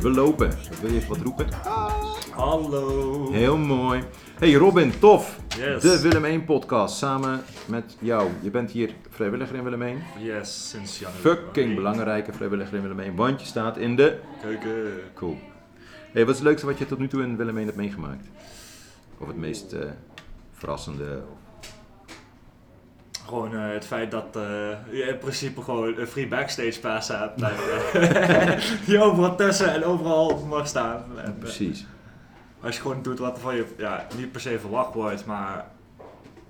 We 0.00 0.10
lopen. 0.10 0.50
Wil 0.80 0.90
je 0.90 0.96
even 0.96 1.08
wat 1.08 1.18
roepen? 1.18 1.46
Hallo. 2.34 3.32
Heel 3.32 3.56
mooi. 3.56 4.02
Hey 4.38 4.54
Robin, 4.54 4.98
tof. 4.98 5.40
Yes. 5.56 5.82
De 5.82 6.00
Willem 6.00 6.24
1 6.24 6.44
podcast 6.44 6.96
samen 6.96 7.42
met 7.66 7.96
jou. 7.98 8.30
Je 8.42 8.50
bent 8.50 8.70
hier 8.70 8.94
vrijwilliger 9.08 9.56
in 9.56 9.64
Willem 9.64 9.82
1. 9.82 10.02
Yes, 10.18 10.68
sinds 10.68 10.98
januari. 10.98 11.22
Fucking 11.22 11.74
belangrijke 11.74 12.32
vrijwilliger 12.32 12.74
in 12.74 12.82
Willem 12.82 13.00
1. 13.00 13.14
Want 13.14 13.40
je 13.40 13.46
staat 13.46 13.76
in 13.76 13.96
de... 13.96 14.18
Keuken. 14.42 14.92
Cool. 15.14 15.38
Hey, 16.12 16.24
wat 16.24 16.34
is 16.34 16.40
het 16.40 16.48
leukste 16.48 16.66
wat 16.66 16.78
je 16.78 16.86
tot 16.86 16.98
nu 16.98 17.08
toe 17.08 17.22
in 17.22 17.36
Willem 17.36 17.56
1 17.56 17.66
hebt 17.66 17.78
meegemaakt? 17.78 18.26
Of 19.18 19.26
het 19.26 19.36
meest 19.36 19.72
eh, 19.72 19.90
verrassende? 20.52 21.22
Gewoon 23.30 23.54
eh, 23.54 23.72
het 23.72 23.86
feit 23.86 24.10
dat 24.10 24.26
eh, 24.36 24.42
je 24.90 25.02
in 25.02 25.18
principe 25.18 25.62
gewoon 25.62 25.98
een 25.98 26.06
free 26.06 26.28
backstage 26.28 26.80
pass 26.80 27.08
hebt. 27.08 27.40
uh, 27.42 27.48
die 28.86 29.00
overal 29.02 29.36
tussen 29.36 29.72
en 29.72 29.84
overal 29.84 30.46
mag 30.48 30.66
staan. 30.66 31.04
En, 31.16 31.24
eh, 31.24 31.30
Precies. 31.38 31.86
als 32.60 32.74
je 32.76 32.80
gewoon 32.82 33.02
doet 33.02 33.18
wat 33.18 33.34
er 33.36 33.42
van 33.42 33.56
je 33.56 33.64
ja, 33.76 34.06
niet 34.16 34.32
per 34.32 34.40
se 34.40 34.58
verwacht 34.58 34.94
wordt, 34.94 35.26
maar 35.26 35.64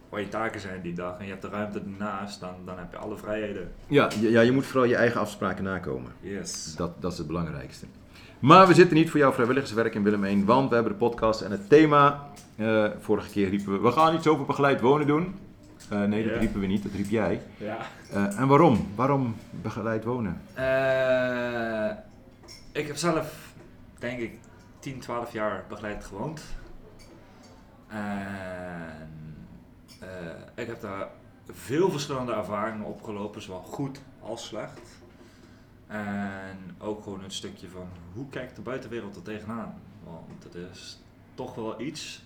wat 0.08 0.20
je 0.20 0.28
taken 0.28 0.60
zijn 0.60 0.80
die 0.82 0.92
dag 0.94 1.18
en 1.18 1.24
je 1.24 1.30
hebt 1.30 1.42
de 1.42 1.48
ruimte 1.48 1.80
ernaast, 1.92 2.40
dan, 2.40 2.50
dan 2.64 2.78
heb 2.78 2.86
je 2.90 2.96
alle 2.98 3.16
vrijheden. 3.16 3.72
Ja, 3.86 4.08
je- 4.20 4.30
ja, 4.30 4.40
je 4.40 4.52
moet 4.52 4.66
vooral 4.66 4.84
je 4.88 4.96
eigen 4.96 5.20
afspraken 5.20 5.64
nakomen. 5.64 6.12
Yes. 6.20 6.74
Dat, 6.76 7.02
dat 7.02 7.12
is 7.12 7.18
het 7.18 7.26
belangrijkste. 7.26 7.86
Maar 8.38 8.66
we 8.66 8.74
zitten 8.74 8.96
niet 8.96 9.10
voor 9.10 9.20
jouw 9.20 9.32
vrijwilligerswerk 9.32 9.94
in 9.94 10.02
Willem 10.02 10.24
1, 10.24 10.44
want 10.44 10.68
we 10.68 10.74
hebben 10.74 10.92
de 10.92 10.98
podcast 10.98 11.40
en 11.40 11.50
het 11.50 11.68
thema. 11.68 12.26
eh, 12.56 12.84
vorige 13.00 13.30
keer 13.30 13.48
riepen 13.48 13.72
we, 13.72 13.78
we 13.80 13.92
gaan 13.92 14.14
iets 14.14 14.26
over 14.26 14.46
begeleid 14.46 14.80
wonen 14.80 15.06
doen. 15.06 15.34
Eh, 15.90 16.02
nee, 16.02 16.28
dat 16.28 16.38
riepen 16.38 16.60
we 16.60 16.66
niet, 16.66 16.82
dat 16.82 16.92
riep 16.92 17.08
jij. 17.08 17.42
Ja. 17.56 17.78
Eh, 18.10 18.38
en 18.38 18.48
waarom? 18.48 18.88
Waarom 18.94 19.36
begeleid 19.50 20.04
wonen? 20.04 20.40
Eh, 20.54 21.90
ik 22.72 22.86
heb 22.86 22.96
zelf, 22.96 23.52
denk 23.98 24.18
ik, 24.18 24.38
10, 24.78 25.00
12 25.00 25.32
jaar 25.32 25.64
begeleid 25.68 26.04
gewoond. 26.04 26.42
En 27.88 29.08
ik 30.54 30.66
heb 30.66 30.80
daar 30.80 31.08
veel 31.48 31.90
verschillende 31.90 32.32
ervaringen 32.32 32.86
opgelopen, 32.86 33.42
zowel 33.42 33.62
goed 33.62 34.00
als 34.20 34.46
slecht. 34.46 34.80
En 35.86 36.76
ook 36.78 37.02
gewoon 37.02 37.24
een 37.24 37.30
stukje 37.30 37.68
van 37.68 37.88
hoe 38.14 38.28
kijkt 38.28 38.56
de 38.56 38.62
buitenwereld 38.62 39.16
er 39.16 39.22
tegenaan? 39.22 39.74
Want 40.04 40.44
het 40.44 40.54
is 40.54 41.00
toch 41.34 41.54
wel 41.54 41.80
iets. 41.80 42.22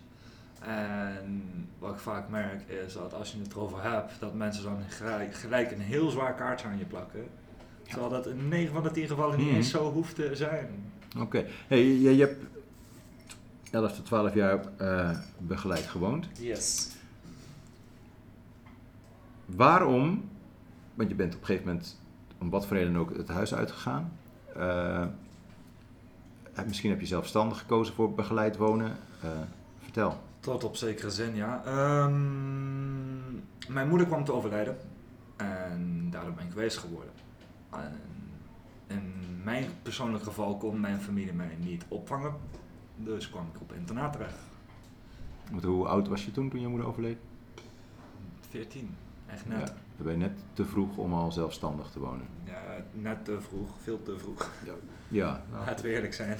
En 0.66 1.42
wat 1.78 1.92
ik 1.94 1.98
vaak 2.00 2.28
merk 2.28 2.62
is 2.86 2.92
dat 2.92 3.14
als 3.14 3.32
je 3.32 3.38
het 3.38 3.52
erover 3.52 3.82
hebt, 3.82 4.12
dat 4.20 4.34
mensen 4.34 4.64
dan 4.64 4.78
gelijk, 4.88 5.34
gelijk 5.34 5.70
een 5.70 5.80
heel 5.80 6.10
zwaar 6.10 6.34
kaartje 6.34 6.66
aan 6.68 6.78
je 6.78 6.84
plakken. 6.84 7.26
Terwijl 7.82 8.10
dat 8.10 8.26
in 8.26 8.48
9 8.48 8.72
van 8.74 8.82
de 8.82 8.90
10 8.90 9.06
gevallen 9.06 9.36
niet 9.38 9.46
Mhm. 9.46 9.56
eens 9.56 9.70
zo 9.70 9.92
hoeft 9.92 10.14
te 10.14 10.30
zijn. 10.36 10.92
Oké, 11.18 11.46
hey, 11.66 11.84
je, 11.84 12.16
je 12.16 12.24
hebt 12.24 12.44
11 13.70 13.92
tot 13.96 14.06
12 14.06 14.34
jaar 14.34 14.60
eh, 14.76 15.10
begeleid 15.38 15.86
gewoond. 15.86 16.28
Yes. 16.38 16.90
Waarom, 19.46 20.28
want 20.94 21.08
je 21.08 21.14
bent 21.14 21.34
op 21.34 21.40
een 21.40 21.46
gegeven 21.46 21.66
moment 21.68 22.00
om 22.38 22.50
wat 22.50 22.66
voor 22.66 22.76
reden 22.76 22.96
ook 22.96 23.16
het 23.16 23.28
huis 23.28 23.54
uitgegaan. 23.54 24.12
Eh, 24.56 25.04
misschien 26.66 26.90
heb 26.90 27.00
je 27.00 27.06
zelfstandig 27.06 27.58
gekozen 27.58 27.94
voor 27.94 28.14
begeleid 28.14 28.56
wonen. 28.56 28.96
Eh, 29.22 29.28
vertel. 29.82 30.20
Tot 30.44 30.64
op 30.64 30.76
zekere 30.76 31.10
zin, 31.10 31.34
ja. 31.34 31.62
Ehm, 31.64 33.32
mijn 33.72 33.88
moeder 33.88 34.06
kwam 34.06 34.24
te 34.24 34.32
overlijden. 34.32 34.76
En 35.36 36.08
daardoor 36.10 36.32
ben 36.32 36.44
ik 36.44 36.50
geweest 36.52 36.78
geworden. 36.78 37.10
En 37.70 38.00
in 38.86 39.12
mijn 39.44 39.66
persoonlijk 39.82 40.24
geval 40.24 40.56
kon 40.56 40.80
mijn 40.80 41.00
familie 41.00 41.32
mij 41.32 41.56
niet 41.58 41.84
opvangen. 41.88 42.34
Dus 42.96 43.30
kwam 43.30 43.46
ik 43.54 43.60
op 43.60 43.72
internaat 43.72 44.12
terecht. 44.12 44.38
Want 45.50 45.64
hoe 45.64 45.86
oud 45.86 46.08
was 46.08 46.24
je 46.24 46.30
toen, 46.30 46.50
toen 46.50 46.60
je 46.60 46.68
moeder 46.68 46.86
overleed? 46.86 47.18
14. 48.48 48.96
Echt 49.26 49.48
net. 49.48 49.58
Ja, 49.58 49.64
dan 49.96 50.06
ben 50.06 50.12
je 50.12 50.18
net 50.18 50.38
te 50.52 50.64
vroeg 50.64 50.96
om 50.96 51.12
al 51.14 51.32
zelfstandig 51.32 51.90
te 51.90 52.00
wonen. 52.00 52.26
Ja, 52.44 52.62
net 52.92 53.24
te 53.24 53.40
vroeg. 53.40 53.70
Veel 53.82 54.02
te 54.02 54.18
vroeg. 54.18 54.50
Ja, 55.08 55.42
nou, 55.50 55.64
Laten 55.66 55.84
we 55.84 55.90
eerlijk 55.92 56.14
zijn. 56.14 56.38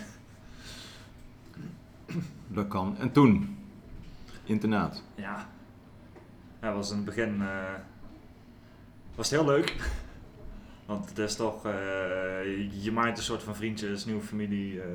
dat 2.48 2.68
kan. 2.68 2.96
En 2.98 3.12
toen? 3.12 3.58
Internaat. 4.44 5.02
Ja. 5.14 5.48
Ja, 6.60 6.74
was 6.74 6.90
in 6.90 6.96
het 6.96 7.04
begin 7.04 7.42
eh, 7.42 7.74
was 9.14 9.30
het 9.30 9.40
heel 9.40 9.48
leuk. 9.48 9.76
Want 10.86 11.08
het 11.08 11.18
is 11.18 11.36
toch, 11.36 11.66
eh, 11.66 12.82
je 12.82 12.92
maakt 12.92 13.18
een 13.18 13.24
soort 13.24 13.42
van 13.42 13.56
vriendjes, 13.56 14.04
nieuwe 14.04 14.22
familie. 14.22 14.80
eh, 14.80 14.86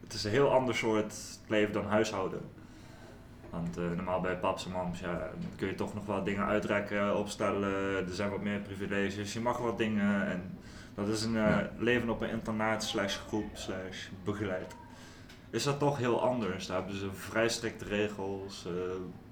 het 0.00 0.12
is 0.12 0.24
een 0.24 0.30
heel 0.30 0.52
ander 0.52 0.74
soort 0.74 1.14
leven 1.46 1.72
dan 1.72 1.86
huishouden. 1.86 2.40
Want 3.50 3.76
normaal 3.76 4.20
bij 4.20 4.36
paps 4.36 4.64
en 4.64 4.70
mams 4.72 5.00
ja, 5.00 5.30
kun 5.56 5.68
je 5.68 5.74
toch 5.74 5.94
nog 5.94 6.06
wat 6.06 6.24
dingen 6.24 6.44
uitrekken, 6.44 7.16
opstellen. 7.16 8.06
Er 8.06 8.14
zijn 8.14 8.30
wat 8.30 8.40
meer 8.40 8.60
privileges. 8.60 9.32
Je 9.32 9.40
mag 9.40 9.58
wat 9.58 9.78
dingen. 9.78 10.26
En 10.26 10.58
dat 10.94 11.08
is 11.08 11.24
een 11.24 11.68
leven 11.78 12.10
op 12.10 12.20
een 12.20 12.30
internaat 12.30 12.84
slash 12.84 13.16
groep 13.16 13.50
slash 13.52 14.08
begeleid. 14.24 14.74
Is 15.52 15.62
dat 15.62 15.78
toch 15.78 15.98
heel 15.98 16.22
anders. 16.22 16.66
Daar 16.66 16.76
hebben 16.76 16.96
ze 16.96 17.12
vrij 17.12 17.48
strikte 17.48 17.84
regels, 17.84 18.66
eh, 18.66 18.72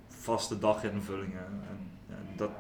vaste 0.09 0.59
daginvullingen. 0.59 1.47
En, 1.47 1.89
dat, 2.37 2.51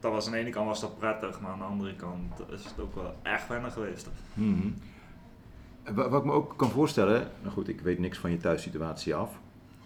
dat 0.00 0.12
was 0.12 0.26
aan 0.26 0.32
de 0.32 0.38
ene 0.38 0.50
kant 0.50 0.66
was 0.66 0.80
dat 0.80 0.98
prettig, 0.98 1.40
maar 1.40 1.50
aan 1.50 1.58
de 1.58 1.64
andere 1.64 1.94
kant 1.94 2.32
is 2.50 2.64
het 2.64 2.80
ook 2.80 2.94
wel 2.94 3.14
echt 3.22 3.48
wennen 3.48 3.72
geweest. 3.72 4.08
Mhm. 4.34 4.68
Wat 5.94 6.12
ik 6.20 6.24
me 6.24 6.32
ook 6.32 6.54
kan 6.56 6.70
voorstellen, 6.70 7.30
nou 7.40 7.52
goed, 7.52 7.68
ik 7.68 7.80
weet 7.80 7.98
niks 7.98 8.18
van 8.18 8.30
je 8.30 8.36
thuissituatie 8.36 9.14
af. 9.14 9.30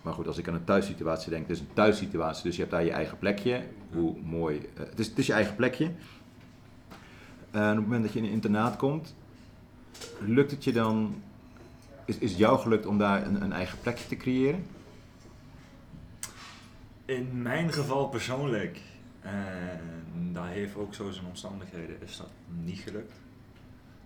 Maar 0.03 0.13
goed, 0.15 0.27
als 0.27 0.39
ik 0.39 0.49
aan 0.49 0.55
een 0.55 0.65
thuissituatie 0.65 1.31
denk, 1.31 1.43
het 1.49 1.57
is 1.57 1.61
een 1.61 1.73
thuissituatie, 1.73 2.43
dus 2.43 2.55
je 2.55 2.61
hebt 2.61 2.73
daar 2.75 2.85
je 2.85 2.91
eigen 2.91 3.19
plekje. 3.19 3.63
Hoe 3.93 4.21
mooi. 4.21 4.59
eh, 4.59 4.85
het, 4.89 4.99
is, 4.99 5.07
het 5.07 5.19
is 5.19 5.27
je 5.27 5.33
eigen 5.33 5.57
plekje. 5.57 5.91
En 7.51 7.71
op 7.71 7.77
het 7.77 7.85
moment 7.85 8.03
dat 8.03 8.13
je 8.13 8.19
in 8.19 8.25
een 8.25 8.31
internaat 8.31 8.77
komt, 8.77 9.15
lukt 10.19 10.51
het 10.51 10.65
je 10.65 10.73
dan. 10.73 11.23
Is, 12.11 12.19
is 12.19 12.37
jou 12.37 12.59
gelukt 12.59 12.87
om 12.87 12.99
daar 12.99 13.27
een, 13.27 13.43
een 13.43 13.53
eigen 13.53 13.81
plekje 13.81 14.09
te 14.09 14.17
creëren? 14.17 14.67
In 17.05 17.43
mijn 17.43 17.73
geval 17.73 18.09
persoonlijk, 18.09 18.81
en 19.21 20.33
dat 20.33 20.45
heeft 20.47 20.77
ook 20.77 20.95
zo 20.95 21.11
zijn 21.11 21.27
omstandigheden, 21.27 22.03
is 22.03 22.17
dat 22.17 22.31
niet 22.47 22.79
gelukt. 22.79 23.13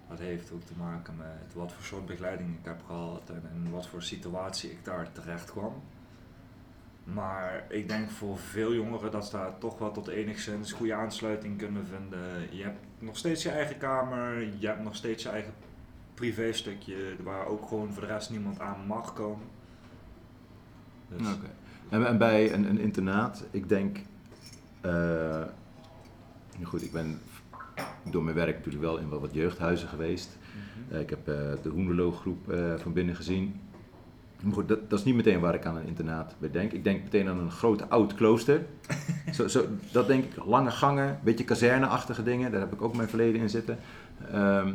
Dat 0.08 0.18
heeft 0.18 0.52
ook 0.52 0.62
te 0.62 0.72
maken 0.78 1.16
met 1.16 1.54
wat 1.54 1.72
voor 1.72 1.84
soort 1.84 2.06
begeleiding 2.06 2.58
ik 2.58 2.64
heb 2.64 2.82
gehad 2.86 3.30
en 3.30 3.70
wat 3.70 3.86
voor 3.86 4.02
situatie 4.02 4.70
ik 4.70 4.84
daar 4.84 5.12
terecht 5.12 5.50
kwam. 5.50 5.82
Maar 7.04 7.64
ik 7.68 7.88
denk 7.88 8.10
voor 8.10 8.38
veel 8.38 8.74
jongeren 8.74 9.10
dat 9.10 9.26
ze 9.26 9.36
daar 9.36 9.58
toch 9.58 9.78
wel 9.78 9.92
tot 9.92 10.08
enigszins 10.08 10.72
goede 10.72 10.94
aansluiting 10.94 11.58
kunnen 11.58 11.86
vinden. 11.86 12.56
Je 12.56 12.62
hebt 12.62 12.84
nog 12.98 13.16
steeds 13.16 13.42
je 13.42 13.50
eigen 13.50 13.78
kamer, 13.78 14.56
je 14.58 14.66
hebt 14.66 14.82
nog 14.82 14.96
steeds 14.96 15.22
je 15.22 15.28
eigen 15.28 15.52
privéstukje 16.14 16.96
waar 17.22 17.46
ook 17.46 17.66
gewoon 17.68 17.92
voor 17.92 18.02
de 18.02 18.08
rest 18.08 18.30
niemand 18.30 18.60
aan 18.60 18.86
mag 18.86 19.12
komen. 19.12 19.46
Dus, 21.08 21.20
Oké. 21.20 21.50
En, 21.88 22.06
en 22.06 22.18
bij 22.18 22.52
een, 22.52 22.68
een 22.68 22.78
internaat, 22.78 23.44
ik 23.50 23.68
denk. 23.68 23.98
nou 24.82 26.64
goed, 26.64 26.82
ik 26.82 26.92
ben 26.92 27.20
door 28.10 28.22
mijn 28.22 28.36
werk 28.36 28.56
natuurlijk 28.56 28.84
wel 28.84 28.98
in 28.98 29.10
wel 29.10 29.20
wat 29.20 29.34
jeugdhuizen 29.34 29.88
geweest. 29.88 30.38
mhm. 30.38 30.94
Eh, 30.94 31.00
ik 31.00 31.10
heb 31.10 31.28
eh, 31.28 31.62
de 31.62 31.68
Hoenderloo 31.68 32.10
groep 32.10 32.54
van 32.76 32.92
binnen 32.92 33.16
gezien. 33.16 33.60
Maar 34.44 34.52
goed, 34.52 34.68
dat, 34.68 34.90
dat 34.90 34.98
is 34.98 35.04
niet 35.04 35.14
meteen 35.14 35.40
waar 35.40 35.54
ik 35.54 35.66
aan 35.66 35.76
een 35.76 35.86
internaat 35.86 36.34
bij 36.38 36.50
denk. 36.50 36.72
Ik 36.72 36.84
denk 36.84 37.02
meteen 37.02 37.28
aan 37.28 37.38
een 37.38 37.50
groot 37.50 37.90
oud 37.90 38.14
klooster. 38.14 38.66
zo, 39.36 39.48
zo, 39.48 39.64
dat 39.92 40.06
denk 40.06 40.24
ik, 40.24 40.44
lange 40.44 40.70
gangen, 40.70 41.18
beetje 41.22 41.44
kazerneachtige 41.44 42.22
dingen. 42.22 42.50
Daar 42.50 42.60
heb 42.60 42.72
ik 42.72 42.82
ook 42.82 42.96
mijn 42.96 43.08
verleden 43.08 43.40
in 43.40 43.50
zitten. 43.50 43.78
Ehm, 44.32 44.72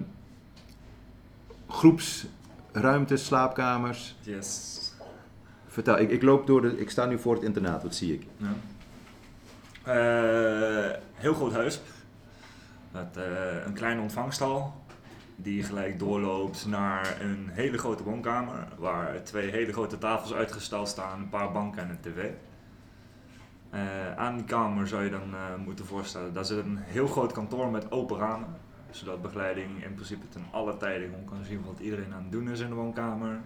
groepsruimtes, 1.69 3.25
slaapkamers. 3.25 4.15
Yes. 4.21 4.77
Vertel, 5.67 5.99
ik, 5.99 6.09
ik 6.09 6.21
loop 6.21 6.47
door 6.47 6.61
de, 6.61 6.79
ik 6.79 6.89
sta 6.89 7.05
nu 7.05 7.19
voor 7.19 7.33
het 7.33 7.43
internaat, 7.43 7.83
wat 7.83 7.95
zie 7.95 8.13
ik? 8.13 8.27
Ja. 8.37 8.53
Eh, 9.83 10.99
heel 11.13 11.33
groot 11.33 11.53
huis. 11.53 11.81
Met 12.91 13.17
eh, 13.17 13.65
een 13.65 13.73
kleine 13.73 14.01
ontvangstal. 14.01 14.73
Die 15.35 15.63
gelijk 15.63 15.99
doorloopt 15.99 16.65
naar 16.65 17.17
een 17.21 17.49
hele 17.51 17.77
grote 17.77 18.03
woonkamer. 18.03 18.67
Waar 18.77 19.23
twee 19.23 19.49
hele 19.49 19.73
grote 19.73 19.97
tafels 19.97 20.33
uitgesteld 20.33 20.87
staan, 20.87 21.19
een 21.19 21.29
paar 21.29 21.51
banken 21.51 21.81
en 21.81 21.89
een 21.89 21.99
tv. 22.01 22.29
Eh, 23.69 24.15
aan 24.15 24.35
die 24.35 24.45
kamer 24.45 24.87
zou 24.87 25.03
je 25.03 25.09
dan 25.09 25.33
moeten 25.65 25.85
voorstellen, 25.85 26.33
daar 26.33 26.45
zit 26.45 26.65
een 26.65 26.77
heel 26.77 27.07
groot 27.07 27.31
kantoor 27.31 27.71
met 27.71 27.91
open 27.91 28.17
ramen. 28.17 28.55
Zodat 28.91 29.21
begeleiding 29.21 29.83
in 29.83 29.93
principe 29.93 30.27
ten 30.29 30.45
alle 30.51 30.77
tijden 30.77 31.09
gewoon 31.09 31.25
kan 31.25 31.43
zien 31.43 31.63
wat 31.65 31.79
iedereen 31.79 32.13
aan 32.13 32.21
het 32.21 32.31
doen 32.31 32.49
is 32.49 32.59
in 32.59 32.69
de 32.69 32.75
woonkamer. 32.75 33.39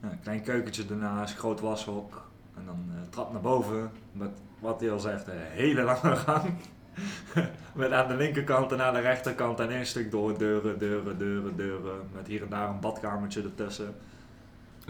Een 0.00 0.20
klein 0.20 0.42
keukentje 0.42 0.84
ernaast, 0.90 1.36
groot 1.36 1.60
washok. 1.60 2.30
En 2.56 2.62
dan 2.66 2.84
eh, 2.88 3.08
trap 3.10 3.32
naar 3.32 3.40
boven 3.40 3.90
met 4.12 4.30
wat 4.58 4.80
hij 4.80 4.90
al 4.90 4.98
zegt, 4.98 5.26
een 5.26 5.34
hele 5.36 5.82
lange 5.82 6.16
gang. 6.26 6.54
Met 7.74 7.92
aan 7.92 8.08
de 8.08 8.14
linkerkant 8.16 8.72
en 8.72 8.82
aan 8.82 8.94
de 8.94 9.00
rechterkant 9.00 9.60
en 9.60 9.70
één 9.70 9.86
stuk 9.86 10.10
door 10.10 10.38
deuren, 10.38 10.78
deuren, 10.78 11.18
deuren, 11.18 11.56
deuren. 11.56 12.00
Met 12.14 12.26
hier 12.26 12.42
en 12.42 12.48
daar 12.48 12.68
een 12.68 12.80
badkamertje 12.80 13.42
ertussen. 13.42 13.94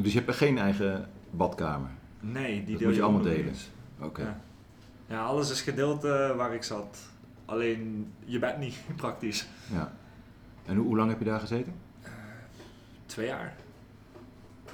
Dus 0.03 0.13
je 0.13 0.21
hebt 0.21 0.37
geen 0.37 0.59
eigen 0.59 1.09
badkamer? 1.31 1.91
Nee, 2.21 2.65
die 2.65 2.71
Dat 2.71 2.79
deel 2.79 2.89
moet 2.89 2.97
je 2.97 3.03
allemaal 3.03 3.23
delen? 3.23 3.55
Oké. 4.01 4.23
Ja. 4.23 4.41
Ja, 5.07 5.25
alles 5.25 5.51
is 5.51 5.61
gedeeld 5.61 6.03
waar 6.37 6.55
ik 6.55 6.63
zat. 6.63 7.12
Alleen 7.53 8.13
je 8.25 8.39
bent 8.39 8.59
niet 8.59 8.77
praktisch. 8.97 9.47
Ja. 9.73 9.93
En 10.67 10.77
hoe, 10.77 10.87
hoe 10.87 10.97
lang 10.97 11.11
heb 11.11 11.19
je 11.19 11.25
daar 11.25 11.41
gezeten? 11.41 11.75
Twee 13.07 13.27
jaar. 13.27 13.57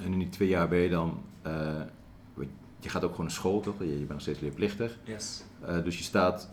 En 0.05 0.13
in 0.13 0.19
die 0.19 0.29
twee 0.29 0.49
jaar 0.49 0.69
ben 0.69 0.79
je 0.79 0.89
dan... 0.89 1.23
eh, 1.43 1.81
je 2.81 2.89
gaat 2.89 3.05
ook 3.05 3.11
gewoon 3.11 3.27
naar 3.27 3.35
school, 3.35 3.61
toch? 3.61 3.79
Je, 3.79 3.87
je 3.91 3.97
bent 3.97 4.09
nog 4.09 4.21
steeds 4.21 4.41
leerplichtig. 4.41 4.99
Yes. 5.05 5.45
Eh, 5.65 5.83
dus 5.85 5.99
je 5.99 6.05
staat... 6.05 6.49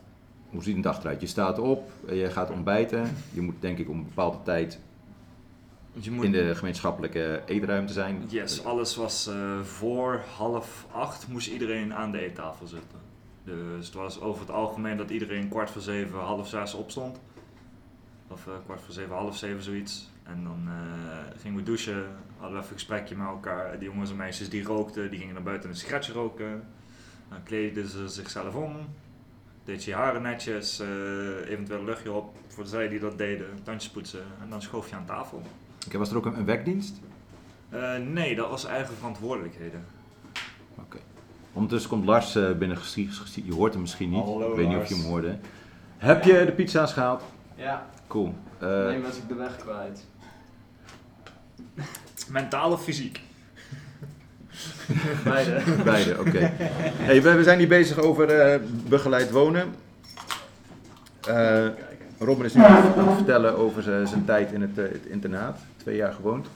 Hoe 0.50 0.64
ziet 0.64 0.76
een 0.76 0.82
dag 0.82 1.00
eruit? 1.00 1.22
Je 1.22 1.28
staat 1.28 1.60
op, 1.60 1.92
eh, 2.08 2.22
je 2.22 2.30
gaat 2.30 2.50
ontbijten. 2.52 3.16
Je 3.34 3.42
moet 3.42 3.56
denk 3.60 3.78
ik 3.78 3.90
om 3.90 3.98
een 3.98 4.04
bepaalde 4.06 4.38
tijd 4.44 4.80
Je 5.92 6.12
moet, 6.12 6.26
in 6.26 6.32
de 6.32 6.56
gemeenschappelijke 6.56 7.42
eetruimte 7.46 7.94
zijn. 7.94 8.24
Yes, 8.28 8.64
alles 8.64 8.96
was 8.96 9.28
eh, 9.28 9.62
voor 9.62 10.24
half 10.38 10.86
acht 10.92 11.28
moest 11.28 11.48
iedereen 11.48 11.94
aan 11.94 12.12
de 12.12 12.20
eettafel 12.20 12.68
zitten. 12.68 13.00
Dus 13.46 13.86
het 13.86 13.96
was 13.96 14.22
over 14.22 14.42
het 14.42 14.52
algemeen 14.52 14.98
dat 14.98 15.10
iedereen 15.10 15.50
kwart 15.50 15.70
voor 15.70 15.82
zeven, 15.82 16.20
half 16.20 16.48
zes 16.48 16.74
opstond. 16.74 17.20
Of 18.28 18.48
eh, 18.48 18.54
kwart 18.66 18.82
voor 18.82 18.94
zeven, 18.94 19.16
half 19.16 19.38
zeven 19.38 19.64
zoiets. 19.64 20.10
En 20.24 20.44
dan 20.44 20.64
eh, 20.68 21.40
gingen 21.42 21.58
we 21.58 21.64
douchen, 21.64 22.06
hadden 22.38 22.58
we 22.58 22.64
even 22.64 22.72
een 22.72 22.80
gesprekje 22.80 23.16
met 23.16 23.28
elkaar. 23.28 23.80
Die 23.80 23.90
jongens 23.90 24.10
en 24.10 24.16
meisjes 24.16 24.50
die 24.50 24.64
rookten, 24.64 25.10
die 25.10 25.20
gingen 25.20 25.34
naar 25.34 25.44
buiten 25.44 25.70
een 25.70 25.76
sigaretje 25.76 26.14
roken. 26.14 26.64
Dan 27.30 27.44
kleden 27.44 27.88
ze 27.88 28.08
zichzelf 28.08 28.56
om. 28.56 28.76
Deed 29.64 29.84
je 29.84 29.94
haren 29.94 30.22
netjes, 30.22 30.80
eh, 30.80 30.88
eventueel 31.50 31.80
een 31.80 31.86
luchtje 31.86 32.12
op 32.12 32.36
voor 32.48 32.64
de 32.64 32.70
zij 32.70 32.88
die 32.88 33.00
dat 33.00 33.18
deden. 33.18 33.48
Tandjes 33.64 33.92
poetsen 33.92 34.24
en 34.42 34.50
dan 34.50 34.62
schoof 34.62 34.90
je 34.90 34.96
aan 34.96 35.06
tafel. 35.06 35.42
Oké, 35.86 35.98
was 35.98 36.10
er 36.12 36.18
ook 36.18 36.26
een, 36.26 36.38
een 36.38 36.46
werkdienst? 36.46 37.02
Eh, 37.70 37.98
nee, 37.98 38.36
dat 38.36 38.50
was 38.50 38.66
eigen 38.66 38.96
verantwoordelijkheden. 38.96 39.86
Ondertussen 41.56 41.90
komt 41.90 42.06
Lars 42.06 42.36
eh, 42.36 42.52
binnen 42.52 42.78
Je 43.46 43.54
hoort 43.54 43.72
hem 43.72 43.82
misschien 43.82 44.10
niet. 44.10 44.24
Hallo, 44.24 44.50
ik 44.50 44.56
weet 44.56 44.68
niet 44.68 44.78
of 44.78 44.88
je 44.88 44.96
hem 44.96 45.04
hoorde. 45.04 45.38
Heb 45.98 46.24
je 46.24 46.46
de 46.46 46.52
pizza's 46.52 46.94
gehaald? 46.94 47.22
Ja, 47.56 47.86
Cool. 48.08 48.34
Eh, 48.60 48.86
nee, 48.86 49.02
was 49.02 49.18
ik 49.18 49.28
de 49.28 49.34
weg 49.34 49.56
kwijt. 49.56 50.06
Mentaal 52.30 52.72
of 52.72 52.84
fysiek? 52.84 53.22
Beide. 55.24 55.62
Beide, 55.84 56.20
oké. 56.20 56.40
Hey, 56.40 57.22
we, 57.22 57.34
we 57.34 57.44
zijn 57.44 57.58
hier 57.58 57.68
bezig 57.68 57.98
over 57.98 58.30
eh, 58.30 58.60
begeleid 58.90 59.32
wonen. 59.32 59.76
Eh, 61.22 61.34
Kijken. 61.34 61.76
Robin 62.20 62.46
is 62.46 62.54
nu 62.54 62.64
aan 62.64 63.08
het 63.08 63.16
vertellen 63.16 63.58
over 63.58 63.84
zijn 63.84 64.26
tijd 64.26 64.52
in 64.52 64.62
het, 64.62 64.76
het 64.76 65.06
internaat. 65.06 65.60
Twee 65.78 65.96
jaar 65.96 66.14
gewoond. 66.14 66.48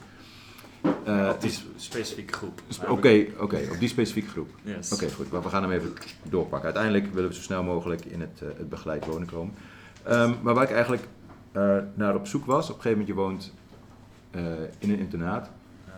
Eh, 1.06 1.30
op 1.34 1.42
die 1.42 1.52
sp- 1.52 1.66
specifieke 1.76 2.34
groep. 2.34 2.62
Oké, 2.88 3.26
oké, 3.40 3.68
op 3.72 3.80
die 3.80 3.90
specifieke 3.90 4.30
groep. 4.30 4.50
Yes. 4.64 4.94
Oké, 4.94 5.10
goed. 5.12 5.32
Maar 5.32 5.42
we 5.42 5.50
gaan 5.50 5.62
hem 5.64 5.72
even 5.72 5.94
doorpakken. 6.24 6.64
Uiteindelijk 6.74 7.14
willen 7.14 7.30
we 7.30 7.36
zo 7.36 7.42
snel 7.42 7.64
mogelijk 7.64 8.06
in 8.06 8.22
het, 8.22 8.42
eh, 8.42 8.48
het 8.58 8.70
begeleid 8.70 9.06
wonen 9.06 9.28
komen. 9.28 9.54
Ehm, 10.04 10.34
maar 10.42 10.54
waar 10.54 10.64
ik 10.64 10.72
eigenlijk 10.72 11.08
eh, 11.52 11.78
naar 11.94 12.16
op 12.16 12.28
zoek 12.28 12.46
was, 12.46 12.70
op 12.70 12.76
een 12.76 12.82
gegeven 12.82 13.00
moment 13.00 13.08
je 13.18 13.24
woont 13.24 13.54
in 14.80 14.90
een 14.92 15.00
internaat. 15.00 15.50
Ja. 15.86 15.92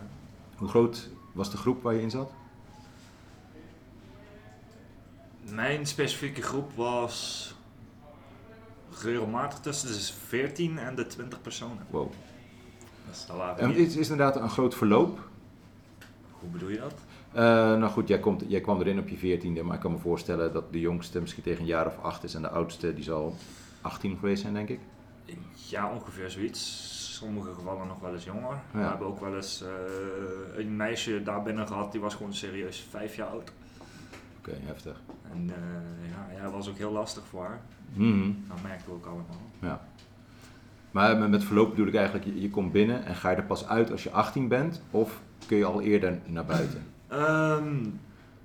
Hoe 0.56 0.68
groot 0.68 1.10
was 1.32 1.52
de 1.52 1.58
groep 1.58 1.84
waar 1.84 1.94
je 1.94 2.02
in 2.02 2.10
zat? 2.10 2.32
Mijn 5.50 5.86
specifieke 5.86 6.42
groep 6.42 6.72
was 6.76 7.54
regelmatig 9.02 9.60
tussen 9.60 9.88
de 9.88 10.00
14 10.28 10.78
en 10.78 10.96
de 10.96 11.08
20 11.08 11.42
personen. 11.42 11.86
Wow. 11.90 12.12
En 13.58 13.70
het 13.70 13.78
is, 13.78 13.96
is 13.96 14.10
inderdaad 14.10 14.36
een 14.42 14.50
groot 14.50 14.76
verloop. 14.76 15.20
Hoe 16.40 16.50
bedoel 16.50 16.70
je 16.70 16.80
dat? 16.80 16.94
Eh, 17.32 17.44
nou 17.44 17.86
goed, 17.92 18.08
jij, 18.08 18.20
komt, 18.20 18.44
jij 18.48 18.62
kwam 18.62 18.80
erin 18.80 19.00
op 19.00 19.08
je 19.08 19.18
veertiende, 19.18 19.64
maar 19.64 19.76
ik 19.76 19.82
kan 19.82 19.92
me 19.92 19.98
voorstellen 19.98 20.54
dat 20.54 20.72
de 20.72 20.80
jongste 20.80 21.22
misschien 21.22 21.44
tegen 21.44 21.60
een 21.62 21.66
jaar 21.66 21.86
of 21.86 22.00
acht 22.02 22.24
is 22.24 22.34
en 22.34 22.42
de 22.42 22.50
oudste 22.50 22.94
die 22.94 23.04
zal 23.04 23.36
18 23.82 24.18
geweest 24.18 24.42
zijn, 24.42 24.54
denk 24.54 24.70
ik. 24.70 24.80
Ja, 25.54 25.92
ongeveer 25.94 26.30
zoiets. 26.30 26.90
Sommige 27.16 27.54
gevallen 27.54 27.88
nog 27.88 28.00
wel 28.00 28.14
eens 28.14 28.24
jonger. 28.24 28.60
We 28.72 28.80
Ja. 28.80 28.90
hebben 28.90 29.08
ook 29.08 29.20
wel 29.20 29.36
eens 29.36 29.64
eh, 29.64 29.70
een 30.64 30.76
meisje 30.76 31.24
daar 31.24 31.44
binnen 31.44 31.68
gehad, 31.68 31.92
die 31.92 32.02
was 32.02 32.16
gewoon 32.16 32.34
serieus 32.34 32.88
vijf 32.90 33.16
jaar 33.16 33.28
oud. 33.28 33.52
Oké, 34.38 34.52
heftig. 34.66 35.02
En 35.32 35.50
eh, 35.50 36.10
ja, 36.10 36.36
ja, 36.38 36.44
dat 36.44 36.52
was 36.52 36.70
ook 36.70 36.78
heel 36.78 36.92
lastig 36.92 37.24
voor 37.30 37.44
haar. 37.44 37.62
Mhm. 37.94 38.32
Dat 38.48 38.62
merkten 38.64 38.88
we 38.88 38.94
ook 38.94 39.06
allemaal. 39.06 39.42
Ja. 39.60 39.82
Maar 40.92 41.18
met- 41.30 41.44
verloop 41.44 41.70
bedoel 41.70 41.88
ik 41.88 41.96
eigenlijk, 41.96 42.26
je, 42.26 42.42
je 42.42 42.50
komt 42.50 42.72
binnen 42.72 43.06
en 43.06 43.16
ga 43.16 43.30
je 43.30 43.36
er 43.36 43.44
pas 43.44 43.68
uit 43.68 43.92
als 43.92 44.04
je 44.04 44.10
18 44.12 44.48
bent? 44.48 44.82
Of 44.92 45.22
kun 45.48 45.58
je 45.58 45.66
al 45.66 45.82
eerder 45.82 46.20
naar 46.26 46.46
buiten? 46.46 46.84
Ehm, 47.08 47.78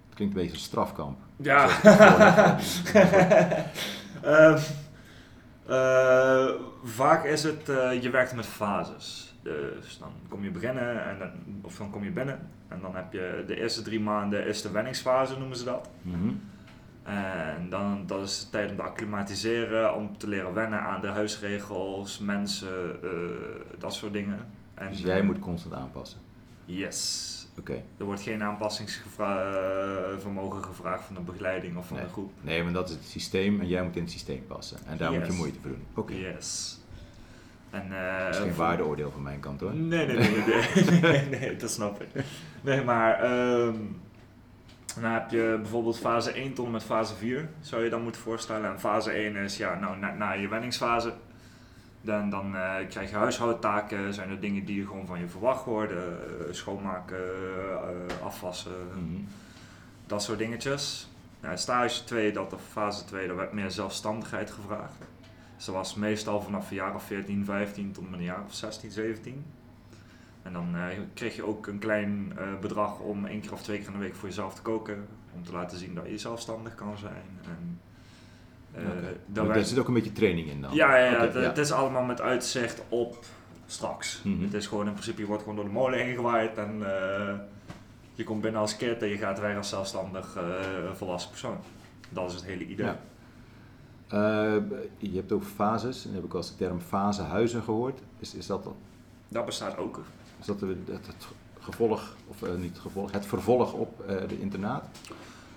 Het 0.08 0.14
klinkt 0.14 0.34
een 0.34 0.40
beetje 0.42 0.56
een 0.56 0.62
strafkamp. 0.62 1.18
Ja. 1.36 1.66
Ehm, 4.22 4.58
eh, 5.66 6.46
vaak 6.84 7.24
is 7.24 7.42
het, 7.42 7.68
eh, 7.68 8.02
je 8.02 8.10
werkt 8.10 8.34
met 8.34 8.46
fases. 8.46 9.34
Dus 9.42 9.98
dan 9.98 10.08
kom 10.28 10.44
je 10.44 10.50
beginnen, 10.50 11.04
en 11.08 11.18
dan, 11.18 11.30
of 11.62 11.76
dan 11.76 11.90
kom 11.90 12.04
je 12.04 12.10
binnen. 12.10 12.38
En 12.68 12.78
dan 12.82 12.94
heb 12.96 13.12
je 13.12 13.44
de 13.46 13.56
eerste 13.60 13.82
drie 13.82 14.00
maanden 14.00 14.46
is 14.46 14.62
de 14.62 14.70
wenningsfase, 14.70 15.38
noemen 15.38 15.56
ze 15.56 15.64
dat. 15.64 15.88
Mhm. 16.02 16.28
En 17.06 17.68
dan 17.68 18.02
dat 18.06 18.22
is 18.22 18.40
de 18.40 18.50
tijd 18.50 18.70
om 18.70 18.76
te 18.76 18.82
acclimatiseren, 18.82 19.94
om 19.94 20.18
te 20.18 20.28
leren 20.28 20.54
wennen 20.54 20.80
aan 20.80 21.00
de 21.00 21.06
huisregels, 21.06 22.18
mensen, 22.18 23.02
eh, 23.02 23.10
dat 23.78 23.94
soort 23.94 24.12
dingen. 24.12 24.38
En, 24.74 24.88
Dus 24.88 25.00
jij 25.00 25.18
eh, 25.18 25.24
moet 25.24 25.38
constant 25.38 25.74
aanpassen. 25.74 26.18
Yes. 26.64 27.32
Oké. 27.58 27.82
Er 27.98 28.04
wordt 28.04 28.22
geen 28.22 28.42
aanpassingsvermogen 28.42 30.64
gevraagd 30.64 31.04
van 31.04 31.14
de 31.14 31.20
begeleiding 31.20 31.76
of 31.76 31.86
van 31.86 31.96
Nee. 31.96 32.06
de 32.06 32.12
groep. 32.12 32.32
Nee, 32.40 32.62
maar 32.62 32.72
dat 32.72 32.88
is 32.88 32.94
het 32.94 33.04
systeem 33.04 33.60
en 33.60 33.66
jij 33.68 33.82
moet 33.82 33.96
in 33.96 34.02
het 34.02 34.10
systeem 34.10 34.44
passen. 34.46 34.78
En 34.86 34.96
daar 34.96 35.12
moet 35.12 35.26
je 35.26 35.32
moeite 35.32 35.58
voor 35.60 35.70
doen. 35.70 35.82
Oké. 35.94 36.14
Yes. 36.14 36.80
En, 37.70 37.92
eh, 37.92 38.24
Dat 38.24 38.34
is 38.34 38.40
geen 38.40 38.52
voor- 38.54 38.64
waardeoordeel 38.64 39.10
van 39.10 39.22
mijn 39.22 39.40
kant 39.40 39.60
hoor. 39.60 39.74
Nee, 39.74 40.06
nee, 40.06 40.16
nee, 40.16 40.30
nee, 40.30 40.44
nee, 41.00 41.00
nee, 41.00 41.26
nee, 41.40 41.56
dat 41.56 41.70
snap 41.70 42.02
ik. 42.02 42.08
Nee, 42.60 42.82
maar 42.84 43.20
ehm, 44.96 45.02
dan 45.02 45.12
heb 45.12 45.30
je 45.30 45.58
bijvoorbeeld 45.60 45.98
fase 45.98 46.32
1 46.32 46.52
tot 46.54 46.66
en 46.66 46.72
met 46.72 46.82
fase 46.82 47.14
4, 47.14 47.48
zou 47.60 47.84
je 47.84 47.90
dan 47.90 48.02
moeten 48.02 48.20
voorstellen. 48.20 48.70
En 48.70 48.80
fase 48.80 49.10
1 49.10 49.36
is 49.36 49.56
ja, 49.56 49.74
nou, 49.78 49.98
na, 49.98 50.14
na 50.14 50.32
je 50.32 50.48
wenningsfase. 50.48 51.12
Dan, 52.00 52.30
dan 52.30 52.56
eh, 52.56 52.74
krijg 52.88 53.10
je 53.10 53.16
huishoudtaken, 53.16 54.14
zijn 54.14 54.30
er 54.30 54.40
dingen 54.40 54.64
die 54.64 54.86
gewoon 54.86 55.06
van 55.06 55.18
je 55.20 55.28
verwacht 55.28 55.64
worden. 55.64 56.18
eh, 56.38 56.52
schoonmaken, 56.54 57.16
eh, 57.18 58.24
afwassen, 58.24 58.72
Mhm. 58.94 59.22
dat 60.06 60.22
soort 60.22 60.38
dingetjes. 60.38 61.08
Nou, 61.40 61.56
stage 61.56 62.04
2, 62.04 62.32
dat 62.32 62.52
of 62.52 62.62
fase 62.72 63.04
2, 63.04 63.26
daar 63.26 63.36
werd 63.36 63.52
meer 63.52 63.70
zelfstandigheid 63.70 64.50
gevraagd. 64.50 64.98
Dus 65.56 65.64
dat 65.64 65.74
was 65.74 65.94
meestal 65.94 66.40
vanaf 66.42 66.70
een 66.70 66.76
jaar 66.76 66.94
of 66.94 67.02
14, 67.02 67.44
15 67.44 67.92
tot 67.92 68.04
een 68.12 68.22
jaar 68.22 68.42
of 68.46 68.54
16, 68.54 68.90
17. 68.90 69.44
En 70.46 70.52
dan 70.52 70.76
eh, 70.76 70.98
kreeg 71.14 71.36
je 71.36 71.46
ook 71.46 71.66
een 71.66 71.78
klein 71.78 72.32
eh, 72.36 72.44
bedrag 72.60 72.98
om 72.98 73.26
één 73.26 73.40
keer 73.40 73.52
of 73.52 73.62
twee 73.62 73.78
keer 73.78 73.86
in 73.86 73.92
de 73.92 73.98
week 73.98 74.14
voor 74.14 74.28
jezelf 74.28 74.54
te 74.54 74.62
koken. 74.62 75.06
Om 75.34 75.44
te 75.44 75.52
laten 75.52 75.78
zien 75.78 75.94
dat 75.94 76.06
je 76.06 76.18
zelfstandig 76.18 76.74
kan 76.74 76.98
zijn. 76.98 77.38
En, 77.44 77.80
eh, 78.72 78.88
Oké. 78.88 79.16
daar 79.26 79.48
Er 79.56 79.64
zit 79.64 79.78
ook 79.78 79.88
een 79.88 79.94
beetje 79.94 80.12
training 80.12 80.48
in 80.48 80.60
dan. 80.60 80.74
ja, 80.74 80.96
ja, 80.96 81.10
ja, 81.10 81.20
het, 81.20 81.34
het 81.34 81.58
is 81.58 81.72
allemaal 81.72 82.02
met 82.02 82.20
uitzicht 82.20 82.82
op 82.88 83.24
straks. 83.66 84.22
Mhm. 84.24 84.42
Het 84.42 84.54
is 84.54 84.66
gewoon 84.66 84.86
in 84.86 84.92
principe, 84.92 85.20
je 85.20 85.26
wordt 85.26 85.42
gewoon 85.42 85.56
door 85.56 85.64
de 85.66 85.70
molen 85.70 85.98
heen 85.98 86.14
gewaaid 86.14 86.58
en 86.58 86.78
je 88.14 88.24
komt 88.24 88.40
binnen 88.40 88.60
als 88.60 88.76
kind 88.76 89.02
en 89.02 89.08
je 89.08 89.16
gaat 89.16 89.40
weg 89.40 89.56
als 89.56 89.68
zelfstandig 89.68 90.38
volwassen 90.94 91.30
persoon. 91.30 91.56
Dat 92.08 92.28
is 92.28 92.34
het 92.34 92.44
hele 92.44 92.66
idee. 92.66 92.86
Ja. 92.86 92.98
Je 94.98 95.14
hebt 95.14 95.32
over 95.32 95.48
fases. 95.48 95.96
En 95.96 96.04
dan 96.04 96.14
heb 96.14 96.24
ik 96.24 96.32
al 96.32 96.38
eens 96.38 96.50
de 96.50 96.56
term 96.56 96.80
fasehuizen 96.80 97.62
gehoord. 97.62 98.00
Is, 98.18 98.34
is 98.34 98.46
dat, 98.46 98.68
Dat 99.28 99.44
bestaat 99.44 99.78
ook. 99.78 100.00
Is 100.40 100.46
dat 100.46 100.60
het, 100.60 100.70
het, 100.86 101.26
gevolg, 101.58 102.16
of 102.26 102.42
eh, 102.42 102.54
niet 102.54 102.78
gevolg, 102.78 103.12
het 103.12 103.26
vervolg 103.26 103.72
op 103.72 104.00
eh, 104.00 104.28
de 104.28 104.40
internaat? 104.40 104.88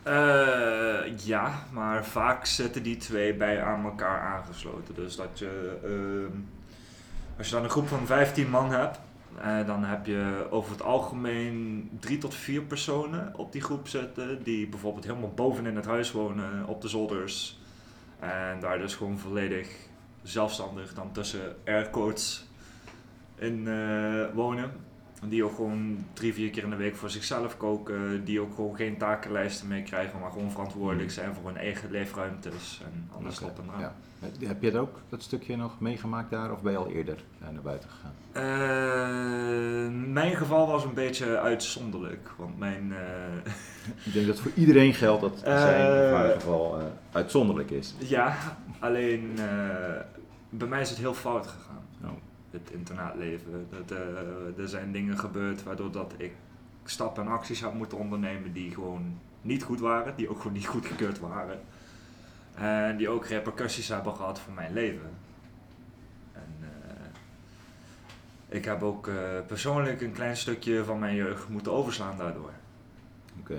Eh, 0.03 1.17
ja, 1.17 1.63
maar 1.71 2.05
vaak 2.05 2.45
zitten 2.45 2.83
die 2.83 2.97
twee 2.97 3.33
bij 3.33 3.63
aan 3.63 3.85
elkaar 3.85 4.21
aangesloten. 4.21 4.95
Dus 4.95 5.15
dat 5.15 5.39
je, 5.39 5.77
ehm, 5.83 6.39
als 7.37 7.47
je 7.47 7.53
dan 7.53 7.63
een 7.63 7.69
groep 7.69 7.87
van 7.87 8.05
15 8.05 8.49
man 8.49 8.71
hebt, 8.71 8.99
eh, 9.41 9.65
dan 9.65 9.83
heb 9.83 10.05
je 10.05 10.47
over 10.49 10.71
het 10.71 10.81
algemeen 10.81 11.89
drie 11.99 12.17
tot 12.17 12.35
vier 12.35 12.61
personen 12.61 13.33
op 13.35 13.51
die 13.51 13.61
groep 13.61 13.87
zitten. 13.87 14.43
Die 14.43 14.67
bijvoorbeeld 14.67 15.05
helemaal 15.05 15.33
boven 15.33 15.65
in 15.65 15.75
het 15.75 15.85
huis 15.85 16.11
wonen, 16.11 16.67
op 16.67 16.81
de 16.81 16.87
zolders. 16.87 17.59
En 18.19 18.59
daar 18.59 18.77
dus 18.79 18.95
gewoon 18.95 19.19
volledig 19.19 19.69
zelfstandig 20.23 20.93
dan 20.93 21.11
tussen 21.11 21.55
aircodes 21.65 22.48
in 23.39 23.67
eh, 23.67 24.25
wonen. 24.33 24.71
Die 25.27 25.43
ook 25.43 25.55
gewoon 25.55 26.05
drie, 26.13 26.33
vier 26.33 26.49
keer 26.49 26.63
in 26.63 26.69
de 26.69 26.75
week 26.75 26.95
voor 26.95 27.09
zichzelf 27.09 27.57
koken. 27.57 28.23
Die 28.23 28.39
ook 28.39 28.55
gewoon 28.55 28.75
geen 28.75 28.97
takenlijsten 28.97 29.67
mee 29.67 29.83
krijgen, 29.83 30.19
maar 30.19 30.31
gewoon 30.31 30.51
verantwoordelijk 30.51 31.11
zijn 31.11 31.33
voor 31.33 31.45
hun 31.45 31.57
eigen 31.57 31.91
leefruimtes 31.91 32.81
en 32.85 33.09
alles 33.17 33.41
Oké, 33.41 33.51
op 33.51 33.59
en 33.59 33.71
aan. 33.73 33.79
ja. 33.79 33.93
Heb 34.47 34.61
je 34.61 34.71
dat 34.71 34.81
ook, 34.81 34.99
dat 35.09 35.21
stukje 35.23 35.55
nog 35.55 35.79
meegemaakt 35.79 36.29
daar, 36.29 36.51
of 36.51 36.61
ben 36.61 36.71
je 36.71 36.77
al 36.77 36.87
eerder 36.89 37.23
eh, 37.41 37.49
naar 37.49 37.61
buiten 37.61 37.89
gegaan? 37.89 38.13
Eh, 38.31 40.11
mijn 40.13 40.35
geval 40.35 40.67
was 40.67 40.83
een 40.83 40.93
beetje 40.93 41.39
uitzonderlijk, 41.39 42.29
want 42.37 42.57
mijn... 42.57 42.93
Ik 44.05 44.13
denk 44.13 44.27
dat 44.27 44.39
voor 44.39 44.51
iedereen 44.55 44.93
geldt 44.93 45.21
dat 45.21 45.39
zijn 45.39 46.13
haar 46.13 46.31
geval 46.31 46.81
uitzonderlijk 47.11 47.71
is. 47.71 47.95
ja, 47.97 48.35
alleen 48.79 49.33
bij 50.49 50.67
mij 50.67 50.81
is 50.81 50.89
het 50.89 50.99
heel 50.99 51.13
fout 51.13 51.47
gegaan. 51.47 51.85
Oh. 52.03 52.09
Het 52.51 52.69
internaatleven. 52.71 53.67
Dat, 53.69 53.97
eh, 53.97 54.61
er 54.61 54.67
zijn 54.67 54.91
dingen 54.91 55.19
gebeurd 55.19 55.63
waardoor 55.63 55.91
dat 55.91 56.13
ik 56.17 56.31
stappen 56.83 57.25
en 57.25 57.31
acties 57.31 57.61
heb 57.61 57.73
moeten 57.73 57.97
ondernemen 57.97 58.53
die 58.53 58.73
gewoon 58.73 59.19
niet 59.41 59.63
goed 59.63 59.79
waren, 59.79 60.15
die 60.15 60.29
ook 60.29 60.37
gewoon 60.37 60.53
niet 60.53 60.67
goedgekeurd 60.67 61.19
waren. 61.19 61.59
En 62.55 62.97
die 62.97 63.09
ook 63.09 63.25
repercussies 63.25 63.87
hebben 63.87 64.15
gehad 64.15 64.39
voor 64.39 64.53
mijn 64.53 64.73
leven. 64.73 65.09
En 66.33 66.55
eh, 66.61 68.57
ik 68.57 68.65
heb 68.65 68.83
ook 68.83 69.07
eh, 69.07 69.15
persoonlijk 69.47 70.01
een 70.01 70.13
klein 70.13 70.37
stukje 70.37 70.83
van 70.83 70.99
mijn 70.99 71.15
jeugd 71.15 71.49
moeten 71.49 71.71
overslaan 71.71 72.17
daardoor. 72.17 72.51
Oké. 73.39 73.57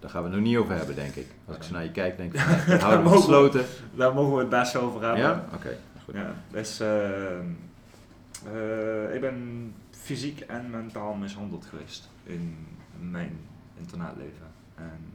Daar 0.00 0.10
gaan 0.10 0.22
we 0.22 0.28
het 0.28 0.36
nog 0.36 0.46
niet 0.46 0.56
over 0.56 0.76
hebben, 0.76 0.94
denk 0.94 1.14
ik. 1.14 1.26
Als 1.46 1.56
ik 1.56 1.62
zo 1.62 1.72
naar 1.72 1.84
je 1.84 1.90
kijk, 1.90 2.16
denk 2.16 2.34
ik, 2.34 2.40
van, 2.40 2.66
Daar 2.66 2.80
houden 2.80 3.02
we 3.02 3.08
mogen 3.08 3.20
besloten. 3.20 3.64
Daar 3.94 4.14
mogen 4.14 4.32
we 4.32 4.40
het 4.40 4.48
best 4.48 4.76
over 4.76 5.02
hebben. 5.02 5.20
Ja? 5.20 5.44
Oké, 5.54 5.76
goed. 6.08 6.16
Ja, 6.20 6.34
dus 6.50 6.80
eh, 6.80 7.38
eh, 7.38 9.14
ik 9.14 9.20
ben 9.20 9.74
fysiek 9.90 10.40
en 10.40 10.70
mentaal 10.70 11.14
mishandeld 11.14 11.66
geweest 11.66 12.08
in 12.24 12.66
mijn 13.00 13.38
internaatleven. 13.78 14.46
En 14.74 15.12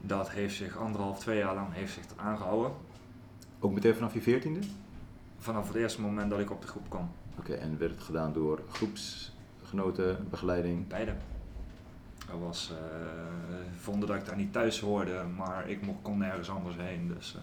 dat 0.00 0.30
heeft 0.30 0.54
zich 0.54 0.76
anderhalf, 0.76 1.18
twee 1.18 1.38
jaar 1.38 1.54
lang 1.54 1.72
heeft 1.72 1.92
zich 1.92 2.04
aangehouden. 2.16 2.72
Ook 3.60 3.72
meteen 3.72 3.94
vanaf 3.94 4.14
je 4.14 4.22
veertiende? 4.22 4.60
Vanaf 5.38 5.66
het 5.66 5.76
eerste 5.76 6.00
moment 6.00 6.30
dat 6.30 6.40
ik 6.40 6.50
op 6.50 6.62
de 6.62 6.68
groep 6.68 6.90
kwam. 6.90 7.10
Oké, 7.38 7.52
en 7.52 7.78
werd 7.78 7.90
het 7.90 8.02
gedaan 8.02 8.32
door 8.32 8.62
groepsgenoten, 8.70 10.26
begeleiding? 10.30 10.86
Beide. 10.86 11.14
Er 12.30 12.40
was, 12.40 12.72
eh, 12.72 13.56
vonden 13.80 14.08
dat 14.08 14.16
ik 14.16 14.24
daar 14.24 14.36
niet 14.36 14.52
thuis 14.52 14.80
hoorde, 14.80 15.24
maar 15.36 15.68
ik 15.68 15.82
mocht, 15.82 16.02
kon 16.02 16.18
nergens 16.18 16.50
anders 16.50 16.76
heen. 16.76 17.08
Dus 17.08 17.36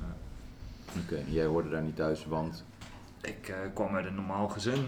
Oké, 1.04 1.24
jij 1.28 1.46
hoorde 1.46 1.70
daar 1.70 1.82
niet 1.82 1.96
thuis, 1.96 2.26
want... 2.26 2.64
Ik 3.22 3.48
eh, 3.48 3.56
kwam 3.74 3.96
uit 3.96 4.06
een 4.06 4.16
normaal 4.16 4.48
gezin, 4.48 4.86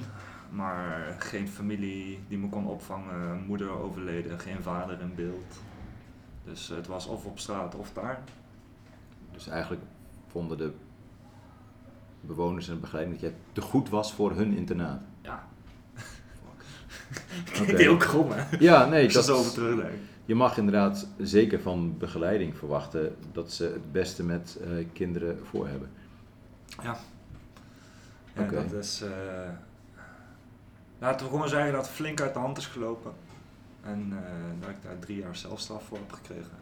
maar 0.50 1.16
geen 1.20 1.48
familie 1.48 2.20
die 2.28 2.38
me 2.38 2.50
kon 2.50 2.68
opvangen. 2.68 3.44
Moeder 3.46 3.70
overleden, 3.70 4.40
geen 4.40 4.62
vader 4.62 5.02
in 5.02 5.16
beeld. 5.16 5.60
Dus 6.44 6.68
het 6.68 6.88
was 6.88 7.08
of 7.08 7.26
op 7.26 7.40
straat 7.40 7.76
of 7.76 7.94
daar. 7.94 8.24
Dus 9.32 9.48
eigenlijk 9.48 9.82
vonden 10.28 10.58
de 10.58 10.72
bewoners 12.22 12.70
en 12.70 12.80
begeleiding 12.80 13.20
dat 13.20 13.30
jij 13.30 13.40
te 13.52 13.62
goed 13.62 13.90
was 13.90 14.14
voor 14.14 14.32
hun 14.36 14.54
internaat. 14.54 15.02
Ja. 15.22 15.48
Oké. 16.44 16.66
Klinkt 17.52 17.78
heel 17.78 17.98
krom 17.98 18.32
hè? 18.32 18.58
Ja, 18.60 18.86
nee, 18.86 19.04
Ik 19.04 19.14
dat 19.14 19.26
zat 19.26 19.38
over 19.38 19.54
terugdenk. 19.54 19.94
Je 20.28 20.36
mag 20.36 20.58
inderdaad 20.58 21.08
zeker 21.18 21.62
van 21.62 21.98
begeleiding 21.98 22.58
verwachten 22.58 23.16
dat 23.32 23.52
ze 23.52 23.64
het 23.64 23.92
beste 23.92 24.24
met 24.24 24.58
eh, 24.62 24.86
kinderen 24.94 25.46
voor 25.46 25.68
hebben. 25.68 25.90
Ja, 26.84 26.98
Oké. 28.38 28.54
dat 28.56 28.72
is... 28.72 29.02
eh, 29.02 29.50
laten 31.00 31.26
we 31.26 31.32
gewoon 31.32 31.50
zeggen 31.50 31.72
dat 31.72 31.86
het 31.86 31.96
flink 31.96 32.22
uit 32.22 32.34
de 32.34 32.40
hand 32.40 32.58
is 32.58 32.66
gelopen. 32.66 33.12
En 33.84 34.08
eh, 34.12 34.62
dat 34.62 34.70
ik 34.70 34.84
daar 34.84 35.00
drie 35.00 35.18
jaar 35.18 35.36
celstraf 35.36 35.84
voor 35.86 35.98
heb 35.98 36.12
gekregen. 36.12 36.58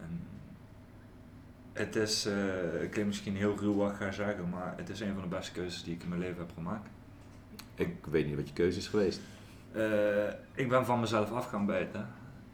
En 0.00 0.22
het 1.72 1.96
is, 1.96 2.26
ik 2.80 2.90
klinkt 2.90 3.06
misschien 3.06 3.36
heel 3.36 3.56
ruw 3.58 3.74
wat 3.74 3.90
ik 3.90 3.96
ga 3.96 4.12
zeggen, 4.12 4.48
maar 4.48 4.74
het 4.76 4.88
is 4.88 5.00
een 5.00 5.12
van 5.14 5.22
de 5.22 5.28
beste 5.36 5.52
keuzes 5.52 5.82
die 5.82 5.94
ik 5.94 6.02
in 6.02 6.08
mijn 6.08 6.20
leven 6.20 6.38
heb 6.38 6.50
gemaakt. 6.54 6.88
Ik 7.74 7.96
weet 8.10 8.26
niet 8.26 8.36
wat 8.36 8.48
je 8.48 8.54
keuze 8.54 8.78
is 8.78 8.88
geweest. 8.88 9.20
Eh, 9.72 10.28
ik 10.54 10.68
ben 10.68 10.84
van 10.84 11.00
mezelf 11.00 11.32
af 11.32 11.46
gaan 11.48 11.66
bijten. 11.66 12.06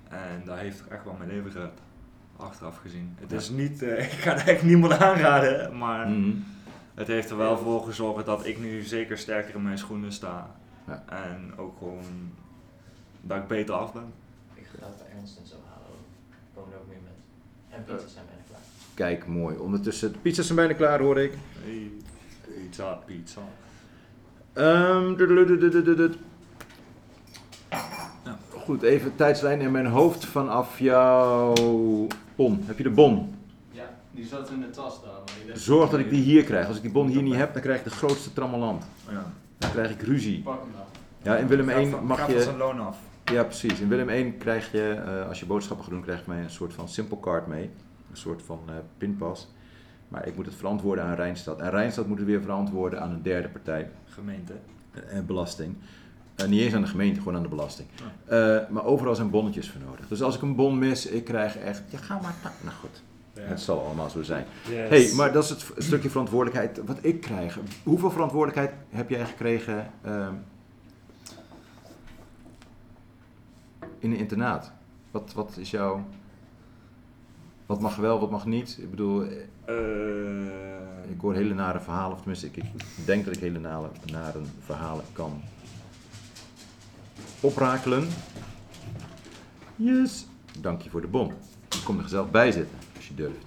En 0.08 0.42
dat 0.44 0.58
heeft 0.58 0.88
echt 0.88 1.04
wel 1.04 1.14
mijn 1.18 1.30
leven 1.30 1.50
gered. 1.50 1.78
Achteraf 2.37 2.76
gezien. 2.76 3.16
Het 3.20 3.30
Ja. 3.30 3.37
is 3.37 3.50
niet, 3.50 3.82
eh, 3.82 4.04
ik 4.12 4.18
ga 4.20 4.32
het 4.35 4.44
echt 4.49 4.62
niemand 4.62 4.92
aanraden, 4.92 5.78
maar 5.78 6.08
Mhm. 6.08 6.30
het 6.94 7.06
heeft 7.06 7.30
er 7.30 7.37
wel 7.37 7.58
voor 7.58 7.82
gezorgd 7.85 8.26
dat 8.26 8.46
ik 8.46 8.58
nu 8.61 8.82
zeker 8.82 9.18
sterker 9.18 9.54
in 9.54 9.62
mijn 9.62 9.78
schoenen 9.78 10.12
sta. 10.12 10.50
Ja. 10.87 11.02
En 11.08 11.52
ook 11.56 11.78
gewoon 11.78 12.32
dat 13.20 13.37
ik 13.37 13.46
beter 13.46 13.75
af 13.75 13.92
ben. 13.92 14.12
Ik 14.54 14.66
ga 14.78 14.87
het 14.87 14.96
bij 14.99 15.06
Ernst 15.18 15.38
en 15.38 15.46
zo 15.46 15.54
halen. 15.68 15.87
ook. 15.88 16.35
Komen 16.54 16.73
er 16.73 16.78
ook 16.80 16.87
meer 16.88 16.99
met. 17.02 17.12
En 17.78 17.85
pizza's 17.85 18.12
zijn 18.12 18.25
bijna 18.26 18.42
klaar. 18.49 18.61
Kijk, 18.94 19.26
mooi. 19.26 19.56
Ondertussen, 19.56 20.12
de 20.12 20.18
pizza's 20.18 20.44
zijn 20.46 20.58
bijna 20.58 20.73
klaar, 20.75 21.00
hoor 21.00 21.18
ik. 21.20 21.32
Hey, 21.62 21.90
pizza, 22.54 22.92
pizza. 22.94 23.40
Ehm. 24.52 25.14
Goed, 28.66 28.82
even 28.82 29.16
tijdslijn 29.16 29.61
in 29.61 29.70
mijn 29.70 29.87
hoofd 29.87 30.25
vanaf 30.25 30.78
jouw 30.78 31.52
bon. 32.37 32.62
Heb 32.64 32.76
je 32.76 32.82
de 32.82 32.90
bon? 32.90 33.35
Ja, 33.70 33.85
die 34.11 34.25
zat 34.26 34.50
in 34.50 34.61
de 34.61 34.70
tas 34.70 35.00
dan. 35.02 35.11
maar 35.12 35.54
die 35.54 35.62
Zorg 35.62 35.90
dat 35.90 36.00
ik 36.00 36.11
die 36.11 36.23
hier 36.23 36.44
krijg. 36.44 36.66
Als 36.66 36.76
ik 36.76 36.82
die 36.82 36.90
bon 36.92 37.06
hier 37.08 37.23
niet 37.23 37.35
heb, 37.35 37.52
dan 37.52 37.62
krijg 37.62 37.78
ik 37.78 37.85
de 37.85 37.90
grootste 37.90 38.32
trammeland. 38.32 38.85
Ja. 39.11 39.32
Dan 39.58 39.70
krijg 39.70 39.90
ik 39.90 40.02
ruzie. 40.02 40.42
Pak 40.42 40.61
hem 40.61 40.70
dan. 40.73 41.32
Ja, 41.32 41.38
in 41.38 41.46
Willem 41.46 41.66
Gaat 41.68 41.76
1 41.76 41.90
van- 41.90 42.04
mag 42.06 42.18
gaat 42.18 42.30
van 42.32 42.40
zijn 42.40 42.54
je... 42.56 42.58
loon 42.62 42.80
af. 42.80 42.99
Ja, 43.25 43.44
precies. 43.44 43.80
In 43.80 43.88
Willem 43.88 44.08
1 44.08 44.38
krijg 44.38 44.73
je, 44.73 44.90
eh, 45.06 45.28
als 45.28 45.40
je 45.40 45.46
boodschappen 45.46 45.85
gaat 45.85 45.94
doen, 45.94 46.02
krijg 46.02 46.18
je 46.25 46.30
mij 46.30 46.42
een 46.42 46.50
soort 46.50 46.73
van 46.75 46.88
simple 46.88 47.20
card 47.20 47.46
mee. 47.46 47.70
Een 48.11 48.16
soort 48.16 48.42
van 48.42 48.61
eh, 48.66 48.75
pinpas. 48.99 49.49
Maar 50.08 50.26
ik 50.26 50.37
moet 50.37 50.46
het 50.46 50.54
verantwoorden 50.54 51.04
aan 51.04 51.14
Rijnstad. 51.14 51.61
En 51.61 51.70
Rijnstad 51.70 52.06
moet 52.06 52.18
het 52.18 52.26
weer 52.26 52.40
verantwoorden 52.40 53.00
aan 53.00 53.11
een 53.11 53.23
derde 53.23 53.49
partij. 53.49 53.90
Gemeente. 54.06 54.52
eh, 55.08 55.20
belasting. 55.26 55.75
Eh, 56.37 56.47
niet 56.47 56.61
eens 56.61 56.75
aan 56.75 56.81
de 56.81 56.87
gemeente, 56.87 57.19
gewoon 57.19 57.37
aan 57.37 57.43
de 57.43 57.49
belasting. 57.49 57.88
Eh, 58.25 58.59
maar 58.69 58.85
overal 58.85 59.14
zijn 59.14 59.31
bonnetjes 59.31 59.71
voor 59.71 59.81
nodig. 59.81 60.09
Dus 60.09 60.23
als 60.23 60.37
ik 60.37 60.43
een 60.43 60.55
bon 60.55 60.78
mis, 60.78 61.07
ik 61.07 61.25
krijg 61.25 61.57
echt... 61.59 61.83
Ja, 61.88 61.99
ga 61.99 62.19
maar... 62.23 62.35
ta- 62.43 62.52
Nou 62.62 62.76
goed, 62.76 63.02
het 63.33 63.61
zal 63.61 63.85
allemaal 63.85 64.11
zo 64.11 64.23
zijn. 64.23 64.45
Yes. 64.69 64.88
hey, 64.88 65.12
maar 65.16 65.33
dat 65.33 65.45
is 65.45 65.50
het 65.50 65.64
stukje 65.76 66.11
verantwoordelijkheid 66.11 66.81
wat 66.87 66.99
ik 67.00 67.21
krijg. 67.21 67.59
Hoeveel 67.83 68.11
verantwoordelijkheid 68.11 68.73
heb 68.90 69.11
jij 69.11 69.25
gekregen 69.26 69.90
ehm, 70.02 70.33
in 73.99 74.11
een 74.11 74.16
internaat? 74.19 74.73
Wat, 75.11 75.33
wat 75.35 75.57
is 75.57 75.71
jouw... 75.71 76.05
Wat 77.66 77.81
mag 77.81 77.97
wel, 77.97 78.21
wat 78.21 78.31
mag 78.31 78.47
niet? 78.47 78.78
Ik 78.81 78.90
bedoel, 78.90 79.25
Eh, 79.64 79.75
ik 81.11 81.21
hoor 81.21 81.35
hele 81.35 81.55
nare 81.55 81.81
verhalen, 81.81 82.12
of 82.12 82.19
tenminste, 82.19 82.47
ik, 82.47 82.57
ik 82.57 82.71
denk 83.05 83.25
dat 83.25 83.35
ik 83.35 83.40
hele 83.40 83.59
nare, 83.59 83.88
nare 84.12 84.38
verhalen 84.64 85.05
kan 85.12 85.40
oprakelen. 87.46 88.08
Yes. 89.76 90.26
Dank 90.60 90.82
je 90.82 90.90
voor 90.90 91.00
de 91.00 91.06
bon. 91.06 91.32
Ik 91.68 91.80
kom 91.84 91.96
er 91.96 92.02
gezellig 92.02 92.30
bij 92.30 92.52
zitten, 92.52 92.78
als 92.96 93.08
je 93.08 93.14
durft. 93.14 93.44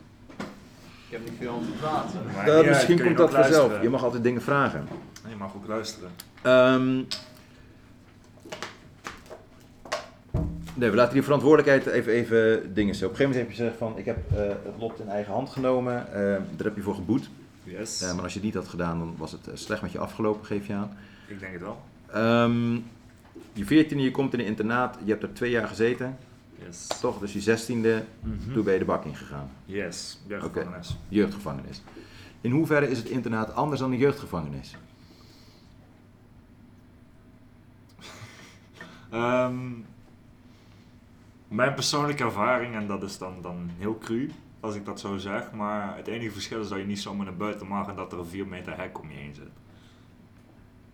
Ik 1.08 1.16
heb 1.16 1.30
niet 1.30 1.34
veel 1.40 1.54
om 1.54 1.66
te 1.66 1.72
praten. 1.80 2.20
niet 2.28 2.50
uit, 2.50 2.66
misschien 2.66 3.04
komt 3.04 3.18
dat 3.18 3.32
vanzelf. 3.32 3.82
Je 3.82 3.90
mag 3.90 4.04
altijd 4.04 4.24
dingen 4.24 4.42
vragen. 4.42 4.88
Je 5.30 5.36
mag 5.36 5.56
ook 5.56 5.68
luisteren. 5.68 6.10
Ehm, 6.42 6.96
nee, 10.74 10.90
we 10.90 10.96
laten 10.96 11.14
die 11.14 11.24
verantwoordelijkheid 11.24 11.86
even, 11.86 12.14
even 12.14 12.74
dingen 12.74 12.96
zo. 12.96 13.06
Op 13.06 13.12
een 13.12 13.18
gegeven 13.18 13.32
moment 13.32 13.36
heb 13.36 13.50
je 13.50 13.64
gezegd 13.64 13.78
van, 13.78 13.98
ik 13.98 14.06
heb 14.06 14.18
eh, 14.32 14.48
het 14.48 14.76
lot 14.80 15.00
in 15.00 15.10
eigen 15.10 15.34
hand 15.34 15.50
genomen. 15.50 16.14
Eh, 16.14 16.22
daar 16.56 16.66
heb 16.66 16.76
je 16.76 16.82
voor 16.82 16.96
geboet. 16.96 17.30
Yes. 17.64 18.02
Eh, 18.02 18.14
maar 18.14 18.24
als 18.24 18.34
je 18.34 18.40
het 18.40 18.48
niet 18.48 18.58
had 18.58 18.68
gedaan, 18.68 19.00
dan 19.00 19.16
was 19.18 19.32
het 19.32 19.48
eh, 19.48 19.56
slecht 19.56 19.82
met 19.82 19.92
je 19.92 20.00
afgelopen, 20.00 20.46
geef 20.46 20.68
je 20.68 20.74
aan. 20.74 20.98
ik 21.28 21.40
denk 21.40 21.54
het 21.54 21.62
wel. 21.62 21.82
Ehm, 22.14 22.76
je 23.60 23.66
veertiende, 23.66 24.04
je 24.04 24.12
komt 24.12 24.34
in 24.34 24.40
een 24.40 24.46
internaat. 24.46 24.98
Je 25.04 25.10
hebt 25.12 25.24
er 25.24 25.34
twee 25.34 25.52
jaar 25.52 25.68
gezeten, 25.68 26.18
Yes. 26.66 26.88
toch? 26.88 27.20
Dus 27.20 27.34
je 27.34 27.42
zestiende, 27.42 28.04
Mhm. 28.22 28.54
toen 28.54 28.64
ben 28.64 28.74
je 28.74 28.80
de 28.80 28.86
bak 28.86 29.06
ingegaan. 29.06 29.50
Yes. 29.66 30.20
Jeugdgevangenis. 30.28 30.98
Jeugdgevangenis. 31.08 31.82
In 32.42 32.52
hoeverre 32.52 32.90
is 32.90 32.98
het 32.98 33.08
internaat 33.08 33.54
anders 33.54 33.80
dan 33.80 33.92
een 33.92 33.98
jeugdgevangenis? 33.98 34.76
Ehm, 39.10 39.68
mijn 41.48 41.74
persoonlijke 41.74 42.24
ervaring, 42.24 42.76
en 42.76 42.88
dat 42.88 43.04
is 43.04 43.18
dan, 43.18 43.42
dan 43.42 43.70
heel 43.78 43.98
cru 43.98 44.32
als 44.60 44.76
ik 44.76 44.86
dat 44.86 45.00
zo 45.00 45.18
zeg, 45.18 45.52
maar 45.52 45.96
het 45.98 46.08
enige 46.08 46.32
verschil 46.32 46.62
is 46.62 46.68
dat 46.68 46.78
je 46.78 46.86
niet 46.86 47.00
zomaar 47.00 47.26
naar 47.26 47.36
buiten 47.38 47.68
mag 47.68 47.88
en 47.88 47.96
dat 47.96 48.12
er 48.12 48.20
een 48.20 48.26
4 48.26 48.48
meter 48.48 48.78
hek 48.78 49.00
om 49.00 49.10
je 49.12 49.18
heen 49.18 49.36
zit. 49.36 49.50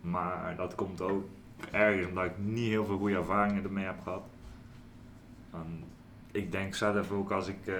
Maar 0.00 0.56
dat 0.56 0.74
komt 0.74 1.00
ook 1.00 1.24
ergens 1.70 2.08
omdat 2.08 2.24
ik 2.24 2.38
niet 2.38 2.68
heel 2.68 2.84
veel 2.84 2.98
goede 2.98 3.16
ervaringen 3.16 3.64
ermee 3.64 3.84
heb 3.84 4.02
gehad. 4.02 4.22
En 5.52 5.84
ik 6.30 6.52
denk 6.52 6.74
zelf 6.74 7.10
ook 7.10 7.30
als 7.30 7.48
ik 7.48 7.66
eh, 7.66 7.74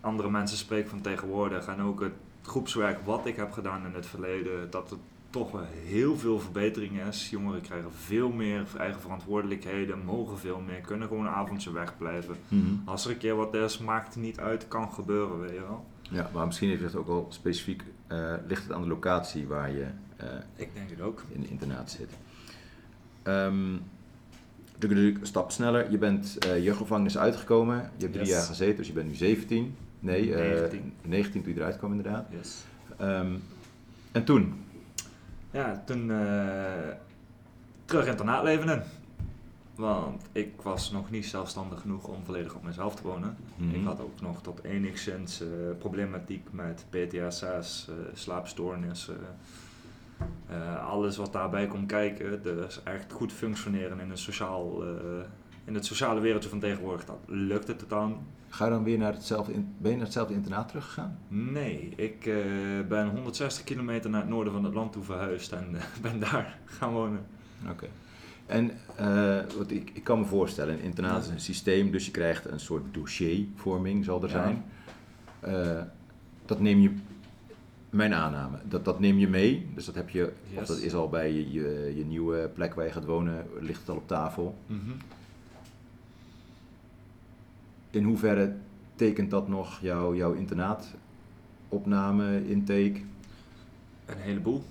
andere 0.00 0.30
mensen 0.30 0.58
spreek 0.58 0.88
van 0.88 1.00
tegenwoordig 1.00 1.66
en 1.66 1.80
ook 1.80 2.00
het 2.00 2.12
groepswerk 2.42 2.98
wat 3.04 3.26
ik 3.26 3.36
heb 3.36 3.52
gedaan 3.52 3.86
in 3.86 3.94
het 3.94 4.06
verleden, 4.06 4.70
dat 4.70 4.90
het 4.90 4.98
toch 5.30 5.50
wel 5.50 5.64
heel 5.84 6.16
veel 6.16 6.40
verbetering 6.40 7.00
is. 7.08 7.30
Jongeren 7.30 7.60
krijgen 7.60 7.92
veel 7.92 8.30
meer 8.30 8.64
eigen 8.78 9.00
verantwoordelijkheden, 9.00 10.04
mogen 10.04 10.38
veel 10.38 10.60
meer, 10.66 10.80
kunnen 10.80 11.08
gewoon 11.08 11.28
avondje 11.28 11.72
wegblijven. 11.72 12.36
Mhm. 12.48 12.64
Als 12.84 13.04
er 13.04 13.10
een 13.10 13.18
keer 13.18 13.36
wat 13.36 13.54
is, 13.54 13.78
maakt 13.78 14.14
het 14.14 14.22
niet 14.22 14.38
uit, 14.40 14.68
kan 14.68 14.92
gebeuren, 14.92 15.40
weet 15.40 15.50
je 15.54 15.60
wel. 15.60 15.84
Ja, 16.02 16.30
maar 16.34 16.46
misschien 16.46 16.68
heeft 16.68 16.82
het 16.82 16.94
ook 16.96 17.06
wel 17.06 17.26
specifiek, 17.28 17.82
eh, 18.06 18.34
ligt 18.46 18.62
het 18.62 18.72
aan 18.72 18.82
de 18.82 18.88
locatie 18.88 19.46
waar 19.46 19.70
je 19.70 19.86
eh, 20.16 20.26
Ik 20.56 20.74
denk 20.74 20.90
het 20.90 21.00
ook. 21.00 21.22
in 21.28 21.40
de 21.40 21.48
internaat 21.48 21.90
zit. 21.90 22.10
Ehm 23.22 23.76
natuurlijk 24.80 25.20
een 25.20 25.26
stap 25.26 25.50
sneller. 25.50 25.90
Je 25.90 25.98
bent 25.98 26.38
eh 26.38 26.64
jeugdgevangenis 26.64 27.18
uitgekomen. 27.18 27.90
Je 27.96 28.02
hebt 28.02 28.12
drie 28.12 28.26
jaar 28.26 28.42
gezeten, 28.42 28.76
dus 28.76 28.86
je 28.86 28.92
bent 28.92 29.08
nu 29.08 29.14
17. 29.14 29.76
Nee, 30.00 30.34
eh 30.34 30.50
19. 30.50 30.92
19 31.02 31.42
toen 31.42 31.52
je 31.52 31.58
eruit 31.58 31.76
kwam 31.76 31.90
inderdaad. 31.90 32.26
Yes. 32.30 32.64
Ehm, 32.96 33.32
en 34.12 34.24
toen? 34.24 34.54
Ja, 35.50 35.82
toen 35.86 36.10
eh 36.10 36.88
terug 37.84 38.06
internaatleven 38.06 38.68
in. 38.68 38.82
Want 39.74 40.22
ik 40.32 40.52
was 40.62 40.90
nog 40.90 41.10
niet 41.10 41.26
zelfstandig 41.26 41.80
genoeg 41.80 42.06
om 42.08 42.24
volledig 42.24 42.54
op 42.54 42.62
mezelf 42.62 42.94
te 42.94 43.02
wonen. 43.02 43.36
Mhm. 43.56 43.74
Ik 43.74 43.84
had 43.84 44.00
ook 44.00 44.20
nog 44.20 44.42
tot 44.42 44.64
enigszins 44.64 45.42
problematiek 45.78 46.46
met 46.50 46.84
PTSS, 46.90 47.88
eh 47.88 47.94
slaapstoornissen. 48.14 49.16
Eh, 50.48 50.86
alles 50.88 51.16
wat 51.16 51.32
daarbij 51.32 51.66
komt 51.66 51.86
kijken. 51.86 52.42
Dus 52.42 52.82
echt 52.82 53.12
goed 53.12 53.32
functioneren 53.32 54.00
in, 54.00 54.10
een 54.10 54.18
sociaal, 54.18 54.82
eh, 54.84 54.88
in 55.64 55.74
het 55.74 55.84
sociale 55.86 56.20
wereldje 56.20 56.48
van 56.48 56.58
tegenwoordig, 56.60 57.04
dat 57.04 57.18
lukte 57.26 57.76
totaal 57.76 58.06
niet. 58.06 58.16
Ga 58.48 58.64
je 58.64 58.70
dan 58.70 58.84
weer 58.84 58.98
naar 58.98 59.12
hetzelfde, 59.12 59.52
in- 59.52 59.74
ben 59.78 59.90
je 59.90 59.96
naar 59.96 60.06
hetzelfde 60.06 60.34
internaat 60.34 60.68
teruggegaan? 60.68 61.18
Nee, 61.28 61.92
ik 61.96 62.26
eh, 62.26 62.34
ben 62.88 63.08
160 63.08 63.64
kilometer 63.64 64.10
naar 64.10 64.20
het 64.20 64.30
noorden 64.30 64.52
van 64.52 64.64
het 64.64 64.74
land 64.74 64.92
toe 64.92 65.02
verhuisd 65.02 65.52
en 65.52 65.76
ben 66.02 66.20
daar 66.20 66.58
gaan 66.64 66.92
wonen. 66.92 67.20
Oké. 67.70 67.86
En 68.46 68.70
wat 69.58 69.70
ik, 69.70 69.90
ik 69.94 70.04
kan 70.04 70.18
me 70.18 70.24
voorstellen, 70.24 70.74
een 70.74 70.80
internaat 70.80 71.22
is 71.22 71.28
een 71.28 71.40
systeem, 71.40 71.90
dus 71.90 72.04
je 72.04 72.10
krijgt 72.10 72.44
een 72.50 72.60
soort 72.60 72.94
dossiervorming, 72.94 74.04
zal 74.04 74.22
er 74.22 74.28
Ja. 74.30 74.34
zijn. 74.42 74.64
Dat 76.44 76.60
neem 76.60 76.78
je, 76.80 76.92
mijn 77.90 78.14
aanname, 78.14 78.58
dat, 78.68 78.84
dat 78.84 79.00
neem 79.00 79.18
je 79.18 79.28
mee. 79.28 79.70
Dus 79.74 79.84
dat 79.84 79.94
heb 79.94 80.10
je, 80.10 80.32
of 80.56 80.66
dat 80.66 80.78
is 80.78 80.94
al 80.94 81.08
bij 81.08 81.32
je, 81.32 81.52
je, 81.52 81.92
je 81.96 82.04
nieuwe 82.04 82.50
plek 82.54 82.74
waar 82.74 82.84
je 82.84 82.92
gaat 82.92 83.04
wonen, 83.04 83.46
ligt 83.60 83.80
het 83.80 83.88
al 83.88 83.96
op 83.96 84.08
tafel. 84.08 84.54
In 87.90 88.04
hoeverre 88.04 88.54
tekent 88.94 89.30
dat 89.30 89.48
nog 89.48 89.80
jouw, 89.80 90.14
jouw 90.14 90.32
internaatopname, 90.32 92.48
intake? 92.48 93.00
Een 94.06 94.18
heleboel. 94.18 94.62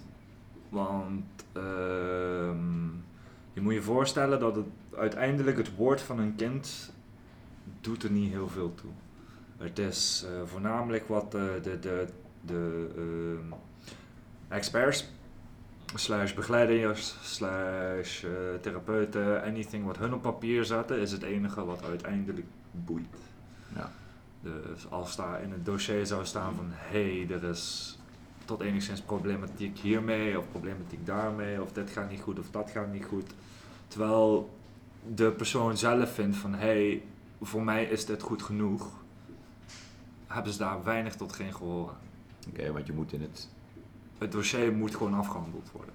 Want 0.69 1.25
ehm, 1.51 2.85
je 3.53 3.61
moet 3.61 3.73
je 3.73 3.81
voorstellen 3.81 4.39
dat 4.39 4.55
het 4.55 4.65
uiteindelijk 4.97 5.57
het 5.57 5.75
woord 5.75 6.01
van 6.01 6.19
een 6.19 6.35
kind 6.35 6.93
doet 7.81 8.03
er 8.03 8.11
niet 8.11 8.31
heel 8.31 8.47
veel 8.47 8.75
toe. 8.75 8.91
Het 9.57 9.79
is 9.79 10.25
eh, 10.25 10.31
voornamelijk 10.45 11.07
wat 11.07 11.31
de, 11.31 11.59
de, 11.63 11.79
de, 11.79 12.07
de 12.41 12.89
ehm, 12.95 13.53
experts, 14.47 15.07
slash 15.95 16.33
begeleiders, 16.33 17.15
slash 17.21 18.23
eh, 18.23 18.31
therapeuten, 18.61 19.43
anything 19.43 19.85
wat 19.85 19.97
hun 19.97 20.13
op 20.13 20.21
papier 20.21 20.65
zetten, 20.65 20.99
is 20.99 21.11
het 21.11 21.23
enige 21.23 21.65
wat 21.65 21.83
uiteindelijk 21.83 22.47
boeit. 22.71 23.15
Ja. 23.75 23.91
Dus 24.41 24.89
als 24.89 25.15
daar 25.15 25.43
in 25.43 25.51
het 25.51 25.65
dossier 25.65 26.05
zou 26.05 26.25
staan 26.25 26.55
van 26.55 26.67
hé, 26.69 27.25
hey, 27.25 27.35
er 27.35 27.43
is 27.43 27.97
tot 28.45 28.61
enigszins 28.61 29.01
problematiek 29.01 29.77
hiermee 29.77 30.39
of 30.39 30.49
problematiek 30.51 31.05
daarmee 31.05 31.61
of 31.61 31.71
dit 31.71 31.89
gaat 31.89 32.09
niet 32.09 32.21
goed 32.21 32.39
of 32.39 32.51
dat 32.51 32.69
gaat 32.69 32.91
niet 32.91 33.05
goed. 33.05 33.31
Terwijl 33.87 34.57
de 35.15 35.31
persoon 35.31 35.77
zelf 35.77 36.13
vindt 36.13 36.37
van 36.37 36.53
hé, 36.53 36.57
hey, 36.59 37.03
voor 37.41 37.63
mij 37.63 37.83
is 37.83 38.05
dit 38.05 38.21
goed 38.21 38.43
genoeg, 38.43 38.89
hebben 40.27 40.51
ze 40.51 40.57
daar 40.59 40.83
weinig 40.83 41.15
tot 41.15 41.33
geen 41.33 41.53
gehoor 41.53 41.93
Oké, 42.49 42.71
want 42.71 42.87
je 42.87 42.93
moet 42.93 43.13
in 43.13 43.21
het... 43.21 43.49
Het 44.17 44.31
dossier 44.31 44.73
moet 44.73 44.95
gewoon 44.95 45.13
afgehandeld 45.13 45.71
worden. 45.71 45.93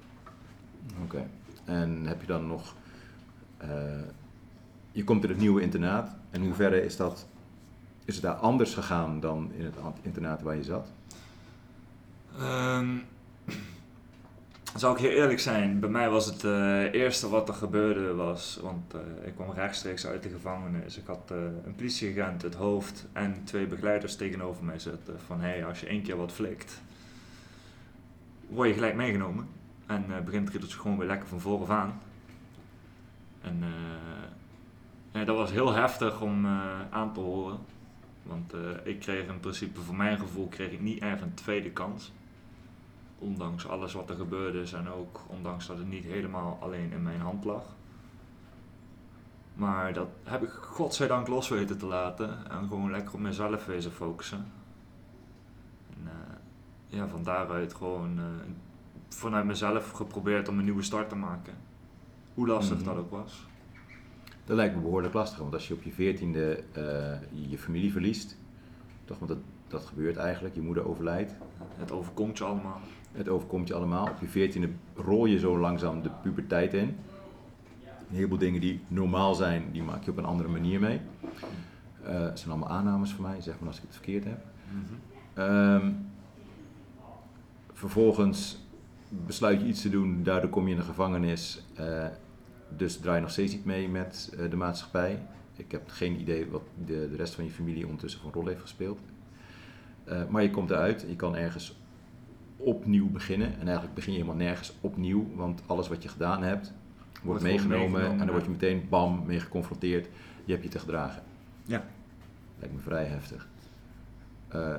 Oké. 1.04 1.26
En 1.64 2.06
heb 2.06 2.20
je 2.20 2.26
dan 2.26 2.46
nog... 2.46 2.74
eh, 3.56 3.68
je 4.92 5.04
komt 5.04 5.24
in 5.24 5.30
het 5.30 5.38
nieuwe 5.38 5.62
internaat. 5.62 6.16
En 6.30 6.40
in 6.40 6.46
hoeverre 6.46 6.84
is 6.84 6.96
dat... 6.96 7.26
Is 8.04 8.14
het 8.14 8.22
daar 8.22 8.34
anders 8.34 8.74
gegaan 8.74 9.20
dan 9.20 9.52
in 9.52 9.64
het 9.64 9.74
internaat 10.02 10.42
waar 10.42 10.56
je 10.56 10.62
zat? 10.62 10.92
Ehm, 12.38 12.96
zal 14.74 14.92
ik 14.92 14.98
heel 14.98 15.10
eerlijk 15.10 15.40
zijn, 15.40 15.80
bij 15.80 15.88
mij 15.88 16.10
was 16.10 16.26
het 16.26 16.44
eh, 16.44 16.92
eerste 16.92 17.28
wat 17.28 17.48
er 17.48 17.54
gebeurde 17.54 18.14
was, 18.14 18.58
want 18.62 18.94
eh, 18.94 19.26
ik 19.26 19.34
kwam 19.34 19.50
rechtstreeks 19.50 20.06
uit 20.06 20.22
de 20.22 20.28
gevangenis. 20.28 20.98
Ik 20.98 21.06
had 21.06 21.30
eh, 21.30 21.36
een 21.64 21.74
politieagent, 21.76 22.42
het 22.42 22.54
hoofd 22.54 23.06
en 23.12 23.44
twee 23.44 23.66
begeleiders 23.66 24.16
tegenover 24.16 24.64
mij 24.64 24.78
zitten 24.78 25.20
van 25.26 25.40
hé, 25.40 25.48
hey, 25.48 25.64
als 25.64 25.80
je 25.80 25.86
één 25.86 26.02
keer 26.02 26.16
wat 26.16 26.32
flikt, 26.32 26.82
word 28.48 28.68
je 28.68 28.74
gelijk 28.74 28.94
meegenomen. 28.94 29.48
En 29.86 30.04
begint 30.24 30.44
het 30.44 30.52
ritteltje 30.52 30.78
gewoon 30.78 30.98
weer 30.98 31.06
lekker 31.06 31.28
van 31.28 31.40
vooraf 31.40 31.70
aan. 31.70 32.00
En 33.40 35.26
dat 35.26 35.36
was 35.36 35.50
heel 35.50 35.72
heftig 35.72 36.20
om 36.20 36.46
aan 36.90 37.12
te 37.12 37.20
horen. 37.20 37.58
Want 38.22 38.52
ik 38.84 39.00
kreeg 39.00 39.26
in 39.26 39.40
principe, 39.40 39.80
voor 39.80 39.94
mijn 39.94 40.18
gevoel, 40.18 40.48
kreeg 40.48 40.70
ik 40.70 40.80
niet 40.80 41.02
echt 41.02 41.20
een 41.20 41.34
tweede 41.34 41.70
kans. 41.70 42.12
Ondanks 43.18 43.68
alles 43.68 43.92
wat 43.92 44.10
er 44.10 44.16
gebeurde 44.16 44.60
is 44.60 44.72
en 44.72 44.88
ook 44.88 45.20
ondanks 45.26 45.66
dat 45.66 45.78
het 45.78 45.88
niet 45.88 46.04
helemaal 46.04 46.58
alleen 46.60 46.92
in 46.92 47.02
mijn 47.02 47.20
hand 47.20 47.44
lag. 47.44 47.62
Maar 49.54 49.92
dat 49.92 50.08
heb 50.22 50.42
ik 50.42 50.50
godzijdank 50.50 51.28
los 51.28 51.48
weten 51.48 51.78
te 51.78 51.86
laten 51.86 52.50
en 52.50 52.68
gewoon 52.68 52.90
lekker 52.90 53.14
op 53.14 53.20
mezelf 53.20 53.66
wezen 53.66 53.92
focussen. 53.92 54.46
En 55.90 56.06
eh, 56.10 56.36
ja, 56.98 57.08
van 57.08 57.22
daaruit 57.22 57.74
gewoon 57.74 58.18
eh, 58.18 58.24
vanuit 59.08 59.44
mezelf 59.44 59.90
geprobeerd 59.90 60.48
om 60.48 60.58
een 60.58 60.64
nieuwe 60.64 60.82
start 60.82 61.08
te 61.08 61.16
maken. 61.16 61.54
Hoe 62.34 62.46
lastig 62.46 62.76
Mhm. 62.76 62.84
dat 62.84 62.96
ook 62.96 63.10
was. 63.10 63.46
Dat 64.44 64.56
lijkt 64.56 64.74
me 64.74 64.80
behoorlijk 64.80 65.14
lastig, 65.14 65.38
want 65.38 65.54
als 65.54 65.68
je 65.68 65.74
op 65.74 65.82
je 65.82 65.92
veertiende 65.92 66.64
eh 66.72 67.16
je 67.50 67.58
familie 67.58 67.92
verliest, 67.92 68.36
toch, 69.04 69.18
want 69.18 69.30
dat, 69.30 69.38
dat 69.68 69.84
gebeurt 69.84 70.16
eigenlijk, 70.16 70.54
je 70.54 70.60
moeder 70.60 70.88
overlijdt, 70.88 71.34
Het 71.76 71.92
overkomt 71.92 72.38
je 72.38 72.44
allemaal. 72.44 72.80
het 73.12 73.28
overkomt 73.28 73.68
je 73.68 73.74
allemaal. 73.74 74.06
Op 74.08 74.20
je 74.20 74.26
veertiende 74.26 74.68
rol 74.94 75.26
je 75.26 75.38
zo 75.38 75.58
langzaam 75.58 76.02
de 76.02 76.10
puberteit 76.22 76.74
in. 76.74 76.96
Een 78.08 78.14
heleboel 78.16 78.38
dingen 78.38 78.60
die 78.60 78.80
normaal 78.88 79.34
zijn, 79.34 79.64
die 79.72 79.82
maak 79.82 80.04
je 80.04 80.10
op 80.10 80.16
een 80.16 80.24
andere 80.24 80.48
manier 80.48 80.80
mee. 80.80 81.00
Het 82.02 82.38
zijn 82.38 82.50
allemaal 82.50 82.68
aannames 82.68 83.12
voor 83.12 83.24
mij, 83.24 83.40
zeg 83.40 83.58
maar 83.58 83.68
als 83.68 83.76
ik 83.76 83.82
het 83.82 83.92
verkeerd 83.94 84.24
heb. 84.24 84.38
Ehm, 85.34 85.90
vervolgens 87.72 88.58
besluit 89.26 89.60
je 89.60 89.66
iets 89.66 89.82
te 89.82 89.90
doen, 89.90 90.22
daardoor 90.22 90.50
kom 90.50 90.64
je 90.64 90.70
in 90.70 90.78
de 90.78 90.84
gevangenis. 90.86 91.64
eh, 91.74 92.06
dus 92.76 92.96
draai 92.98 93.16
je 93.16 93.22
nog 93.22 93.30
steeds 93.30 93.52
niet 93.52 93.64
mee 93.64 93.88
met 93.88 94.34
eh, 94.38 94.50
de 94.50 94.56
maatschappij. 94.56 95.22
Ik 95.56 95.70
heb 95.72 95.82
geen 95.86 96.20
idee 96.20 96.50
wat 96.50 96.62
de, 96.84 97.08
de 97.10 97.16
rest 97.16 97.34
van 97.34 97.44
je 97.44 97.50
familie 97.50 97.84
ondertussen 97.84 98.20
voor 98.20 98.28
een 98.30 98.36
rol 98.36 98.46
heeft 98.46 98.60
gespeeld. 98.60 98.98
Eh, 100.04 100.22
maar 100.28 100.42
je 100.42 100.50
komt 100.50 100.70
eruit, 100.70 101.04
je 101.08 101.16
kan 101.16 101.36
ergens 101.36 101.76
opnieuw 102.56 103.10
beginnen. 103.10 103.52
En 103.58 103.64
eigenlijk 103.64 103.94
begin 103.94 104.12
je 104.12 104.18
helemaal 104.18 104.40
nergens 104.40 104.72
opnieuw, 104.80 105.26
want 105.34 105.62
alles 105.66 105.88
wat 105.88 106.02
je 106.02 106.08
gedaan 106.08 106.42
hebt, 106.42 106.72
wordt, 107.22 107.42
meegenomen, 107.42 107.78
meegenomen, 107.78 108.10
en 108.10 108.18
dan 108.18 108.26
ja. 108.26 108.32
word 108.32 108.44
je 108.44 108.50
meteen 108.50 108.86
bam 108.88 109.22
mee 109.26 109.40
geconfronteerd. 109.40 110.08
Je 110.44 110.52
hebt 110.52 110.64
je 110.64 110.70
te 110.70 110.78
gedragen. 110.78 111.22
Ja. 111.64 111.84
Lijkt 112.58 112.74
me 112.74 112.80
vrij 112.80 113.04
heftig. 113.04 113.48
Eh, 114.48 114.74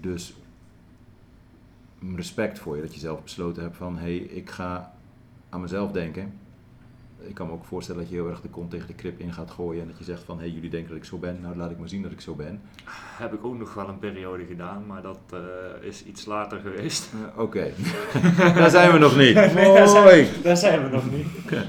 dus 0.00 0.36
respect 2.14 2.58
voor 2.58 2.76
je 2.76 2.82
dat 2.82 2.94
je 2.94 3.00
zelf 3.00 3.22
besloten 3.22 3.62
hebt 3.62 3.76
van 3.76 3.98
hé, 3.98 4.04
hey, 4.04 4.16
ik 4.16 4.50
ga 4.50 4.92
aan 5.48 5.60
mezelf 5.60 5.92
denken. 5.92 6.32
Ik 7.20 7.34
kan 7.34 7.46
me 7.46 7.52
ook 7.52 7.64
voorstellen 7.64 8.00
dat 8.00 8.10
je 8.10 8.16
heel 8.16 8.28
erg 8.28 8.40
de 8.40 8.48
kont 8.48 8.70
tegen 8.70 8.86
de 8.86 8.94
krip 8.94 9.18
in 9.20 9.32
gaat 9.32 9.50
gooien 9.50 9.82
en 9.82 9.88
dat 9.88 9.98
je 9.98 10.04
zegt 10.04 10.22
van 10.22 10.36
hé, 10.36 10.42
hey, 10.44 10.52
jullie 10.52 10.70
denken 10.70 10.88
dat 10.88 10.98
ik 10.98 11.04
zo 11.04 11.18
ben, 11.18 11.40
nou 11.40 11.56
laat 11.56 11.70
ik 11.70 11.78
maar 11.78 11.88
zien 11.88 12.02
dat 12.02 12.12
ik 12.12 12.20
zo 12.20 12.34
ben. 12.34 12.60
Heb 13.16 13.32
ik 13.34 13.44
ook 13.44 13.58
nog 13.58 13.74
wel 13.74 13.88
een 13.88 13.98
periode 13.98 14.44
gedaan, 14.44 14.86
maar 14.86 15.02
dat 15.02 15.18
eh, 15.32 15.38
is 15.88 16.04
iets 16.04 16.24
later 16.26 16.60
geweest. 16.60 17.12
Oké, 17.36 17.72
daar 18.58 18.70
zijn 18.70 18.92
we 18.92 18.98
nog 18.98 19.16
niet. 19.16 19.34
Nee, 19.54 19.74
daar 19.74 19.88
zijn- 19.88 20.04
Mooi. 20.04 20.28
Daar 20.42 20.56
zijn 20.56 20.82
we 20.82 20.88
nog 20.88 21.10
niet. 21.10 21.26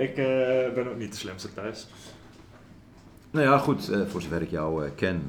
Ik 0.00 0.16
eh, 0.16 0.74
ben 0.74 0.88
ook 0.90 0.96
niet 0.98 1.10
de 1.12 1.18
slimste 1.18 1.52
thuis. 1.52 1.88
Nou 3.30 3.46
ja, 3.46 3.58
goed, 3.58 3.88
eh, 3.90 4.00
voor 4.06 4.22
zover 4.22 4.42
ik 4.42 4.50
jou 4.50 4.88
ken, 4.90 5.22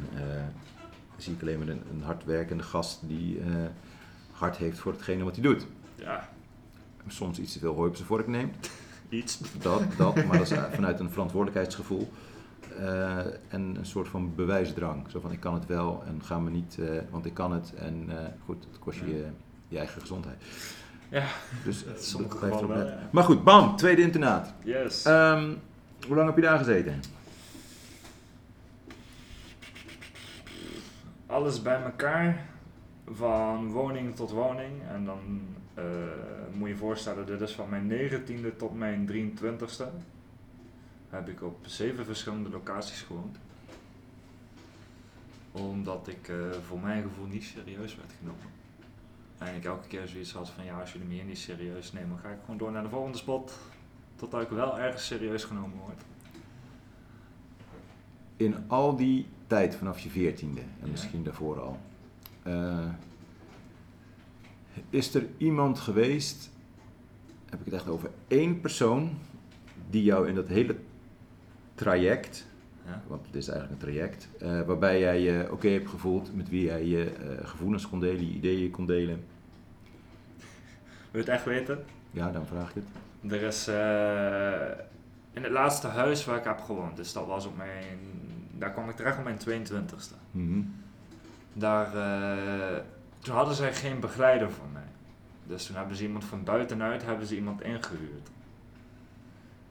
zie 1.18 1.34
ik 1.34 1.42
alleen 1.42 1.58
maar 1.60 1.68
een, 1.68 1.82
een 1.92 2.02
hardwerkende 2.04 2.64
gast 2.64 3.00
die 3.08 3.42
hard 4.32 4.58
heeft 4.58 4.80
voor 4.80 4.92
hetgene 4.92 5.24
wat 5.24 5.34
hij 5.36 5.44
doet. 5.44 5.66
Ja, 5.96 6.30
Soms 7.08 7.40
iets 7.40 7.54
te 7.54 7.60
veel 7.60 7.74
hooi 7.76 7.90
op 7.90 7.96
zijn 7.96 8.08
vork 8.08 8.28
neemt. 8.28 8.70
Iets. 9.18 9.40
Dat, 9.62 9.82
dat, 9.98 10.16
maar 10.26 10.38
dat 10.38 10.52
is 10.52 10.58
vanuit 10.72 11.00
een 11.00 11.10
verantwoordelijkheidsgevoel. 11.12 12.12
eh, 12.80 13.18
en 13.48 13.76
een 13.76 13.86
soort 13.86 14.08
van 14.08 14.36
bewijsdrang. 14.36 15.06
Zo 15.12 15.20
van 15.20 15.32
ik 15.32 15.40
kan 15.40 15.54
het 15.54 15.66
wel 15.66 16.04
en 16.08 16.22
ga 16.24 16.40
me 16.40 16.50
niet, 16.50 16.78
eh, 16.80 16.88
want 17.10 17.26
ik 17.26 17.34
kan 17.34 17.52
het. 17.52 17.74
En 17.76 18.06
eh, 18.10 18.16
goed, 18.46 18.64
het 18.72 18.80
kost 18.80 19.00
je, 19.00 19.06
je 19.08 19.26
je 19.68 19.78
eigen 19.78 20.02
gezondheid. 20.02 20.44
Ja, 21.10 21.26
Dus 21.64 21.86
dat 21.86 22.04
sommige 22.04 22.38
gevallen 22.38 22.64
ook 22.64 22.74
wel, 22.76 22.86
ja. 22.88 23.10
Maar 23.12 23.24
goed, 23.24 23.44
bam, 23.44 23.76
tweede 23.76 24.02
internaat. 24.02 24.54
Yes. 24.64 25.06
Ehm, 25.06 25.54
hoe 26.08 26.16
lang 26.16 26.28
heb 26.28 26.36
je 26.36 26.42
daar 26.42 26.58
gezeten? 26.58 27.02
Alles 31.28 31.62
bij 31.62 31.82
elkaar, 31.84 32.46
van 33.12 33.72
woning 33.72 34.16
tot 34.16 34.32
woning. 34.32 34.72
En 34.94 35.06
dan 35.06 35.42
eh, 35.76 35.84
moet 36.54 36.68
je 36.70 36.76
voorstellen, 36.76 37.26
dit 37.26 37.42
is 37.42 37.52
van 37.52 37.70
mijn 37.70 37.90
19e 37.92 38.56
tot 38.58 38.78
mijn 38.78 39.10
23e. 39.12 39.84
Heb 41.10 41.30
ik 41.30 41.44
op 41.44 41.58
zeven 41.66 42.06
verschillende 42.06 42.50
locaties 42.50 43.02
gewoond. 43.02 43.38
Omdat 45.52 46.08
ik 46.08 46.28
eh, 46.28 46.36
voor 46.68 46.80
mijn 46.80 47.04
gevoel 47.04 47.26
niet 47.26 47.44
serieus 47.44 47.96
werd 47.96 48.12
genomen. 48.20 48.54
En 49.38 49.56
ik 49.56 49.66
elke 49.66 49.88
keer 49.88 50.08
zoiets 50.08 50.34
had 50.34 50.50
van 50.50 50.66
ja, 50.66 50.80
als 50.80 50.92
jullie 50.94 51.08
me 51.08 51.14
hier 51.14 51.24
niet 51.24 51.38
serieus 51.38 51.92
nemen, 51.94 52.10
dan 52.10 52.20
ga 52.20 52.30
ik 52.30 52.38
gewoon 52.42 52.58
door 52.58 52.72
naar 52.72 52.84
de 52.84 52.90
volgende 52.90 53.18
spot. 53.18 53.60
Totdat 54.16 54.42
ik 54.42 54.50
wel 54.50 54.80
ergens 54.80 55.06
serieus 55.06 55.44
genomen 55.44 55.78
word. 55.80 56.02
In 58.38 58.56
al 58.68 58.96
die 58.96 59.26
tijd 59.48 59.76
vanaf 59.76 60.00
je 60.00 60.10
veertiende 60.10 60.62
en 60.62 60.68
Ja. 60.86 60.92
misschien 60.92 61.24
daarvoor 61.24 61.60
al. 61.62 61.80
eh, 62.44 62.80
is 64.90 65.14
er 65.16 65.26
iemand 65.38 65.80
geweest, 65.80 66.50
heb 67.50 67.60
ik 67.60 67.66
het 67.66 67.74
echt 67.74 67.88
over 67.88 68.10
één 68.28 68.62
persoon, 68.62 69.10
die 69.90 70.04
jou 70.04 70.28
in 70.28 70.36
dat 70.36 70.48
hele 70.48 70.76
traject, 71.76 72.48
Ja. 72.86 73.02
want 73.08 73.26
het 73.26 73.36
is 73.36 73.48
eigenlijk 73.48 73.82
een 73.82 73.88
traject, 73.88 74.28
eh, 74.40 74.62
waarbij 74.62 75.00
jij 75.00 75.22
je 75.22 75.48
oké 75.52 75.68
hebt 75.70 75.90
gevoeld, 75.90 76.36
met 76.36 76.50
wie 76.50 76.64
jij 76.64 76.86
je 76.86 77.04
eh, 77.12 77.48
gevoelens 77.48 77.90
kon 77.90 78.00
delen, 78.00 78.28
je 78.28 78.34
ideeën 78.34 78.72
kon 78.72 78.86
delen. 78.86 79.24
Wil 81.12 81.24
je 81.24 81.30
het 81.32 81.40
echt 81.40 81.46
weten? 81.46 81.84
Ja, 82.12 82.32
dan 82.32 82.46
vraag 82.46 82.70
ik 82.70 82.76
het. 82.76 83.32
Er 83.32 83.42
is 83.42 83.68
eh, 83.68 84.86
in 85.34 85.44
het 85.44 85.52
laatste 85.52 85.88
huis 85.88 86.26
waar 86.26 86.38
ik 86.38 86.44
heb 86.44 86.60
gewoond, 86.60 86.96
dus 86.96 87.14
dat 87.14 87.26
was 87.26 87.46
op 87.46 87.58
mijn, 87.58 87.98
daar 88.58 88.72
kwam 88.72 88.90
ik 88.90 88.96
terecht 88.96 89.18
op 89.18 89.24
mijn 89.24 89.38
22e. 89.38 90.16
Mhm. 90.32 90.62
Daar, 91.54 91.88
toen 93.26 93.36
hadden 93.36 93.56
zij 93.56 93.74
geen 93.74 94.00
begeleider 94.00 94.52
voor 94.52 94.68
mij. 94.74 94.88
Dus 95.44 95.66
toen 95.66 95.76
hebben 95.76 95.96
ze 95.96 96.04
iemand 96.04 96.26
van 96.26 96.44
buitenuit, 96.44 97.06
hebben 97.06 97.28
ze 97.28 97.36
iemand 97.36 97.62
ingehuurd. 97.62 98.30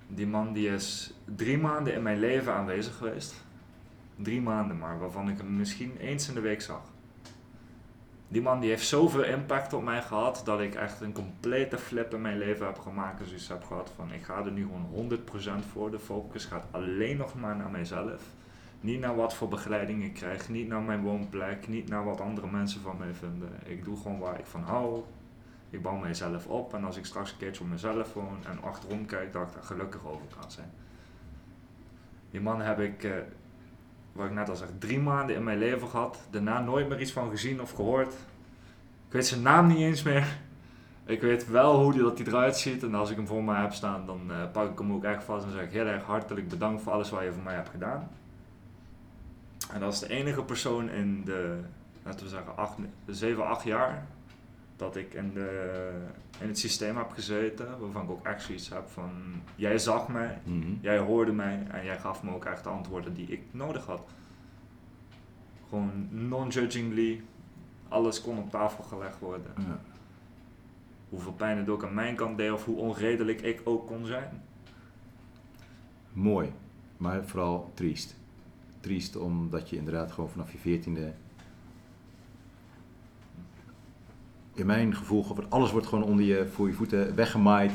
Die 0.09 0.27
man 0.27 0.53
die 0.53 0.69
is 0.69 1.15
drie 1.25 1.59
maanden 1.59 1.95
in 1.95 2.03
mijn 2.03 2.19
leven 2.19 2.55
aanwezig 2.55 2.97
geweest. 2.97 3.45
Drie 4.17 4.41
maanden 4.41 4.79
maar, 4.79 4.99
waarvan 4.99 5.29
ik 5.29 5.39
hem 5.39 5.57
misschien 5.57 5.97
eens 5.97 6.29
in 6.29 6.35
de 6.35 6.41
week 6.41 6.61
zag. 6.61 6.83
Die 8.29 8.43
man 8.43 8.61
die 8.61 8.71
heeft 8.71 8.87
zoveel 8.87 9.25
impact 9.25 9.73
op 9.73 9.83
mij 9.83 10.03
gehad 10.03 10.43
dat 10.45 10.61
ik 10.61 10.75
echt 10.75 11.01
een 11.01 11.13
complete 11.13 11.79
flip 11.79 12.15
in 12.15 12.21
mijn 12.21 12.39
leven 12.39 12.67
heb 12.67 12.79
gemaakt. 12.79 13.19
Dus 13.19 13.33
iets 13.33 13.49
heb 13.49 13.65
gehad 13.65 13.93
van 13.97 14.13
ik 14.13 14.25
ga 14.25 14.45
er 14.45 14.53
nu 14.53 14.67
gewoon 14.67 15.11
100% 15.63 15.67
voor. 15.73 15.91
De 15.91 15.99
focus 15.99 16.45
gaat 16.45 16.67
alleen 16.71 17.17
nog 17.17 17.35
maar 17.35 17.57
naar 17.57 17.71
mijzelf. 17.71 18.23
Niet 18.85 19.01
naar 19.01 19.17
wat 19.17 19.35
voor 19.35 19.49
begeleiding 19.49 20.05
ik 20.05 20.15
krijg, 20.15 20.49
niet 20.49 20.69
naar 20.69 20.83
mijn 20.83 21.03
woonplek, 21.03 21.69
niet 21.69 21.89
naar 21.89 22.05
wat 22.05 22.21
andere 22.21 22.47
mensen 22.47 22.81
van 22.81 22.97
mij 22.99 23.15
vinden. 23.15 23.49
Ik 23.65 23.85
doe 23.85 23.97
gewoon 23.97 24.19
waar 24.19 24.39
ik 24.39 24.47
van 24.47 24.63
hou. 24.63 25.03
Ik 25.71 25.83
bouw 25.83 25.97
mijzelf 25.97 26.47
op 26.47 26.75
en 26.75 26.85
als 26.85 26.97
ik 26.97 27.05
straks 27.05 27.31
een 27.31 27.37
keertje 27.37 27.63
op 27.63 27.71
mezelf 27.71 28.13
woon 28.13 28.37
en 28.51 28.63
achterom 28.63 29.07
kijk, 29.07 29.33
dat 29.33 29.43
ik 29.43 29.55
daar 29.55 29.63
gelukkig 29.63 30.07
over 30.07 30.27
kan 30.41 30.51
zijn. 30.51 30.71
Die 32.31 32.41
man 32.41 32.61
heb 32.61 32.81
ik, 32.81 33.05
eh, 33.05 33.13
wat 34.13 34.27
ik 34.27 34.33
net 34.33 34.49
al 34.49 34.57
zeg, 34.57 34.69
drie 34.79 35.01
maanden 35.01 35.37
in 35.37 35.45
mijn 35.45 35.59
leven 35.59 35.89
gehad. 35.89 36.19
Daarna 36.31 36.61
nooit 36.61 36.89
meer 36.89 37.01
iets 37.01 37.13
van 37.13 37.31
gezien 37.31 37.61
of 37.61 37.71
gehoord. 37.71 38.13
Ik 39.07 39.13
weet 39.13 39.27
zijn 39.27 39.43
naam 39.43 39.67
niet 39.67 39.79
eens 39.79 40.03
meer. 40.03 40.39
Ik 41.05 41.21
weet 41.21 41.49
wel 41.49 41.83
hoe 41.83 41.93
die, 41.93 42.03
dat 42.03 42.19
hij 42.19 42.27
eruit 42.27 42.57
ziet. 42.57 42.83
En 42.83 42.95
als 42.95 43.11
ik 43.11 43.17
hem 43.17 43.27
voor 43.27 43.45
mij 43.45 43.61
heb 43.61 43.73
staan, 43.73 44.07
dan 44.07 44.33
eh, 44.33 44.51
pak 44.53 44.71
ik 44.71 44.79
hem 44.79 44.93
ook 44.93 45.05
echt 45.05 45.25
vast 45.25 45.45
en 45.45 45.53
zeg 45.53 45.63
ik 45.63 45.73
heel 45.73 45.87
erg 45.87 46.05
hartelijk 46.05 46.49
bedankt 46.49 46.83
voor 46.83 46.93
alles 46.93 47.11
wat 47.11 47.23
je 47.23 47.33
voor 47.33 47.43
mij 47.43 47.55
hebt 47.55 47.69
gedaan. 47.69 48.09
En 49.73 49.81
dat 49.81 49.93
is 49.93 49.99
de 49.99 50.09
enige 50.09 50.43
persoon 50.43 50.91
in 50.91 51.25
de, 51.25 51.61
laten 52.03 52.23
we 52.23 52.29
zeggen, 52.29 52.57
acht, 52.57 52.77
7, 53.07 53.47
8 53.47 53.65
jaar 53.65 54.07
dat 54.77 54.97
ik 54.97 55.15
in, 55.15 55.33
de, 55.35 55.91
in 56.41 56.49
het 56.49 56.59
systeem 56.59 56.97
heb 56.97 57.11
gezeten. 57.11 57.79
Waarvan 57.81 58.03
ik 58.03 58.11
ook 58.11 58.27
echt 58.27 58.43
zoiets 58.43 58.69
heb 58.69 58.89
van, 58.89 59.11
jij 59.57 59.79
zag 59.79 60.09
mij, 60.09 60.39
Mhm. 60.45 60.73
Jij 60.81 60.99
hoorde 60.99 61.33
mij 61.33 61.67
en 61.71 61.85
jij 61.85 61.99
gaf 61.99 62.23
me 62.23 62.35
ook 62.35 62.45
echt 62.45 62.63
de 62.63 62.69
antwoorden 62.69 63.15
die 63.15 63.27
ik 63.27 63.43
nodig 63.51 63.87
had. 63.87 64.03
Gewoon 65.69 66.09
non-judgingly, 66.11 67.23
alles 67.89 68.21
kon 68.21 68.39
op 68.39 68.51
tafel 68.51 68.85
gelegd 68.85 69.19
worden. 69.19 69.53
Ja. 69.59 69.81
Hoeveel 71.09 71.33
pijn 71.33 71.59
het 71.59 71.69
ook 71.69 71.85
aan 71.85 71.95
mijn 71.95 72.15
kant 72.17 72.37
deed 72.37 72.53
of 72.53 72.65
hoe 72.65 72.77
onredelijk 72.77 73.41
ik 73.41 73.61
ook 73.65 73.87
kon 73.87 74.07
zijn. 74.07 74.43
Mooi, 76.13 76.53
maar 76.97 77.25
vooral 77.25 77.71
triest. 77.75 78.17
Triest 78.85 79.17
omdat 79.17 79.71
je 79.71 79.77
inderdaad 79.77 80.13
gewoon 80.13 80.31
vanaf 80.31 80.53
je 80.53 80.59
veertiende... 80.59 81.13
In 84.55 84.67
mijn 84.67 84.95
gevoel, 84.97 85.27
alles 85.49 85.71
wordt 85.73 85.87
gewoon 85.87 86.05
onder 86.05 86.25
je, 86.25 86.47
voor 86.53 86.69
je 86.69 86.75
voeten 86.75 87.15
weggemaaid. 87.15 87.73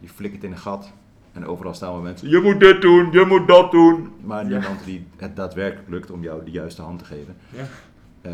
Je 0.00 0.08
flikkert 0.08 0.44
in 0.44 0.50
een 0.52 0.58
gat. 0.58 0.92
En 1.32 1.46
overal 1.46 1.74
staan 1.74 1.92
wel 1.92 2.00
mensen, 2.02 2.28
je 2.28 2.40
moet 2.40 2.60
dit 2.60 2.82
doen, 2.82 3.12
je 3.12 3.24
moet 3.28 3.48
dat 3.48 3.70
doen. 3.70 4.08
Maar 4.24 4.48
Ja. 4.48 4.58
niemand 4.58 4.84
die 4.84 5.06
het 5.16 5.36
daadwerkelijk 5.36 5.88
lukt 5.88 6.10
om 6.10 6.22
jou 6.22 6.44
de 6.44 6.50
juiste 6.50 6.82
hand 6.82 6.98
te 6.98 7.04
geven. 7.04 7.36
Ja. 7.48 7.64
Eh, 8.20 8.32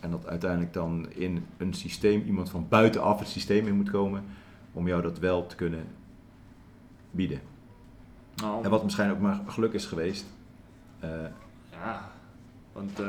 en 0.00 0.10
dat 0.10 0.26
uiteindelijk 0.26 0.72
dan 0.72 1.06
in 1.12 1.44
een 1.56 1.74
systeem, 1.74 2.22
iemand 2.26 2.50
van 2.50 2.66
buitenaf 2.68 3.18
het 3.18 3.28
systeem 3.28 3.66
in 3.66 3.74
moet 3.76 3.90
komen. 3.90 4.24
Om 4.72 4.86
jou 4.88 5.02
dat 5.02 5.18
wel 5.18 5.46
te 5.46 5.56
kunnen 5.56 5.84
bieden. 7.10 7.40
Nou, 8.36 8.64
En 8.64 8.70
wat 8.70 8.80
waarschijnlijk 8.80 9.20
ook 9.20 9.26
maar 9.26 9.40
geluk 9.46 9.72
is 9.72 9.86
geweest. 9.86 10.26
Eh, 11.04 11.26
Ja, 11.70 12.08
want 12.72 13.00
eh, 13.00 13.06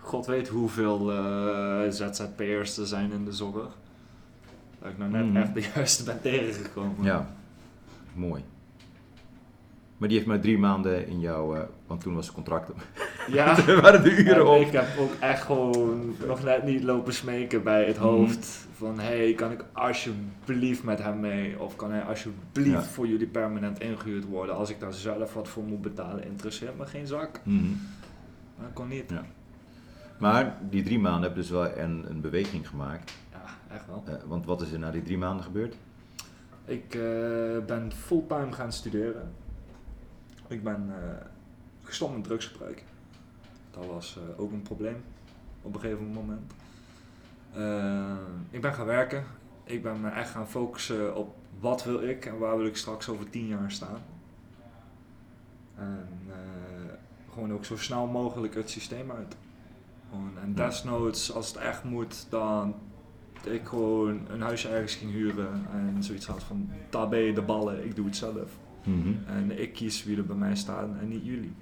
god 0.00 0.26
weet 0.26 0.48
hoeveel 0.48 1.12
eh, 1.12 1.90
ZZP'ers 1.90 2.76
er 2.78 2.86
zijn 2.86 3.12
in 3.12 3.24
de 3.24 3.32
zorg. 3.32 3.68
Dat 4.80 4.90
ik 4.90 4.98
nou 4.98 5.10
net 5.10 5.26
Mhm. 5.26 5.36
echt 5.36 5.54
de 5.54 5.60
juiste 5.74 6.04
ben 6.04 6.20
tegengekomen. 6.20 7.04
ja, 7.04 7.26
mooi. 8.14 8.44
Maar 9.96 10.08
die 10.08 10.16
heeft 10.18 10.28
maar 10.30 10.40
drie 10.40 10.58
maanden 10.58 11.06
in 11.08 11.20
jou, 11.20 11.56
eh, 11.58 11.62
want 11.86 12.00
toen 12.00 12.14
was 12.14 12.26
het 12.26 12.34
contract. 12.34 12.70
Ja. 13.28 13.64
Waren 13.80 14.02
de 14.02 14.10
uren 14.10 14.34
En 14.34 14.42
op. 14.46 14.60
ik 14.60 14.72
heb 14.72 14.86
ook 14.98 15.12
echt 15.20 15.42
gewoon 15.42 16.14
nog 16.26 16.42
net 16.42 16.62
niet 16.62 16.82
lopen 16.82 17.14
smeken 17.14 17.62
bij 17.62 17.84
het 17.84 17.96
Mhm. 17.96 18.04
hoofd. 18.06 18.66
Van 18.76 18.98
hey, 18.98 19.32
kan 19.34 19.50
ik 19.52 19.64
alsjeblieft 19.72 20.82
met 20.84 21.02
hem 21.02 21.20
mee? 21.20 21.60
Of 21.60 21.76
kan 21.76 21.90
hij 21.90 22.02
alsjeblieft 22.02 22.70
Ja. 22.70 22.82
voor 22.82 23.06
jullie 23.06 23.26
permanent 23.26 23.80
ingehuurd 23.80 24.24
worden? 24.24 24.54
Als 24.56 24.70
ik 24.70 24.80
daar 24.80 24.92
zelf 24.92 25.34
wat 25.34 25.48
voor 25.48 25.62
moet 25.62 25.82
betalen, 25.82 26.24
interesseert 26.24 26.78
me 26.78 26.86
geen 26.86 27.06
zak. 27.06 27.40
Mhm. 27.42 27.62
Maar 28.56 28.66
dat 28.66 28.72
kon 28.72 28.88
niet. 28.88 29.10
Ja. 29.10 29.24
Maar 30.18 30.56
die 30.70 30.82
drie 30.82 30.98
maanden 30.98 31.22
hebben 31.22 31.40
dus 31.40 31.50
wel 31.50 31.78
een, 31.78 32.04
een 32.08 32.20
beweging 32.20 32.68
gemaakt. 32.68 33.12
Ja, 33.32 33.74
echt 33.74 33.86
wel. 33.86 34.02
Eh, 34.06 34.14
want 34.26 34.46
wat 34.46 34.60
is 34.60 34.72
er 34.72 34.78
na 34.78 34.90
die 34.90 35.02
drie 35.02 35.18
maanden 35.18 35.44
gebeurd? 35.44 35.76
Ik 36.64 36.94
eh, 36.94 37.00
ben 37.66 37.92
fulltime 37.96 38.52
gaan 38.52 38.72
studeren. 38.72 39.32
Ik 40.48 40.62
ben 40.62 40.86
eh, 40.88 41.26
gestopt 41.82 42.14
met 42.14 42.24
drugsgebruik. 42.24 42.84
Dat 43.70 43.86
was 43.86 44.18
eh, 44.18 44.40
ook 44.40 44.52
een 44.52 44.62
probleem 44.62 45.04
op 45.62 45.74
een 45.74 45.80
gegeven 45.80 46.06
moment. 46.06 46.52
Eh, 47.52 48.16
ik 48.50 48.60
ben 48.60 48.74
gaan 48.74 48.86
werken. 48.86 49.24
Ik 49.64 49.82
ben 49.82 50.00
me 50.00 50.08
echt 50.08 50.30
gaan 50.30 50.48
focussen 50.48 51.16
op 51.16 51.34
wat 51.60 51.84
wil 51.84 52.02
ik 52.02 52.26
en 52.26 52.38
waar 52.38 52.56
wil 52.56 52.66
ik 52.66 52.76
straks 52.76 53.08
over 53.08 53.30
tien 53.30 53.46
jaar 53.46 53.70
staan. 53.70 53.98
En 55.74 56.08
gewoon 57.32 57.52
ook 57.52 57.64
zo 57.64 57.76
snel 57.76 58.06
mogelijk 58.06 58.54
het 58.54 58.70
systeem 58.70 59.10
uit. 59.10 59.36
Gewoon, 60.10 60.38
en 60.42 60.54
desnoods, 60.54 61.32
als 61.32 61.48
het 61.48 61.56
echt 61.56 61.84
moet, 61.84 62.26
dan 62.30 62.74
ik 63.44 63.66
gewoon 63.66 64.26
een 64.28 64.40
huisje 64.40 64.68
ergens 64.68 64.94
ging 64.94 65.12
huren 65.12 65.66
en 65.72 66.02
zoiets 66.02 66.26
had 66.26 66.42
van, 66.42 66.70
daar 66.90 67.08
ben 67.08 67.18
je 67.18 67.32
de 67.32 67.42
ballen, 67.42 67.84
ik 67.84 67.96
doe 67.96 68.06
het 68.06 68.16
zelf. 68.16 68.58
Mhm. 68.84 69.12
En 69.26 69.60
ik 69.62 69.72
kies 69.72 70.04
wie 70.04 70.16
er 70.16 70.26
bij 70.26 70.36
mij 70.36 70.54
staan 70.56 70.98
en 71.00 71.08
niet 71.08 71.24
jullie. 71.24 71.52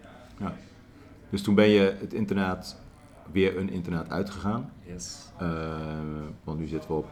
Dus 1.30 1.42
toen 1.42 1.54
ben 1.54 1.68
je 1.68 1.96
het 2.00 2.12
internaat, 2.12 2.80
weer 3.32 3.56
een 3.58 3.70
internaat 3.70 4.10
uitgegaan. 4.10 4.70
Yes. 4.86 5.30
Eh, 5.38 5.76
want 6.44 6.58
nu 6.58 6.66
zitten 6.66 6.90
we 6.90 6.96
op 6.96 7.08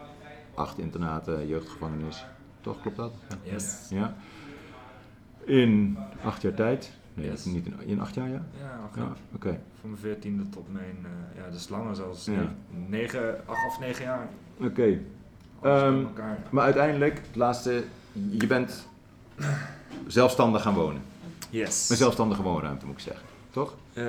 acht 0.54 0.78
internaten, 0.78 1.46
jeugdgevangenis. 1.48 2.24
Toch, 2.60 2.80
klopt 2.80 2.96
dat? 2.96 3.12
Ja. 3.28 3.52
Yes. 3.52 3.86
Ja. 3.90 4.14
In 5.44 5.98
acht 6.24 6.42
jaar 6.42 6.54
tijd. 6.54 6.92
Nee, 7.14 7.30
Yes. 7.30 7.44
niet 7.44 7.66
in, 7.66 7.74
in 7.86 8.00
acht 8.00 8.14
jaar, 8.14 8.28
ja? 8.28 8.42
Ja, 8.58 8.80
oké. 8.84 9.00
Ja, 9.00 9.12
oké. 9.34 9.60
Van 9.80 9.90
mijn 9.90 10.02
veertiende 10.02 10.48
tot 10.48 10.72
mijn, 10.72 10.96
eh, 11.02 11.36
ja, 11.36 11.44
dat 11.44 11.54
is 11.54 11.68
langer 11.68 11.94
zelfs, 11.96 12.24
Ja. 12.24 12.32
ne- 12.32 12.48
negen, 12.88 13.46
acht 13.46 13.66
of 13.66 13.80
negen 13.80 14.04
jaar. 14.04 14.28
Oké. 14.60 14.98
Alles 15.60 15.82
Ehm. 15.82 16.04
Maar 16.50 16.64
uiteindelijk, 16.64 17.16
het 17.26 17.36
laatste, 17.36 17.84
je 18.30 18.46
bent 18.46 18.88
zelfstandig 20.06 20.62
gaan 20.62 20.74
wonen. 20.74 21.02
Yes. 21.50 21.90
Een 21.90 21.96
zelfstandige 21.96 22.42
woonruimte 22.42 22.86
moet 22.86 22.94
ik 22.94 23.00
zeggen. 23.00 23.24
toch? 23.50 23.74
Eh, 23.92 24.04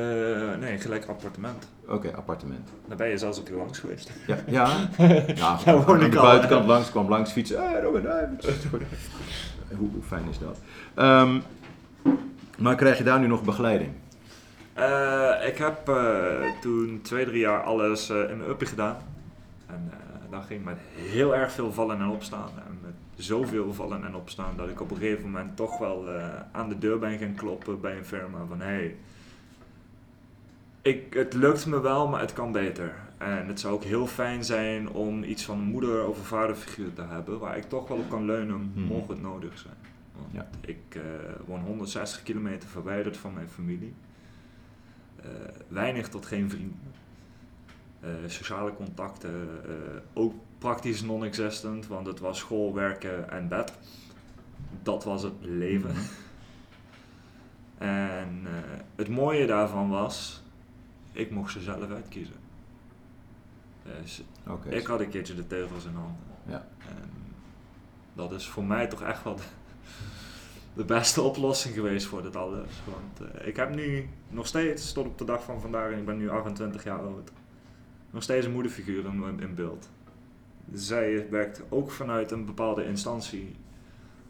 nee, 0.60 0.78
gelijk 0.78 1.06
appartement. 1.06 1.67
Oké, 1.88 2.12
appartement. 2.15 2.70
Daar 2.88 2.98
ben 2.98 3.08
je 3.08 3.17
zelfs 3.17 3.44
keer 3.44 3.56
langs 3.56 3.80
geweest. 3.80 4.12
Ja, 4.28 4.38
ja. 4.48 4.89
ja 5.36 5.60
Daar 5.65 5.86
woon 5.86 6.00
aan 6.00 6.06
ik 6.06 6.12
de 6.12 6.20
al, 6.20 6.26
buitenkant 6.26 6.65
langs, 6.65 6.89
kwam 6.89 7.10
langs 7.10 7.32
fietsen. 7.32 7.70
Hey, 7.70 7.82
Robin, 7.82 8.06
hey, 8.06 8.30
het 8.32 8.44
is 8.46 8.65
goed. 8.70 8.82
hoe, 9.78 9.89
hoe 9.94 10.04
fijn 10.04 10.30
is 10.30 10.39
dat? 10.39 10.58
Ehm, 10.94 11.39
maar 12.58 12.76
krijg 12.76 12.98
je 12.98 13.04
daar 13.04 13.20
nu 13.20 13.28
nog 13.28 13.44
begeleiding? 13.44 13.91
Eh, 14.74 15.48
ik 15.48 15.58
heb 15.58 15.89
eh, 15.89 16.62
toen 16.62 17.00
twee, 17.04 17.26
drie 17.26 17.39
jaar 17.39 17.63
alles 17.63 18.10
eh, 18.10 18.30
in 18.30 18.38
mijn 18.38 18.50
uppie 18.50 18.67
gedaan. 18.67 18.98
En 19.67 19.89
eh 19.91 19.98
dat 20.32 20.44
ging 20.46 20.65
met 20.65 20.78
heel 20.96 21.36
erg 21.36 21.52
veel 21.52 21.74
vallen 21.74 22.00
en 22.00 22.08
opstaan. 22.08 22.50
En 22.56 22.80
zoveel 23.22 23.74
vallen 23.74 24.06
en 24.06 24.16
opstaan 24.16 24.54
dat 24.58 24.70
ik 24.70 24.82
op 24.82 24.92
een 24.92 24.98
gegeven 24.98 25.24
moment 25.24 25.56
toch 25.56 25.78
wel 25.78 26.10
eh, 26.10 26.30
aan 26.52 26.70
de 26.70 26.78
deur 26.78 27.00
ben 27.00 27.18
gaan 27.18 27.36
kloppen 27.36 27.82
bij 27.82 27.98
een 27.98 28.06
firma 28.06 28.46
van 28.48 28.62
hey, 28.62 28.96
ik, 30.82 31.14
het 31.14 31.34
lukt 31.34 31.66
me 31.66 31.80
wel, 31.82 32.08
maar 32.08 32.20
het 32.22 32.34
kan 32.34 32.52
beter. 32.52 32.94
En 33.18 33.48
het 33.48 33.60
zou 33.60 33.74
ook 33.74 33.84
heel 33.84 34.08
fijn 34.08 34.44
zijn 34.44 34.90
om 34.90 35.24
iets 35.24 35.44
van 35.46 35.58
een 35.60 35.64
moeder- 35.66 36.08
of 36.08 36.18
een 36.18 36.24
vaderfiguur 36.26 36.94
te 36.94 37.02
hebben 37.02 37.40
waar 37.40 37.58
ik 37.58 37.70
toch 37.70 37.88
wel 37.88 37.98
op 37.98 38.10
kan 38.10 38.26
leunen 38.26 38.72
Hmm. 38.74 38.84
mocht 38.84 39.10
het 39.10 39.22
nodig 39.22 39.58
zijn. 39.58 39.74
Want 40.16 40.28
Ja. 40.34 40.48
ik 40.62 40.82
eh, 40.96 41.02
woon 41.46 41.60
160 41.62 42.24
kilometer 42.24 42.70
verwijderd 42.70 43.18
van 43.18 43.34
mijn 43.34 43.50
familie. 43.50 43.94
Eh, 45.24 45.30
weinig 45.68 46.10
tot 46.10 46.26
geen 46.26 46.50
vrienden. 46.50 46.80
Eh, 48.02 48.10
sociale 48.28 48.74
contacten 48.74 49.62
eh, 49.66 50.02
ook 50.14 50.34
praktisch 50.58 51.02
non-existent, 51.02 51.88
want 51.88 52.08
het 52.08 52.20
was 52.20 52.38
school, 52.38 52.74
werken 52.74 53.30
en 53.30 53.48
bed. 53.48 53.74
Dat 54.84 55.04
was 55.04 55.24
het 55.24 55.34
leven. 55.40 55.90
Mhm. 55.90 56.00
En 57.78 58.42
eh, 58.46 58.80
het 58.96 59.10
mooie 59.10 59.46
daarvan 59.46 59.90
was, 59.90 60.44
ik 61.12 61.32
mocht 61.32 61.52
ze 61.52 61.62
zelf 61.62 61.92
uitkiezen. 61.92 62.36
Dus 63.84 64.24
ik 64.70 64.86
had 64.86 65.00
een 65.00 65.10
keertje 65.10 65.36
de 65.36 65.48
teugels 65.48 65.86
in 65.86 65.94
handen. 65.94 66.16
Ja. 66.46 66.68
En 66.80 67.10
dat 68.14 68.32
is 68.32 68.48
voor 68.48 68.64
mij 68.64 68.88
toch 68.88 69.02
echt 69.02 69.24
wel 69.24 69.36
de, 69.36 69.44
de 70.82 70.86
beste 70.86 71.22
oplossing 71.22 71.74
geweest 71.74 72.06
voor 72.06 72.22
dit 72.22 72.36
alles. 72.36 72.70
Want 72.86 73.46
ik 73.46 73.56
heb 73.56 73.76
nu 73.76 74.10
nog 74.30 74.48
steeds, 74.48 74.94
tot 74.94 75.06
op 75.06 75.18
de 75.18 75.26
dag 75.26 75.44
van 75.44 75.62
vandaag, 75.62 75.92
en 75.92 75.98
ik 75.98 76.06
ben 76.06 76.18
nu 76.18 76.30
28 76.30 76.84
jaar 76.84 77.00
oud, 77.00 77.32
nog 78.12 78.24
steeds 78.24 78.45
een 78.45 78.52
moederfiguur 78.52 79.06
in, 79.06 79.39
in 79.39 79.56
beeld. 79.56 79.89
Zij 80.74 81.30
werkt 81.30 81.63
ook 81.69 81.91
vanuit 81.91 82.32
een 82.32 82.45
bepaalde 82.45 82.86
instantie. 82.86 83.56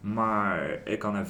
Maar 0.01 0.81
ik 0.83 0.99
kan 0.99 1.15
haar 1.15 1.27
24-7 1.27 1.29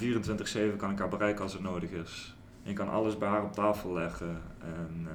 kan 0.78 0.92
ik 0.92 1.00
haar 1.00 1.10
bereiken 1.10 1.44
als 1.44 1.54
het 1.54 1.62
nodig 1.62 1.92
is. 1.92 2.36
Ik 2.64 2.76
kan 2.76 2.90
alles 2.90 3.18
bij 3.18 3.30
haar 3.30 3.44
op 3.44 3.54
tafel 3.54 3.94
leggen. 3.94 4.42
En 4.60 5.02
eh, 5.06 5.14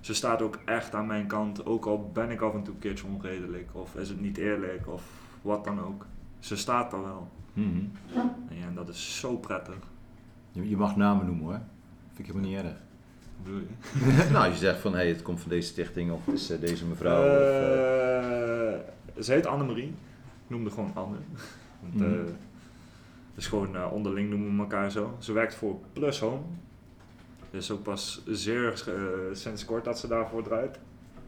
ze 0.00 0.14
staat 0.14 0.42
ook 0.42 0.58
echt 0.64 0.94
aan 0.94 1.06
mijn 1.06 1.26
kant. 1.26 1.66
Ook 1.66 1.86
al 1.86 2.10
ben 2.12 2.30
ik 2.30 2.40
af 2.40 2.54
en 2.54 2.62
toe 2.62 2.74
een 2.74 2.80
keertje 2.80 3.06
onredelijk. 3.06 3.68
Of 3.72 3.94
is 3.94 4.08
het 4.08 4.20
niet 4.20 4.36
eerlijk. 4.36 4.88
Of 4.88 5.02
wat 5.42 5.64
dan 5.64 5.80
ook. 5.80 6.06
Ze 6.38 6.56
staat 6.56 6.92
er 6.92 7.02
wel. 7.02 7.28
Mhm. 7.52 7.84
En 8.48 8.56
ja, 8.56 8.70
dat 8.74 8.88
is 8.88 9.20
zo 9.20 9.36
prettig. 9.36 9.78
je, 10.52 10.68
je 10.68 10.76
mag 10.76 10.96
namen 10.96 11.26
noemen 11.26 11.44
hoor. 11.44 11.60
Vind 12.06 12.18
ik 12.18 12.26
helemaal 12.26 12.50
niet 12.50 12.58
erg. 12.58 12.87
Bedoel 13.42 13.58
je? 13.60 14.28
nou, 14.32 14.50
je 14.50 14.56
zegt 14.56 14.80
van, 14.80 14.94
hey, 14.94 15.08
het 15.08 15.22
komt 15.22 15.40
van 15.40 15.50
deze 15.50 15.68
stichting 15.68 16.12
of 16.12 16.26
het 16.26 16.34
is 16.34 16.50
eh, 16.50 16.60
deze 16.60 16.84
mevrouw. 16.86 17.20
of, 17.20 17.26
eh, 17.26 18.72
Eh, 18.74 18.78
ze 19.20 19.32
heet 19.32 19.46
Annemarie. 19.46 19.86
Ik 20.44 20.54
noemde 20.54 20.70
gewoon 20.70 20.90
Anne. 20.94 21.16
Want, 21.80 21.94
Mhm. 21.94 22.04
eh, 22.04 22.20
dus 23.34 23.46
gewoon 23.46 23.90
onderling 23.90 24.30
noemen 24.30 24.54
we 24.56 24.60
elkaar 24.62 24.90
zo. 24.90 25.14
Ze 25.18 25.32
werkt 25.32 25.54
voor 25.54 25.76
Plus 25.92 26.20
Home. 26.20 26.40
Dus 27.50 27.70
ook 27.70 27.82
pas 27.82 28.22
zeer 28.26 28.82
sinds 29.32 29.64
kort 29.64 29.84
dat 29.84 29.98
ze 29.98 30.08
daarvoor 30.08 30.42
draait. 30.42 30.78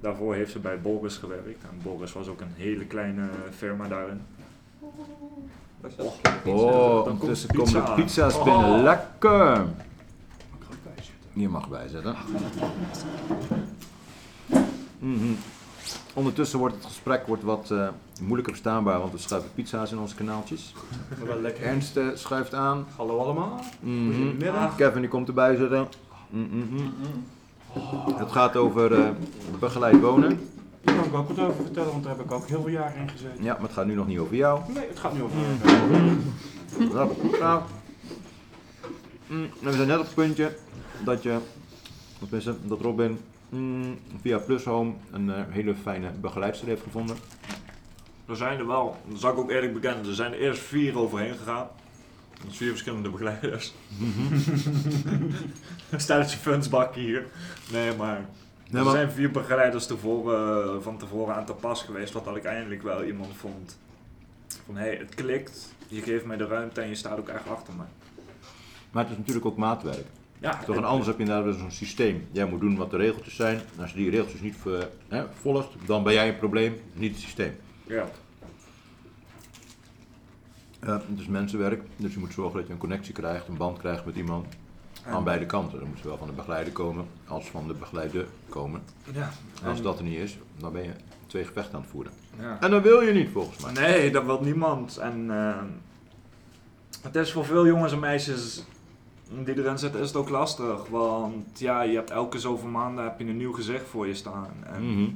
Daarvoor 0.01 0.35
heeft 0.35 0.53
ze 0.53 0.59
bij 0.59 0.81
Boris 0.81 1.16
gewerkt. 1.16 1.62
En 1.62 1.79
Boris 1.83 2.12
was 2.12 2.29
ook 2.29 2.40
een 2.40 2.53
hele 2.57 2.85
kleine 2.87 3.29
firma 3.51 3.88
daarin. 3.88 4.20
Oh, 5.96 6.12
Oh, 6.46 7.05
dan 7.05 7.12
ondertussen 7.12 7.55
komt 7.55 7.73
komen 7.73 7.96
de 7.96 8.03
pizza's 8.03 8.35
Oh. 8.37 8.44
binnen. 8.44 8.83
Lekker! 8.83 9.64
Er? 11.35 11.40
Je 11.40 11.49
mag 11.49 11.69
bijzetten. 11.69 12.16
Mhm. 14.99 15.33
Ondertussen 16.14 16.59
wordt 16.59 16.75
het 16.75 16.85
gesprek 16.85 17.27
wordt 17.27 17.43
wat 17.43 17.71
eh, 17.71 17.88
moeilijker 18.21 18.53
verstaanbaar, 18.53 18.99
want 18.99 19.12
we 19.12 19.19
schuiven 19.19 19.51
pizza's 19.55 19.93
in 19.93 19.99
onze 19.99 20.14
kanaaltjes. 20.14 20.75
Maar 21.19 21.27
wel 21.27 21.40
lekker. 21.40 21.64
Ernst 21.64 21.97
eh, 21.97 22.07
schuift 22.14 22.55
aan. 22.55 22.87
Hallo 22.97 23.19
allemaal. 23.19 23.64
Mhm. 23.81 24.14
Goedemiddag. 24.14 24.77
Kevin 24.77 25.01
die 25.01 25.11
komt 25.11 25.29
erbij 25.29 25.57
zitten. 25.57 25.88
Mhm. 26.31 26.57
Het 28.16 28.33
gaat 28.33 28.57
over 28.57 28.95
eh, 28.95 29.11
begeleid 29.59 30.01
wonen. 30.01 30.40
Daar 30.85 30.95
kan 30.95 31.05
ik 31.05 31.14
ook 31.14 31.29
wat 31.29 31.38
over 31.38 31.62
vertellen, 31.62 31.90
want 31.90 32.05
daar 32.05 32.16
heb 32.16 32.25
ik 32.25 32.33
ook 32.33 32.47
heel 32.49 32.61
veel 32.61 32.71
jaren 32.71 33.01
in 33.01 33.09
gezeten. 33.09 33.45
Ja, 33.45 33.53
maar 33.53 33.62
het 33.62 33.73
gaat 33.73 33.87
nu 33.87 33.95
nog 33.95 34.07
niet 34.07 34.19
over 34.19 34.37
jou. 34.37 34.61
Nee, 34.75 34.88
het 34.88 34.99
gaat 34.99 35.12
nu 35.12 35.23
over 35.23 35.37
Nou, 36.95 37.11
nou. 37.40 37.62
Mm, 39.27 39.49
we 39.61 39.73
zijn 39.73 39.88
net 39.88 39.99
op 39.99 40.05
het 40.05 40.14
puntje 40.14 40.57
dat 41.05 41.23
je, 41.23 41.39
tenminste, 42.19 42.55
dat 42.67 42.81
Robin 42.81 43.21
mm, 43.49 43.99
via 44.21 44.39
Plushome 44.39 44.93
een 45.11 45.31
eh, 45.31 45.43
hele 45.49 45.75
fijne 45.75 46.11
begeleidster 46.11 46.69
heeft 46.69 46.83
gevonden. 46.83 47.17
Er 48.29 48.37
zijn 48.37 48.59
er 48.59 48.67
wel, 48.67 48.97
dat 49.09 49.21
zal 49.21 49.33
ik 49.33 49.39
ook 49.39 49.51
eerlijk 49.51 49.73
bekennen, 49.73 50.07
er 50.07 50.15
zijn 50.15 50.33
er 50.33 50.39
eerst 50.39 50.61
vier 50.63 50.99
overheen 50.99 51.35
gegaan. 51.35 51.69
Dat 52.43 52.51
is 52.51 52.57
vier 52.57 52.69
verschillende 52.71 53.11
begeleiders. 53.11 53.73
Stelletje 55.97 56.39
fundsbakken 56.39 57.01
hier. 57.01 57.27
Nee, 57.73 57.97
maar 57.97 58.25
Nee, 58.71 58.79
er 58.81 58.85
maar- 58.87 58.95
zijn 58.97 59.11
vier 59.11 59.31
begeleiders 59.31 59.87
tevoren, 59.87 60.83
van 60.83 60.99
tevoren 60.99 61.35
aan 61.35 61.45
te 61.45 61.53
pas 61.53 61.83
geweest, 61.83 62.13
wat 62.13 62.25
dat 62.25 62.37
ik 62.37 62.45
eindelijk 62.45 62.83
wel 62.83 63.05
iemand 63.05 63.37
vond. 63.37 63.79
Van 64.67 64.77
hé, 64.77 64.83
hey, 64.87 64.97
het 64.97 65.15
klikt, 65.15 65.75
je 65.89 66.03
geeft 66.03 66.25
mij 66.25 66.37
de 66.37 66.47
ruimte 66.47 66.81
en 66.81 66.89
je 66.89 66.95
staat 66.95 67.19
ook 67.19 67.29
echt 67.29 67.49
achter 67.49 67.75
me. 67.75 67.83
Maar 68.91 69.03
het 69.03 69.13
is 69.13 69.19
natuurlijk 69.19 69.47
ook 69.47 69.57
maatwerk. 69.57 70.05
Ja, 70.40 70.59
Toch, 70.64 70.76
en 70.76 70.85
anders 70.85 71.07
heb 71.07 71.18
je 71.18 71.24
inderdaad 71.24 71.61
een 71.61 71.72
systeem. 71.72 72.29
Jij 72.33 72.44
moet 72.46 72.61
doen 72.61 72.76
wat 72.76 72.90
de 72.90 72.96
regeltjes 72.96 73.37
zijn. 73.37 73.57
En 73.57 73.83
als 73.83 73.90
je 73.90 73.96
die 73.96 74.11
regeltjes 74.11 74.40
niet 74.40 74.57
eh, 74.66 74.72
hè, 75.09 75.24
volgt, 75.40 75.68
dan 75.87 76.03
ben 76.03 76.12
jij 76.12 76.29
een 76.29 76.38
probleem, 76.38 76.76
niet 76.92 77.11
het 77.12 77.20
systeem. 77.20 77.57
Ja. 77.87 78.09
Het 80.81 81.03
is 81.18 81.26
mensenwerk, 81.26 81.83
dus 81.96 82.12
je 82.12 82.18
moet 82.18 82.33
zorgen 82.33 82.57
dat 82.59 82.66
je 82.66 82.72
een 82.72 82.79
connectie 82.79 83.12
krijgt, 83.14 83.48
een 83.48 83.57
band 83.57 83.79
krijgt 83.79 84.05
met 84.05 84.16
iemand 84.16 84.46
aan 85.07 85.24
beide 85.24 85.46
kanten. 85.46 85.79
Dan 85.79 85.88
moet 85.88 85.98
zowel 86.03 86.16
van 86.16 86.26
de 86.26 86.33
begeleider 86.33 86.72
komen 86.72 87.07
als 87.26 87.50
van 87.50 87.66
de 87.66 87.74
begeleide 87.74 88.26
komen. 88.48 88.83
Ja. 89.12 89.31
En 89.62 89.70
als 89.70 89.83
dat 89.83 89.98
er 89.98 90.05
niet 90.05 90.18
is, 90.18 90.38
dan 90.59 90.72
ben 90.72 90.83
je 90.83 90.92
twee 91.26 91.44
gevechten 91.44 91.74
aan 91.74 91.81
het 91.81 91.90
voeren. 91.90 92.12
ja. 92.38 92.61
En 92.61 92.70
dat 92.70 92.83
wil 92.83 93.00
je 93.00 93.12
niet 93.12 93.31
volgens 93.31 93.64
mij. 93.64 93.72
Nee, 93.72 94.11
dat 94.11 94.24
wil 94.24 94.40
niemand. 94.40 94.96
En 94.96 95.31
eh, 95.31 95.62
het 97.03 97.16
is 97.16 97.33
voor 97.33 97.44
veel 97.44 97.66
jongens 97.66 97.92
en 97.92 97.98
meisjes 98.00 98.64
die 99.45 99.57
erin 99.59 99.79
zitten, 99.79 100.01
is 100.01 100.07
het 100.07 100.16
ook 100.16 100.29
lastig. 100.29 100.87
Want 100.88 101.59
ja, 101.59 101.83
je 101.83 101.95
hebt 101.97 102.11
elke 102.11 102.38
zoveel 102.38 102.69
maanden 102.69 103.05
heb 103.05 103.19
je 103.19 103.25
een 103.27 103.37
nieuw 103.37 103.53
gezicht 103.53 103.88
voor 103.88 104.07
je 104.07 104.14
staan. 104.14 104.51
En 104.66 104.93
Mhm. 104.95 105.11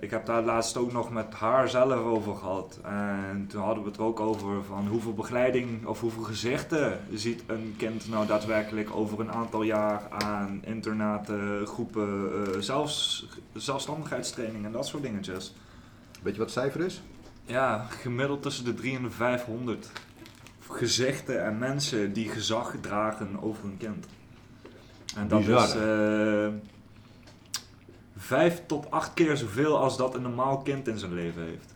ik 0.00 0.10
heb 0.10 0.26
daar 0.26 0.42
laatst 0.42 0.76
ook 0.76 0.92
nog 0.92 1.10
met 1.10 1.34
haar 1.34 1.68
zelf 1.68 1.92
over 2.04 2.34
gehad. 2.36 2.78
En 2.84 3.46
toen 3.48 3.62
hadden 3.62 3.82
we 3.82 3.88
het 3.88 3.98
er 3.98 4.04
ook 4.04 4.20
over 4.20 4.64
van 4.64 4.86
hoeveel 4.88 5.14
begeleiding 5.14 5.86
of 5.86 6.00
hoeveel 6.00 6.22
gezichten 6.22 7.00
ziet 7.14 7.42
een 7.46 7.74
kind 7.76 8.08
nou 8.08 8.26
daadwerkelijk 8.26 8.94
over 8.94 9.20
een 9.20 9.32
aantal 9.32 9.62
jaar 9.62 10.02
aan 10.10 10.60
internaten, 10.64 11.66
groepen, 11.66 12.30
eh, 12.54 12.58
zelfs 12.60 13.26
zelfstandigheidstraining 13.52 14.64
en 14.64 14.72
dat 14.72 14.86
soort 14.86 15.02
dingetjes. 15.02 15.54
Weet 16.22 16.32
je 16.34 16.38
wat 16.38 16.54
het 16.54 16.58
cijfer 16.58 16.80
is? 16.84 17.02
Ja, 17.44 17.86
gemiddeld 17.88 18.42
tussen 18.42 18.64
de 18.64 18.74
3 18.74 18.96
en 18.96 19.02
de 19.02 19.10
500 19.10 19.90
gezichten 20.70 21.44
en 21.44 21.58
mensen 21.58 22.12
die 22.12 22.28
gezag 22.28 22.74
dragen 22.80 23.42
over 23.42 23.64
een 23.64 23.76
kind. 23.76 24.06
En 25.16 25.28
dat 25.28 25.38
Bizar, 25.38 25.64
is 25.64 25.74
eh 25.74 26.54
vijf 28.16 28.62
tot 28.66 28.90
acht 28.90 29.14
keer 29.14 29.36
zoveel 29.36 29.78
als 29.78 29.96
dat 29.96 30.14
een 30.14 30.22
normaal 30.22 30.58
kind 30.58 30.88
in 30.88 30.98
zijn 30.98 31.14
leven 31.14 31.42
heeft. 31.42 31.74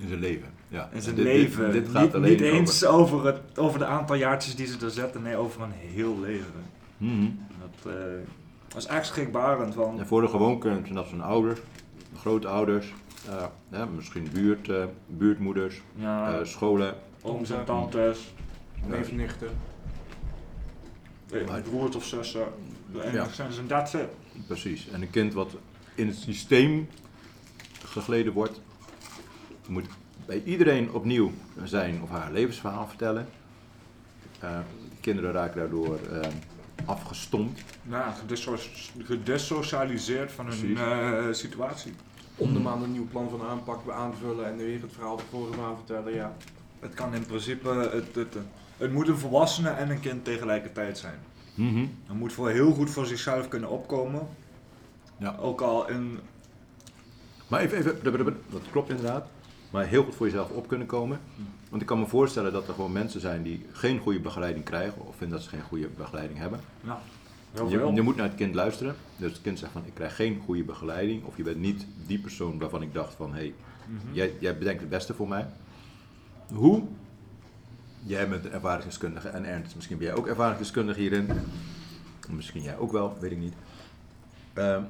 In 0.00 0.08
zijn 0.08 0.20
leven. 0.20 0.48
Ja. 0.68 0.88
In 0.92 1.02
zijn 1.02 1.14
Dit- 1.14 1.24
leven. 1.24 1.72
Dit, 1.72 1.88
gaat 1.88 2.02
niet 2.02 2.14
alleen 2.14 2.30
niet 2.30 2.40
eens 2.40 2.84
over. 2.84 3.16
over, 3.16 3.26
het, 3.26 3.58
over 3.58 3.78
de 3.78 3.84
aantal 3.86 4.16
jaartjes 4.16 4.56
die 4.56 4.66
ze 4.66 4.78
er 4.84 4.90
zetten, 4.90 5.22
nee, 5.22 5.36
over 5.36 5.62
een 5.62 5.72
heel 5.72 6.20
leven. 6.20 6.64
Mhm. 6.96 7.26
Dat, 7.60 7.92
dat 8.68 8.76
is 8.82 8.86
echt 8.86 9.06
schrikbarend, 9.06 9.74
want 9.74 9.98
En 9.98 10.06
voor 10.06 10.20
de 10.20 10.28
gewoonkund 10.28 10.82
zijn 10.82 10.94
dat 10.94 11.08
zijn 11.08 11.22
ouders, 11.22 11.60
grootouders, 12.16 12.92
eh, 13.28 13.44
ja, 13.68 13.84
misschien 13.84 14.28
buurt, 14.32 14.70
buurtmoeders, 15.06 15.80
ja, 15.94 16.44
scholen. 16.44 16.94
Ooms 17.22 17.50
en 17.50 17.64
tantes, 17.64 18.32
Neef, 18.86 19.12
nichten. 19.12 19.48
eh, 21.32 21.62
broers 21.62 21.96
of 21.96 22.04
zussen, 22.04 22.46
en 23.02 23.12
Ja. 23.12 23.28
zijn 23.28 23.52
ze 23.52 23.66
dat 23.66 23.88
ze. 23.90 24.08
Precies. 24.46 24.88
En 24.88 25.02
een 25.02 25.10
kind 25.10 25.32
wat 25.32 25.56
in 25.94 26.06
het 26.06 26.16
systeem 26.16 26.88
gegleden 27.84 28.32
wordt, 28.32 28.60
moet 29.68 29.86
bij 30.26 30.42
iedereen 30.44 30.92
opnieuw 30.92 31.32
zijn 31.64 32.02
of 32.02 32.10
haar 32.10 32.32
levensverhaal 32.32 32.86
vertellen. 32.88 33.28
Eh, 34.40 34.58
kinderen 35.00 35.32
raken 35.32 35.56
daardoor 35.60 35.98
eh, 36.12 36.28
afgestompt. 36.84 37.62
Nou, 37.82 38.12
gedesso- 38.14 38.56
gedesocialiseerd 38.98 40.32
van 40.32 40.46
hun 40.46 40.58
Precies. 40.58 40.78
eh, 40.78 41.24
situatie. 41.32 41.92
Om 42.36 42.52
de 42.52 42.58
maand 42.60 42.82
een 42.82 42.92
nieuw 42.92 43.06
plan 43.10 43.30
van 43.30 43.42
aanpak 43.42 43.90
aanvullen 43.90 44.46
en 44.46 44.56
weer 44.56 44.80
het 44.82 44.92
verhaal 44.92 45.18
ervoor 45.18 45.48
aan 45.64 45.76
vertellen, 45.76 46.14
ja. 46.14 46.36
Het 46.82 46.94
kan 46.94 47.14
in 47.14 47.26
principe, 47.26 47.68
het, 47.68 48.14
het, 48.14 48.36
het 48.76 48.92
moet 48.92 49.08
een 49.08 49.18
volwassene 49.18 49.68
en 49.68 49.90
een 49.90 50.00
kind 50.00 50.24
tegelijkertijd 50.24 50.98
zijn. 50.98 51.18
Mhm. 51.54 51.86
Hij 52.06 52.16
moet 52.16 52.32
voor 52.32 52.50
heel 52.50 52.72
goed 52.72 52.90
voor 52.90 53.06
zichzelf 53.06 53.48
kunnen 53.48 53.70
opkomen. 53.70 54.26
Ja. 55.16 55.36
Ook 55.40 55.60
al 55.60 55.88
in, 55.88 56.18
Maar 57.48 57.60
even, 57.60 57.78
even, 57.78 58.36
dat 58.50 58.62
klopt 58.70 58.90
inderdaad. 58.90 59.26
Maar 59.70 59.86
heel 59.86 60.04
goed 60.04 60.14
voor 60.14 60.26
jezelf 60.26 60.50
op 60.50 60.68
kunnen 60.68 60.86
komen. 60.86 61.20
Want 61.68 61.82
ik 61.82 61.88
kan 61.88 61.98
me 61.98 62.06
voorstellen 62.06 62.52
dat 62.52 62.68
er 62.68 62.74
gewoon 62.74 62.92
mensen 62.92 63.20
zijn 63.20 63.42
die 63.42 63.66
geen 63.72 63.98
goede 63.98 64.20
begeleiding 64.20 64.64
krijgen. 64.64 65.06
Of 65.06 65.16
vinden 65.16 65.36
dat 65.36 65.46
ze 65.46 65.50
geen 65.54 65.62
goede 65.62 65.88
begeleiding 65.96 66.38
hebben. 66.38 66.60
heel 67.52 67.68
Je, 67.68 67.92
je 67.94 68.02
moet 68.02 68.16
naar 68.16 68.26
het 68.26 68.36
kind 68.36 68.54
luisteren. 68.54 68.94
Dus 69.16 69.32
het 69.32 69.40
kind 69.42 69.58
zegt 69.58 69.72
van 69.72 69.82
ik 69.86 69.94
krijg 69.94 70.16
geen 70.16 70.40
goede 70.44 70.64
begeleiding. 70.64 71.24
Of 71.24 71.36
je 71.36 71.42
bent 71.42 71.60
niet 71.60 71.86
die 72.06 72.18
persoon 72.18 72.58
waarvan 72.58 72.82
ik 72.82 72.94
dacht 72.94 73.14
van 73.14 73.30
hé, 73.30 73.38
hey, 73.38 73.54
Mhm. 73.86 74.14
jij, 74.14 74.32
jij 74.40 74.58
bedenkt 74.58 74.80
het 74.80 74.90
beste 74.90 75.14
voor 75.14 75.28
mij. 75.28 75.46
Hoe? 76.54 76.82
Jij 78.02 78.28
bent 78.28 78.44
een 78.44 78.52
ervaringsdeskundige 78.52 79.28
en 79.28 79.44
Ernst, 79.44 79.74
misschien 79.74 79.98
ben 79.98 80.06
jij 80.06 80.16
ook 80.16 80.26
ervaringsdeskundige 80.26 81.00
hierin. 81.00 81.28
Misschien 82.30 82.62
jij 82.62 82.76
ook 82.78 82.92
wel, 82.92 83.16
weet 83.20 83.30
ik 83.32 83.38
niet. 83.38 83.54
Ehm, 84.52 84.82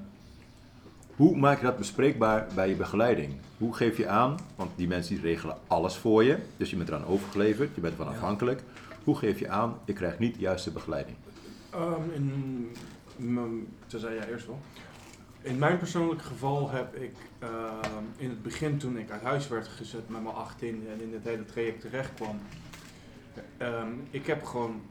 hoe 1.16 1.36
maak 1.36 1.58
je 1.58 1.64
dat 1.66 1.78
bespreekbaar 1.78 2.46
bij 2.54 2.68
je 2.68 2.74
begeleiding? 2.74 3.32
Hoe 3.58 3.74
geef 3.74 3.96
je 3.96 4.08
aan, 4.08 4.36
want 4.56 4.70
die 4.76 4.88
mensen 4.88 5.14
die 5.14 5.24
regelen 5.24 5.56
alles 5.66 5.96
voor 5.96 6.24
je, 6.24 6.38
dus 6.56 6.70
je 6.70 6.76
bent 6.76 6.88
eraan 6.88 7.04
overgeleverd, 7.06 7.74
je 7.74 7.80
bent 7.80 7.92
ervan 7.98 8.12
Ja. 8.12 8.18
afhankelijk. 8.18 8.62
Hoe 9.04 9.16
geef 9.16 9.38
je 9.38 9.48
aan, 9.48 9.78
ik 9.84 9.94
krijg 9.94 10.18
niet 10.18 10.34
de 10.34 10.40
juiste 10.40 10.70
begeleiding? 10.70 11.16
Ehm, 11.70 12.10
in, 12.14 12.76
dat 13.88 14.00
zei 14.00 14.14
jij 14.14 14.28
eerst 14.30 14.46
wel. 14.46 14.58
In 15.42 15.58
mijn 15.58 15.78
persoonlijke 15.78 16.24
geval 16.24 16.70
heb 16.70 16.96
ik 16.96 17.14
ehm, 17.38 18.04
in 18.16 18.28
het 18.28 18.42
begin, 18.42 18.78
toen 18.78 18.98
ik 18.98 19.10
uit 19.10 19.22
huis 19.22 19.48
werd 19.48 19.68
gezet 19.68 20.08
met 20.08 20.22
mijn 20.22 20.34
18 20.34 20.88
en 20.88 21.00
in 21.00 21.12
het 21.12 21.24
hele 21.24 21.44
traject 21.44 21.80
terecht 21.80 22.14
kwam, 22.14 22.40
ehm, 23.56 23.92
ik 24.10 24.26
heb 24.26 24.44
gewoon 24.44 24.82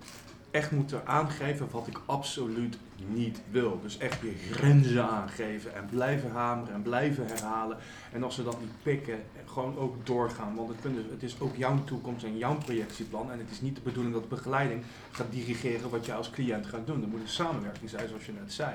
echt 0.51 0.71
moeten 0.71 1.07
aangeven 1.07 1.67
wat 1.71 1.87
ik 1.87 2.01
absoluut 2.05 2.77
niet 3.07 3.41
wil. 3.51 3.79
Dus 3.81 3.97
echt 3.97 4.21
je 4.21 4.35
grenzen 4.51 5.09
aangeven 5.09 5.75
en 5.75 5.85
blijven 5.89 6.31
hameren 6.31 6.73
en 6.73 6.81
blijven 6.81 7.27
herhalen. 7.27 7.77
En 8.11 8.23
als 8.23 8.35
ze 8.35 8.43
dat 8.43 8.59
niet 8.59 8.83
pikken, 8.83 9.19
gewoon 9.45 9.77
ook 9.77 10.05
doorgaan. 10.05 10.55
Want 10.55 10.69
het, 11.09 11.23
is, 11.23 11.39
ook 11.39 11.55
jouw 11.55 11.83
toekomst 11.83 12.23
en 12.23 12.37
jouw 12.37 12.57
projectieplan. 12.57 13.31
En 13.31 13.39
het 13.39 13.51
is 13.51 13.61
niet 13.61 13.75
de 13.75 13.81
bedoeling 13.81 14.13
dat 14.13 14.29
begeleiding 14.29 14.83
gaat 15.11 15.31
dirigeren 15.31 15.89
wat 15.89 16.05
jij 16.05 16.15
als 16.15 16.29
cliënt 16.29 16.65
gaat 16.65 16.87
doen. 16.87 17.01
Er 17.01 17.07
moet 17.07 17.21
een 17.21 17.27
samenwerking 17.27 17.89
zijn, 17.89 18.07
zoals 18.07 18.25
je 18.25 18.31
net 18.31 18.53
zei. 18.53 18.73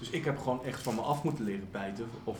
Dus 0.00 0.10
ik 0.10 0.24
heb 0.24 0.38
gewoon 0.38 0.64
echt 0.64 0.82
van 0.82 0.94
me 0.94 1.00
af 1.00 1.22
moeten 1.22 1.44
leren 1.44 1.68
bijten. 1.70 2.04
Of 2.24 2.38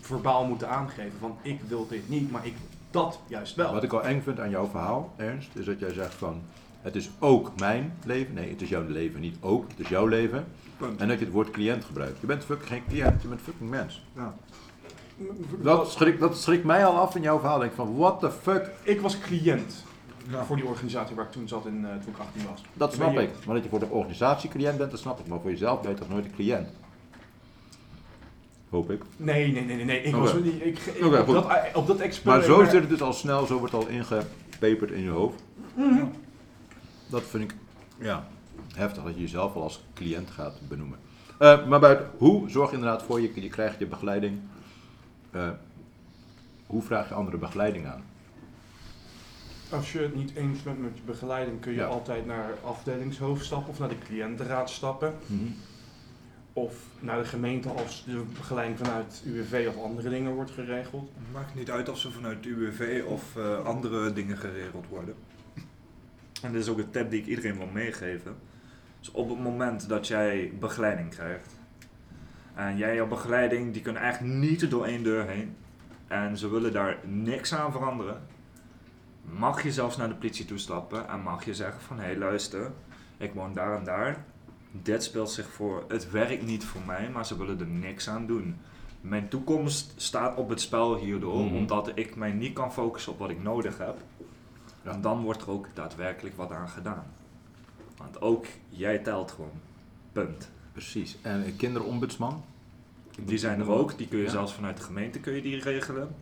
verbaal 0.00 0.44
moeten 0.44 0.68
aangeven 0.68 1.18
van 1.18 1.36
ik 1.42 1.60
wil 1.68 1.86
dit 1.88 2.08
niet, 2.08 2.30
maar 2.30 2.46
ik 2.46 2.54
dat 2.90 3.20
juist 3.26 3.54
wel. 3.54 3.72
Wat 3.72 3.82
ik 3.82 3.92
al 3.92 4.04
eng 4.04 4.20
vind 4.22 4.40
aan 4.40 4.50
jouw 4.50 4.66
verhaal, 4.66 5.12
Ernst, 5.16 5.48
is 5.56 5.64
dat 5.64 5.78
jij 5.78 5.92
zegt 5.92 6.14
van 6.14 6.42
het 6.82 6.96
is 6.96 7.10
ook 7.18 7.52
mijn 7.58 7.92
leven. 8.04 8.34
Nee, 8.34 8.50
het 8.50 8.62
is 8.62 8.68
jouw 8.68 8.86
leven, 8.86 9.20
niet 9.20 9.36
ook. 9.40 9.68
Het 9.68 9.80
is 9.80 9.88
jouw 9.88 10.06
leven. 10.06 10.46
Punt. 10.76 11.00
En 11.00 11.08
dat 11.08 11.18
je 11.18 11.24
het 11.24 11.34
woord 11.34 11.50
cliënt 11.50 11.84
gebruikt. 11.84 12.20
Je 12.20 12.26
bent 12.26 12.44
fucking 12.44 12.68
geen 12.68 12.82
cliënt, 12.88 13.22
je 13.22 13.28
bent 13.28 13.40
fucking 13.40 13.70
mens. 13.70 14.04
Ja. 14.16 14.34
Dat 15.62 15.90
schrikt, 15.90 16.20
dat 16.20 16.36
schrikt 16.38 16.64
mij 16.64 16.86
al 16.86 16.96
af 16.96 17.14
in 17.14 17.22
jouw 17.22 17.38
verhaal. 17.38 17.58
Denk 17.58 17.70
ik 17.70 17.76
van, 17.76 17.96
what 17.96 18.20
the 18.20 18.30
fuck? 18.30 18.70
Ik 18.82 19.00
was 19.00 19.18
cliënt 19.18 19.84
Ja. 20.30 20.44
voor 20.44 20.56
die 20.56 20.64
organisatie 20.66 21.16
waar 21.16 21.24
ik 21.24 21.30
toen 21.32 21.48
zat 21.48 21.66
in, 21.66 21.84
eh, 21.86 21.90
toen 21.90 22.12
ik 22.12 22.18
18 22.18 22.42
was. 22.50 22.62
Dat 22.72 22.92
snap 22.92 23.18
ik. 23.18 23.30
Maar 23.46 23.54
dat 23.54 23.64
je 23.64 23.70
voor 23.70 23.78
de 23.78 23.88
organisatie 23.88 24.50
cliënt 24.50 24.78
bent, 24.78 24.90
dat 24.90 25.00
snap 25.00 25.18
ik. 25.18 25.26
Maar 25.26 25.40
voor 25.40 25.50
jezelf 25.50 25.80
ben 25.80 25.90
je 25.90 25.96
toch 25.96 26.08
nooit 26.08 26.24
een 26.24 26.34
cliënt? 26.34 26.68
Hoop 28.70 28.90
ik. 28.90 29.02
Nee, 29.16 29.52
nee, 29.52 29.64
nee, 29.64 29.76
nee. 29.76 29.84
nee. 29.84 30.02
Ik 30.02 30.14
was 30.14 30.32
niet. 30.34 30.62
Ik, 30.62 30.78
ik- 30.78 31.04
Oké, 31.04 31.18
op, 31.18 31.24
goed. 31.24 31.34
dat, 31.34 31.44
op 31.74 31.86
dat 31.86 31.96
Maar 31.96 32.06
experiment. 32.06 32.44
zo 32.46 32.64
zit 32.64 32.80
het 32.80 32.88
dus 32.88 33.00
al 33.02 33.12
snel, 33.12 33.46
zo 33.46 33.58
wordt 33.58 33.72
het 33.72 33.82
al 33.84 33.88
ingepeperd 33.88 34.90
in 34.90 35.02
je 35.02 35.10
hoofd. 35.10 35.42
Mhm. 35.74 36.04
Dat 37.10 37.22
vind 37.22 37.42
ik 37.50 37.54
ja, 37.98 38.26
heftig 38.74 39.02
dat 39.04 39.14
je 39.14 39.20
jezelf 39.20 39.54
al 39.54 39.62
als 39.62 39.84
cliënt 39.94 40.30
gaat 40.30 40.58
benoemen. 40.68 40.98
Eh, 41.38 41.66
maar 41.66 41.80
buiten, 41.80 42.10
hoe 42.18 42.50
zorg 42.50 42.70
je 42.70 42.76
inderdaad 42.76 43.02
voor 43.02 43.20
je, 43.20 43.30
je 43.34 43.48
krijgt 43.48 43.78
je 43.78 43.86
begeleiding. 43.86 44.38
Eh, 45.30 45.48
hoe 46.66 46.82
vraag 46.82 47.08
je 47.08 47.14
andere 47.14 47.36
begeleiding 47.36 47.86
aan? 47.86 48.02
Als 49.70 49.92
je 49.92 49.98
het 49.98 50.14
niet 50.14 50.34
eens 50.34 50.62
bent 50.62 50.80
met 50.82 50.90
je 50.94 51.02
begeleiding, 51.06 51.60
kun 51.60 51.72
je 51.72 51.78
Ja. 51.78 51.86
altijd 51.86 52.26
naar 52.26 52.54
afdelingshoofd 52.64 53.44
stappen 53.44 53.70
of 53.70 53.78
naar 53.78 53.88
de 53.88 53.98
cliëntenraad 53.98 54.70
stappen. 54.70 55.14
Of 56.58 56.74
naar 57.00 57.18
de 57.18 57.24
gemeente 57.24 57.68
als 57.68 58.04
de 58.04 58.24
begeleiding 58.36 58.78
vanuit 58.78 59.22
UWV 59.26 59.68
of 59.68 59.82
andere 59.82 60.08
dingen 60.08 60.32
wordt 60.32 60.50
geregeld. 60.50 61.10
Het 61.14 61.32
maakt 61.32 61.54
niet 61.54 61.70
uit 61.70 61.88
of 61.88 61.98
ze 61.98 62.10
vanuit 62.10 62.46
UWV 62.46 63.04
of 63.06 63.36
eh, 63.36 63.64
andere 63.64 64.12
dingen 64.12 64.36
geregeld 64.36 64.86
worden. 64.88 65.14
En 66.42 66.52
dit 66.52 66.60
is 66.60 66.68
ook 66.68 66.78
een 66.78 66.90
tip 66.90 67.10
die 67.10 67.20
ik 67.20 67.26
iedereen 67.26 67.56
wil 67.56 67.68
meegeven. 67.72 68.36
Dus 68.98 69.10
op 69.10 69.28
het 69.28 69.38
moment 69.38 69.88
dat 69.88 70.06
jij 70.06 70.52
begeleiding 70.60 71.10
krijgt. 71.10 71.54
En 72.54 72.76
jij 72.76 72.94
jouw 72.94 73.08
begeleiding, 73.08 73.72
die 73.72 73.82
kunnen 73.82 74.02
echt 74.02 74.20
niet 74.20 74.70
door 74.70 74.84
één 74.84 75.02
deur 75.02 75.28
heen. 75.28 75.56
En 76.08 76.36
ze 76.36 76.50
willen 76.50 76.72
daar 76.72 76.98
niks 77.04 77.54
aan 77.54 77.72
veranderen. 77.72 78.22
Mag 79.22 79.62
je 79.62 79.72
zelfs 79.72 79.96
naar 79.96 80.08
de 80.08 80.14
politie 80.14 80.44
toestappen 80.44 81.08
en 81.08 81.20
mag 81.20 81.44
je 81.44 81.54
zeggen 81.54 81.80
van 81.80 81.98
hé 81.98 82.04
hey, 82.04 82.16
luister, 82.16 82.70
ik 83.16 83.32
woon 83.34 83.52
daar 83.52 83.76
en 83.76 83.84
daar. 83.84 84.24
Dit 84.82 85.02
speelt 85.04 85.30
zich 85.30 85.48
voor, 85.48 85.84
het 85.88 86.10
werkt 86.10 86.42
niet 86.46 86.64
voor 86.64 86.80
mij, 86.86 87.10
maar 87.10 87.26
ze 87.26 87.38
willen 87.38 87.60
er 87.60 87.66
niks 87.66 88.08
aan 88.08 88.26
doen. 88.26 88.56
Mijn 89.00 89.28
toekomst 89.28 89.92
staat 89.96 90.36
op 90.36 90.48
het 90.48 90.60
spel 90.60 90.96
hierdoor, 90.96 91.44
Mhm. 91.44 91.54
omdat 91.56 91.90
ik 91.94 92.16
mij 92.16 92.32
niet 92.32 92.52
kan 92.52 92.72
focussen 92.72 93.12
op 93.12 93.18
wat 93.18 93.30
ik 93.30 93.42
nodig 93.42 93.78
heb. 93.78 93.96
Ja. 94.82 94.90
En 94.90 95.00
dan 95.00 95.22
wordt 95.22 95.42
er 95.42 95.50
ook 95.50 95.66
daadwerkelijk 95.74 96.36
wat 96.36 96.52
aan 96.52 96.68
gedaan. 96.68 97.06
Want 97.96 98.20
ook 98.20 98.46
jij 98.68 98.98
telt 98.98 99.30
gewoon. 99.30 99.60
Punt. 100.12 100.50
Precies. 100.72 101.16
En 101.22 101.46
een 101.46 101.56
kinderombudsman? 101.56 102.44
Die 103.20 103.38
zijn 103.38 103.60
er 103.60 103.70
ook, 103.70 103.98
die 103.98 104.08
kun 104.08 104.18
je 104.18 104.24
Ja. 104.24 104.30
zelfs 104.30 104.52
vanuit 104.52 104.76
de 104.76 104.82
gemeente 104.82 105.20
kun 105.20 105.32
je 105.32 105.42
die 105.42 105.60
regelen. 105.62 106.14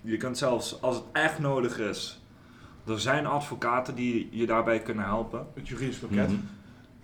Je 0.00 0.16
kunt 0.16 0.38
zelfs, 0.38 0.82
als 0.82 0.96
het 0.96 1.04
echt 1.12 1.38
nodig 1.38 1.78
is, 1.78 2.20
er 2.86 3.00
zijn 3.00 3.26
advocaten 3.26 3.94
die 3.94 4.28
je 4.30 4.46
daarbij 4.46 4.80
kunnen 4.80 5.04
helpen. 5.04 5.46
Het 5.54 5.68
juridisch 5.68 5.98
pakket. 5.98 6.28
Mhm. 6.28 6.40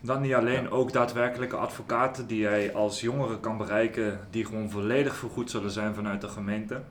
Dan 0.04 0.20
niet 0.20 0.34
alleen, 0.34 0.70
ook 0.70 0.92
daadwerkelijke 0.92 1.56
advocaten 1.56 2.26
die 2.26 2.38
jij 2.38 2.74
als 2.74 3.00
jongere 3.00 3.40
kan 3.40 3.56
bereiken, 3.56 4.20
die 4.30 4.44
gewoon 4.44 4.70
volledig 4.70 5.16
vergoed 5.16 5.50
zullen 5.50 5.70
zijn 5.70 5.94
vanuit 5.94 6.20
de 6.20 6.28
gemeente. 6.28 6.82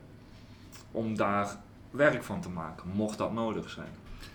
Om 0.90 1.16
daar 1.16 1.56
werk 1.90 2.22
van 2.22 2.40
te 2.40 2.48
maken, 2.48 2.88
mocht 2.94 3.18
dat 3.18 3.32
nodig 3.32 3.70
zijn. 3.70 3.88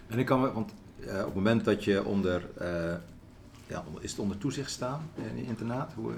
En 0.08 0.20
ik 0.20 0.26
kan, 0.26 0.54
want 0.54 0.74
eh, 1.00 1.20
op 1.20 1.26
het 1.26 1.34
moment 1.34 1.66
dat 1.66 1.84
je 1.84 2.06
onder, 2.06 2.50
eh, 2.58 2.96
ja, 3.68 3.84
is 4.00 4.12
het 4.12 4.20
onder 4.20 4.38
toezicht 4.38 4.72
staan 4.72 5.10
in 5.16 5.46
internaat? 5.46 5.94
Hoe, 5.96 6.14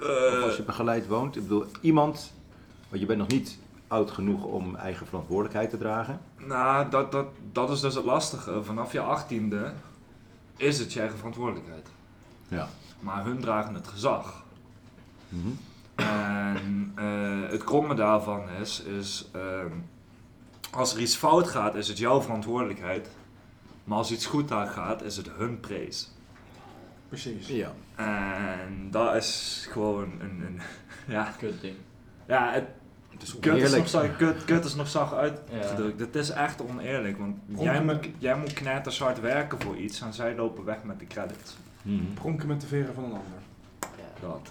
eh, 0.00 0.42
als 0.42 0.56
je 0.56 0.62
begeleid 0.62 1.06
woont? 1.06 1.36
Ik 1.36 1.42
bedoel, 1.42 1.66
iemand, 1.80 2.32
want 2.88 3.00
je 3.00 3.06
bent 3.06 3.18
nog 3.18 3.28
niet 3.28 3.58
oud 3.88 4.10
genoeg 4.10 4.44
om 4.44 4.76
eigen 4.76 5.06
verantwoordelijkheid 5.06 5.70
te 5.70 5.78
dragen. 5.78 6.20
Nou, 6.36 6.90
dat, 6.90 7.12
dat, 7.12 7.26
dat 7.52 7.70
is 7.70 7.80
dus 7.80 7.94
het 7.94 8.04
lastige. 8.04 8.62
Vanaf 8.62 8.92
je 8.92 9.00
achttiende 9.00 9.72
is 10.58 10.78
het 10.78 10.92
je 10.92 11.00
eigen 11.00 11.18
verantwoordelijkheid. 11.18 11.88
Ja. 12.48 12.68
Maar 13.00 13.24
hun 13.24 13.40
dragen 13.40 13.74
het 13.74 13.88
gezag. 13.88 14.44
Mhm. 15.28 15.48
En 15.94 16.92
eh, 16.94 17.50
het 17.50 17.64
kromme 17.64 17.94
daarvan 17.94 18.48
is, 18.60 18.80
is 18.80 19.28
ehm, 19.32 19.72
als 20.70 20.94
er 20.94 21.00
iets 21.00 21.16
fout 21.16 21.48
gaat, 21.48 21.74
is 21.74 21.88
het 21.88 21.98
jouw 21.98 22.20
verantwoordelijkheid. 22.22 23.08
Maar 23.84 23.98
als 23.98 24.12
iets 24.12 24.26
goed 24.26 24.48
daar 24.48 24.66
gaat, 24.66 25.02
is 25.02 25.16
het 25.16 25.30
hun 25.36 25.60
prees. 25.60 26.10
Precies. 27.08 27.48
Ja. 27.48 27.72
En 27.96 28.88
dat 28.90 29.14
is 29.14 29.66
gewoon 29.70 30.12
een, 30.20 30.42
een 30.46 30.60
ja, 31.14 31.34
Kut 31.38 31.60
ding. 31.60 31.76
ja, 32.26 32.52
het, 32.52 32.64
Het 33.08 33.22
is 33.22 33.32
kut, 33.32 33.44
is 33.44 33.50
oneerlijk. 33.50 33.76
nog 33.76 33.88
zacht, 33.88 34.16
kut, 34.16 34.44
kut 34.44 34.64
is 34.64 34.74
nog 34.74 34.88
zacht 34.88 35.10
Ja. 35.10 35.16
uitgedrukt. 35.16 36.00
Het 36.00 36.14
is 36.14 36.30
echt 36.30 36.62
oneerlijk, 36.62 37.18
want 37.18 37.36
jij 37.58 37.84
moet, 37.84 38.08
jij 38.18 38.36
moet 38.36 38.52
knetters 38.52 38.98
werken 39.20 39.60
voor 39.60 39.76
iets 39.76 40.00
en 40.00 40.12
zij 40.14 40.34
lopen 40.34 40.64
weg 40.64 40.82
met 40.82 40.98
de 40.98 41.06
credits. 41.06 41.56
Mhm. 41.82 42.12
Pronken 42.14 42.48
met 42.48 42.60
de 42.60 42.66
veren 42.66 42.94
van 42.94 43.04
een 43.04 43.10
ander. 43.12 43.40
Ja. 43.80 43.88
Dat. 44.28 44.50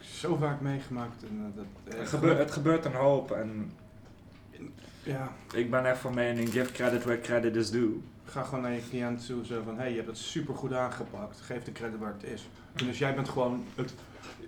Zo 0.00 0.36
vaak 0.36 0.60
meegemaakt. 0.60 1.22
En, 1.22 1.52
eh, 1.56 1.56
dat, 1.56 1.94
eh, 1.94 2.00
Het, 2.00 2.08
gebeurt, 2.08 2.38
het 2.38 2.50
gebeurt 2.50 2.84
een 2.84 2.94
hoop 2.94 3.30
en 3.30 3.72
Ja, 5.02 5.32
ik 5.54 5.70
ben 5.70 5.86
echt 5.86 5.98
van 5.98 6.14
mening, 6.14 6.50
give 6.52 6.72
credit 6.72 7.04
where 7.04 7.20
credit 7.20 7.56
is 7.56 7.70
due. 7.70 8.02
ga 8.26 8.42
gewoon 8.42 8.60
naar 8.60 8.72
je 8.72 8.88
cliënt 8.88 9.26
toe 9.26 9.44
zo 9.44 9.62
van, 9.64 9.74
hé, 9.74 9.80
hey, 9.80 9.90
je 9.90 9.96
hebt 9.96 10.08
het 10.08 10.18
super 10.18 10.54
goed 10.54 10.72
aangepakt. 10.72 11.40
Geef 11.40 11.62
de 11.64 11.72
credit 11.72 11.98
waar 11.98 12.12
het 12.18 12.30
is. 12.30 12.48
En 12.74 12.86
dus 12.86 12.98
jij 12.98 13.14
bent 13.14 13.28
gewoon 13.28 13.64
het, 13.74 13.94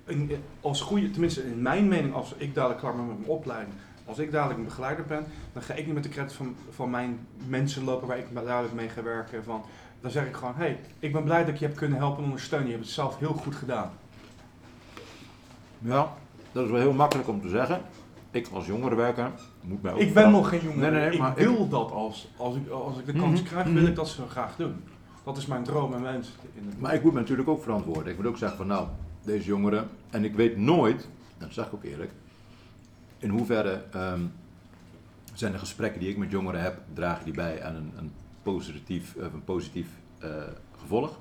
in- 0.07 0.31
als 0.61 0.81
goede, 0.81 1.11
tenminste 1.11 1.43
in 1.51 1.63
mijn 1.63 1.89
mening, 1.89 2.15
als 2.15 2.35
ik 2.37 2.55
dadelijk 2.55 2.81
klaar 2.81 2.95
ben 2.97 3.07
met 3.07 3.19
mijn 3.19 3.31
opleiding, 3.31 3.75
Als 4.09 4.19
ik 4.19 4.33
dadelijk 4.33 4.59
een 4.59 4.65
begeleider 4.65 5.05
ben, 5.05 5.25
dan 5.53 5.63
ga 5.63 5.75
ik 5.75 5.85
niet 5.87 5.95
met 5.95 6.03
de 6.03 6.09
credits 6.09 6.35
van, 6.35 6.55
van 6.71 6.91
mijn 6.91 7.27
mensen 7.49 7.85
lopen 7.85 8.09
waar 8.09 8.19
ik 8.19 8.27
dadelijk 8.45 8.75
mee 8.75 8.89
ga 8.89 9.03
werken. 9.03 9.45
Van, 9.45 9.63
dan 10.01 10.11
zeg 10.11 10.27
ik 10.27 10.35
gewoon, 10.35 10.55
hé, 10.57 10.65
hey, 10.65 10.79
ik 10.99 11.13
ben 11.13 11.25
blij 11.25 11.39
dat 11.45 11.49
ik 11.55 11.57
je 11.61 11.67
heb 11.67 11.77
kunnen 11.77 11.99
helpen 11.99 12.19
en 12.19 12.25
ondersteunen. 12.25 12.67
Je 12.69 12.73
hebt 12.75 12.85
het 12.85 12.95
zelf 12.95 13.19
heel 13.19 13.33
goed 13.33 13.55
gedaan. 13.55 13.91
Ja, 15.79 16.13
dat 16.53 16.65
is 16.65 16.71
wel 16.71 16.81
heel 16.81 16.93
makkelijk 16.93 17.29
om 17.29 17.41
te 17.41 17.49
zeggen. 17.49 17.81
Ik 18.31 18.49
als 18.53 18.67
jongerenwerker 18.67 19.31
moet 19.61 19.83
mij 19.83 19.93
ook... 19.93 19.99
Ik 19.99 20.15
ben 20.15 20.31
nog 20.31 20.49
geen 20.49 20.61
jongen. 20.63 20.79
Nee, 20.81 20.91
nee, 20.91 21.01
nee, 21.01 21.11
ik 21.13 21.19
maar 21.19 21.35
wil 21.35 21.69
dat 21.69 21.91
als, 21.93 22.29
als, 22.37 22.57
ik, 22.57 22.69
als 22.71 22.99
ik 22.99 23.07
de 23.07 23.13
kans 23.13 23.41
Mhm, 23.41 23.49
krijg, 23.49 23.67
mhm. 23.67 23.75
wil 23.75 23.87
ik 23.87 23.95
dat 23.97 24.09
zo 24.09 24.27
graag 24.29 24.57
doen. 24.57 24.85
Dat 25.25 25.37
is 25.37 25.47
mijn 25.47 25.63
droom 25.63 25.95
en 25.95 26.03
wens. 26.03 26.33
In 26.55 26.67
het 26.69 26.81
Maar 26.81 26.95
ik 26.95 27.03
moet 27.03 27.13
me 27.13 27.21
natuurlijk 27.21 27.49
ook 27.49 27.63
verantwoorden. 27.63 28.13
Ik 28.13 28.17
moet 28.19 28.27
ook 28.27 28.37
zeggen 28.39 28.59
van 28.59 28.67
nou, 28.67 28.87
deze 29.27 29.47
jongeren... 29.47 29.89
En 30.11 30.25
ik 30.25 30.35
weet 30.35 30.57
nooit, 30.57 31.03
en 31.03 31.45
dat 31.47 31.53
zeg 31.53 31.67
ik 31.67 31.75
ook 31.75 31.85
eerlijk... 31.85 32.11
In 33.19 33.29
hoeverre 33.29 33.83
ehm, 33.93 34.21
zijn 35.35 35.53
de 35.53 35.59
gesprekken 35.59 36.01
die 36.01 36.09
ik 36.09 36.17
met 36.17 36.31
jongeren 36.31 36.61
heb... 36.63 36.79
dragen 36.95 37.25
die 37.25 37.35
bij 37.35 37.63
aan 37.63 37.75
een, 37.75 37.93
een 37.97 38.13
positief, 38.43 39.15
een 39.19 39.45
positief 39.45 39.89
eh, 40.19 40.31
gevolg? 40.81 41.19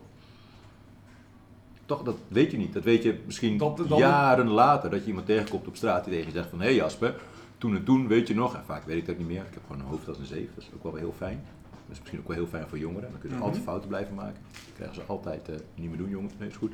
Toch, 1.85 2.03
dat 2.03 2.17
weet 2.27 2.51
je 2.51 2.57
niet. 2.57 2.73
Dat 2.73 2.83
weet 2.83 3.03
je 3.03 3.19
misschien 3.25 3.57
Dat- 3.57 3.77
dat- 3.77 3.97
jaren 3.97 4.47
later. 4.47 4.89
Dat 4.89 5.01
je 5.01 5.07
iemand 5.07 5.25
tegenkomt 5.25 5.67
op 5.67 5.75
straat 5.75 6.03
die 6.03 6.13
tegen 6.13 6.27
je 6.31 6.37
zegt 6.37 6.49
van... 6.49 6.59
Hé 6.59 6.65
hey 6.65 6.75
Jasper, 6.75 7.15
toen 7.57 7.75
en 7.75 7.83
toen 7.83 8.07
weet 8.07 8.27
je 8.27 8.35
nog... 8.35 8.55
En 8.55 8.63
vaak 8.65 8.85
weet 8.85 8.97
ik 8.97 9.05
dat 9.05 9.17
niet 9.17 9.27
meer. 9.27 9.41
Ik 9.45 9.53
heb 9.53 9.63
gewoon 9.67 9.81
een 9.81 9.87
hoofd 9.87 10.07
als 10.07 10.17
een 10.17 10.25
zeef. 10.25 10.47
Dat 10.55 10.63
is 10.63 10.69
ook 10.75 10.83
wel 10.83 10.95
heel 10.95 11.13
fijn. 11.17 11.43
Dat 11.71 11.91
is 11.95 11.99
misschien 11.99 12.19
ook 12.19 12.27
wel 12.27 12.37
heel 12.37 12.47
fijn 12.47 12.67
voor 12.67 12.77
jongeren. 12.77 13.09
Dan 13.09 13.19
kunnen 13.19 13.29
ze 13.29 13.35
Mhm. 13.35 13.45
altijd 13.45 13.63
fouten 13.63 13.87
blijven 13.89 14.15
maken. 14.15 14.41
Dan 14.51 14.73
krijgen 14.75 14.95
ze 14.95 15.01
altijd 15.05 15.49
eh, 15.49 15.55
niet 15.75 15.89
meer 15.89 15.97
doen, 15.97 16.09
jongens. 16.09 16.33
Nee, 16.39 16.49
is 16.49 16.55
goed. 16.55 16.73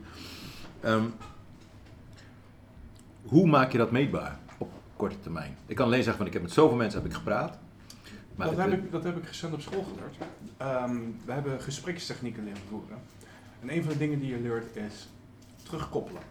Ehm, 0.82 1.05
hoe 3.23 3.47
maak 3.47 3.71
je 3.71 3.77
dat 3.77 3.91
meetbaar 3.91 4.38
op 4.57 4.71
korte 4.95 5.19
termijn? 5.19 5.57
Ik 5.65 5.75
kan 5.75 5.86
alleen 5.86 5.99
zeggen 6.03 6.17
van 6.17 6.25
ik 6.27 6.34
heb 6.34 6.41
met 6.41 6.51
zoveel 6.51 6.77
mensen 6.77 7.01
heb 7.01 7.09
ik 7.09 7.15
gepraat. 7.17 7.57
Maar 8.36 8.47
dat, 8.47 8.57
het- 8.57 8.69
heb 8.71 8.84
ik, 8.84 8.91
dat 8.91 9.03
heb 9.03 9.17
ik 9.17 9.25
recent 9.25 9.53
op 9.53 9.61
school 9.61 9.84
geleerd. 9.84 10.15
Ehm, 10.57 10.95
we 11.25 11.32
hebben 11.32 11.61
gesprekstechnieken 11.61 12.43
leren 12.43 12.61
voeren. 12.69 12.97
En 13.61 13.75
een 13.75 13.84
van 13.84 13.91
de 13.91 13.97
dingen 13.97 14.19
die 14.19 14.29
je 14.29 14.39
leert 14.41 14.75
is 14.75 15.09
terugkoppelen. 15.63 16.21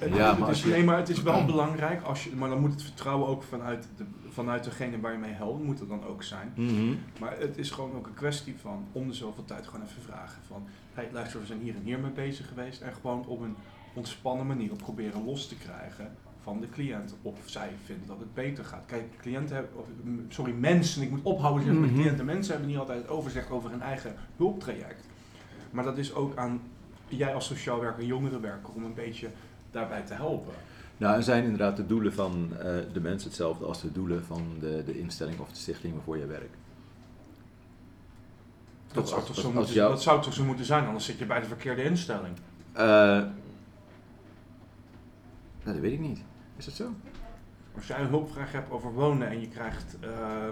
Het- 0.00 0.14
Ja, 0.14 0.30
het 0.30 0.38
maar 0.38 0.48
is, 0.48 0.54
als 0.54 0.62
je- 0.62 0.68
Nee, 0.70 0.84
maar 0.84 0.96
het 0.96 1.08
is 1.08 1.22
wel 1.22 1.44
belangrijk, 1.52 2.02
als 2.02 2.24
je, 2.24 2.30
maar 2.36 2.48
dan 2.48 2.60
moet 2.60 2.72
het 2.72 2.82
vertrouwen 2.82 3.28
ook 3.28 3.42
vanuit, 3.42 3.88
de, 3.96 4.04
vanuit 4.28 4.64
degene 4.64 5.00
waar 5.00 5.12
je 5.12 5.18
mee 5.18 5.32
helpt, 5.32 5.64
moet 5.64 5.78
het 5.78 5.88
dan 5.88 6.04
ook 6.04 6.22
zijn. 6.22 6.52
Mhm. 6.56 6.94
Maar 7.20 7.38
het 7.38 7.58
is 7.58 7.70
gewoon 7.70 7.92
ook 7.96 8.06
een 8.06 8.14
kwestie 8.14 8.54
van 8.60 8.84
om 8.92 9.08
de 9.08 9.14
zoveel 9.14 9.44
tijd 9.44 9.66
gewoon 9.66 9.86
even 9.86 10.02
vragen 10.02 10.42
van, 10.46 10.66
hey, 10.94 11.08
luister, 11.12 11.40
we 11.40 11.46
zijn 11.46 11.60
hier 11.60 11.74
en 11.74 11.82
hier 11.84 11.98
mee 11.98 12.10
bezig 12.10 12.48
geweest 12.48 12.80
en 12.80 12.92
gewoon 12.92 13.26
op 13.26 13.40
een 13.40 13.56
ontspannen 13.94 14.46
manier 14.46 14.70
proberen 14.76 15.24
los 15.24 15.48
te 15.48 15.56
krijgen 15.56 16.12
van 16.42 16.60
de 16.60 16.68
cliënt 16.68 17.14
of 17.22 17.38
zij 17.44 17.68
vinden 17.84 18.06
dat 18.06 18.18
het 18.18 18.34
beter 18.34 18.64
gaat. 18.64 18.82
Kijk, 18.86 19.04
cliënten 19.20 19.54
hebben, 19.56 19.78
of, 19.78 19.86
sorry, 20.28 20.52
mensen, 20.52 21.02
ik 21.02 21.10
moet 21.10 21.22
ophouden 21.22 21.62
zeggen 21.62 21.80
met 21.80 21.90
Mhm. 21.90 22.00
cliënten, 22.00 22.24
mensen 22.24 22.52
hebben 22.52 22.70
niet 22.70 22.78
altijd 22.78 22.98
het 22.98 23.08
overzicht 23.10 23.50
over 23.50 23.70
hun 23.70 23.82
eigen 23.82 24.14
hulptraject. 24.36 25.06
Maar 25.70 25.84
dat 25.84 25.98
is 25.98 26.14
ook 26.14 26.36
aan 26.36 26.60
jij 27.08 27.34
als 27.34 27.46
sociaal 27.46 27.80
werker, 27.80 28.04
jongerenwerker, 28.04 28.72
om 28.74 28.84
een 28.84 28.94
beetje 28.94 29.28
daarbij 29.70 30.02
te 30.02 30.14
helpen. 30.14 30.54
Nou, 30.96 31.16
en 31.16 31.22
zijn 31.22 31.42
inderdaad 31.44 31.76
de 31.76 31.86
doelen 31.86 32.12
van 32.12 32.48
eh, 32.58 32.64
de 32.92 33.00
mensen 33.00 33.28
hetzelfde 33.28 33.64
als 33.64 33.80
de 33.80 33.92
doelen 33.92 34.24
van 34.24 34.42
de, 34.60 34.82
de 34.86 34.98
instelling 34.98 35.38
of 35.38 35.48
de 35.48 35.56
stichting 35.56 35.94
waarvoor 35.94 36.18
je 36.18 36.26
werkt? 36.26 36.56
Dat 38.92 39.08
zou, 39.08 39.24
toch 39.24 39.36
zo 39.36 39.52
moeten, 39.52 39.74
jou- 39.74 39.90
dat 39.90 40.02
zou 40.02 40.22
toch 40.22 40.32
zo 40.34 40.44
moeten 40.44 40.64
zijn, 40.64 40.86
anders 40.86 41.04
zit 41.04 41.18
je 41.18 41.26
bij 41.26 41.40
de 41.40 41.46
verkeerde 41.46 41.82
instelling. 41.82 42.36
Eh, 42.72 42.84
nou, 42.84 43.26
dat 45.64 45.76
weet 45.78 45.92
ik 45.92 46.00
niet. 46.00 46.22
Is 46.56 46.64
dat 46.64 46.74
zo? 46.74 46.94
Als 47.74 47.86
jij 47.86 48.00
een 48.00 48.06
hulpvraag 48.08 48.52
hebt 48.52 48.70
over 48.70 48.92
wonen 48.92 49.28
en 49.28 49.40
je 49.40 49.48
krijgt. 49.48 49.96
eh, 50.00 50.48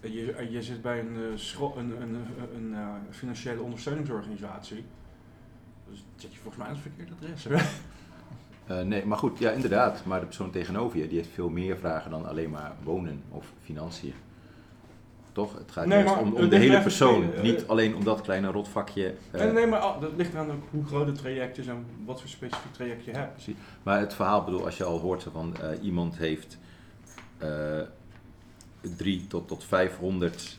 je, 0.00 0.46
je 0.50 0.62
zit 0.62 0.82
bij 0.82 1.00
een, 1.00 1.16
een, 1.76 2.02
een, 2.02 2.14
een, 2.54 2.76
financiële 3.10 3.60
ondersteuningsorganisatie. 3.60 4.84
Dus 5.92 6.04
zit 6.16 6.32
je 6.32 6.38
volgens 6.38 6.56
mij 6.56 6.66
aan 6.66 6.72
het 6.72 6.82
verkeerde 6.82 7.12
adres. 7.20 7.46
Eh, 8.66 8.80
nee, 8.82 9.06
maar 9.06 9.18
goed, 9.18 9.38
ja, 9.38 9.50
inderdaad. 9.50 10.04
Maar 10.04 10.20
de 10.20 10.26
persoon 10.26 10.50
tegenover 10.50 10.98
je, 10.98 11.08
die 11.08 11.16
heeft 11.16 11.30
veel 11.34 11.48
meer 11.48 11.76
vragen 11.76 12.10
dan 12.10 12.26
alleen 12.26 12.50
maar 12.50 12.72
wonen 12.82 13.22
of 13.28 13.52
financiën. 13.62 14.14
Toch? 15.32 15.58
Het 15.58 15.70
gaat 15.70 15.86
Nee, 15.86 16.04
maar 16.04 16.18
om, 16.18 16.32
om 16.32 16.48
de 16.48 16.56
hele 16.56 16.80
persoon. 16.82 17.32
eh, 17.32 17.42
niet 17.42 17.66
alleen 17.66 17.94
om 17.96 18.04
dat 18.04 18.20
kleine 18.20 18.50
rotvakje. 18.50 19.14
eh, 19.30 19.40
nee, 19.40 19.52
nee, 19.52 19.66
maar 19.66 19.78
al- 19.78 20.00
dat 20.00 20.10
ligt 20.16 20.32
eraan 20.32 20.50
ook 20.50 20.62
hoe 20.70 20.84
groot 20.84 21.06
het 21.06 21.16
traject 21.18 21.58
is 21.58 21.66
en 21.66 21.86
wat 22.04 22.20
voor 22.20 22.28
specifiek 22.30 22.72
traject 22.72 23.04
je 23.04 23.10
hebt. 23.10 23.48
Maar 23.82 24.00
het 24.00 24.14
verhaal, 24.14 24.44
bedoel, 24.44 24.64
als 24.64 24.76
je 24.76 24.84
al 24.84 24.98
hoort 24.98 25.22
van 25.32 25.56
eh, 25.56 25.82
iemand 25.84 26.16
heeft 26.18 26.58
eh 27.38 27.80
drie 28.96 29.26
tot, 29.26 29.48
tot 29.48 29.64
500 29.64 30.58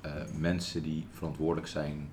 eh, 0.00 0.12
mensen 0.38 0.82
die 0.82 1.06
verantwoordelijk 1.12 1.66
zijn 1.66 2.12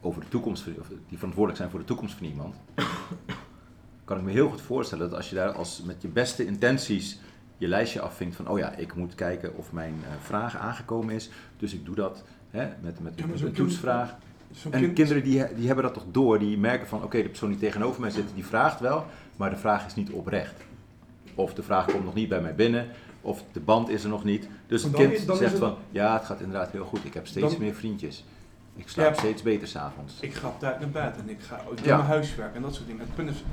over 0.00 0.20
de 0.20 0.28
toekomst, 0.28 0.66
of 0.78 0.86
die 1.08 1.16
verantwoordelijk 1.18 1.56
zijn 1.56 1.70
voor 1.70 1.80
de 1.80 1.84
toekomst 1.86 2.14
van 2.14 2.26
iemand, 2.26 2.54
kan 4.04 4.16
ik 4.18 4.22
me 4.24 4.30
heel 4.30 4.48
goed 4.48 4.60
voorstellen 4.60 5.08
dat 5.08 5.16
als 5.16 5.28
je 5.28 5.34
daar 5.34 5.52
als 5.52 5.82
met 5.84 6.02
je 6.02 6.08
beste 6.08 6.46
intenties 6.46 7.18
je 7.56 7.68
lijstje 7.68 8.00
afvinkt 8.00 8.36
van, 8.36 8.48
oh 8.48 8.58
ja, 8.58 8.72
ik 8.74 8.94
moet 8.94 9.14
kijken 9.14 9.56
of 9.56 9.72
mijn 9.72 9.94
eh, 10.04 10.10
vraag 10.22 10.56
aangekomen 10.56 11.14
is, 11.14 11.30
dus 11.58 11.72
ik 11.74 11.84
doe 11.84 11.94
dat 11.94 12.24
hè, 12.50 12.68
met, 12.80 13.00
met, 13.00 13.12
Ja, 13.16 13.24
een 13.46 13.52
toetsvraag. 13.52 14.16
En 14.70 14.80
kind- 14.80 14.92
kinderen 14.92 15.22
die, 15.22 15.54
die 15.54 15.66
hebben 15.66 15.84
dat 15.84 15.94
toch 15.94 16.04
door, 16.10 16.38
die 16.38 16.58
merken 16.58 16.88
van 16.88 17.02
oké, 17.02 17.22
de 17.22 17.28
persoon 17.28 17.48
die 17.48 17.58
tegenover 17.58 18.00
mij 18.00 18.10
zit, 18.10 18.24
die 18.34 18.44
vraagt 18.46 18.80
wel, 18.80 19.04
maar 19.36 19.50
de 19.50 19.56
vraag 19.56 19.86
is 19.86 19.94
niet 19.94 20.10
oprecht. 20.10 20.54
Of 21.34 21.54
de 21.54 21.62
vraag 21.62 21.86
komt 21.86 22.04
nog 22.04 22.14
niet 22.14 22.28
bij 22.28 22.40
mij 22.40 22.54
binnen, 22.54 22.86
of 23.20 23.44
de 23.52 23.60
band 23.60 23.88
is 23.88 24.02
er 24.02 24.08
nog 24.10 24.24
niet. 24.24 24.48
Dus 24.66 24.82
een 24.84 24.90
Dan 24.90 25.00
kind 25.00 25.12
is 25.12 25.24
zegt 25.24 25.40
het- 25.40 25.58
van 25.60 25.76
ja, 25.90 26.12
het 26.12 26.24
gaat 26.24 26.40
inderdaad 26.40 26.70
heel 26.70 26.84
goed, 26.84 27.04
ik 27.04 27.14
heb 27.14 27.26
steeds 27.26 27.50
Dan- 27.50 27.60
meer 27.60 27.74
vriendjes. 27.74 28.24
Ik 28.74 28.88
slaap 28.88 29.12
Ja. 29.14 29.18
steeds 29.18 29.42
beter 29.42 29.68
s'avonds. 29.68 30.20
Ik 30.20 30.34
ga 30.34 30.48
op 30.48 30.58
tijd 30.58 30.80
naar 30.80 30.88
bed 30.88 31.16
en 31.18 31.28
ik 31.28 31.40
ga 31.40 31.60
Ja. 31.82 31.96
mijn 31.96 32.08
huiswerk 32.08 32.54
en 32.54 32.62
dat 32.62 32.74
soort 32.74 32.86
dingen. 32.86 33.00
Het 33.00 33.14
punt 33.14 33.30
is, 33.30 33.44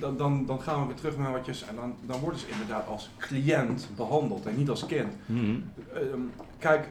dan, 0.00 0.16
dan, 0.16 0.46
dan 0.46 0.60
gaan 0.60 0.80
we 0.80 0.86
weer 0.86 0.96
terug 0.96 1.16
naar 1.16 1.32
wat 1.32 1.46
je 1.46 1.54
zei. 1.54 1.76
Dan, 1.76 1.94
dan 2.06 2.20
worden 2.20 2.40
ze 2.40 2.48
inderdaad 2.48 2.86
als 2.88 3.10
cliënt 3.18 3.88
behandeld 3.96 4.46
en 4.46 4.56
niet 4.56 4.68
als 4.68 4.86
kind. 4.86 5.12
Mhm. 5.26 5.56
Ehm, 5.94 6.20
kijk, 6.58 6.88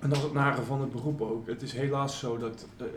en 0.00 0.08
dat 0.08 0.16
is 0.18 0.24
het 0.24 0.32
nare 0.32 0.62
van 0.62 0.80
het 0.80 0.92
beroep 0.92 1.20
ook. 1.20 1.46
Het 1.46 1.62
is 1.62 1.72
helaas 1.72 2.18
zo 2.18 2.38
dat 2.38 2.66
eh, 2.76 2.86
eh, 2.86 2.92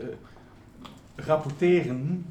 rapporteren 1.16 2.26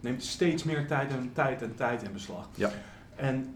neemt 0.00 0.22
steeds 0.24 0.64
meer 0.64 0.86
tijd 0.86 1.10
en 1.10 1.30
tijd 1.32 1.62
en 1.62 1.74
tijd 1.74 2.02
in 2.02 2.12
beslag. 2.12 2.48
Ja. 2.54 2.70
En 3.16 3.54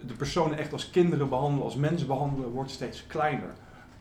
de 0.00 0.14
personen 0.14 0.58
echt 0.58 0.72
als 0.72 0.90
kinderen 0.90 1.28
behandelen, 1.28 1.64
als 1.64 1.76
mensen 1.76 2.06
behandelen, 2.06 2.50
wordt 2.50 2.70
steeds 2.70 3.06
kleiner. 3.06 3.54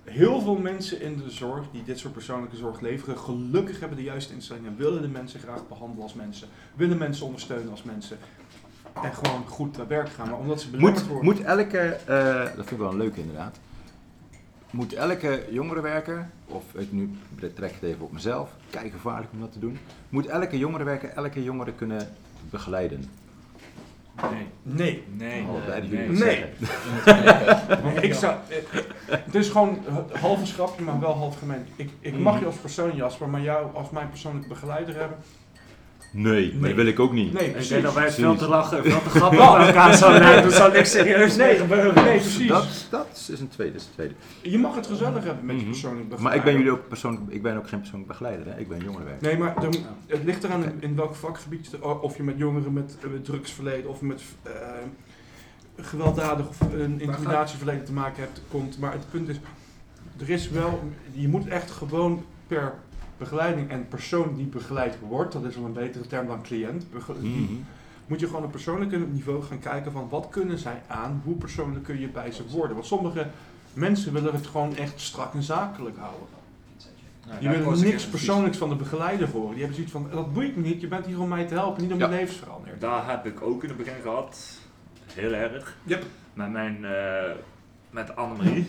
Heel 0.04 0.42
veel 0.42 0.58
mensen 0.58 1.02
in 1.02 1.18
de 1.18 1.30
zorg 1.30 1.66
die 1.72 1.84
dit 1.84 2.00
soort 2.00 2.14
persoonlijke 2.14 2.56
zorg 2.56 2.80
leveren, 2.82 3.18
gelukkig 3.18 3.80
hebben 3.80 3.98
de 3.98 4.04
juiste 4.04 4.34
instellingen, 4.34 4.78
willen 4.78 5.02
de 5.02 5.08
mensen 5.08 5.40
graag 5.40 5.68
behandelen 5.68 6.04
als 6.04 6.14
mensen, 6.14 6.48
willen 6.76 6.98
mensen 6.98 7.26
ondersteunen 7.26 7.72
als 7.72 7.84
mensen 7.84 8.18
en 9.04 9.14
gewoon 9.14 9.46
goed 9.48 9.74
te 9.74 9.88
werk 9.88 10.10
gaan. 10.10 10.30
Maar 10.30 10.40
omdat 10.40 10.62
ze 10.62 10.70
belemmerd 10.70 11.00
Moet, 11.00 11.08
worden. 11.08 11.26
moet 11.26 11.42
elke, 11.42 11.80
eh, 11.80 12.44
dat 12.44 12.54
vind 12.56 12.72
ik 12.72 12.78
wel 12.78 12.92
een 12.92 12.98
leuke 12.98 13.20
inderdaad, 13.20 13.60
moet 14.72 14.94
elke 14.94 15.46
jongerenwerker, 15.50 16.30
of 16.46 16.64
ik 16.74 16.92
nu 16.92 17.10
trek 17.54 17.74
het 17.74 17.84
even 17.84 18.06
op 18.06 18.12
mezelf, 18.12 18.56
kijk 18.70 18.92
gevaarlijk 18.92 19.32
om 19.34 19.40
dat 19.40 19.52
te 19.52 19.60
doen, 19.60 19.78
moet 20.10 20.26
elke 20.26 20.58
jongerenwerker 20.58 21.10
elke 21.10 21.44
jongere 21.44 21.74
kunnen 21.74 22.08
begeleiden? 22.50 23.10
Nee. 24.22 24.48
Nee. 24.64 25.04
Nee. 25.18 25.42
Oh, 25.44 25.68
nee. 25.92 26.10
Nee. 26.10 26.46
Ik 28.10 28.14
zou, 28.14 28.34
eh, 28.50 28.80
het 29.10 29.36
is 29.36 29.50
gewoon 29.50 29.80
h- 30.14 30.20
half 30.20 30.40
een 30.40 30.48
schrapje, 30.48 30.84
maar 30.84 31.00
wel 31.00 31.14
half 31.16 31.38
gemeen. 31.40 31.66
Ik, 31.76 31.90
ik 32.00 32.18
mag 32.18 32.40
je 32.40 32.46
als 32.46 32.56
persoon, 32.56 32.96
Jasper, 32.96 33.30
maar 33.30 33.42
jou 33.42 33.76
als 33.76 33.90
mijn 33.90 34.10
persoonlijke 34.10 34.48
begeleider 34.48 34.96
hebben. 34.96 35.18
Nee, 36.16 36.52
maar 36.52 36.60
Nee. 36.62 36.68
dat 36.70 36.76
wil 36.76 36.86
ik 36.86 37.00
ook 37.00 37.12
niet. 37.14 37.34
Nee, 37.34 37.46
Ik 37.46 37.52
precies. 37.52 37.70
denk 37.70 37.84
dat 37.84 37.94
wij 37.94 38.04
het 38.04 38.14
veel 38.14 38.36
te 38.36 38.48
lachen, 38.48 38.84
veel 38.84 39.02
te 39.04 39.10
grappig 39.10 39.40
bij 39.58 39.68
elkaar 39.68 39.94
zouden 40.04 40.24
hebben. 40.26 40.44
Er 40.44 40.52
zou 40.52 40.72
niks 40.74 40.92
serieus 40.92 41.36
mee 41.36 41.56
gebeuren. 41.56 41.96
Nee, 42.04 42.20
precies. 42.20 42.48
Dat, 42.48 42.68
dat 42.90 43.28
is 43.32 43.40
een 43.40 43.48
tweede. 43.48 43.74
Dat 43.74 43.82
is 43.82 43.88
een 43.88 43.94
tweede. 43.94 44.14
Je 44.42 44.58
mag 44.60 44.76
het 44.76 44.88
gezellig 44.88 45.24
hebben 45.24 45.46
met 45.46 45.56
je 45.56 45.62
Mhm. 45.62 45.72
persoonlijke 45.72 46.08
Maar 46.10 46.18
begeleider. 46.18 46.40
ik 46.50 46.56
ben 46.56 46.64
jullie 46.64 46.80
ook 46.80 46.88
persoonlijk, 46.88 47.24
ik 47.30 47.42
ben 47.42 47.58
ook 47.58 47.68
geen 47.68 47.80
persoonlijk 47.80 48.12
begeleider, 48.12 48.46
hè? 48.54 48.60
ik 48.60 48.68
ben 48.68 48.80
jongerenwerker. 48.80 49.28
Nee, 49.28 49.38
maar 49.38 49.56
er- 49.64 49.70
het 50.08 50.24
ligt 50.24 50.44
eraan 50.44 50.64
in, 50.64 50.74
in 50.80 50.96
welk 50.96 51.16
vakgebied, 51.16 51.68
je- 51.72 52.02
of 52.02 52.18
je 52.18 52.24
met 52.24 52.38
jongeren 52.38 52.74
met, 52.74 52.98
eh, 53.04 53.10
met 53.12 53.26
drugsverleden 53.26 53.90
of 53.90 54.02
met 54.02 54.22
eh, 54.44 54.52
gewelddadig 55.78 56.48
of 56.48 56.60
een 56.74 57.02
intimidatieverleden 57.02 57.86
te 57.86 57.94
maken 57.94 58.24
hebt, 58.24 58.42
komt. 58.52 58.80
Maar 58.80 58.92
het 58.92 59.06
punt 59.12 59.30
is, 59.30 59.40
er 60.20 60.30
is 60.30 60.50
wel, 60.50 60.84
je 61.12 61.28
moet 61.28 61.48
echt 61.48 61.72
gewoon 61.72 62.26
per 62.48 62.74
begeleiding 63.24 63.70
en 63.70 63.88
persoon 63.88 64.36
die 64.36 64.46
begeleid 64.46 64.96
wordt, 65.00 65.34
dat 65.34 65.44
is 65.44 65.56
wel 65.56 65.66
een 65.66 65.74
betere 65.74 66.08
term 66.08 66.28
dan 66.28 66.42
cliënt, 66.44 66.86
die- 67.22 67.30
Mhm. 67.42 67.54
moet 68.08 68.20
je 68.20 68.26
gewoon 68.28 68.44
op 68.44 68.52
persoonlijk 68.52 69.12
niveau 69.12 69.44
gaan 69.44 69.60
kijken 69.60 69.92
van 69.92 70.10
wat 70.10 70.28
kunnen 70.30 70.58
zij 70.58 70.82
aan, 70.88 71.22
hoe 71.26 71.36
persoonlijk 71.36 71.84
kun 71.86 72.00
je 72.00 72.08
bij 72.08 72.32
ze 72.32 72.44
worden. 72.48 72.74
Want 72.76 72.88
sommige 72.88 73.28
mensen 73.74 74.14
willen 74.14 74.34
het 74.34 74.48
gewoon 74.48 74.76
echt 74.76 75.00
strak 75.02 75.34
en 75.34 75.44
zakelijk 75.44 75.98
houden. 75.98 76.28
Nou, 77.28 77.38
Je 77.42 77.48
daar 77.48 77.58
wil 77.58 77.66
koos 77.68 77.82
ik 77.82 77.86
niks 77.88 78.06
persoonlijks 78.06 78.58
van 78.58 78.70
de 78.70 78.76
begeleider 78.76 79.30
horen. 79.30 79.50
Die 79.50 79.58
hebben 79.58 79.76
zoiets 79.76 79.92
van, 79.94 80.08
dat 80.12 80.34
boeit 80.34 80.56
me 80.56 80.62
niet, 80.62 80.82
je 80.82 80.88
bent 80.88 81.06
hier 81.06 81.20
om 81.22 81.28
mij 81.30 81.46
te 81.48 81.54
helpen, 81.54 81.82
niet 81.84 81.92
om 81.92 82.00
Ja. 82.00 82.08
levensverhaal 82.08 82.62
neer 82.66 82.74
te 82.74 82.80
Daar 82.80 83.10
heb 83.10 83.26
ik 83.26 83.42
ook 83.42 83.62
in 83.64 83.70
het 83.70 83.78
begin 83.78 84.02
gehad. 84.02 84.58
Heel 85.14 85.34
erg. 85.34 85.78
Yep. 85.84 86.04
Met 86.34 86.52
mijn, 86.52 86.86
eh, 86.86 87.32
met 87.90 88.16
Annemarie. 88.16 88.68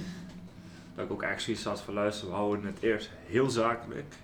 dat 0.95 1.05
ik 1.05 1.13
ook 1.13 1.23
echt 1.23 1.43
zoiets 1.43 1.65
had 1.65 1.81
van 1.81 1.95
luister, 1.95 2.29
we 2.29 2.35
houden 2.35 2.67
het 2.67 2.77
eerst 2.81 3.11
heel 3.27 3.51
zakelijk. 3.51 4.15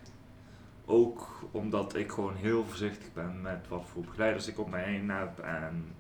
Ook 0.91 1.29
omdat 1.51 1.97
ik 1.97 2.13
gewoon 2.13 2.35
heel 2.35 2.65
voorzichtig 2.65 3.13
ben 3.13 3.41
met 3.43 3.69
wat 3.69 3.85
voor 3.93 4.03
begeleiders 4.03 4.49
ik 4.49 4.59
op 4.59 4.71
mij 4.71 4.85
heen 4.85 5.11
heb. 5.11 5.39
En 5.39 5.95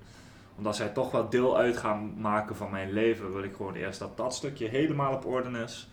omdat 0.56 0.76
zij 0.76 0.88
toch 0.88 1.10
wel 1.10 1.28
deel 1.28 1.56
uit 1.56 1.76
gaan 1.76 2.20
maken 2.20 2.56
van 2.56 2.70
mijn 2.70 2.92
leven, 2.92 3.32
wil 3.32 3.42
ik 3.42 3.56
gewoon 3.56 3.74
eerst 3.74 3.98
dat 3.98 4.16
dat 4.16 4.34
stukje 4.34 4.68
helemaal 4.68 5.12
op 5.12 5.26
orde 5.26 5.58
is. 5.58 5.88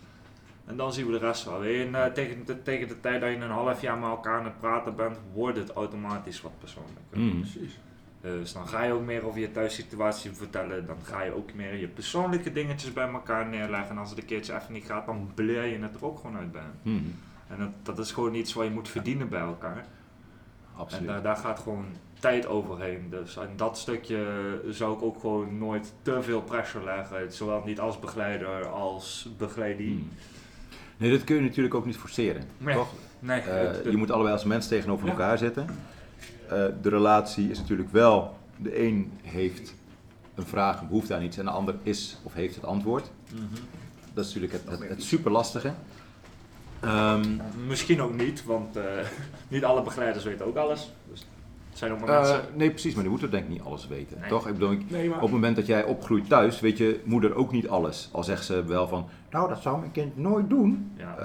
En 0.65 0.77
dan 0.77 0.93
zien 0.93 1.05
we 1.05 1.11
de 1.11 1.17
rest 1.17 1.45
wel. 1.45 1.63
En, 1.63 1.95
eh, 1.95 2.05
tegen, 2.05 2.45
de, 2.45 2.61
tegen 2.61 2.87
de 2.87 2.99
tijd 2.99 3.21
dat 3.21 3.29
je 3.29 3.35
een 3.35 3.49
half 3.49 3.81
jaar 3.81 3.97
met 3.97 4.09
elkaar 4.09 4.39
aan 4.39 4.45
het 4.45 4.59
praten 4.59 4.95
bent, 4.95 5.17
wordt 5.33 5.57
het 5.57 5.71
automatisch 5.71 6.41
wat 6.41 6.59
persoonlijker. 6.59 7.19
Mhm. 7.19 7.39
Precies. 7.39 7.79
Dus 8.21 8.53
dan 8.53 8.67
ga 8.67 8.83
je 8.83 8.91
ook 8.91 9.05
meer 9.05 9.25
over 9.25 9.39
je 9.39 9.51
thuissituatie 9.51 10.31
vertellen. 10.31 10.85
Dan 10.85 10.97
ga 11.03 11.21
je 11.21 11.35
ook 11.35 11.53
meer 11.53 11.75
je 11.75 11.87
persoonlijke 11.87 12.51
dingetjes 12.51 12.93
bij 12.93 13.07
elkaar 13.11 13.47
neerleggen. 13.47 13.89
En 13.89 13.97
als 13.97 14.09
het 14.09 14.19
een 14.19 14.25
keertje 14.25 14.55
even 14.55 14.73
niet 14.73 14.85
gaat, 14.85 15.05
dan 15.05 15.31
bleer 15.35 15.65
je 15.65 15.79
het 15.79 15.95
er 15.95 16.05
ook 16.05 16.19
gewoon 16.19 16.37
uit 16.37 16.51
bij. 16.51 16.91
En 17.49 17.57
dat, 17.59 17.69
dat 17.95 18.05
is 18.05 18.11
gewoon 18.11 18.33
iets 18.33 18.53
wat 18.53 18.65
je 18.65 18.71
moet 18.71 18.89
verdienen 18.89 19.29
bij 19.29 19.39
elkaar. 19.39 19.77
En 19.77 19.85
Absoluut. 20.75 21.07
daar, 21.07 21.21
daar 21.21 21.35
gaat 21.37 21.59
gewoon 21.59 21.85
tijd 22.19 22.47
overheen. 22.47 23.07
Dus 23.09 23.37
en 23.37 23.49
dat 23.55 23.77
stukje 23.77 24.25
zou 24.69 24.95
ik 24.95 25.01
ook 25.01 25.19
gewoon 25.19 25.57
nooit 25.57 25.93
te 26.01 26.21
veel 26.21 26.41
pressure 26.41 26.83
leggen. 26.83 27.33
Zowel 27.33 27.61
niet 27.65 27.79
als 27.79 27.99
begeleider 27.99 28.67
als 28.67 29.29
begeleiding. 29.37 29.89
Mhm. 29.99 30.03
Nee, 30.97 31.11
dat 31.11 31.23
kun 31.23 31.35
je 31.35 31.41
natuurlijk 31.41 31.75
ook 31.75 31.85
niet 31.85 31.97
forceren. 31.97 32.43
Nee. 32.57 32.75
Toch? 32.75 32.89
Nee, 33.19 33.41
Eh, 33.41 33.71
het- 33.71 33.91
je 33.91 33.97
moet 33.97 34.11
allebei 34.11 34.33
als 34.33 34.43
mens 34.43 34.67
tegenover 34.67 35.05
Ja. 35.05 35.11
elkaar 35.11 35.37
zitten. 35.37 35.65
Eh, 36.49 36.65
de 36.81 36.89
relatie 36.89 37.49
is 37.49 37.59
natuurlijk 37.59 37.91
wel, 37.91 38.37
de 38.57 38.83
een 38.85 39.11
heeft 39.21 39.73
een 40.35 40.45
vraag, 40.45 40.81
een 40.81 40.87
behoefte 40.87 41.13
aan 41.15 41.21
iets 41.23 41.37
en 41.37 41.45
de 41.45 41.51
ander 41.51 41.75
is 41.83 42.17
of 42.23 42.33
heeft 42.33 42.55
het 42.55 42.65
antwoord. 42.65 43.11
Mhm. 43.33 43.43
Dat 44.13 44.25
is 44.25 44.33
natuurlijk 44.33 44.63
het, 44.63 44.79
het, 44.79 44.89
het 44.89 45.03
super 45.03 45.31
lastige. 45.31 45.73
Ehm, 46.81 47.25
Misschien 47.67 48.01
ook 48.01 48.13
niet, 48.17 48.45
want 48.45 48.75
eh, 48.75 48.83
niet 49.47 49.63
alle 49.63 49.81
begeleiders 49.83 50.25
weten 50.25 50.45
ook 50.45 50.55
alles. 50.55 50.91
Dus 51.11 51.19
het 51.69 51.77
zijn 51.77 51.91
ook 51.91 51.99
maar 51.99 52.09
eh, 52.09 52.15
mensen. 52.19 52.41
nee, 52.53 52.69
precies, 52.69 52.93
maar 52.93 53.01
die 53.01 53.11
moeten 53.11 53.31
denk 53.31 53.43
ik 53.43 53.49
niet 53.49 53.61
alles 53.61 53.87
weten. 53.87 54.19
Nee. 54.19 54.29
Toch? 54.29 54.47
Ik 54.47 54.53
bedoel, 54.53 54.71
ik- 54.71 54.89
Nee, 54.91 55.07
maar 55.07 55.15
op 55.17 55.23
het 55.23 55.31
moment 55.31 55.55
dat 55.55 55.65
jij 55.65 55.83
opgroeit 55.83 56.29
thuis, 56.29 56.59
weet 56.59 56.77
je 56.77 56.99
moeder 57.03 57.35
ook 57.35 57.51
niet 57.51 57.67
alles. 57.67 58.09
Al 58.11 58.23
zegt 58.23 58.45
ze 58.45 58.63
wel 58.65 58.87
van, 58.87 59.07
nou 59.29 59.49
dat 59.49 59.61
zou 59.61 59.79
mijn 59.79 59.91
kind 59.91 60.17
nooit 60.17 60.49
doen. 60.49 60.91
Ja. 60.97 61.15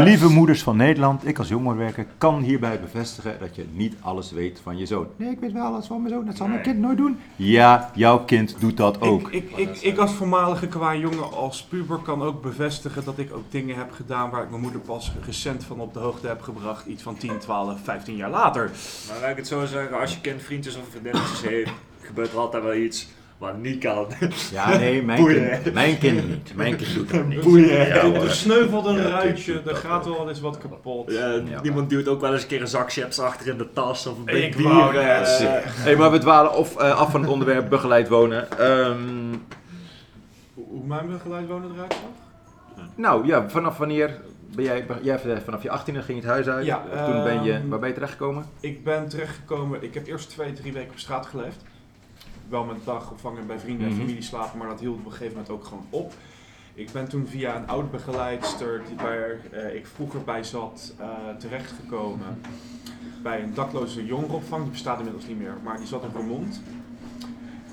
Lieve 0.04 0.28
moeders 0.28 0.62
van 0.62 0.76
Nederland, 0.76 1.26
ik 1.26 1.38
als 1.38 1.48
jongwerker 1.48 2.06
kan 2.18 2.42
hierbij 2.42 2.80
bevestigen 2.80 3.36
dat 3.40 3.56
je 3.56 3.66
niet 3.72 3.94
alles 4.00 4.32
weet 4.32 4.60
van 4.62 4.78
je 4.78 4.86
zoon. 4.86 5.06
Nee, 5.16 5.30
ik 5.30 5.40
weet 5.40 5.52
wel 5.52 5.64
alles 5.64 5.86
van 5.86 6.02
mijn 6.02 6.14
zoon, 6.14 6.26
dat 6.26 6.36
zal 6.36 6.46
mijn 6.46 6.62
kind 6.62 6.78
nooit 6.78 6.96
doen. 6.96 7.18
Ja, 7.36 7.90
jouw 7.94 8.24
kind 8.24 8.56
doet 8.60 8.76
dat 8.76 9.00
ook. 9.00 9.30
Ik, 9.30 9.50
ik, 9.50 9.68
ik, 9.68 9.80
ik 9.80 9.98
als 9.98 10.12
voormalige 10.12 10.66
qua 10.66 10.94
jongen 10.94 11.32
als 11.32 11.62
puber 11.62 11.98
kan 11.98 12.22
ook 12.22 12.42
bevestigen 12.42 13.04
dat 13.04 13.18
ik 13.18 13.34
ook 13.34 13.50
dingen 13.50 13.76
heb 13.76 13.92
gedaan 13.92 14.30
waar 14.30 14.42
ik 14.42 14.50
mijn 14.50 14.62
moeder 14.62 14.80
pas 14.80 15.12
recent 15.24 15.64
van 15.64 15.80
op 15.80 15.92
de 15.94 15.98
hoogte 15.98 16.26
heb 16.26 16.42
gebracht. 16.42 16.86
Iets 16.86 17.02
van 17.02 17.16
10, 17.16 17.38
12, 17.38 17.80
15 17.82 18.16
jaar 18.16 18.30
later. 18.30 18.70
Maar 19.08 19.20
laat 19.20 19.30
ik 19.30 19.36
het 19.36 19.46
zo 19.46 19.64
zeggen, 19.64 20.00
als 20.00 20.14
je 20.14 20.20
kind 20.20 20.42
vriendjes 20.42 20.76
of 20.76 20.82
vriendinnetjes 20.90 21.42
heeft, 21.42 21.72
gebeurt 22.00 22.32
er 22.32 22.38
altijd 22.38 22.62
wel 22.62 22.74
iets 22.74 23.08
wat 23.38 23.56
niet 23.58 23.78
kan. 23.80 24.06
Ja, 24.52 24.76
nee, 24.78 25.02
mijn 25.02 25.26
kind, 25.26 25.72
mijn 25.74 25.98
kind 25.98 26.28
niet. 26.28 26.54
Mijn 26.54 26.76
kind 26.76 26.94
doet 26.94 27.10
dat 27.10 27.26
niet. 27.26 27.40
Boeien. 27.40 27.86
Ja, 27.86 27.94
er 28.20 28.30
sneuvelt 28.30 28.86
een 28.86 28.96
Ja, 28.96 29.08
ruitje, 29.08 29.62
er 29.66 29.76
gaat 29.76 30.04
wel 30.04 30.28
eens 30.28 30.40
wat 30.40 30.58
kapot. 30.58 31.12
Ja, 31.12 31.28
Ja. 31.32 31.60
Niemand 31.62 31.90
duwt 31.90 32.08
ook 32.08 32.20
wel 32.20 32.32
eens 32.32 32.42
een 32.42 32.48
keer 32.48 32.60
een 32.60 32.68
zak 32.68 32.92
chips 32.92 33.18
achter 33.20 33.46
in 33.48 33.58
de 33.58 33.72
tas 33.72 34.06
of 34.06 34.18
een 34.18 34.24
big 34.24 34.44
Ik 34.44 34.56
bier. 34.56 34.68
wou 34.68 34.96
eh. 34.96 35.20
Hey, 35.64 35.96
maar 35.96 36.10
we 36.10 36.18
dwalen 36.18 36.52
of, 36.54 36.76
eh, 36.76 36.98
af 36.98 37.10
van 37.10 37.20
het 37.20 37.30
onderwerp 37.30 37.68
begeleid 37.68 38.08
wonen. 38.08 38.58
Ehm, 38.58 38.98
Hoe 40.54 40.84
mijn 40.86 41.08
begeleid 41.08 41.46
wonen 41.48 41.70
eruit 41.74 41.92
zag? 41.92 42.86
nou 42.94 43.26
ja, 43.26 43.48
vanaf 43.48 43.78
wanneer 43.78 44.20
ben 44.54 44.64
jij, 44.64 45.24
vanaf 45.44 45.62
je 45.62 45.68
18e 45.70 46.02
ging 46.02 46.06
je 46.06 46.14
het 46.14 46.24
huis 46.24 46.46
uit. 46.48 46.66
Ja, 46.66 46.82
Toen 47.04 47.22
ben 47.22 47.42
je, 47.42 47.52
ehm, 47.52 47.68
waar 47.68 47.78
ben 47.78 47.88
je 47.88 47.94
terechtgekomen? 47.94 48.44
Ik 48.60 48.84
ben 48.84 49.08
terechtgekomen, 49.08 49.82
ik 49.82 49.94
heb 49.94 50.06
eerst 50.06 50.28
twee, 50.30 50.52
drie 50.52 50.72
weken 50.72 50.90
op 50.90 50.98
straat 50.98 51.26
geleefd. 51.26 51.62
Wel 52.48 52.64
met 52.64 52.76
dagopvang 52.84 53.46
bij 53.46 53.58
vrienden 53.58 53.86
en 53.86 53.92
Mhm. 53.92 54.00
familie 54.00 54.22
slapen, 54.22 54.58
maar 54.58 54.68
dat 54.68 54.80
hield 54.80 54.98
op 54.98 55.04
een 55.04 55.10
gegeven 55.10 55.32
moment 55.32 55.50
ook 55.50 55.64
gewoon 55.64 55.86
op. 55.90 56.12
Ik 56.74 56.90
ben 56.92 57.08
toen 57.08 57.26
via 57.28 57.56
een 57.56 57.66
oud 57.68 57.90
begeleidster 57.90 58.82
die 58.88 58.96
waar 58.96 59.36
eh, 59.50 59.74
ik 59.74 59.86
vroeger 59.86 60.20
bij 60.24 60.42
zat 60.44 60.94
eh, 60.98 61.06
terechtgekomen 61.38 62.40
bij 63.22 63.42
een 63.42 63.54
dakloze 63.54 64.04
jongerenopvang. 64.06 64.62
Die 64.62 64.70
bestaat 64.72 64.98
inmiddels 64.98 65.26
niet 65.26 65.38
meer, 65.38 65.54
maar 65.62 65.76
die 65.76 65.86
zat 65.86 66.02
in 66.04 66.10
Vermont. 66.10 66.60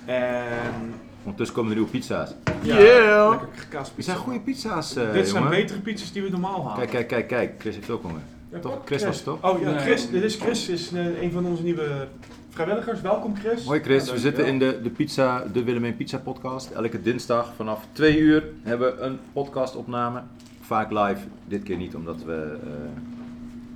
En 0.06 0.94
Ondertussen 1.24 1.56
komen 1.56 1.72
de 1.72 1.78
nieuwe 1.78 1.92
pizza's. 1.92 2.34
ja, 2.62 2.78
Yeah. 2.80 3.30
lekker 3.30 3.48
Dit 3.56 3.68
kaaspizza. 3.70 4.12
zijn 4.12 4.24
goede 4.24 4.40
pizza's, 4.40 4.96
eh 4.96 5.12
Dit 5.12 5.28
zijn 5.28 5.44
jongen. 5.44 5.58
betere 5.58 5.80
pizza's 5.80 6.12
die 6.12 6.22
we 6.24 6.30
normaal 6.30 6.68
halen. 6.68 6.78
Kijk, 6.78 6.90
kijk, 6.90 7.08
kijk, 7.08 7.28
kijk. 7.28 7.54
Chris 7.60 7.76
heeft 7.76 7.90
ook 7.90 8.02
honger. 8.02 8.22
Ja, 8.52 8.60
toch? 8.60 8.80
Chris 8.86 9.04
was 9.04 9.16
het 9.16 9.24
toch? 9.26 9.52
Oh 9.54 9.62
ja. 9.62 9.78
Chris. 9.80 10.10
Dit 10.10 10.24
is 10.24 10.36
Chris, 10.36 10.70
is 10.70 10.92
eh, 10.92 11.22
een 11.22 11.32
van 11.32 11.46
onze 11.46 11.64
nieuwe 11.64 12.08
vrijwilligers. 12.56 13.02
Welkom 13.02 13.36
Chris. 13.36 13.66
Hoi 13.66 13.80
Chris, 13.80 14.06
Ja, 14.06 14.12
we 14.12 14.20
zitten 14.20 14.46
in 14.46 14.60
de, 14.60 14.80
de, 14.84 14.90
pizza, 14.90 15.44
de 15.54 15.64
Willemijn 15.64 15.96
Pizza 15.96 16.18
podcast. 16.18 16.72
Elke 16.72 17.02
dinsdag 17.02 17.54
vanaf 17.56 17.86
2 17.92 18.18
uur 18.20 18.44
hebben 18.64 18.96
we 18.96 19.02
een 19.02 19.20
podcastopname. 19.34 20.22
Vaak 20.62 20.92
live, 20.92 21.22
dit 21.48 21.64
keer 21.64 21.78
niet 21.78 21.96
omdat 21.96 22.24
we, 22.24 22.58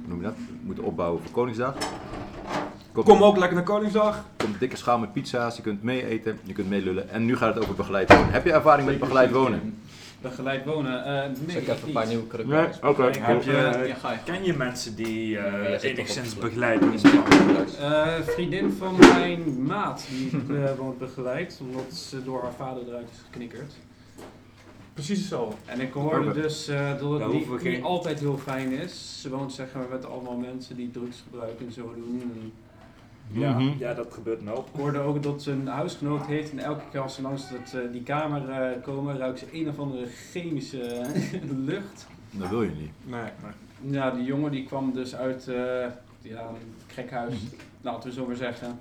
hoe 0.02 0.08
noem 0.08 0.18
je 0.18 0.24
dat, 0.24 0.36
moeten 0.62 0.84
opbouwen 0.84 1.22
voor 1.22 1.32
Koningsdag. 1.32 1.76
Komt, 2.92 3.06
Kom 3.06 3.24
ook 3.24 3.38
lekker 3.38 3.56
naar 3.56 3.66
Koningsdag. 3.66 4.24
komt 4.38 4.54
een 4.54 4.60
dikke 4.60 4.78
schaal 4.78 4.98
met 5.00 5.14
pizza's, 5.14 5.56
je 5.56 5.62
kunt 5.62 5.84
mee 5.84 6.06
eten, 6.06 6.40
je 6.44 6.54
kunt 6.54 6.70
meelullen. 6.70 7.10
En 7.10 7.26
nu 7.26 7.38
gaat 7.38 7.54
het 7.54 7.64
over 7.64 7.76
begeleid 7.76 8.14
wonen. 8.14 8.32
Heb 8.32 8.46
je 8.46 8.52
ervaring 8.52 8.88
met 8.88 9.00
begeleid 9.00 9.32
wonen? 9.32 9.78
Begeleid 10.30 10.66
wonen? 10.66 11.06
Eh 11.06 11.30
nee, 11.46 11.58
ik 11.58 11.68
even 11.68 11.88
een 11.88 11.94
paar 11.94 12.08
nieuwe? 12.08 12.46
Nee, 12.46 12.68
oké. 12.82 13.04
Heb 13.20 13.44
je, 13.44 13.96
Ja, 14.02 14.22
ken 14.24 14.44
je 14.44 14.54
mensen 14.54 14.96
die 14.96 15.38
eh, 15.38 15.72
toch 15.72 15.82
enigszins 15.82 16.36
begeleiden? 16.36 16.94
Eh, 17.80 18.20
vriendin 18.22 18.72
van 18.72 18.96
mijn 18.98 19.66
maat, 19.66 20.06
die 20.10 20.32
wordt 20.80 20.98
begeleid, 20.98 21.60
omdat 21.62 21.94
ze 21.94 22.24
door 22.24 22.42
haar 22.42 22.54
vader 22.54 22.88
eruit 22.88 23.10
is 23.12 23.18
geknikkerd. 23.24 23.74
Precies 24.94 25.28
zo. 25.28 25.54
En 25.66 25.82
ik 25.82 25.94
hoorde 25.94 26.34
dus 26.34 26.68
eh, 26.68 27.00
dat 27.00 27.20
het 27.20 27.64
niet, 27.64 27.84
altijd 27.84 28.20
heel 28.20 28.38
fijn 28.38 28.72
is. 28.72 29.22
Ze 29.22 29.30
woont 29.30 29.54
zeg 29.54 29.68
maar 29.74 29.88
met 29.90 30.06
allemaal 30.06 30.38
mensen 30.38 30.76
die 30.76 30.92
drugs 30.92 31.24
gebruiken 31.30 31.66
en 31.66 31.72
zo 31.72 31.94
doen. 31.96 32.22
En, 32.22 32.52
ja. 33.32 33.60
Mhm. 33.60 33.78
Ja, 33.78 33.94
dat 33.94 34.14
gebeurt 34.14 34.44
nou. 34.44 34.58
Ik 34.60 34.80
hoorde 34.80 35.00
ook 35.00 35.24
dat 35.24 35.42
ze 35.44 35.52
een 35.52 35.68
huisgenoot 35.68 36.26
heeft 36.26 36.52
en 36.52 36.60
elke 36.60 36.84
keer 36.92 37.00
als 37.00 37.16
ze 37.16 37.22
langs 37.22 37.50
dat, 37.50 37.74
eh, 37.82 37.92
die 37.92 38.04
kamer 38.04 38.50
eh, 38.50 38.82
komen, 38.84 39.18
ruikt 39.18 39.40
ze 39.40 39.46
een 39.52 39.70
of 39.70 39.80
andere 39.80 40.06
chemische 40.08 40.82
eh, 40.84 41.42
lucht. 41.66 42.08
Dat 42.32 42.50
wil 42.50 42.64
je 42.64 42.72
niet. 42.72 42.92
Nee. 43.04 43.30
Ja, 43.82 44.12
die 44.12 44.24
jongen 44.24 44.52
die 44.52 44.66
kwam 44.66 44.94
dus 44.94 45.16
uit 45.16 45.48
eh, 45.48 45.56
ja, 46.22 46.40
een 46.42 46.74
gekhuis, 46.88 47.36
laten 47.82 48.10
we 48.10 48.16
zo 48.16 48.26
maar 48.28 48.36
zeggen. 48.36 48.80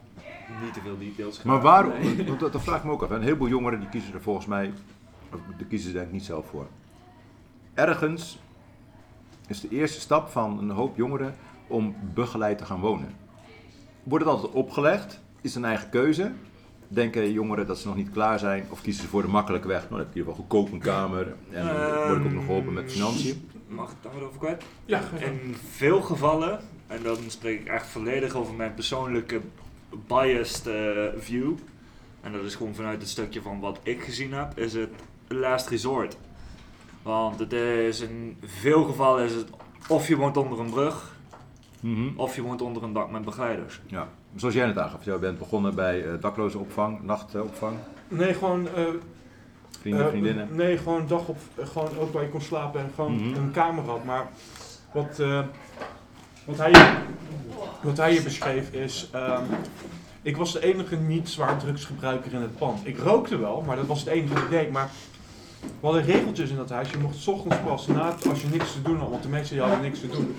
Niet 0.62 0.74
te 0.74 0.80
veel 0.80 0.98
details. 0.98 1.42
Maar 1.42 1.60
waarom, 1.60 1.92
Nee. 2.00 2.24
dat, 2.36 2.52
dat 2.52 2.62
vraag 2.62 2.78
ik 2.78 2.84
me 2.84 2.90
ook 2.90 3.02
af. 3.02 3.10
Een 3.10 3.22
heleboel 3.22 3.48
jongeren 3.48 3.80
die 3.80 3.88
kiezen 3.88 4.14
er 4.14 4.22
volgens 4.22 4.46
mij, 4.46 4.72
daar 5.30 5.66
kiezen 5.68 5.88
ze 5.88 5.94
denk 5.94 6.06
ik 6.06 6.12
niet 6.12 6.24
zelf 6.24 6.46
voor. 6.46 6.66
Ergens 7.74 8.38
is 9.46 9.60
de 9.60 9.68
eerste 9.68 10.00
stap 10.00 10.28
van 10.28 10.58
een 10.58 10.70
hoop 10.70 10.96
jongeren 10.96 11.34
om 11.66 11.94
begeleid 12.14 12.58
te 12.58 12.64
gaan 12.64 12.80
wonen. 12.80 13.08
Wordt 14.04 14.24
het 14.24 14.34
altijd 14.34 14.52
opgelegd? 14.52 15.20
Is 15.40 15.54
het 15.54 15.62
een 15.62 15.68
eigen 15.68 15.90
keuze? 15.90 16.32
Denken 16.88 17.32
jongeren 17.32 17.66
dat 17.66 17.78
ze 17.78 17.86
nog 17.86 17.96
niet 17.96 18.10
klaar 18.10 18.38
zijn? 18.38 18.66
Of 18.70 18.82
kiezen 18.82 19.02
ze 19.02 19.08
voor 19.08 19.22
de 19.22 19.28
makkelijke 19.28 19.68
weg? 19.68 19.78
Nou, 19.78 19.90
dan 19.90 19.98
heb 19.98 20.08
je 20.14 20.20
in 20.20 20.26
ieder 20.26 20.34
geval 20.34 20.48
goedkoop 20.48 20.72
een 20.72 20.86
kamer 20.94 21.34
en 21.50 21.66
dan 21.66 22.06
word 22.06 22.18
ik 22.18 22.26
ook 22.26 22.32
nog 22.32 22.44
geholpen 22.44 22.72
met 22.72 22.92
financiën. 22.92 23.48
Mag 23.68 23.90
ik 23.90 23.96
daar 24.02 24.12
wat 24.14 24.22
over 24.22 24.38
kwijt? 24.38 24.62
Ja. 24.84 25.00
In 25.18 25.56
veel 25.70 26.00
gevallen, 26.00 26.60
en 26.86 27.02
dan 27.02 27.16
spreek 27.26 27.60
ik 27.60 27.66
echt 27.66 27.86
volledig 27.86 28.34
over 28.34 28.54
mijn 28.54 28.74
persoonlijke 28.74 29.40
biased 30.06 30.66
eh, 30.66 31.02
view, 31.16 31.52
en 32.20 32.32
dat 32.32 32.44
is 32.44 32.54
gewoon 32.54 32.74
vanuit 32.74 33.00
het 33.00 33.10
stukje 33.10 33.42
van 33.42 33.60
wat 33.60 33.78
ik 33.82 34.02
gezien 34.02 34.32
heb, 34.32 34.58
is 34.58 34.72
het 34.72 34.90
last 35.28 35.68
resort. 35.68 36.16
Want 37.02 37.38
het 37.38 37.52
is 37.52 38.00
in 38.00 38.36
veel 38.42 38.84
gevallen 38.84 39.24
is 39.24 39.34
het 39.34 39.48
of 39.88 40.08
je 40.08 40.16
woont 40.16 40.36
onder 40.36 40.60
een 40.60 40.70
brug, 40.70 41.13
Mhm. 41.84 42.08
of 42.16 42.36
je 42.36 42.42
woont 42.42 42.62
onder 42.62 42.82
een 42.82 42.92
dak 42.92 43.10
met 43.10 43.24
begeleiders. 43.24 43.80
Ja, 43.86 44.08
zoals 44.36 44.54
jij 44.54 44.66
net 44.66 44.78
aangaf. 44.78 45.04
Jij 45.04 45.18
bent 45.18 45.38
begonnen 45.38 45.74
bij 45.74 46.04
eh, 46.04 46.12
dakloze 46.20 46.58
opvang, 46.58 47.02
nachtopvang, 47.02 47.76
Nee, 48.08 48.34
gewoon. 48.34 48.68
eh, 48.76 48.82
vrienden, 49.80 50.02
eh, 50.04 50.08
vriendinnen. 50.10 50.48
nee, 50.52 50.78
gewoon 50.78 51.06
dag 51.06 51.26
op. 51.28 51.36
gewoon 51.62 51.98
ook 51.98 52.12
waar 52.12 52.22
je 52.22 52.28
kon 52.28 52.40
slapen 52.40 52.80
en 52.80 52.90
gewoon 52.94 53.14
Mhm. 53.14 53.34
een 53.36 53.50
kamer 53.50 53.84
had. 53.84 54.04
Maar 54.04 54.28
wat, 54.92 55.18
eh, 55.20 55.40
wat, 56.44 56.56
hij, 56.58 56.72
wat 57.82 57.96
hij 57.96 58.10
hier 58.12 58.22
beschreef 58.22 58.70
is. 58.72 59.08
ehm, 59.12 59.42
ik 60.22 60.36
was 60.36 60.52
de 60.52 60.64
enige 60.64 60.96
niet 60.96 61.28
zwaar 61.28 61.58
drugsgebruiker 61.58 62.32
in 62.32 62.40
het 62.40 62.56
pand. 62.58 62.86
Ik 62.86 62.98
rookte 62.98 63.36
wel, 63.38 63.62
maar 63.66 63.76
dat 63.76 63.86
was 63.86 63.98
het 64.00 64.08
enige 64.08 64.34
wat 64.34 64.42
ik 64.42 64.50
deed. 64.50 64.70
Maar 64.70 64.90
We 65.80 65.86
hadden 65.86 66.02
regeltjes 66.04 66.50
in 66.50 66.56
dat 66.56 66.70
huis. 66.70 66.90
Je 66.90 66.98
mocht 66.98 67.16
's 67.16 67.26
ochtends 67.26 67.56
pas 67.66 67.86
na, 67.86 68.14
als 68.30 68.42
je 68.42 68.48
niks 68.48 68.72
te 68.72 68.82
doen 68.82 68.98
had, 68.98 69.10
want 69.10 69.22
de 69.22 69.28
mensen 69.28 69.54
die 69.54 69.64
hadden 69.64 69.82
niks 69.82 70.00
te 70.00 70.08
doen, 70.08 70.34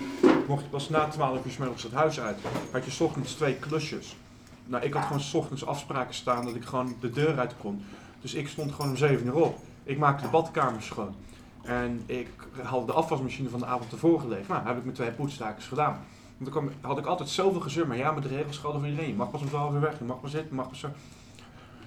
mocht 0.48 0.62
je 0.62 0.68
pas 0.68 0.88
na 0.88 1.08
12 1.08 1.44
uur 1.44 1.70
's 1.76 1.82
het 1.82 1.92
huis 1.92 2.20
uit. 2.20 2.38
Had 2.72 2.84
je 2.84 2.90
's 2.90 3.00
ochtends 3.00 3.34
twee 3.34 3.54
klusjes. 3.54 4.16
Nou, 4.64 4.84
ik 4.84 4.92
had 4.92 5.04
gewoon 5.04 5.20
's 5.20 5.34
ochtends 5.34 5.66
afspraken 5.66 6.14
staan 6.14 6.44
dat 6.44 6.54
ik 6.54 6.64
gewoon 6.64 6.96
de 7.00 7.10
deur 7.10 7.38
uit 7.38 7.54
kon. 7.58 7.84
Dus 8.20 8.34
ik 8.34 8.48
stond 8.48 8.72
gewoon 8.72 8.90
om 8.90 8.96
7 8.96 9.26
uur 9.26 9.34
op. 9.34 9.58
Ik 9.82 9.98
maakte 9.98 10.24
de 10.24 10.30
badkamer 10.30 10.82
schoon. 10.82 11.14
En 11.62 12.02
ik 12.06 12.28
had 12.62 12.86
de 12.86 12.92
afwasmachine 12.92 13.48
van 13.48 13.60
de 13.60 13.66
avond 13.66 13.92
ervoor 13.92 14.20
gelegen. 14.20 14.46
Nou, 14.48 14.66
heb 14.66 14.76
ik 14.76 14.84
met 14.84 14.94
twee 14.94 15.10
poetstakers 15.10 15.66
gedaan. 15.66 16.04
Want 16.36 16.52
dan 16.52 16.70
had 16.80 16.98
ik 16.98 17.06
altijd 17.06 17.28
zoveel 17.28 17.60
gezeur, 17.60 17.86
maar 17.86 17.96
ja, 17.96 18.12
met 18.12 18.22
de 18.22 18.28
regels 18.28 18.58
gelden 18.58 18.80
voor 18.80 18.88
iedereen. 18.88 19.10
Je 19.10 19.16
mag 19.16 19.30
pas 19.30 19.40
om 19.40 19.48
12 19.48 19.74
uur 19.74 19.80
weg, 19.80 19.98
je 19.98 20.04
mag 20.04 20.20
pas 20.20 20.30
zitten, 20.30 20.56
mag 20.56 20.68
pas 20.68 20.78
zo. 20.78 20.88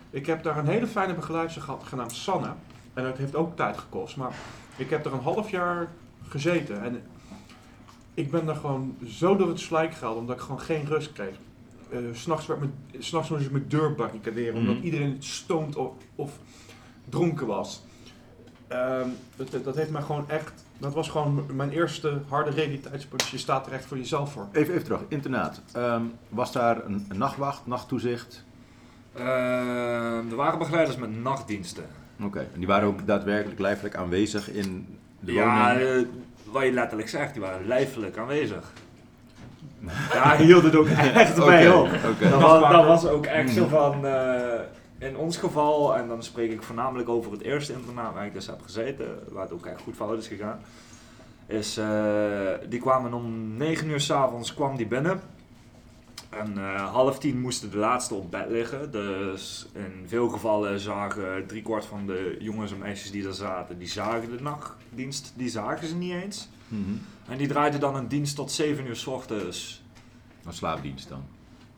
Ik 0.09 0.25
heb 0.25 0.43
daar 0.43 0.57
een 0.57 0.67
hele 0.67 0.87
fijne 0.87 1.13
begeleidster 1.13 1.61
gehad, 1.61 1.83
genaamd 1.83 2.11
Sanne. 2.11 2.53
En 2.93 3.03
dat 3.03 3.17
heeft 3.17 3.35
ook 3.35 3.55
tijd 3.55 3.77
gekost. 3.77 4.17
Maar 4.17 4.31
ik 4.75 4.89
heb 4.89 5.05
er 5.05 5.13
een 5.13 5.21
half 5.21 5.49
jaar 5.49 5.87
gezeten. 6.27 6.83
En 6.83 7.03
ik 8.19 8.31
ben 8.31 8.45
daar 8.45 8.55
gewoon 8.55 8.95
zo 9.07 9.35
door 9.35 9.47
het 9.47 9.59
slijk 9.59 9.93
gehaald, 9.93 10.17
omdat 10.17 10.35
ik 10.35 10.41
gewoon 10.41 10.59
geen 10.61 10.85
rust 10.85 11.11
kreeg. 11.13 11.35
Eh, 11.89 11.99
s 12.13 12.21
S'nachts 12.21 12.45
werd 12.45 12.59
mijn, 12.59 12.73
s'nachts 12.99 13.29
moest 13.29 13.45
ik 13.45 13.51
mijn 13.51 13.65
deur 13.67 13.93
barricaderen, 13.95 14.55
omdat 14.55 14.75
Mhm. 14.75 14.83
iedereen 14.85 15.15
stoomd 15.19 15.75
of, 15.75 15.91
of 16.15 16.31
dronken 17.09 17.47
was. 17.47 17.83
Ehm, 18.67 19.07
dat, 19.35 19.63
dat- 19.63 19.75
heeft 19.75 19.89
mij 19.91 20.01
gewoon 20.01 20.29
echt... 20.29 20.63
Dat 20.77 20.93
was 20.93 21.09
gewoon 21.09 21.45
mijn 21.53 21.69
eerste 21.69 22.21
harde 22.27 22.49
realiteitspunt. 22.51 23.27
Je 23.27 23.37
staat 23.37 23.65
er 23.67 23.73
echt 23.73 23.85
voor 23.85 23.97
jezelf 23.97 24.31
voor. 24.31 24.47
Even, 24.51 24.71
even 24.73 24.83
terug, 24.83 25.01
internaat. 25.07 25.61
Ehm, 25.73 26.01
was 26.29 26.51
daar 26.51 26.85
een, 26.85 27.05
een 27.09 27.17
nachtwacht, 27.17 27.65
nachttoezicht? 27.67 28.43
Ehm, 29.13 30.29
er 30.29 30.35
waren 30.35 30.59
begeleiders 30.59 30.97
met 30.97 31.21
nachtdiensten. 31.21 31.85
Oké, 32.23 32.39
en 32.39 32.57
die 32.59 32.67
waren 32.67 32.87
ook 32.87 33.07
daadwerkelijk 33.07 33.59
lijfelijk 33.59 33.95
aanwezig 33.95 34.49
in 34.51 34.87
de 35.19 35.33
Ja, 35.33 35.73
woning? 35.73 35.89
eh, 35.89 36.05
wat 36.51 36.63
je 36.63 36.71
letterlijk 36.71 37.09
zegt, 37.09 37.33
die 37.33 37.41
waren 37.41 37.67
lijfelijk 37.67 38.17
aanwezig. 38.17 38.71
Daar 40.13 40.37
hield 40.37 40.63
het 40.63 40.75
ook 40.75 40.87
echt 40.87 41.35
bij 41.35 41.71
op. 41.71 41.89
Dat, 42.19 42.41
was, 42.41 42.71
dat 42.71 42.85
was 42.85 43.05
ook 43.07 43.25
echt 43.25 43.53
zo 43.53 43.67
van, 43.67 44.05
eh, 44.05 44.59
in 44.97 45.17
ons 45.17 45.37
geval, 45.37 45.97
en 45.97 46.07
dan 46.07 46.23
spreek 46.23 46.51
ik 46.51 46.63
voornamelijk 46.63 47.09
over 47.09 47.31
het 47.31 47.41
eerste 47.41 47.73
internaat 47.73 48.13
waar 48.13 48.25
ik 48.25 48.33
dus 48.33 48.47
heb 48.47 48.61
gezeten, 48.61 49.19
waar 49.29 49.43
het 49.43 49.53
ook 49.53 49.65
echt 49.65 49.81
goed 49.81 49.95
fout 49.95 50.17
is 50.17 50.27
gegaan, 50.27 50.59
is, 51.45 51.77
eh, 51.77 51.87
die 52.69 52.79
kwamen 52.79 53.13
om 53.13 53.57
9 53.57 53.89
uur 53.89 53.99
s'avonds 53.99 54.53
kwam 54.53 54.77
die 54.77 54.87
binnen. 54.87 55.19
En 56.29 56.57
eh, 56.57 56.91
half 56.91 57.19
tien 57.19 57.39
moesten 57.39 57.71
de 57.71 57.77
laatste 57.77 58.13
op 58.13 58.31
bed 58.31 58.49
liggen. 58.49 58.91
Dus 58.91 59.67
in 59.73 60.05
veel 60.07 60.29
gevallen 60.29 60.79
zagen 60.79 61.47
driekwart 61.47 61.85
van 61.85 62.05
de 62.07 62.37
jongens 62.39 62.71
en 62.71 62.77
meisjes 62.77 63.11
die 63.11 63.23
daar 63.23 63.33
zaten, 63.33 63.77
die 63.77 63.87
zagen 63.87 64.37
de 64.37 64.43
nachtdienst, 64.43 65.33
die 65.35 65.49
zagen 65.49 65.87
ze 65.87 65.95
niet 65.95 66.13
eens. 66.13 66.49
Mhm. 66.67 66.81
En 67.27 67.37
die 67.37 67.47
draaiden 67.47 67.79
dan 67.79 67.95
een 67.95 68.07
dienst 68.07 68.35
tot 68.35 68.51
7 68.51 68.87
uur 68.87 68.95
s 68.95 69.07
ochtends. 69.07 69.83
Een 70.45 70.53
slaapdienst 70.53 71.09
dan. 71.09 71.23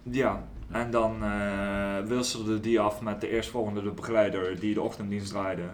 Ja, 0.04 0.48
en 0.70 0.92
dan 0.92 1.24
eh 1.24 2.00
wisselde 2.06 2.60
die 2.60 2.80
af 2.80 3.02
met 3.02 3.22
de 3.22 3.30
eerstvolgende 3.30 3.82
de 3.82 3.92
begeleider 3.92 4.60
die 4.60 4.74
de 4.74 4.82
ochtenddienst 4.82 5.30
draaide. 5.30 5.70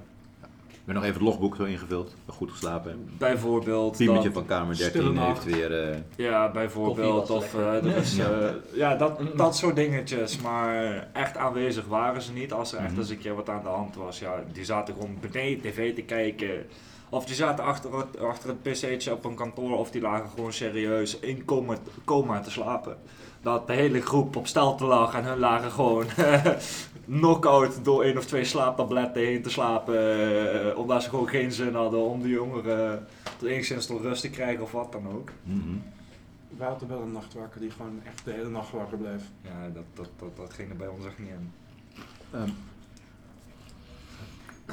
Ik 0.87 0.93
ben 0.93 1.01
nog 1.01 1.11
even 1.11 1.23
het 1.25 1.29
logboek 1.31 1.55
zo 1.55 1.63
ingevuld, 1.63 2.13
goed 2.27 2.51
geslapen. 2.51 3.09
Bijvoorbeeld. 3.17 3.97
Piemetje 3.97 4.31
van 4.31 4.45
kamer 4.45 4.75
Stille 4.75 4.91
13 4.91 5.13
nacht. 5.13 5.43
heeft 5.43 5.55
weer... 5.57 5.89
eh, 5.89 5.97
Ja, 6.15 6.51
bijvoorbeeld. 6.51 7.29
Of 7.29 7.53
eh, 7.55 7.73
er 7.85 7.97
is, 7.97 8.17
eh, 8.17 8.27
ja, 8.73 8.95
dat, 8.95 9.19
dat 9.35 9.55
soort 9.55 9.75
dingetjes. 9.75 10.37
Maar 10.41 11.07
echt 11.13 11.37
aanwezig 11.37 11.85
waren 11.85 12.21
ze 12.21 12.33
niet. 12.33 12.53
Als 12.53 12.73
er 12.73 12.79
echt 12.79 12.91
Mhm. 12.91 12.99
eens 12.99 13.09
een 13.09 13.17
keer 13.19 13.35
wat 13.35 13.49
aan 13.49 13.63
de 13.63 13.69
hand 13.69 13.95
was. 13.95 14.19
Ja, 14.19 14.43
die 14.53 14.65
zaten 14.65 14.93
gewoon 14.93 15.17
beneden 15.21 15.61
tv 15.61 15.95
te 15.95 16.01
kijken. 16.01 16.65
Of 17.09 17.25
die 17.25 17.35
zaten 17.35 17.63
achter 17.63 17.97
het, 17.97 18.19
achter 18.19 18.49
het 18.49 18.61
pc'tje 18.61 19.13
op 19.13 19.25
een 19.25 19.35
kantoor. 19.35 19.77
Of 19.77 19.91
die 19.91 20.01
lagen 20.01 20.29
gewoon 20.35 20.53
serieus 20.53 21.19
in 21.19 21.45
coma, 21.45 21.75
coma 22.05 22.39
te 22.39 22.51
slapen. 22.51 22.97
Dat 23.41 23.67
de 23.67 23.73
hele 23.73 24.01
groep 24.01 24.35
op 24.35 24.47
stelte 24.47 24.85
lag. 24.85 25.13
En 25.15 25.23
hun 25.23 25.39
lagen 25.39 25.71
gewoon 25.71 26.05
knock-out 27.07 27.85
door 27.85 28.03
één 28.03 28.17
of 28.17 28.25
twee 28.25 28.43
slaaptabletten 28.43 29.21
heen 29.21 29.41
te 29.41 29.49
slapen. 29.49 29.95
eh, 30.71 30.77
omdat 30.77 31.03
ze 31.03 31.09
gewoon 31.09 31.27
geen 31.27 31.51
zin 31.51 31.73
hadden 31.75 31.99
om 31.99 32.21
die 32.21 32.31
jongeren 32.31 33.07
tot 33.37 33.49
enigszins 33.49 33.85
tot 33.85 34.01
rust 34.01 34.21
te 34.21 34.29
krijgen 34.29 34.63
of 34.63 34.71
wat 34.71 34.91
dan 34.91 35.07
ook. 35.07 35.29
mhm. 35.43 35.75
Wij 36.57 36.67
hadden 36.67 36.87
wel 36.87 37.01
een 37.01 37.11
nachtwaker 37.11 37.59
die 37.59 37.71
gewoon 37.71 38.01
echt 38.03 38.25
de 38.25 38.31
hele 38.31 38.49
nacht 38.49 38.71
wakker 38.71 38.97
bleef. 38.97 39.23
Ja, 39.41 39.69
dat, 39.73 39.83
dat, 39.93 40.09
dat, 40.19 40.37
dat 40.37 40.53
ging 40.53 40.69
er 40.69 40.75
bij 40.75 40.87
ons 40.87 41.05
echt 41.05 41.19
niet 41.19 41.29
in. 41.29 41.51
Ehm, 42.31 42.49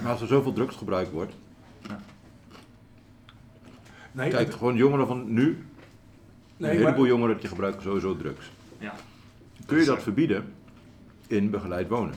maar 0.02 0.12
als 0.12 0.20
er 0.20 0.26
zoveel 0.26 0.52
drugs 0.52 0.76
gebruikt 0.76 1.10
wordt, 1.10 1.32
Nee, 4.12 4.30
kijk 4.30 4.46
het- 4.46 4.54
gewoon 4.56 4.76
jongeren 4.76 5.06
van 5.06 5.32
nu, 5.32 5.42
nee 5.44 5.56
een 6.70 6.76
maar- 6.76 6.84
heleboel 6.86 7.06
jongeren 7.06 7.38
die 7.38 7.48
gebruiken 7.48 7.82
sowieso 7.82 8.16
drugs. 8.16 8.50
Ja. 8.78 8.94
Kun 9.66 9.78
je 9.78 9.84
dat 9.84 10.02
verbieden 10.02 10.52
in 11.26 11.50
begeleid 11.50 11.88
wonen? 11.88 12.14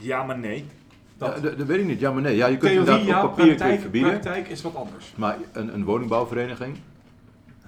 Ja, 0.00 0.22
maar 0.22 0.38
nee. 0.38 0.64
dat. 1.16 1.34
Ja, 1.34 1.40
dat, 1.40 1.58
dat 1.58 1.66
weet 1.66 1.78
ik 1.80 1.86
niet, 1.86 2.00
ja 2.00 2.12
maar 2.12 2.22
nee. 2.22 2.36
Ja, 2.36 2.46
je 2.46 2.56
kunt 2.56 2.72
Theorie 2.72 2.90
inderdaad 2.90 3.06
ja, 3.06 3.24
op 3.24 3.36
papier 3.36 3.54
praktijk, 3.54 3.80
verbieden. 3.80 4.10
praktijk 4.10 4.48
is 4.48 4.62
wat 4.62 4.74
anders. 4.74 5.12
Maar 5.16 5.38
een, 5.52 5.74
een 5.74 5.84
woningbouwvereniging, 5.84 6.76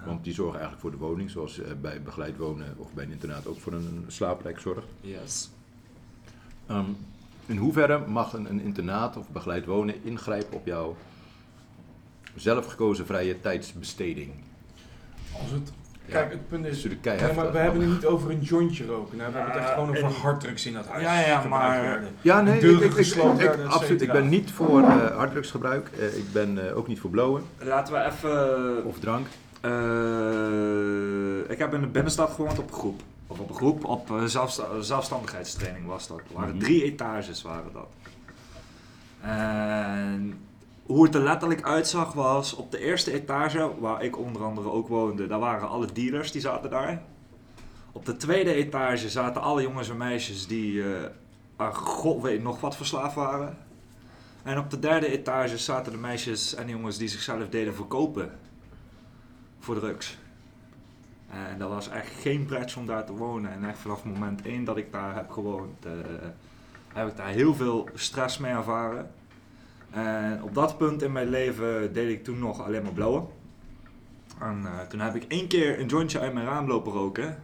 want 0.04 0.24
die 0.24 0.34
zorgen 0.34 0.60
eigenlijk 0.60 0.82
voor 0.82 0.90
de 0.90 0.96
woning, 0.96 1.30
zoals 1.30 1.60
eh, 1.60 1.70
bij 1.80 2.02
begeleid 2.02 2.36
wonen 2.36 2.74
of 2.76 2.92
bij 2.92 3.04
een 3.04 3.10
internaat 3.10 3.46
ook 3.46 3.60
voor 3.60 3.72
een 3.72 4.04
slaapplek 4.06 4.58
zorgt. 4.58 4.86
Yes. 5.00 5.50
Ehm, 6.66 6.84
in 7.46 7.56
hoeverre 7.56 8.06
mag 8.06 8.32
een, 8.32 8.50
een 8.50 8.60
internaat 8.60 9.16
of 9.16 9.28
begeleid 9.28 9.64
wonen 9.64 10.04
ingrijpen 10.04 10.54
op 10.56 10.66
jouw 10.66 10.96
zelfgekozen 12.34 13.06
vrije 13.06 13.40
tijdsbesteding? 13.40 14.30
Als 15.32 15.50
het, 15.50 15.72
Ja, 15.72 15.85
kijk, 16.08 16.30
het 16.30 16.48
punt 16.48 16.66
is 16.66 16.84
Nee, 16.84 17.32
maar 17.34 17.52
we 17.52 17.58
hebben 17.58 17.80
het 17.82 17.90
niet 17.90 18.06
over 18.06 18.30
een 18.30 18.40
jointje 18.40 18.86
roken. 18.86 19.18
hè. 19.20 19.26
We 19.30 19.32
hebben 19.38 19.52
het 19.52 19.60
echt 19.60 19.72
gewoon 19.72 19.88
over 19.90 20.02
harddrugs 20.20 20.66
in 20.66 20.72
dat 20.72 20.86
huis. 20.86 21.02
Ja, 21.02 21.20
ja, 21.20 21.44
maar-. 21.48 22.02
Ja, 22.20 22.40
nee, 22.42 22.58
ik, 22.60 22.80
ik, 22.80 22.94
ik, 22.94 23.06
ik- 23.40 23.64
absoluut. 23.68 24.02
Ik 24.02 24.12
ben 24.12 24.28
niet 24.28 24.50
voor 24.50 24.80
eh 24.82 25.16
harddrugsgebruik. 25.16 25.88
Eh, 25.98 26.16
ik 26.16 26.32
ben 26.32 26.68
eh, 26.68 26.76
ook 26.76 26.86
niet 26.88 27.00
voor 27.00 27.10
blowen 27.10 27.42
Laten 27.58 27.94
we 27.94 28.04
even... 28.04 28.84
of 28.84 28.98
drank. 28.98 29.26
eh, 29.60 31.50
ik 31.50 31.58
heb 31.58 31.74
in 31.74 31.80
de 31.80 31.86
binnenstad 31.86 32.30
gewoond 32.30 32.58
op 32.58 32.68
een 32.70 32.74
groep. 32.78 33.00
Of 33.26 33.38
op 33.38 33.48
een 33.48 33.54
groep, 33.54 33.84
op 33.84 34.10
eh, 34.10 34.24
zelfsta- 34.24 34.80
zelfstandigheidstraining 34.80 35.86
was 35.86 36.08
dat. 36.08 36.18
Er 36.18 36.24
waren 36.34 36.54
Mhm. 36.54 36.64
drie 36.64 36.82
etages 36.84 37.42
waren 37.42 37.72
dat. 37.72 37.86
En 39.20 40.38
hoe 40.86 41.04
het 41.04 41.14
er 41.14 41.22
letterlijk 41.22 41.62
uitzag 41.62 42.12
was, 42.12 42.54
op 42.54 42.70
de 42.70 42.78
eerste 42.78 43.12
etage, 43.12 43.80
waar 43.80 44.02
ik 44.02 44.18
onder 44.18 44.42
andere 44.42 44.70
ook 44.70 44.88
woonde, 44.88 45.26
daar 45.26 45.38
waren 45.38 45.68
alle 45.68 45.92
dealers 45.92 46.32
die 46.32 46.40
zaten 46.40 46.70
daar. 46.70 47.02
Op 47.92 48.06
de 48.06 48.16
tweede 48.16 48.52
etage 48.52 49.10
zaten 49.10 49.42
alle 49.42 49.62
jongens 49.62 49.88
en 49.88 49.96
meisjes 49.96 50.46
die 50.46 50.82
eh 50.82 51.10
aan 51.56 51.74
god 51.74 52.22
weet 52.22 52.42
nog 52.42 52.60
wat 52.60 52.76
verslaafd 52.76 53.14
waren. 53.14 53.58
En 54.42 54.58
op 54.58 54.70
de 54.70 54.78
derde 54.78 55.06
etage 55.06 55.58
zaten 55.58 55.92
de 55.92 55.98
meisjes 55.98 56.54
en 56.54 56.68
jongens 56.68 56.98
die 56.98 57.08
zichzelf 57.08 57.48
deden 57.48 57.74
verkopen 57.74 58.30
voor 59.58 59.74
drugs. 59.74 60.18
En 61.30 61.58
dat 61.58 61.68
was 61.68 61.88
echt 61.88 62.10
geen 62.20 62.46
pretje 62.46 62.80
om 62.80 62.86
daar 62.86 63.06
te 63.06 63.12
wonen. 63.12 63.52
En 63.52 63.68
echt 63.68 63.78
vanaf 63.78 64.04
moment 64.04 64.42
één 64.42 64.64
dat 64.64 64.76
ik 64.76 64.92
daar 64.92 65.14
heb 65.14 65.30
gewoond, 65.30 65.84
eh, 65.84 65.92
heb 66.92 67.08
ik 67.08 67.16
daar 67.16 67.28
heel 67.28 67.54
veel 67.54 67.88
stress 67.94 68.38
mee 68.38 68.52
ervaren. 68.52 69.10
En 69.96 70.42
op 70.42 70.54
dat 70.54 70.78
punt 70.78 71.02
in 71.02 71.12
mijn 71.12 71.28
leven 71.28 71.92
deed 71.92 72.08
ik 72.10 72.24
toen 72.24 72.38
nog 72.38 72.62
alleen 72.64 72.82
maar 72.82 72.92
blowen. 72.92 73.26
En 74.40 74.62
eh, 74.66 74.80
toen 74.88 75.00
heb 75.00 75.14
ik 75.14 75.24
één 75.28 75.46
keer 75.48 75.80
een 75.80 75.86
jointje 75.86 76.20
uit 76.20 76.32
mijn 76.32 76.46
raam 76.46 76.66
lopen 76.66 76.92
roken. 76.92 77.42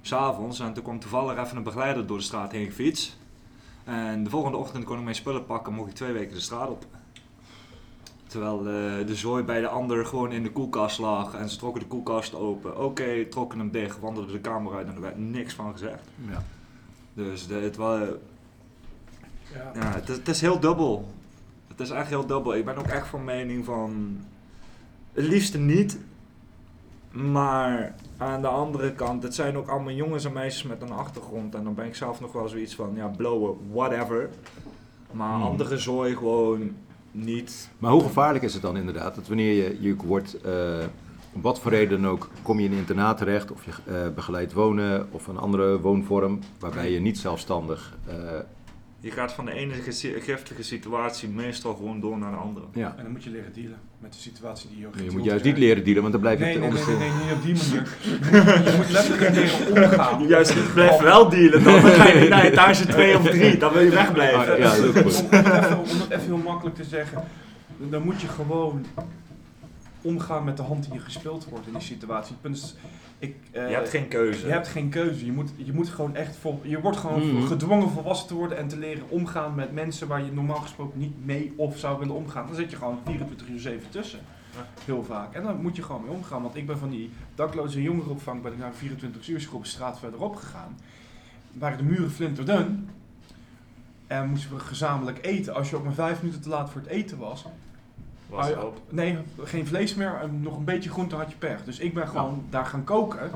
S'avonds. 0.00 0.60
En 0.60 0.72
toen 0.72 0.82
kwam 0.82 0.98
toevallig 1.00 1.38
even 1.44 1.56
een 1.56 1.62
begeleider 1.62 2.06
door 2.06 2.16
de 2.18 2.22
straat 2.24 2.52
heen 2.52 2.66
gefietst. 2.66 3.18
En 3.84 4.24
de 4.24 4.30
volgende 4.30 4.56
ochtend 4.56 4.84
kon 4.84 4.96
ik 4.98 5.02
mijn 5.02 5.14
spullen 5.14 5.46
pakken 5.46 5.72
en 5.72 5.78
mocht 5.78 5.90
ik 5.90 5.94
twee 5.96 6.12
weken 6.12 6.34
de 6.34 6.40
straat 6.40 6.68
op. 6.68 6.86
Terwijl 8.26 8.58
eh, 8.58 9.06
de 9.06 9.14
zooi 9.14 9.42
bij 9.42 9.60
de 9.60 9.68
ander 9.68 10.06
gewoon 10.06 10.32
in 10.32 10.42
de 10.42 10.50
koelkast 10.52 10.98
lag 10.98 11.34
en 11.34 11.48
ze 11.48 11.56
trokken 11.58 11.80
de 11.82 11.88
koelkast 11.88 12.34
open. 12.34 12.78
Oké, 12.84 13.24
trokken 13.26 13.58
hem 13.58 13.70
dicht, 13.70 14.00
wandelden 14.00 14.32
de 14.32 14.40
kamer 14.40 14.74
uit 14.74 14.86
en 14.86 14.94
er 14.94 15.00
werd 15.00 15.18
niks 15.18 15.54
van 15.54 15.72
gezegd. 15.72 16.02
Ja. 16.28 16.44
Dus 17.14 17.46
de, 17.46 17.54
het, 17.54 17.76
wa- 17.76 17.98
Ja. 19.54 19.70
ja, 19.74 19.92
het, 19.92 20.08
is, 20.08 20.16
het 20.16 20.28
is 20.28 20.40
heel 20.40 20.60
dubbel. 20.60 21.12
Het 21.76 21.86
is 21.86 21.90
echt 21.90 22.08
heel 22.08 22.26
dubbel. 22.26 22.54
Ik 22.54 22.64
ben 22.64 22.76
ook 22.76 22.86
echt 22.86 23.06
van 23.06 23.24
mening 23.24 23.64
van... 23.64 24.18
Het 25.12 25.24
liefste 25.24 25.58
niet. 25.58 25.98
Maar 27.10 27.94
aan 28.16 28.40
de 28.40 28.48
andere 28.48 28.92
kant, 28.92 29.22
het 29.22 29.34
zijn 29.34 29.56
ook 29.56 29.68
allemaal 29.68 29.92
jongens 29.92 30.24
en 30.24 30.32
meisjes 30.32 30.62
met 30.62 30.82
een 30.82 30.92
achtergrond. 30.92 31.54
En 31.54 31.64
dan 31.64 31.74
ben 31.74 31.86
ik 31.86 31.94
zelf 31.94 32.20
nog 32.20 32.32
wel 32.32 32.48
zoiets 32.48 32.74
van, 32.74 32.92
ja, 32.94 33.06
blowen, 33.06 33.56
whatever. 33.72 34.28
Maar 35.12 35.34
Hmm. 35.34 35.42
andere 35.42 35.78
zooi 35.78 36.16
gewoon 36.16 36.70
niet. 37.10 37.70
Maar 37.78 37.90
hoe 37.90 38.02
gevaarlijk 38.02 38.44
is 38.44 38.52
het 38.52 38.62
dan 38.62 38.76
inderdaad 38.76 39.14
dat 39.14 39.28
wanneer 39.28 39.52
je, 39.52 39.76
je 39.80 39.96
wordt, 39.96 40.40
eh, 40.40 40.84
om 41.32 41.40
wat 41.40 41.60
voor 41.60 41.70
reden 41.70 42.02
dan 42.02 42.10
ook, 42.10 42.28
kom 42.42 42.58
je 42.58 42.64
in 42.64 42.72
een 42.72 42.78
internaat 42.78 43.16
terecht 43.18 43.52
of 43.52 43.64
je 43.64 43.72
eh 43.86 44.14
begeleid 44.14 44.52
wonen 44.52 45.08
of 45.10 45.26
een 45.26 45.38
andere 45.38 45.80
woonvorm 45.80 46.38
waarbij 46.58 46.90
je 46.90 47.00
niet 47.00 47.18
zelfstandig 47.18 47.96
eh, 48.06 48.16
Je 49.04 49.10
gaat 49.10 49.32
van 49.32 49.44
de 49.44 49.52
ene 49.52 49.74
giftige 50.20 50.62
situatie 50.62 51.28
meestal 51.28 51.74
gewoon 51.74 52.00
door 52.00 52.18
naar 52.18 52.30
de 52.30 52.36
andere. 52.36 52.66
Ja. 52.72 52.94
En 52.96 53.02
dan 53.02 53.12
moet 53.12 53.24
je 53.24 53.30
leren 53.30 53.52
dealen 53.52 53.78
met 53.98 54.12
de 54.12 54.18
situatie 54.18 54.68
die 54.70 54.80
je 54.80 54.86
ook 54.86 54.94
Je 54.94 55.10
moet 55.10 55.24
juist 55.24 55.44
niet 55.44 55.58
leren 55.58 55.84
dealen, 55.84 56.00
want 56.00 56.12
dan 56.12 56.20
blijf 56.20 56.38
je 56.38 56.44
Nee, 56.44 56.58
nee, 56.58 56.70
nee, 56.70 56.84
nee, 56.84 56.96
nee, 56.96 57.08
niet 57.08 57.32
op 57.32 57.42
die 57.42 57.54
manier. 57.54 57.88
Je 58.02 58.42
moet, 58.56 58.70
je 58.70 58.76
moet 58.76 58.90
letterlijk 58.90 59.34
leren 59.34 59.84
omgaan. 59.84 60.26
Juist, 60.28 60.52
je 60.52 60.70
blijft 60.74 61.00
wel 61.00 61.28
dealen 61.28 61.64
dan. 61.64 61.82
Dan 61.82 61.90
ga 61.90 62.08
je 62.08 62.28
naar 62.28 62.44
etage 62.44 62.86
2 62.86 63.18
of 63.18 63.30
3, 63.30 63.56
dan 63.56 63.72
wil 63.72 63.82
je 63.82 63.90
wegblijven. 63.90 64.58
Ja, 64.58 64.76
dat 64.76 64.94
is 64.94 64.96
Om, 64.96 65.02
goed. 65.02 65.22
om, 65.22 65.30
het 65.30 65.64
even, 65.64 65.78
om 65.78 66.00
het 66.00 66.10
even 66.10 66.24
heel 66.24 66.36
makkelijk 66.36 66.76
te 66.76 66.84
zeggen, 66.84 67.24
dan 67.76 68.02
moet 68.02 68.20
je 68.20 68.28
gewoon 68.28 68.86
omgaan 70.04 70.44
met 70.44 70.56
de 70.56 70.62
hand 70.62 70.84
die 70.84 70.92
je 70.92 71.00
gespeeld 71.00 71.44
wordt 71.48 71.66
in 71.66 71.72
die 71.72 71.82
situatie. 71.82 72.36
Punt 72.40 72.76
ik, 73.18 73.36
eh, 73.50 73.68
Je 73.68 73.74
hebt 73.74 73.88
geen 73.88 74.08
keuze. 74.08 74.46
je 74.46 74.52
hebt 74.52 74.68
geen 74.68 74.88
keuze. 74.88 75.24
Je 75.26 75.32
moet, 75.32 75.50
je 75.56 75.72
moet 75.72 75.88
gewoon 75.88 76.14
echt 76.16 76.36
vol, 76.36 76.60
je 76.64 76.80
wordt 76.80 76.96
gewoon 76.96 77.34
Mhm. 77.36 77.46
gedwongen 77.46 77.90
volwassen 77.90 78.26
te 78.28 78.34
worden 78.34 78.58
en 78.58 78.68
te 78.68 78.76
leren 78.78 79.08
omgaan 79.08 79.54
met 79.54 79.72
mensen 79.72 80.08
waar 80.08 80.24
je 80.24 80.32
normaal 80.32 80.60
gesproken 80.60 80.98
niet 80.98 81.24
mee 81.24 81.52
of 81.56 81.78
zou 81.78 81.98
willen 81.98 82.14
omgaan. 82.14 82.46
Dan 82.46 82.54
zit 82.54 82.70
je 82.70 82.76
gewoon 82.76 82.98
24 83.04 83.48
uur 83.48 83.60
7 83.60 83.90
tussen. 83.90 84.18
Heel 84.84 85.04
vaak. 85.04 85.34
En 85.34 85.42
dan 85.42 85.60
moet 85.62 85.76
je 85.76 85.82
gewoon 85.82 86.02
mee 86.02 86.10
omgaan. 86.10 86.42
Want 86.42 86.56
ik 86.56 86.66
ben 86.66 86.78
van 86.78 86.90
die 86.90 87.10
dakloze 87.34 87.82
jongerenopvang 87.82 88.42
ben 88.42 88.52
ik 88.52 88.58
naar 88.58 88.68
een 88.68 88.74
24 88.74 89.28
uur 89.28 89.40
school 89.40 89.58
op 89.58 89.66
straat 89.66 89.98
verderop 89.98 90.36
gegaan. 90.36 90.76
Waren 91.52 91.78
de 91.78 91.84
muren 91.84 92.10
flinterdun. 92.10 92.88
En 94.06 94.28
moesten 94.28 94.50
we 94.54 94.58
gezamenlijk 94.60 95.18
eten. 95.26 95.54
Als 95.54 95.70
je 95.70 95.76
ook 95.76 95.84
maar 95.84 95.92
vijf 95.92 96.20
minuten 96.22 96.42
te 96.42 96.48
laat 96.48 96.70
voor 96.70 96.80
het 96.80 96.90
eten 96.90 97.18
was. 97.18 97.44
Was 98.34 98.52
ah, 98.52 98.64
op. 98.64 98.80
Nee, 98.88 99.18
geen 99.42 99.66
vlees 99.66 99.94
meer. 99.94 100.18
En 100.22 100.42
nog 100.42 100.56
een 100.56 100.64
beetje 100.64 100.90
groente 100.90 101.16
had 101.16 101.30
je 101.30 101.36
pech. 101.36 101.64
Dus 101.64 101.78
ik 101.78 101.94
ben 101.94 102.08
gewoon 102.08 102.44
daar 102.50 102.66
gaan 102.66 102.84
koken. 102.84 103.30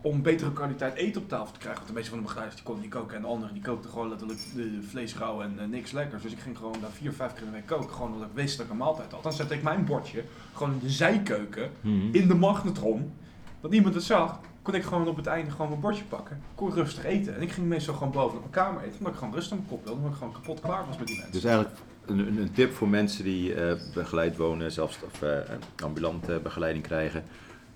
Om 0.00 0.22
betere 0.22 0.52
kwaliteit 0.52 0.94
eten 0.94 1.22
op 1.22 1.28
tafel 1.28 1.52
te 1.52 1.58
krijgen. 1.58 1.76
Want 1.76 1.88
de 1.88 1.94
meeste 1.94 2.10
van 2.10 2.18
de 2.18 2.24
begeleiders 2.24 2.56
die 2.56 2.66
konden 2.66 2.84
niet 2.84 2.94
koken. 2.94 3.16
En 3.16 3.22
de 3.22 3.28
anderen 3.28 3.54
die 3.54 3.62
kookten 3.62 3.90
gewoon 3.90 4.08
letterlijk 4.08 4.40
de 4.54 4.82
vlees 4.88 5.16
rauw 5.16 5.42
en 5.42 5.58
eh, 5.58 5.66
niks 5.66 5.92
lekkers. 5.92 6.22
Dus 6.22 6.32
ik 6.32 6.38
ging 6.38 6.56
gewoon 6.56 6.76
daar 6.80 6.90
vier, 6.90 7.12
vijf 7.12 7.32
keer 7.32 7.42
in 7.42 7.46
de 7.46 7.52
week 7.52 7.66
koken. 7.66 7.90
Gewoon 7.90 8.12
omdat 8.12 8.28
ik 8.28 8.34
wist 8.34 8.56
dat 8.56 8.66
ik 8.66 8.72
een 8.72 8.78
maaltijd 8.78 9.12
had. 9.12 9.22
Dan 9.22 9.32
zette 9.32 9.54
ik 9.54 9.62
mijn 9.62 9.84
bordje 9.84 10.24
gewoon 10.52 10.72
in 10.72 10.78
de 10.78 10.90
zijkeuken. 10.90 11.70
Mhm. 11.80 12.14
In 12.14 12.28
de 12.28 12.34
magnetron. 12.34 13.12
Dat 13.60 13.70
niemand 13.70 13.94
het 13.94 14.04
zag. 14.04 14.40
Kon 14.62 14.74
ik 14.74 14.82
gewoon 14.82 15.08
op 15.08 15.16
het 15.16 15.26
einde 15.26 15.50
gewoon 15.50 15.68
mijn 15.68 15.80
bordje 15.80 16.04
pakken. 16.04 16.42
Kon 16.54 16.68
ik 16.68 16.74
rustig 16.74 17.04
eten. 17.04 17.36
En 17.36 17.42
ik 17.42 17.52
ging 17.52 17.66
meestal 17.66 17.94
gewoon 17.94 18.12
boven 18.12 18.36
op 18.36 18.40
mijn 18.40 18.66
kamer 18.66 18.82
eten. 18.82 18.98
Omdat 18.98 19.12
ik 19.12 19.18
gewoon 19.18 19.34
rust 19.34 19.52
aan 19.52 19.56
mijn 19.56 19.68
kop 19.68 19.84
wilde. 19.84 19.98
Omdat 19.98 20.12
ik 20.12 20.18
gewoon 20.18 20.32
kapot 20.32 20.60
klaar 20.60 20.86
was 20.86 20.98
met 20.98 21.06
die 21.06 21.16
mensen. 21.16 21.32
Dus 21.32 21.44
eigenlijk 21.44 21.76
een, 22.06 22.18
een- 22.18 22.52
tip 22.52 22.74
voor 22.74 22.88
mensen 22.88 23.24
die 23.24 23.54
eh, 23.54 23.74
begeleid 23.94 24.36
wonen, 24.36 24.72
zelfs 24.72 24.98
of 25.04 25.22
eh, 25.22 25.38
ambulant 25.84 26.28
eh, 26.28 26.36
begeleiding 26.38 26.84
krijgen. 26.84 27.24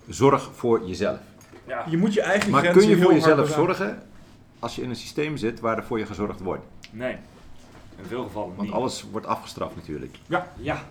Zorg 0.07 0.49
voor 0.55 0.87
jezelf. 0.87 1.19
Ja. 1.67 1.85
Je 1.89 1.97
moet 1.97 2.13
je 2.13 2.21
eigen 2.21 2.51
Maar 2.51 2.67
kun 2.67 2.87
je 2.87 2.97
voor 3.01 3.13
jezelf 3.13 3.49
zorgen 3.49 4.01
als 4.59 4.75
je 4.75 4.81
in 4.81 4.89
een 4.89 4.95
systeem 4.95 5.37
zit 5.37 5.59
waar 5.59 5.77
er 5.77 5.83
voor 5.83 5.99
je 5.99 6.05
gezorgd 6.05 6.39
wordt? 6.39 6.63
Nee, 6.91 7.11
in 7.97 8.05
veel 8.07 8.23
gevallen 8.23 8.55
Want 8.55 8.61
niet. 8.67 8.71
alles 8.77 9.05
wordt 9.11 9.27
afgestraft 9.27 9.75
natuurlijk. 9.75 10.17
Ja. 10.61 10.83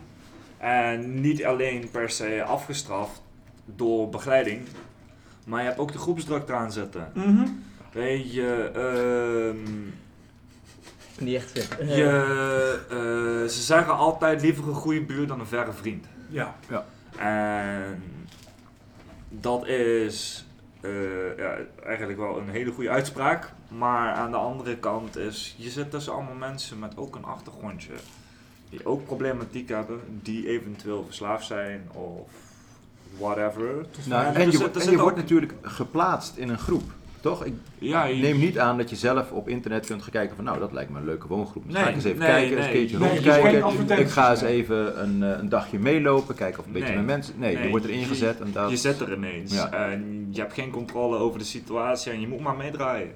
En 0.59 1.21
niet 1.21 1.45
alleen 1.45 1.89
per 1.91 2.11
se 2.11 2.43
afgestraft 2.47 3.23
door 3.65 4.09
begeleiding, 4.09 4.61
maar 5.47 5.61
je 5.61 5.67
hebt 5.67 5.79
ook 5.81 5.93
de 5.93 5.99
groepsdruk 5.99 6.49
eraan 6.49 6.73
zitten. 6.73 7.11
Mhm. 7.15 7.47
Weet 7.93 8.33
je, 8.33 8.71
ehm, 8.75 9.73
Niet 11.19 11.35
echt 11.35 11.51
fit. 11.51 11.69
je 11.79 12.05
eh, 12.91 13.49
ze 13.51 13.63
zeggen 13.63 13.97
altijd 13.97 14.43
liever 14.43 14.69
een 14.69 14.75
goede 14.75 15.01
buur 15.03 15.27
dan 15.27 15.41
een 15.41 15.47
verre 15.47 15.73
vriend. 15.73 16.07
Ja. 16.29 16.55
En 17.19 18.03
dat 19.29 19.67
is 19.67 20.47
eh, 20.81 21.37
ja, 21.37 21.57
eigenlijk 21.87 22.19
wel 22.19 22.39
een 22.39 22.49
hele 22.49 22.73
goede 22.73 22.91
uitspraak. 22.91 23.53
Maar 23.69 24.15
aan 24.15 24.31
de 24.31 24.37
andere 24.37 24.77
kant 24.77 25.17
is, 25.17 25.55
je 25.59 25.71
zit 25.71 25.91
tussen 25.91 26.13
allemaal 26.13 26.35
mensen 26.35 26.79
met 26.79 26.97
ook 26.97 27.17
een 27.17 27.25
achtergrondje. 27.25 27.93
Die 28.71 28.87
ook 28.87 29.05
problematiek 29.07 29.69
hebben, 29.69 30.01
die 30.23 30.49
eventueel 30.49 31.05
verslaafd 31.05 31.47
zijn 31.47 31.89
of 31.93 32.31
whatever. 33.19 33.87
Nou, 34.05 34.35
en 34.35 34.45
je, 34.45 34.51
zit- 34.51 34.61
wordt- 34.61 34.75
en 34.77 34.83
zit 34.83 34.91
je 34.91 34.97
wordt 34.97 35.17
ook- 35.17 35.23
natuurlijk 35.23 35.53
geplaatst 35.63 36.37
in 36.37 36.49
een 36.49 36.59
groep. 36.59 36.91
Toch? 37.21 37.45
Ik 37.45 37.53
Ja, 37.79 38.05
je- 38.05 38.15
neem 38.23 38.39
niet 38.39 38.59
aan 38.59 38.77
dat 38.77 38.91
je 38.91 38.97
zelf 38.97 39.31
op 39.31 39.49
internet 39.49 39.87
kunt 39.87 40.03
gaan 40.03 40.11
kijken 40.11 40.37
van 40.37 40.45
nou, 40.45 40.59
dat 40.59 40.73
lijkt 40.73 40.91
me 40.91 40.99
een 40.99 41.05
leuke 41.05 41.27
woongroep. 41.29 41.73
Dan 41.73 41.83
ga 41.83 41.89
ik 41.89 41.95
eens 41.95 42.05
even 42.05 42.19
nee, 42.19 42.29
kijken, 42.29 42.57
eens 42.57 42.67
een 42.67 42.73
keertje 42.73 42.99
Nee, 42.99 43.09
rondkijken. 43.09 43.53
dus 43.53 43.63
advertenties. 43.63 44.07
ik 44.07 44.13
ga 44.13 44.31
eens 44.31 44.41
even 44.43 45.03
een, 45.03 45.23
eh, 45.23 45.39
een 45.39 45.49
dagje 45.49 45.79
meelopen, 45.79 46.35
kijken 46.35 46.61
of 46.61 46.67
een 46.67 46.73
beetje 46.73 46.89
Nee. 46.89 46.97
met 46.97 47.07
mensen... 47.07 47.35
Nee, 47.39 47.59
je 47.63 47.69
wordt 47.69 47.85
erin 47.85 47.99
je- 48.01 48.05
gezet 48.07 48.41
en 48.41 48.53
dat... 48.53 48.71
Je 48.71 48.77
zit 48.77 49.01
er 49.01 49.13
ineens. 49.13 49.55
Ja. 49.55 49.71
En 49.73 50.29
je 50.31 50.41
hebt 50.41 50.53
geen 50.53 50.71
controle 50.71 51.17
over 51.17 51.39
de 51.39 51.45
situatie 51.45 52.13
en 52.13 52.21
je 52.21 52.29
moet 52.29 52.41
maar 52.41 52.57
meedraaien. 52.57 53.13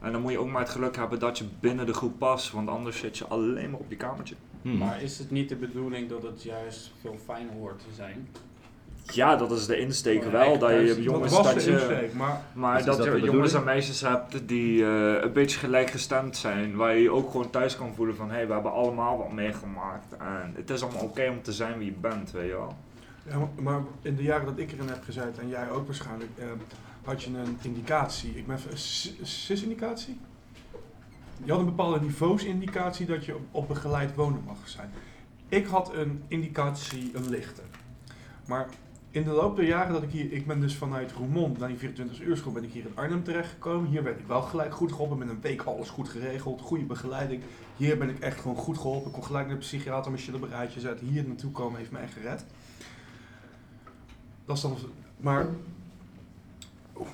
En 0.00 0.12
dan 0.12 0.20
moet 0.20 0.32
je 0.32 0.38
ook 0.38 0.50
maar 0.50 0.62
het 0.62 0.70
geluk 0.70 0.96
hebben 0.96 1.18
dat 1.18 1.38
je 1.38 1.44
binnen 1.60 1.86
de 1.86 1.94
groep 1.94 2.18
past, 2.18 2.50
want 2.52 2.68
anders 2.68 2.98
zit 2.98 3.18
je 3.18 3.26
alleen 3.26 3.70
maar 3.70 3.80
op 3.80 3.86
je 3.90 3.96
kamertje. 3.96 4.34
Hmm. 4.62 4.76
Maar 4.78 5.02
is 5.02 5.18
het 5.18 5.30
niet 5.30 5.48
de 5.48 5.56
bedoeling 5.56 6.08
dat 6.08 6.22
het 6.22 6.42
juist 6.42 6.92
veel 7.00 7.16
fijner 7.26 7.52
hoort 7.54 7.78
te 7.78 7.94
zijn? 7.96 8.28
Ja, 9.02 9.36
dat 9.36 9.52
is 9.52 9.66
de 9.66 9.78
insteek 9.78 10.24
wel. 10.24 10.58
Dat 10.58 10.70
je 10.70 10.86
Dat 10.86 11.02
jongens 11.02 11.32
dat 11.32 11.54
de 11.54 11.60
je, 11.60 11.70
insteek, 11.70 12.12
maar 12.14 12.40
maar 12.52 12.84
dat, 12.84 13.04
je 13.04 13.20
jongens 13.20 13.52
en 13.52 13.64
meisjes 13.64 14.00
hebt 14.00 14.48
die 14.48 14.84
eh, 14.84 15.22
een 15.22 15.32
beetje 15.32 15.58
gelijkgestemd 15.58 16.36
zijn. 16.36 16.76
Waar 16.76 16.94
je 16.94 17.02
je 17.02 17.10
ook 17.10 17.30
gewoon 17.30 17.50
thuis 17.50 17.76
kan 17.76 17.94
voelen 17.94 18.16
van 18.16 18.28
hé, 18.28 18.34
hey, 18.34 18.46
we 18.46 18.52
hebben 18.52 18.72
allemaal 18.72 19.18
wat 19.18 19.32
meegemaakt. 19.32 20.16
En 20.18 20.52
het 20.54 20.70
is 20.70 20.82
allemaal 20.82 21.02
oké 21.02 21.28
om 21.30 21.42
te 21.42 21.52
zijn 21.52 21.78
wie 21.78 21.86
je 21.86 21.96
bent, 22.00 22.30
weet 22.30 22.48
je 22.48 22.52
wel. 22.52 22.76
Ja, 23.28 23.48
maar- 23.62 23.80
in 24.02 24.16
de 24.16 24.22
jaren 24.22 24.46
dat 24.46 24.58
ik 24.58 24.72
erin 24.72 24.88
heb 24.88 25.04
gezeten, 25.04 25.42
en 25.42 25.48
jij 25.48 25.70
ook 25.70 25.86
waarschijnlijk, 25.86 26.30
eh, 26.38 26.44
had 27.04 27.22
je 27.22 27.30
een 27.30 27.58
indicatie. 27.62 28.32
Ik 28.36 28.46
ben 28.46 28.58
SIS-indicatie? 29.22 30.20
Je 31.44 31.50
had 31.50 31.60
een 31.60 31.66
bepaalde 31.66 32.00
niveausindicatie 32.00 33.06
dat 33.06 33.24
je 33.24 33.34
op, 33.34 33.42
op 33.50 33.68
begeleid 33.68 34.14
wonen 34.14 34.42
mag 34.46 34.56
zijn. 34.64 34.90
Ik 35.48 35.66
had 35.66 35.94
een 35.94 36.22
indicatie, 36.28 37.10
een 37.14 37.28
lichte. 37.30 37.62
Maar 38.46 38.68
in 39.12 39.24
de 39.24 39.30
loop 39.30 39.56
der 39.56 39.64
jaren 39.64 39.92
dat 39.92 40.02
ik 40.02 40.10
hier, 40.10 40.32
ik 40.32 40.46
ben 40.46 40.60
dus 40.60 40.76
vanuit 40.76 41.12
Roermond 41.12 41.58
naar 41.58 41.68
die 41.68 41.76
24 41.76 42.20
uur 42.20 42.36
school, 42.36 42.52
ben 42.52 42.64
ik 42.64 42.72
hier 42.72 42.84
in 42.84 42.96
Arnhem 42.96 43.24
terechtgekomen. 43.24 43.90
Hier 43.90 44.02
werd 44.02 44.18
ik 44.18 44.26
wel 44.26 44.42
gelijk 44.42 44.74
goed 44.74 44.90
geholpen, 44.90 45.18
met 45.18 45.28
een 45.28 45.40
week 45.40 45.62
alles 45.62 45.90
goed 45.90 46.08
geregeld, 46.08 46.60
goede 46.60 46.84
begeleiding. 46.84 47.42
Hier 47.76 47.98
ben 47.98 48.08
ik 48.08 48.18
echt 48.18 48.40
gewoon 48.40 48.56
goed 48.56 48.78
geholpen. 48.78 49.06
Ik 49.06 49.12
kon 49.12 49.24
gelijk 49.24 49.46
naar 49.46 49.54
de 49.54 49.60
psychiater 49.60 50.10
mijn 50.10 50.22
shit 50.22 50.34
op 50.34 50.42
een 50.42 50.48
rijtje 50.48 50.80
zetten. 50.80 51.06
Hier 51.06 51.24
naartoe 51.26 51.50
komen 51.50 51.78
heeft 51.78 51.90
mij 51.90 52.08
gered. 52.08 52.44
Dat 54.44 54.56
is 54.56 54.62
dan, 54.62 54.76
maar 55.16 55.46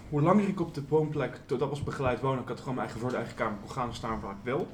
hoe 0.09 0.23
langer 0.23 0.49
ik 0.49 0.61
op 0.61 0.75
de 0.75 0.83
woonplek, 0.89 1.41
dat 1.47 1.61
was 1.61 1.83
begeleid 1.83 2.21
wonen, 2.21 2.43
ik 2.43 2.49
had 2.49 2.59
gewoon 2.59 2.75
mijn 2.75 2.87
eigen 2.87 3.01
voor 3.01 3.11
de 3.11 3.17
eigen 3.17 3.37
kamer, 3.37 3.59
kon 3.59 3.71
gaan 3.71 3.95
staan 3.95 4.21
waar 4.21 4.33
ik 4.33 4.43
wil. 4.43 4.69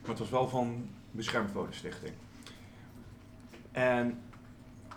Maar 0.00 0.10
het 0.10 0.18
was 0.18 0.30
wel 0.30 0.48
van 0.48 0.88
beschermd 1.10 1.52
wonenstichting. 1.52 2.12
En 3.72 4.18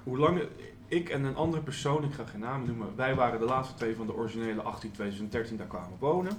hoe 0.04 0.18
langer 0.18 0.48
ik 0.88 1.10
en 1.10 1.24
een 1.24 1.36
andere 1.36 1.64
persoon, 1.64 2.04
ik 2.04 2.14
ga 2.14 2.26
geen 2.26 2.40
namen 2.40 2.68
noemen, 2.68 2.96
wij 2.96 3.16
waren 3.16 3.40
de 3.40 3.46
laatste 3.46 3.76
twee 3.76 3.96
van 3.96 4.06
de 4.06 4.16
originele 4.16 4.62
18 4.62 4.92
2013 4.92 5.58
daar 5.58 5.68
kwamen 5.68 5.98
wonen. 6.00 6.34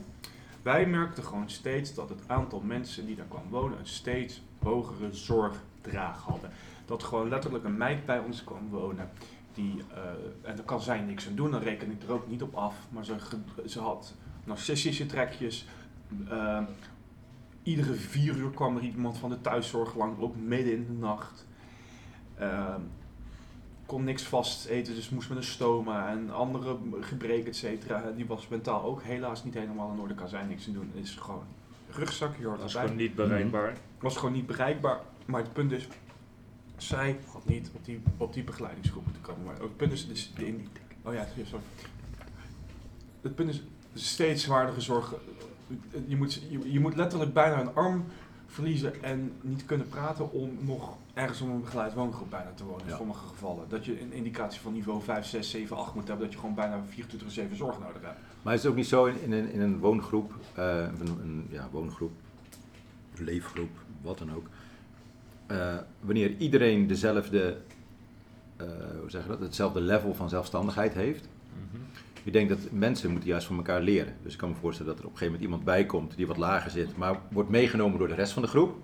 Wij 0.62 0.86
merkten 0.86 1.24
gewoon 1.24 1.51
steeds 1.51 1.94
dat 1.94 2.09
het 2.09 2.20
aantal 2.26 2.61
mensen 2.61 3.07
die 3.07 3.16
daar 3.16 3.26
kwamen 3.26 3.51
wonen 3.51 3.78
een 3.78 3.86
steeds 3.86 4.42
hogere 4.62 5.12
zorgdraag 5.12 6.22
hadden. 6.22 6.51
Dat 6.86 7.03
gewoon 7.03 7.28
letterlijk 7.28 7.64
een 7.64 7.76
meid 7.76 8.07
bij 8.07 8.18
ons 8.18 8.44
kwam 8.44 8.68
wonen. 8.70 9.11
Die, 9.55 9.82
eh, 9.94 10.51
en 10.51 10.57
daar 10.57 10.64
kan 10.64 10.80
zij 10.80 11.01
niks 11.01 11.28
aan 11.28 11.34
doen, 11.34 11.51
dan 11.51 11.61
reken 11.61 11.90
ik 11.90 12.03
er 12.03 12.12
ook 12.12 12.28
niet 12.28 12.42
op 12.42 12.55
af. 12.55 12.74
Maar 12.90 13.05
ze, 13.05 13.16
ze 13.66 13.80
had 13.80 14.14
narcistische 14.44 15.07
trekjes. 15.07 15.66
Eh, 16.28 16.62
iedere 17.62 17.94
vier 17.94 18.36
uur 18.36 18.51
kwam 18.51 18.76
er 18.76 18.82
iemand 18.82 19.18
van 19.18 19.30
de 19.30 19.40
thuiszorg 19.40 19.96
lang, 19.96 20.18
ook 20.18 20.36
midden 20.36 20.72
in 20.72 20.86
de 20.86 20.92
nacht. 20.92 21.46
Eh, 22.34 22.74
kon 23.89 24.05
niks 24.05 24.22
vast 24.22 24.66
eten, 24.66 24.95
dus 24.95 25.11
moest 25.11 25.28
met 25.28 25.39
een 25.39 25.45
stoma 25.45 26.09
en 26.09 26.30
andere 26.30 26.76
gebreken, 27.01 27.47
et 27.47 27.57
cetera. 27.57 28.11
Die 28.16 28.26
was 28.26 28.49
mentaal 28.49 28.82
ook 28.82 29.03
helaas 29.03 29.45
niet 29.45 29.55
helemaal 29.55 29.93
in 29.93 30.01
orde, 30.01 30.14
kan 30.14 30.28
zij 30.28 30.45
niks 30.45 30.66
aan 30.66 30.72
doen. 30.72 30.91
Het 30.95 31.05
is 31.05 31.14
gewoon 31.14 31.45
rugzak, 31.91 32.36
je 32.39 32.47
hoort 32.47 32.61
erbij 32.61 32.82
gewoon 32.82 32.97
niet 32.97 33.14
bereikbaar. 33.14 33.76
was 34.01 34.16
gewoon 34.16 34.34
niet 34.34 34.47
bereikbaar. 34.47 35.01
Maar 35.26 35.43
het 35.43 35.53
punt 35.53 35.72
is, 35.72 35.89
zij 36.76 37.18
had 37.32 37.47
niet 37.47 37.70
op 37.74 37.84
die, 37.84 38.03
op 38.16 38.32
die 38.32 38.45
begeleidingsgroep 38.45 39.05
moeten 39.05 39.22
komen. 39.22 39.45
Maar 39.45 39.61
het 39.61 39.76
punt 39.76 39.93
is, 39.93 40.09
dus 40.09 40.32
de 40.34 40.47
in, 40.47 40.68
oh 41.03 41.14
ja, 41.14 41.26
sorry. 41.45 41.64
Het 43.20 43.34
punt 43.34 43.51
is 43.51 43.62
steeds 43.95 44.43
zwaardere 44.43 44.80
zorg. 44.80 45.14
Je 46.07 46.16
moet, 46.16 46.34
je, 46.34 46.72
je 46.72 46.80
moet 46.80 46.97
letterlijk 46.97 47.32
bijna 47.32 47.61
een 47.61 47.74
arm 47.74 48.05
verliezen 48.51 49.03
en 49.03 49.32
niet 49.40 49.64
kunnen 49.66 49.88
praten 49.88 50.32
om 50.32 50.51
nog 50.61 50.96
ergens 51.14 51.40
om 51.40 51.51
een 51.51 51.61
begeleid 51.61 51.94
woongroep 51.94 52.30
bijna 52.30 52.51
te 52.55 52.64
wonen. 52.64 52.82
In 52.84 52.90
Ja. 52.90 52.96
sommige 52.96 53.26
gevallen. 53.26 53.64
Dat 53.68 53.84
je 53.84 54.01
een 54.01 54.12
indicatie 54.12 54.61
van 54.61 54.72
niveau 54.72 55.03
5, 55.03 55.26
6, 55.26 55.51
7, 55.51 55.76
8 55.76 55.94
moet 55.94 56.09
hebben. 56.09 56.24
Dat 56.24 56.34
je 56.34 56.40
gewoon 56.40 56.55
bijna 56.55 56.82
24-7 56.90 57.57
zorg 57.57 57.78
nodig 57.78 58.03
hebt. 58.03 58.18
Maar 58.42 58.55
is 58.55 58.62
het 58.62 58.70
ook 58.70 58.76
niet 58.76 58.86
zo 58.86 59.05
in, 59.05 59.20
in, 59.22 59.32
een, 59.32 59.53
in 59.53 59.61
een 59.61 59.78
woongroep, 59.78 60.32
eh, 60.55 60.76
een, 61.01 61.18
een 61.22 61.46
ja, 61.51 61.68
woongroep, 61.70 62.12
leefgroep, 63.14 63.70
wat 64.03 64.18
dan 64.18 64.34
ook. 64.34 64.46
eh, 65.46 65.76
wanneer 66.01 66.36
iedereen 66.36 66.86
dezelfde, 66.86 67.57
eh, 68.57 68.66
hoe 69.01 69.11
zeg 69.11 69.22
je 69.22 69.28
dat, 69.28 69.40
hetzelfde 69.40 69.80
level 69.80 70.14
van 70.14 70.28
zelfstandigheid 70.28 70.94
heeft, 70.94 71.28
Mhm. 71.70 71.82
Ik 72.25 72.33
denk 72.33 72.49
dat 72.49 72.59
mensen 72.71 73.11
moeten 73.11 73.29
juist 73.29 73.47
van 73.47 73.57
elkaar 73.57 73.81
leren. 73.81 74.14
Dus 74.23 74.33
ik 74.33 74.39
kan 74.39 74.49
me 74.49 74.55
voorstellen 74.61 74.91
dat 74.93 75.01
er 75.01 75.07
op 75.07 75.12
een 75.12 75.19
gegeven 75.19 75.41
moment 75.41 75.53
iemand 75.61 75.77
bij 75.77 75.87
komt 75.87 76.16
die 76.16 76.27
wat 76.27 76.37
lager 76.37 76.71
zit, 76.71 76.97
maar 76.97 77.19
wordt 77.31 77.49
meegenomen 77.51 77.99
door 77.99 78.09
de 78.09 78.14
rest 78.14 78.33
van 78.33 78.43
de 78.43 78.49
groep. 78.49 78.77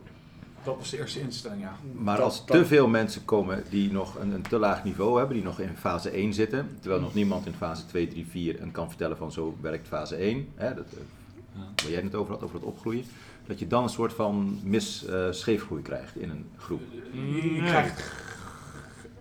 Dat 0.64 0.76
was 0.76 0.90
de 0.90 0.98
eerste 0.98 1.20
instelling, 1.20 1.60
ja. 1.60 1.76
Maar 1.94 2.16
Dat- 2.16 2.24
als 2.24 2.46
dat- 2.46 2.56
te 2.56 2.66
veel 2.66 2.88
mensen 2.88 3.24
komen 3.24 3.62
die 3.70 3.92
nog 3.92 4.18
een, 4.18 4.30
een 4.32 4.42
te 4.42 4.58
laag 4.58 4.84
niveau 4.84 5.18
hebben, 5.18 5.36
die 5.36 5.44
nog 5.44 5.60
in 5.60 5.76
fase 5.76 6.10
1 6.16 6.34
zitten, 6.34 6.68
terwijl 6.80 7.00
nog 7.02 7.14
niemand 7.14 7.46
in 7.46 7.52
fase 7.52 7.86
2, 7.86 8.08
3, 8.08 8.26
4 8.26 8.60
en 8.60 8.70
kan 8.70 8.88
vertellen 8.88 9.16
van 9.16 9.32
zo 9.32 9.56
werkt 9.60 9.88
fase 9.88 10.16
1, 10.16 10.48
hè, 10.54 10.74
dat, 10.74 10.84
eh, 10.92 11.60
waar 11.82 11.90
jij 11.92 12.00
het 12.00 12.14
over 12.14 12.32
had, 12.32 12.42
over 12.42 12.54
het 12.56 12.64
opgroeien, 12.64 13.04
dat 13.46 13.58
je 13.58 13.66
dan 13.66 13.82
een 13.82 13.88
soort 13.88 14.12
van 14.12 14.60
mis 14.62 15.04
eh, 15.06 15.26
scheefgroei 15.30 15.82
krijgt 15.82 16.16
in 16.16 16.30
een 16.30 16.46
groep. 16.56 16.80
Je 17.12 17.62
krijgt, 17.64 18.12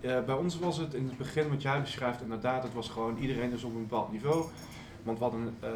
eh, 0.03 0.23
bij 0.25 0.35
ons 0.35 0.59
was 0.59 0.77
het 0.77 0.93
in 0.93 1.05
het 1.05 1.17
begin 1.17 1.49
wat 1.49 1.61
jij 1.61 1.81
beschrijft, 1.81 2.21
inderdaad, 2.21 2.63
het 2.63 2.73
was 2.73 2.89
gewoon 2.89 3.17
iedereen 3.17 3.51
is 3.51 3.63
op 3.63 3.75
een 3.75 3.81
bepaald 3.87 4.11
niveau. 4.11 4.45
Want 5.03 5.17
we 5.17 5.23
hadden 5.23 5.55
eh, 5.59 5.69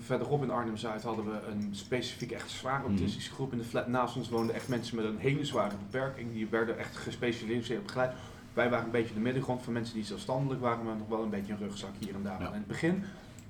verderop 0.00 0.42
in 0.42 0.50
Arnhem-Zuid 0.50 1.02
hadden 1.02 1.24
we 1.24 1.38
een 1.50 1.68
specifiek 1.72 2.30
echt 2.32 2.50
zware 2.50 2.78
Mhm. 2.78 2.88
autistische 2.88 3.32
groep. 3.32 3.52
In 3.52 3.58
de 3.58 3.64
flat 3.64 3.86
naast 3.88 4.16
ons 4.16 4.28
woonden 4.28 4.54
echt 4.54 4.68
mensen 4.68 4.96
met 4.96 5.04
een 5.04 5.18
hele 5.18 5.44
zware 5.44 5.74
beperking. 5.90 6.32
Die 6.32 6.46
werden 6.50 6.78
echt 6.78 6.96
gespecialiseerd 6.96 7.82
begeleid. 7.82 8.12
Wij 8.52 8.70
waren 8.70 8.84
een 8.84 8.90
beetje 8.90 9.14
de 9.14 9.20
middengrond 9.20 9.62
van 9.62 9.72
mensen 9.72 9.94
die 9.94 10.04
zelfstandig 10.04 10.58
waren, 10.58 10.84
maar 10.84 10.96
nog 10.96 11.08
wel 11.08 11.22
een 11.22 11.30
beetje 11.30 11.52
een 11.52 11.58
rugzak 11.58 11.90
hier 11.98 12.14
en 12.14 12.22
daar. 12.22 12.40
Ja. 12.40 12.46
In 12.48 12.52
het 12.54 12.66
begin 12.66 13.04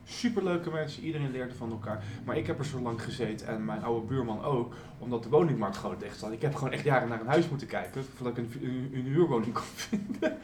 superleuke 0.04 0.70
mensen, 0.70 1.02
iedereen 1.02 1.30
leerde 1.30 1.54
van 1.54 1.70
elkaar. 1.70 2.02
Maar 2.24 2.36
ik 2.36 2.46
heb 2.46 2.58
er 2.58 2.64
zo 2.64 2.80
lang 2.80 3.02
gezeten 3.02 3.46
en 3.46 3.64
mijn 3.64 3.82
oude 3.84 4.06
buurman 4.06 4.42
ook, 4.44 4.74
omdat 4.98 5.22
de 5.22 5.28
woningmarkt 5.28 5.76
gewoon 5.76 5.96
dicht 5.98 6.18
zat. 6.18 6.32
Ik 6.32 6.42
heb 6.42 6.54
gewoon 6.54 6.72
echt 6.72 6.84
jaren 6.84 7.08
naar 7.08 7.20
een 7.20 7.26
huis 7.26 7.48
moeten 7.48 7.66
kijken 7.66 8.04
voordat 8.16 8.38
ik 8.38 8.44
een, 8.44 8.62
een, 8.68 8.90
een 8.94 9.02
huurwoning 9.04 9.52
kon 9.52 9.62
vinden. 9.74 10.36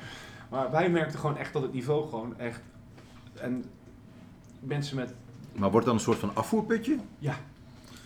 Maar 0.51 0.71
wij 0.71 0.91
merkten 0.91 1.19
gewoon 1.19 1.37
echt 1.37 1.53
dat 1.53 1.63
het 1.63 1.73
niveau 1.73 2.09
gewoon 2.09 2.39
echt. 2.39 2.61
En 3.35 3.65
mensen 4.61 4.97
met 4.97 5.15
Maar 5.53 5.71
wordt 5.71 5.87
dan 5.87 5.95
een 5.95 6.01
soort 6.01 6.19
van 6.19 6.31
afvoerputje? 6.35 6.93
een 6.93 7.33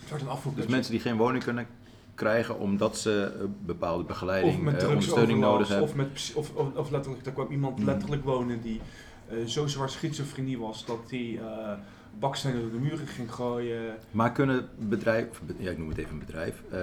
soort 0.07 0.21
een 0.21 0.27
Dus 0.27 0.35
afvoerputje. 0.35 0.69
mensen 0.71 0.91
die 0.91 1.01
geen 1.01 1.17
woning 1.17 1.43
kunnen 1.43 1.67
krijgen 2.15 2.59
omdat 2.59 2.97
ze 2.97 3.45
bepaalde 3.65 4.03
begeleiding, 4.03 4.55
of 4.55 4.61
met 4.61 4.83
eh, 4.83 4.89
ondersteuning 4.89 5.39
nodig 5.39 5.67
hebben. 5.67 5.87
of, 5.87 5.95
met, 5.95 6.31
of, 6.35 6.51
of, 6.55 6.73
of 6.75 6.91
letterlijk, 6.91 7.25
er 7.25 7.31
kwam 7.31 7.51
iemand 7.51 7.77
Hmm. 7.77 7.85
letterlijk 7.85 8.23
wonen 8.23 8.61
die 8.61 8.81
zo 9.45 9.67
zwaar 9.67 9.89
schizofrenie 9.89 10.59
was 10.59 10.85
dat 10.85 10.99
hij 11.09 11.39
eh 11.41 11.73
bakstenen 12.19 12.61
door 12.61 12.71
de 12.71 12.77
muren 12.77 13.07
ging 13.07 13.31
gooien. 13.33 13.95
Maar 14.11 14.31
kunnen 14.31 14.69
bedrijven, 14.79 15.55
ja, 15.57 15.71
ik 15.71 15.77
noem 15.77 15.89
het 15.89 15.97
even 15.97 16.11
een 16.11 16.19
bedrijf, 16.19 16.63
eh, 16.71 16.79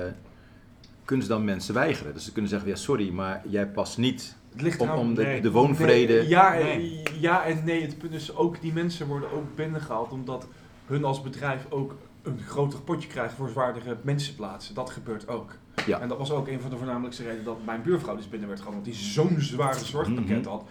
kunnen 1.05 1.27
ze 1.27 1.33
dan 1.33 1.45
mensen 1.45 1.75
weigeren? 1.75 2.13
Dus 2.15 2.25
ze 2.25 2.33
kunnen 2.33 2.51
zeggen, 2.51 2.69
ja 2.69 2.77
sorry, 2.77 3.11
maar 3.11 3.43
jij 3.49 3.67
past 3.67 3.99
niet 3.99 4.37
Het 4.53 4.63
ligt 4.63 4.81
om, 4.81 4.91
om 4.91 5.15
de, 5.15 5.23
nee. 5.23 5.41
de 5.41 5.51
woonvrede. 5.51 6.13
Nee, 6.13 6.29
ja, 6.29 6.55
en, 6.55 6.65
Nee. 6.65 7.03
ja 7.21 7.45
en 7.45 7.65
nee. 7.65 7.83
Het 7.83 7.99
punt 7.99 8.13
is 8.13 8.35
ook, 8.37 8.61
die 8.61 8.73
mensen 8.73 9.07
worden 9.07 9.33
ook 9.33 9.55
binnengehaald 9.55 10.13
omdat 10.13 10.47
hun 10.87 11.05
als 11.05 11.23
bedrijf 11.23 11.67
ook 11.69 11.97
een 12.23 12.39
groter 12.47 12.81
potje 12.81 13.09
krijgen 13.09 13.37
voor 13.37 13.49
zwaardere 13.49 13.97
mensenplaatsen. 14.03 14.75
Dat 14.75 14.91
gebeurt 14.91 15.29
ook. 15.29 15.57
Ja. 15.87 16.01
En 16.01 16.09
dat 16.09 16.19
was 16.19 16.31
ook 16.31 16.49
een 16.49 16.61
van 16.61 16.71
de 16.71 16.77
voornamelijkste 16.77 17.23
redenen 17.23 17.45
dat 17.45 17.65
mijn 17.65 17.83
buurvrouw 17.83 18.17
dus 18.17 18.29
binnen 18.29 18.49
werd 18.49 18.61
gehaald. 18.61 18.83
Want 18.83 18.97
die 18.97 19.05
zo'n 19.05 19.37
zware 19.41 19.85
zorgpakket 19.85 20.41
Mhm. 20.41 20.49
had. 20.49 20.65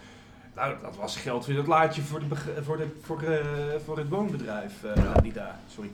Nou, 0.54 0.74
dat 0.82 0.96
was 0.96 1.16
geld 1.16 1.46
weer 1.46 1.56
het 1.56 1.66
laadje 1.66 2.02
voor, 2.02 2.20
de, 2.20 2.26
voor, 2.62 2.76
de, 2.76 2.86
voor, 3.00 3.22
eh, 3.22 3.44
voor 3.84 3.98
het 3.98 4.08
woonbedrijf. 4.08 4.84
eh 4.84 5.04
Ja. 5.04 5.12
die 5.20 5.32
daar, 5.32 5.58
sorry. 5.68 5.90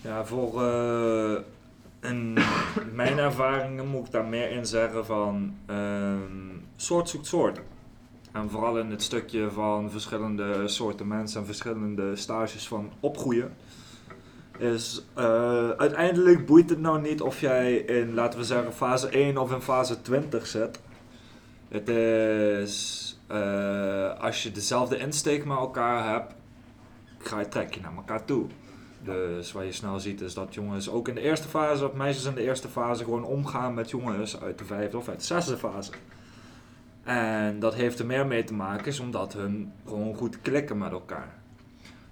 Ja, 0.00 0.24
voor 0.24 0.62
eh, 0.62 1.40
in 2.00 2.38
mijn 2.92 3.18
ervaringen 3.18 3.86
moet 3.86 4.06
ik 4.06 4.12
daar 4.12 4.24
meer 4.24 4.50
in 4.50 4.66
zeggen 4.66 5.06
van 5.06 5.56
ehm, 5.66 6.20
soort 6.76 7.08
zoekt 7.08 7.26
soort. 7.26 7.60
En 8.32 8.50
vooral 8.50 8.78
in 8.78 8.90
het 8.90 9.02
stukje 9.02 9.50
van 9.50 9.90
verschillende 9.90 10.68
soorten 10.68 11.08
mensen 11.08 11.40
en 11.40 11.46
verschillende 11.46 12.16
stages 12.16 12.68
van 12.68 12.90
opgroeien. 13.00 13.56
Is 14.58 15.04
eh, 15.14 15.70
uiteindelijk 15.70 16.46
boeit 16.46 16.70
het 16.70 16.80
nou 16.80 17.00
niet 17.00 17.20
of 17.20 17.40
jij 17.40 17.74
in, 17.74 18.14
laten 18.14 18.38
we 18.38 18.44
zeggen, 18.44 18.72
fase 18.72 19.08
1 19.08 19.38
of 19.38 19.52
in 19.52 19.60
fase 19.60 20.02
20 20.02 20.46
zit. 20.46 20.80
Het 21.72 21.88
is, 21.88 23.16
eh, 23.26 24.18
als 24.20 24.42
je 24.42 24.52
dezelfde 24.52 24.98
insteek 24.98 25.44
met 25.44 25.56
elkaar 25.56 26.12
hebt, 26.12 26.34
ga 27.18 27.38
je 27.38 27.48
trek 27.48 27.74
je 27.74 27.80
naar 27.80 27.96
elkaar 27.96 28.24
toe. 28.24 28.46
Dus 29.02 29.52
wat 29.52 29.64
je 29.64 29.72
snel 29.72 30.00
ziet 30.00 30.20
is 30.20 30.34
dat 30.34 30.54
jongens 30.54 30.90
ook 30.90 31.08
in 31.08 31.14
de 31.14 31.20
eerste 31.20 31.48
fase, 31.48 31.86
of 31.86 31.92
meisjes 31.92 32.24
in 32.24 32.34
de 32.34 32.42
eerste 32.42 32.68
fase, 32.68 33.04
gewoon 33.04 33.24
omgaan 33.24 33.74
met 33.74 33.90
jongens 33.90 34.40
uit 34.40 34.58
de 34.58 34.64
vijfde 34.64 34.96
of 34.96 35.08
uit 35.08 35.18
de 35.18 35.24
zesde 35.24 35.56
fase. 35.56 35.92
En 37.02 37.58
dat 37.58 37.74
heeft 37.74 37.98
er 37.98 38.06
meer 38.06 38.26
mee 38.26 38.44
te 38.44 38.54
maken, 38.54 38.86
is 38.86 39.00
omdat 39.00 39.32
hun 39.32 39.72
gewoon 39.86 40.14
goed 40.14 40.40
klikken 40.40 40.78
met 40.78 40.92
elkaar. 40.92 41.34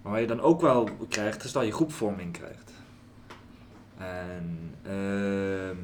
Maar 0.03 0.13
wat 0.13 0.21
je 0.21 0.27
dan 0.27 0.41
ook 0.41 0.61
wel 0.61 0.89
krijgt, 1.09 1.45
is 1.45 1.53
dat 1.53 1.65
je 1.65 1.73
groepvorming 1.73 2.33
krijgt. 2.33 2.73
En 3.99 4.75
ehm, 4.83 5.77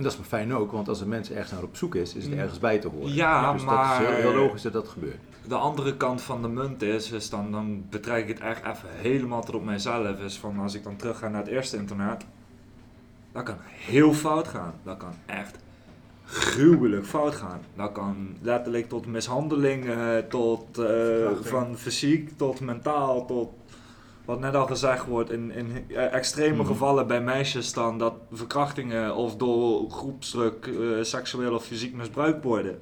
En 0.00 0.06
dat 0.06 0.14
is 0.14 0.18
maar 0.18 0.28
fijn 0.40 0.54
ook, 0.54 0.72
want 0.72 0.88
als 0.88 1.00
een 1.00 1.08
mens 1.08 1.30
ergens 1.30 1.50
naar 1.52 1.62
op 1.62 1.76
zoek 1.76 1.94
is, 1.94 2.14
is 2.14 2.24
het 2.24 2.32
Mm. 2.32 2.38
ergens 2.38 2.58
bij 2.58 2.78
te 2.78 2.88
horen. 2.88 3.12
Ja, 3.14 3.52
dus 3.52 3.62
maar- 3.64 3.98
dat 3.98 4.08
is 4.08 4.14
heel, 4.16 4.30
heel 4.32 4.40
logisch 4.42 4.62
dat 4.62 4.72
dat 4.72 4.88
gebeurt. 4.88 5.18
de 5.48 5.54
andere 5.54 5.96
kant 5.96 6.22
van 6.22 6.42
de 6.42 6.48
munt 6.48 6.82
is, 6.82 7.10
is 7.10 7.30
dan, 7.30 7.52
dan 7.52 7.84
betrek 7.90 8.22
ik 8.22 8.28
het 8.28 8.40
echt 8.40 8.60
even 8.60 8.88
helemaal 8.92 9.44
tot 9.44 9.54
op 9.54 9.64
mijzelf. 9.64 10.18
Is 10.20 10.38
van 10.38 10.58
als 10.58 10.74
ik 10.74 10.82
dan 10.84 10.96
terug 10.96 11.18
ga 11.18 11.28
naar 11.28 11.40
het 11.40 11.50
eerste 11.50 11.76
internaat, 11.76 12.24
dat 13.32 13.42
kan 13.42 13.56
heel 13.60 14.12
fout 14.12 14.48
gaan. 14.48 14.74
Dat 14.82 14.96
kan 14.96 15.12
echt 15.26 15.56
gruwelijk 16.24 17.06
fout 17.06 17.34
gaan. 17.34 17.60
Dat 17.76 17.92
kan 17.92 18.36
letterlijk 18.42 18.88
tot 18.88 19.06
mishandeling, 19.06 19.88
eh, 19.88 20.16
tot 20.28 20.78
eh, 20.78 21.30
van 21.42 21.76
fysiek 21.78 22.30
tot 22.36 22.60
mentaal, 22.60 23.26
tot 23.26 23.48
wat 24.30 24.40
net 24.40 24.54
al 24.54 24.66
gezegd 24.66 25.06
wordt, 25.06 25.30
in, 25.30 25.50
in 25.52 25.90
extreme 25.96 26.56
Mhm. 26.56 26.66
gevallen 26.66 27.06
bij 27.06 27.20
meisjes 27.20 27.72
dan 27.72 27.98
dat 27.98 28.14
verkrachtingen 28.32 29.14
of 29.14 29.36
door 29.36 29.90
groepsdruk 29.90 30.66
eh, 30.66 31.02
seksueel 31.02 31.54
of 31.54 31.64
fysiek 31.64 31.94
misbruikt 31.94 32.44
worden. 32.44 32.78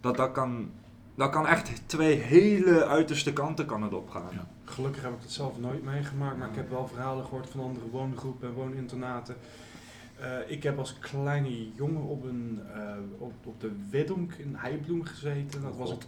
Dat, 0.00 0.16
dat, 0.16 0.32
kan, 0.32 0.70
dat 1.14 1.30
kan 1.30 1.46
echt 1.46 1.82
twee 1.86 2.14
hele 2.14 2.86
uiterste 2.86 3.32
kanten 3.32 3.66
kan 3.66 3.82
het 3.82 3.94
opgaan. 3.94 4.28
Ja. 4.32 4.46
Gelukkig 4.64 5.02
heb 5.02 5.12
ik 5.12 5.22
dat 5.22 5.30
zelf 5.30 5.58
nooit 5.58 5.84
meegemaakt, 5.84 6.38
maar 6.38 6.48
ik 6.48 6.56
heb 6.56 6.70
wel 6.70 6.86
verhalen 6.88 7.24
gehoord 7.24 7.48
van 7.50 7.60
andere 7.60 7.86
woongroepen 7.90 8.48
en 8.48 8.54
wooninternaten. 8.54 9.36
Eh, 10.20 10.28
ik 10.46 10.62
heb 10.62 10.78
als 10.78 10.98
kleine 10.98 11.72
jongen 11.74 12.02
op, 12.02 12.24
een, 12.24 12.60
eh, 12.74 12.80
op, 13.18 13.32
op 13.44 13.60
de 13.60 13.70
Weddonk 13.90 14.32
in 14.32 14.54
Heibloem 14.56 15.04
gezeten. 15.04 15.62
Dat 15.62 15.76
was 15.76 15.90
het. 15.90 16.06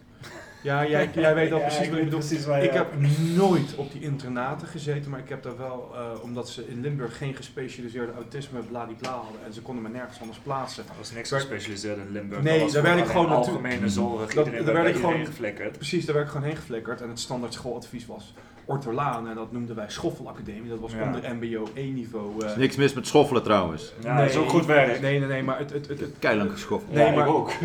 Ja, 0.62 0.86
jij, 0.86 1.10
jij 1.14 1.34
weet 1.34 1.52
al 1.52 1.58
Ja, 1.58 1.64
precies 1.66 1.88
wat 1.88 1.98
ik 1.98 2.04
bedoel. 2.04 2.18
precies 2.18 2.44
waar 2.46 2.62
je- 2.62 2.68
Ik 2.68 2.74
heb 2.74 2.86
nooit 3.34 3.74
op 3.74 3.92
die 3.92 4.00
internaten 4.02 4.68
gezeten, 4.68 5.10
maar 5.10 5.20
ik 5.20 5.28
heb 5.28 5.42
daar 5.42 5.56
wel, 5.56 5.90
eh, 5.94 6.22
omdat 6.22 6.48
ze 6.48 6.68
in 6.68 6.80
Limburg 6.80 7.16
geen 7.16 7.34
gespecialiseerde 7.34 8.12
autisme 8.12 8.60
bladibla 8.60 9.10
hadden 9.10 9.40
en 9.46 9.52
ze 9.52 9.60
konden 9.62 9.82
me 9.82 9.88
nergens 9.88 10.20
anders 10.20 10.38
plaatsen. 10.38 10.84
Dat 10.86 10.96
was 10.98 11.12
niks 11.12 11.30
gespecialiseerd 11.30 11.96
in 11.98 12.10
Limburg. 12.12 12.42
Nee, 12.42 12.52
dat 12.52 12.62
was 12.62 12.72
daar 12.72 12.82
werd 12.82 12.98
ik 12.98 13.04
gewoon 13.06 13.28
naartoe- 13.28 13.46
algemene 13.52 13.88
zorg. 13.88 14.34
Dat- 14.34 14.44
Iedereen 14.46 14.64
daar 14.66 14.74
werd 14.74 14.88
ik 14.88 14.94
gewoon- 14.96 15.26
geflikkerd. 15.26 15.72
Precies, 15.76 16.04
daar 16.04 16.14
werd 16.14 16.26
ik 16.26 16.32
gewoon 16.32 16.46
heen 16.48 16.56
geflikkerd 16.56 17.00
en 17.00 17.08
het 17.08 17.20
standaard 17.20 17.52
schooladvies 17.54 18.06
was 18.06 18.34
Ortolaan 18.64 19.28
en 19.28 19.34
dat 19.34 19.52
noemden 19.52 19.76
wij 19.76 19.90
Schoffelacademie. 19.90 20.68
Dat 20.68 20.78
was 20.80 20.92
Ja. 20.92 21.04
onder 21.06 21.34
MBO 21.36 21.68
1 21.74 21.94
niveau. 21.94 22.38
Er 22.38 22.44
eh, 22.44 22.50
is 22.50 22.56
niks 22.56 22.76
mis 22.76 22.92
met 22.94 23.06
schoffelen 23.06 23.42
trouwens. 23.42 23.92
Ja, 24.02 24.20
dat 24.20 24.30
is 24.30 24.36
ook 24.36 24.48
goed 24.48 24.66
werk. 24.66 25.00
Nee, 25.00 25.18
nee, 25.18 25.28
nee, 25.28 25.42
maar 25.42 25.58
het, 25.58 25.72
het, 25.72 25.88
het, 25.88 26.00
het, 26.00 26.14
Keilang 26.18 26.50
geschoffeld. 26.50 26.92
Nee, 26.92 27.06
Ja, 27.06 27.14
maar 27.16 27.26
ook. 27.26 27.50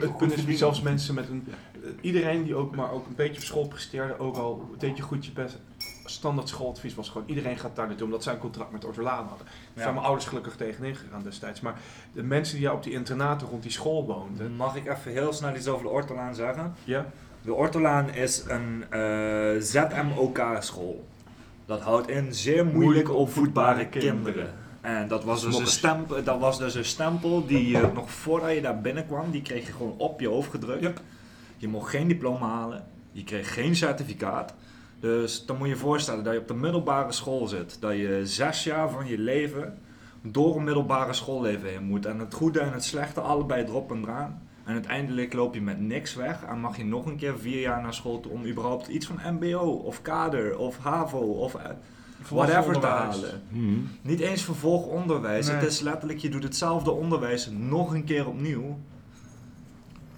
Het, 0.00 0.16
punt 0.16 0.32
is 0.36 0.46
dat 0.46 0.56
zelfs 0.56 0.80
mensen 0.82 1.14
met 1.14 1.28
een. 1.28 1.46
eh, 1.48 1.88
Iedereen 2.00 2.42
die 2.44 2.54
ook 2.54 2.76
maar 2.76 2.92
ook 2.92 3.06
een 3.06 3.14
beetje 3.16 3.36
op 3.36 3.42
school 3.46 3.66
presteerde, 3.68 4.18
ook 4.18 4.36
al 4.36 4.70
deed 4.78 4.96
je 4.96 5.02
goed 5.02 5.26
je 5.26 5.32
best. 5.32 5.58
Standaard 6.04 6.48
schooladvies 6.48 6.94
was 6.94 7.08
gewoon: 7.08 7.28
iedereen 7.28 7.58
gaat 7.58 7.76
daar 7.76 7.86
naartoe 7.86 8.06
omdat 8.06 8.22
zij 8.22 8.32
een 8.32 8.38
contract 8.38 8.72
met 8.72 8.84
Ortolaan 8.84 9.26
hadden. 9.28 9.46
Daar 9.46 9.54
Ja. 9.74 9.80
zijn 9.82 9.94
mijn 9.94 10.06
ouders 10.06 10.26
gelukkig 10.28 10.56
tegenin 10.56 10.94
gegaan 10.96 11.22
destijds. 11.22 11.60
Maar 11.60 11.74
de 12.12 12.22
mensen 12.22 12.58
die 12.58 12.72
op 12.72 12.82
die 12.82 12.92
internaten 12.92 13.46
rond 13.48 13.62
die 13.62 13.72
school 13.72 14.06
woonden. 14.06 14.56
Mag 14.56 14.76
ik 14.76 14.86
even 14.88 15.12
heel 15.12 15.32
snel 15.32 15.54
iets 15.56 15.68
over 15.68 15.84
de 15.84 15.90
Ortolaan 15.90 16.34
zeggen? 16.34 16.74
Ja, 16.84 17.06
De 17.42 17.54
Ortolaan 17.54 18.10
is 18.10 18.44
een 18.48 18.84
eh, 18.90 19.60
ZMOK-school. 19.60 21.04
Dat 21.66 21.80
houdt 21.80 22.08
in 22.08 22.34
zeer 22.34 22.66
moeilijk 22.66 23.10
opvoedbare 23.10 23.86
kinderen. 23.86 24.54
En 24.80 25.08
dat 25.08 25.24
was, 25.24 25.42
dus 25.42 25.58
een 25.58 25.66
stempel, 25.66 26.24
dat 26.24 26.38
was 26.38 26.58
dus 26.58 26.74
een 26.74 26.84
stempel 26.84 27.46
die 27.46 27.68
je 27.68 27.90
nog 27.94 28.10
voordat 28.10 28.54
je 28.54 28.60
daar 28.60 28.80
binnenkwam, 28.80 29.30
die 29.30 29.42
kreeg 29.42 29.66
je 29.66 29.72
gewoon 29.72 29.94
op 29.98 30.20
je 30.20 30.28
hoofd 30.28 30.50
gedrukt. 30.50 31.00
Je 31.56 31.68
mocht 31.68 31.90
geen 31.90 32.08
diploma 32.08 32.46
halen, 32.46 32.84
je 33.12 33.24
kreeg 33.24 33.54
geen 33.54 33.76
certificaat. 33.76 34.54
Dus 35.00 35.46
dan 35.46 35.56
moet 35.56 35.66
je 35.66 35.72
je 35.72 35.80
voorstellen 35.80 36.24
dat 36.24 36.32
je 36.32 36.38
op 36.40 36.48
de 36.48 36.54
middelbare 36.54 37.12
school 37.12 37.46
zit. 37.46 37.76
Dat 37.80 37.92
je 37.92 38.20
zes 38.24 38.64
jaar 38.64 38.90
van 38.90 39.06
je 39.06 39.18
leven 39.18 39.78
door 40.22 40.56
een 40.56 40.64
middelbare 40.64 41.12
schoolleven 41.12 41.68
heen 41.68 41.84
moet. 41.84 42.06
En 42.06 42.18
het 42.18 42.34
goede 42.34 42.60
en 42.60 42.72
het 42.72 42.84
slechte 42.84 43.20
allebei 43.20 43.64
erop 43.64 43.90
en 43.90 44.02
eraan. 44.02 44.42
En 44.70 44.76
uiteindelijk 44.76 45.32
loop 45.32 45.54
je 45.54 45.60
met 45.60 45.80
niks 45.80 46.14
weg 46.14 46.38
en 46.48 46.58
mag 46.60 46.76
je 46.76 46.84
nog 46.84 47.06
een 47.06 47.16
keer 47.16 47.38
vier 47.38 47.60
jaar 47.60 47.82
naar 47.82 47.94
school 47.94 48.20
toe 48.20 48.32
om 48.32 48.46
überhaupt 48.46 48.88
iets 48.88 49.06
van 49.06 49.18
MBO 49.38 49.58
of 49.84 50.02
kader 50.02 50.56
of 50.58 50.78
HAVO 50.78 51.18
of 51.18 51.54
eh, 51.54 51.64
whatever 52.28 52.80
te 52.80 52.86
halen. 52.86 53.42
Mhm. 53.48 53.72
Niet 54.02 54.20
eens 54.20 54.42
vervolgonderwijs. 54.42 55.46
Nee. 55.46 55.56
Het 55.56 55.66
is 55.66 55.80
letterlijk, 55.80 56.18
je 56.18 56.28
doet 56.28 56.42
hetzelfde 56.42 56.90
onderwijs 56.90 57.48
nog 57.52 57.94
een 57.94 58.04
keer 58.04 58.26
opnieuw. 58.28 58.78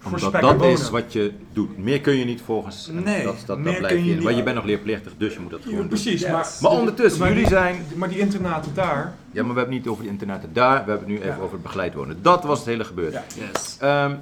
Omdat 0.05 0.31
dat 0.41 0.63
is 0.63 0.89
wat 0.89 1.13
je 1.13 1.31
doet. 1.53 1.77
Meer 1.77 2.01
kun 2.01 2.15
je 2.15 2.25
niet 2.25 2.41
volgens. 2.41 2.87
en 2.89 3.03
Nee, 3.03 3.23
dat, 3.23 3.43
dat, 3.45 3.57
meer 3.57 3.65
dat 3.71 3.77
blijf 3.77 3.93
kun 3.93 4.03
je 4.03 4.09
in. 4.09 4.15
niet. 4.15 4.23
Want 4.25 4.35
je 4.37 4.43
bent 4.43 4.55
nog 4.55 4.65
leerplichtig, 4.65 5.13
dus 5.17 5.33
je 5.33 5.39
moet 5.39 5.51
dat 5.51 5.59
gewoon 5.59 5.73
Ja, 5.75 5.79
doen. 5.79 5.89
precies, 5.89 6.21
Yes. 6.21 6.31
maar... 6.31 6.47
Maar 6.61 6.71
ondertussen, 6.71 7.19
maar 7.19 7.29
jullie 7.29 7.43
die- 7.43 7.53
zijn. 7.53 7.85
Maar 7.95 8.09
die 8.09 8.19
internaten 8.19 8.73
daar... 8.73 9.15
Ja, 9.31 9.43
maar 9.43 9.53
we 9.53 9.59
hebben 9.59 9.63
het 9.63 9.69
niet 9.69 9.87
over 9.87 10.03
de 10.03 10.09
internaten 10.09 10.49
daar, 10.53 10.71
we 10.85 10.89
hebben 10.91 10.97
het 10.99 11.07
nu 11.07 11.15
even 11.15 11.27
Ja. 11.27 11.41
over 11.41 11.53
het 11.53 11.61
begeleid 11.63 11.93
wonen. 11.93 12.17
Dat 12.21 12.43
was 12.43 12.57
het 12.59 12.67
hele 12.67 12.83
gebeurde. 12.83 13.21
Ja. 13.35 13.45
Yes. 13.53 13.77
Ehm, 13.79 14.15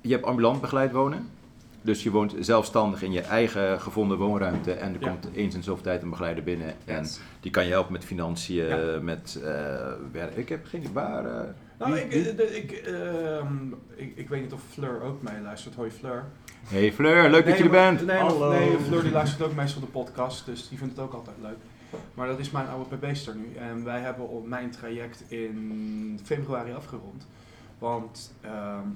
je 0.00 0.12
hebt 0.12 0.24
ambulant 0.24 0.60
begeleid 0.60 0.92
wonen. 0.92 1.28
Dus 1.82 2.02
je 2.02 2.10
woont 2.10 2.34
zelfstandig 2.40 3.02
in 3.02 3.12
je 3.12 3.20
eigen 3.20 3.80
gevonden 3.80 4.18
woonruimte. 4.18 4.72
En 4.72 4.94
er 4.94 5.00
Ja. 5.00 5.08
komt 5.08 5.28
eens 5.34 5.54
in 5.54 5.62
zoveel 5.62 5.82
tijd 5.82 6.02
een 6.02 6.10
begeleider 6.10 6.44
binnen. 6.44 6.74
En 6.84 6.98
Yes. 7.02 7.20
die 7.40 7.50
kan 7.50 7.64
je 7.64 7.70
helpen 7.70 7.92
met 7.92 8.04
financiën, 8.04 8.64
Ja. 8.66 9.00
met 9.00 9.40
eh, 9.44 9.50
werk. 10.12 10.36
Ik 10.36 10.48
heb 10.48 10.66
geen 10.66 10.80
idee 10.80 10.92
waar. 10.92 11.24
eh, 11.26 11.40
Nou, 11.78 11.92
wie- 11.92 12.00
ik, 12.02 12.10
wie? 12.10 12.32
eh, 12.46 12.56
ik, 12.56 12.70
ehm, 12.72 13.54
ik, 13.94 14.12
ik 14.16 14.28
weet 14.28 14.42
niet 14.42 14.52
of 14.52 14.60
Fleur 14.70 15.02
ook 15.02 15.22
meeluistert. 15.22 15.74
Hoi 15.74 15.90
Fleur. 15.90 16.24
Hey 16.66 16.92
Fleur, 16.92 17.30
leuk 17.30 17.46
dat 17.46 17.58
je 17.58 17.64
er 17.64 17.70
bent. 17.70 18.06
Nee, 18.06 18.16
Hallo. 18.18 18.50
nee, 18.52 18.78
Fleur 18.78 19.02
die 19.02 19.12
luistert 19.12 19.42
ook 19.42 19.54
meestal 19.54 19.80
de 19.80 19.86
podcast, 19.86 20.46
dus 20.46 20.68
die 20.68 20.78
vindt 20.78 20.96
het 20.96 21.04
ook 21.04 21.12
altijd 21.12 21.36
leuk. 21.42 21.56
Maar 22.14 22.26
dat 22.26 22.38
is 22.38 22.50
mijn 22.50 22.68
oude 22.68 22.96
PB-ster 22.96 23.34
nu. 23.36 23.54
En 23.56 23.84
wij 23.84 24.00
hebben 24.00 24.28
op 24.28 24.46
mijn 24.46 24.70
traject 24.70 25.24
in 25.28 26.20
februari 26.24 26.72
afgerond. 26.72 27.26
Want 27.78 28.32
ehm, 28.40 28.86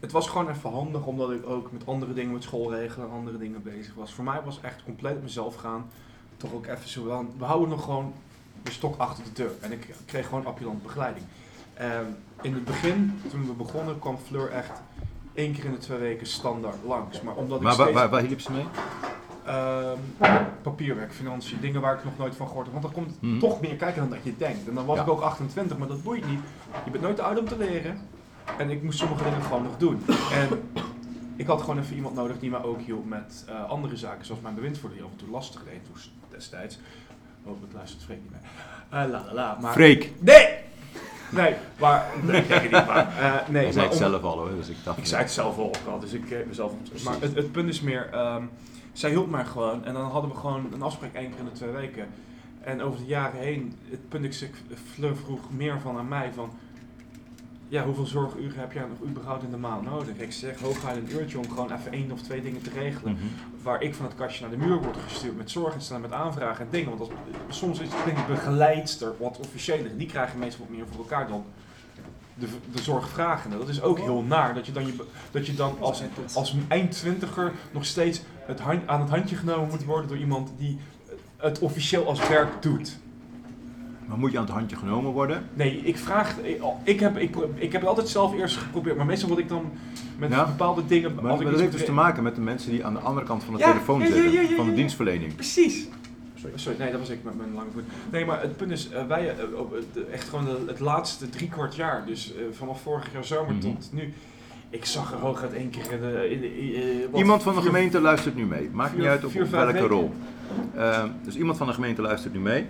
het 0.00 0.12
was 0.12 0.28
gewoon 0.28 0.48
even 0.50 0.70
handig, 0.72 1.06
omdat 1.06 1.30
ik 1.30 1.46
ook 1.46 1.72
met 1.72 1.86
andere 1.86 2.12
dingen, 2.12 2.32
met 2.32 2.42
schoolregelen 2.42 3.08
en 3.08 3.14
andere 3.14 3.38
dingen 3.38 3.62
bezig 3.62 3.94
was. 3.94 4.12
Voor 4.14 4.24
mij 4.24 4.40
was 4.44 4.60
echt 4.60 4.82
compleet 4.84 5.16
op 5.16 5.22
mezelf 5.22 5.54
gaan. 5.54 5.84
Toch 6.36 6.52
ook 6.52 6.66
even 6.66 6.88
zo 6.88 7.04
wel. 7.06 7.26
We 7.38 7.44
houden 7.44 7.68
nog 7.68 7.84
gewoon 7.84 8.12
de 8.62 8.70
stok 8.70 8.96
achter 8.98 9.24
de 9.24 9.32
deur. 9.32 9.50
En 9.60 9.72
ik 9.72 9.94
kreeg 10.06 10.26
gewoon 10.28 10.46
appelant 10.46 10.82
begeleiding. 10.82 11.24
Ehm, 11.74 12.04
in 12.42 12.54
het 12.54 12.64
begin, 12.64 13.20
toen 13.30 13.46
we 13.46 13.52
begonnen, 13.52 13.98
kwam 13.98 14.18
Fleur 14.26 14.50
echt 14.50 14.80
één 15.34 15.52
keer 15.52 15.64
in 15.64 15.72
de 15.72 15.78
twee 15.78 15.98
weken 15.98 16.26
standaard 16.26 16.76
langs. 16.86 17.22
Maar 17.22 17.34
omdat 17.34 17.56
ik 17.56 17.62
Maar 17.62 17.72
steeds... 17.72 17.92
waar, 17.92 18.08
waar 18.10 18.22
hielp 18.22 18.40
ze 18.40 18.52
mee? 18.52 18.64
Ehm, 19.44 19.96
papierwerk, 20.62 21.12
financiën, 21.12 21.60
dingen 21.60 21.80
waar 21.80 21.94
ik 21.98 22.04
nog 22.04 22.18
nooit 22.18 22.36
van 22.36 22.46
gehoord 22.46 22.64
heb. 22.66 22.72
Want 22.74 22.84
er 22.86 23.00
komt 23.00 23.22
Mhm. 23.22 23.38
toch 23.38 23.60
meer 23.60 23.76
kijken 23.76 24.00
dan 24.00 24.10
dat 24.10 24.18
je 24.22 24.36
denkt. 24.36 24.68
En 24.68 24.74
dan 24.74 24.86
was 24.86 24.96
Ja. 24.96 25.02
ik 25.02 25.08
ook 25.08 25.20
28, 25.20 25.78
maar 25.78 25.88
dat 25.88 26.02
boeit 26.02 26.26
niet. 26.26 26.40
Je 26.84 26.90
bent 26.90 27.02
nooit 27.02 27.16
te 27.16 27.22
oud 27.22 27.38
om 27.38 27.48
te 27.48 27.56
leren. 27.56 27.98
En 28.58 28.70
ik 28.70 28.82
moest 28.82 28.98
sommige 28.98 29.24
dingen 29.24 29.42
gewoon 29.42 29.62
nog 29.62 29.76
doen. 29.76 30.02
En 30.32 30.48
ik 31.36 31.46
had 31.46 31.60
gewoon 31.60 31.78
even 31.78 31.96
iemand 31.96 32.14
nodig 32.14 32.38
die 32.38 32.50
mij 32.50 32.62
ook 32.62 32.80
hielp 32.80 33.06
met 33.08 33.44
eh, 33.48 33.64
andere 33.68 33.96
zaken, 33.96 34.24
zoals 34.26 34.40
mijn 34.40 34.54
bewindvoerder 34.54 34.98
die 34.98 35.06
af 35.06 35.12
en 35.12 35.18
toe 35.18 35.30
lastig 35.30 35.64
deed 35.64 35.84
toen 35.84 35.94
destijds. 36.30 36.78
Hopelijk 37.44 37.72
luistert 37.72 38.02
Freek 38.02 38.18
niet 38.22 38.30
mee. 38.30 38.40
Eh, 39.02 39.10
la 39.10 39.24
la 39.26 39.34
la. 39.34 39.58
Maar... 39.60 39.72
Freek. 39.72 40.12
Nee! 40.18 40.48
Nee, 41.30 41.54
maar... 41.78 42.06
Nee, 42.22 42.40
ik 42.40 42.48
denk 42.48 42.62
het 42.62 42.70
niet, 42.72 42.86
maar... 42.86 43.18
eh, 43.18 43.48
nee, 43.48 43.62
Hij 43.62 43.72
zei 43.72 43.84
het 43.84 43.94
om- 43.94 43.98
zelf 44.00 44.22
al 44.22 44.38
hoor, 44.38 44.50
dus 44.56 44.68
ik 44.68 44.76
dacht... 44.84 44.98
ik 44.98 45.06
zei 45.06 45.22
het 45.22 45.30
zelf 45.30 45.56
al 45.58 45.64
ook 45.66 45.76
al, 45.88 45.98
dus 46.00 46.12
ik 46.12 46.28
heb 46.28 46.46
mezelf 46.46 46.72
Maar 47.04 47.20
het, 47.20 47.34
het 47.34 47.52
punt 47.52 47.68
is 47.68 47.80
meer, 47.80 48.08
ehm, 48.12 48.42
zij 48.92 49.10
hielp 49.10 49.30
mij 49.30 49.44
gewoon 49.44 49.84
en 49.84 49.94
dan 49.94 50.10
hadden 50.10 50.30
we 50.30 50.36
gewoon 50.36 50.66
een 50.72 50.82
afspraak 50.82 51.14
één 51.14 51.30
keer 51.30 51.38
in 51.38 51.44
de 51.44 51.52
twee 51.52 51.70
weken. 51.70 52.08
En 52.60 52.82
over 52.82 52.98
de 53.00 53.06
jaren 53.06 53.40
heen, 53.40 53.74
het 53.90 54.08
punt 54.08 54.24
is, 54.24 54.42
ik, 54.42 54.54
vroeg 55.24 55.50
meer 55.50 55.80
van 55.80 55.96
aan 55.98 56.08
mij 56.08 56.30
van, 56.34 56.50
ja, 57.70 57.84
hoeveel 57.84 58.06
zorguren 58.06 58.58
heb 58.58 58.72
jij 58.72 58.84
nog 58.88 59.08
überhaupt 59.08 59.42
in 59.42 59.50
de 59.50 59.56
maand 59.56 59.84
nodig? 59.84 60.16
Ik 60.16 60.32
zeg 60.32 60.60
hooguit 60.60 60.96
een 60.96 61.12
uurtje 61.12 61.38
om 61.38 61.48
gewoon 61.48 61.72
even 61.72 61.92
één 61.92 62.12
of 62.12 62.22
twee 62.22 62.42
dingen 62.42 62.62
te 62.62 62.70
regelen. 62.70 63.12
Mhm. 63.12 63.24
Waar 63.62 63.82
ik 63.82 63.94
van 63.94 64.06
het 64.06 64.14
kastje 64.14 64.40
naar 64.40 64.58
de 64.58 64.64
muur 64.66 64.76
word 64.82 64.96
gestuurd 64.96 65.36
met 65.36 65.50
zorginstellingen, 65.50 66.10
met 66.10 66.18
aanvragen 66.18 66.64
en 66.64 66.70
dingen. 66.70 66.88
Want 66.88 67.00
als, 67.00 67.10
soms 67.58 67.80
is 67.80 67.88
het 67.92 68.16
de 68.16 68.22
begeleidster 68.28 69.12
wat 69.18 69.38
officiëler. 69.38 69.96
Die 69.96 70.06
krijgen 70.06 70.38
meestal 70.38 70.66
wat 70.66 70.76
meer 70.76 70.86
voor 70.86 70.98
elkaar 70.98 71.28
dan 71.28 71.44
de, 72.34 72.46
de 72.72 72.82
zorgvragende. 72.82 73.58
Dat 73.58 73.68
is 73.68 73.82
ook 73.82 73.98
heel 73.98 74.22
naar. 74.22 74.54
Dat 74.54 74.66
je 74.66 74.72
dan, 74.72 74.86
je, 74.86 75.04
dat 75.30 75.46
je 75.46 75.54
dan 75.54 75.76
als, 75.80 76.02
als 76.34 76.54
eindtwintiger 76.68 77.52
nog 77.72 77.84
steeds 77.84 78.22
het 78.46 78.60
hand, 78.60 78.86
aan 78.86 79.00
het 79.00 79.10
handje 79.10 79.36
genomen 79.36 79.68
moet 79.68 79.84
worden 79.84 80.08
door 80.08 80.18
iemand 80.18 80.52
die 80.58 80.78
het 81.36 81.58
officieel 81.58 82.06
als 82.06 82.28
werk 82.28 82.62
doet. 82.62 82.98
Maar 84.10 84.18
moet 84.18 84.32
je 84.32 84.38
aan 84.38 84.44
het 84.44 84.52
handje 84.52 84.76
genomen 84.76 85.12
worden? 85.12 85.42
Nee, 85.54 85.76
ik 85.76 85.96
vraag. 85.98 86.36
Ik, 86.42 86.60
ik, 86.84 87.00
heb, 87.00 87.16
ik, 87.18 87.34
heb 87.72 87.80
het 87.80 87.84
altijd 87.86 88.08
zelf 88.08 88.34
eerst 88.34 88.56
geprobeerd, 88.56 88.96
maar 88.96 89.06
meestal 89.06 89.28
word 89.28 89.40
ik 89.40 89.48
dan 89.48 89.70
met 90.18 90.30
Ja. 90.30 90.44
bepaalde 90.46 90.86
dingen. 90.86 91.14
Maar, 91.22 91.40
ik 91.40 91.50
dat 91.50 91.60
heeft 91.60 91.72
dus 91.72 91.84
te 91.84 91.92
maken 91.92 92.22
met 92.22 92.34
de 92.34 92.40
mensen 92.40 92.70
die 92.70 92.84
aan 92.84 92.92
de 92.92 92.98
andere 93.00 93.26
kant 93.26 93.44
van 93.44 93.54
de 93.54 93.60
Ja, 93.60 93.66
telefoon 93.70 94.00
zitten, 94.06 94.32
ja, 94.32 94.40
ja, 94.40 94.56
van 94.56 94.66
de 94.66 94.74
dienstverlening. 94.74 95.34
Precies. 95.34 95.86
Sorry, 96.54 96.78
nee, 96.78 96.90
dat 96.90 97.00
was 97.00 97.08
ik 97.08 97.18
met 97.24 97.36
mijn 97.36 97.52
lange 97.54 97.70
voet. 97.72 97.82
Nee, 98.10 98.24
maar 98.24 98.40
het 98.40 98.56
punt 98.56 98.70
is, 98.70 98.90
eh, 98.90 99.06
wij 99.06 99.28
eh, 99.28 100.12
echt 100.12 100.28
gewoon 100.28 100.44
de- 100.44 100.62
het 100.66 100.80
laatste 100.80 101.28
drie 101.28 101.48
kwart 101.48 101.76
jaar, 101.76 102.02
dus 102.06 102.34
eh, 102.34 102.42
vanaf 102.52 102.80
vorig 102.82 103.12
jaar 103.12 103.24
zomer 103.24 103.52
Mhm. 103.54 103.60
tot 103.60 103.88
nu, 103.92 104.12
ik 104.70 104.84
zag 104.84 105.12
er 105.12 105.18
hooguit 105.18 105.52
één 105.52 105.70
keer 105.70 105.92
in 105.92 106.00
de... 106.00 106.28
In 106.30 106.40
de 106.40 107.08
wat, 107.10 107.20
Iemand 107.20 107.42
van 107.42 107.54
de 107.54 107.60
vier- 107.60 107.70
gemeente 107.70 108.00
luistert 108.00 108.36
nu 108.36 108.46
mee. 108.46 108.68
Maakt 108.72 108.96
niet 108.96 109.06
uit 109.06 109.24
op, 109.24 109.30
vier, 109.30 109.42
op 109.42 109.48
vijf 109.48 109.62
welke 109.62 109.78
weken. 109.80 109.96
rol. 109.96 110.10
Dus 111.24 111.36
iemand 111.36 111.56
van 111.56 111.66
de 111.66 111.72
gemeente 111.72 112.02
luistert 112.02 112.32
nu 112.34 112.40
mee. 112.40 112.66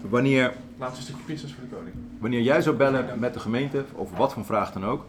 Wanneer, 0.00 0.54
Laatste 0.78 1.02
stukje 1.02 1.22
pizza's 1.22 1.52
voor 1.52 1.68
de 1.68 1.74
koning. 1.76 1.94
wanneer 2.18 2.42
jij 2.42 2.62
zou 2.62 2.76
bellen 2.76 3.18
met 3.18 3.34
de 3.34 3.40
gemeente, 3.40 3.84
over 3.94 4.16
wat 4.16 4.32
voor 4.32 4.44
vraag 4.44 4.72
dan 4.72 4.84
ook, 4.84 5.04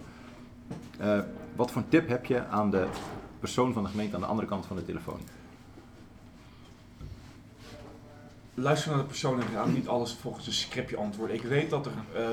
eh, 0.99 1.19
wat 1.55 1.71
voor 1.71 1.83
tip 1.89 2.07
heb 2.07 2.25
je 2.25 2.45
aan 2.47 2.71
de 2.71 2.87
persoon 3.39 3.73
van 3.73 3.83
de 3.83 3.89
gemeente 3.89 4.15
aan 4.15 4.21
de 4.21 4.27
andere 4.27 4.47
kant 4.47 4.65
van 4.65 4.75
de 4.75 4.85
telefoon? 4.85 5.19
Luister 8.53 8.89
naar 8.91 8.99
de 8.99 9.05
persoon 9.05 9.41
en 9.41 9.47
ga 9.47 9.65
niet 9.65 9.87
alles 9.87 10.13
volgens 10.21 10.47
een 10.47 10.53
scriptje 10.53 10.97
antwoorden. 10.97 11.35
Ik 11.35 11.41
weet 11.43 11.69
dat 11.69 11.85
er 11.85 11.91
eh 12.15 12.29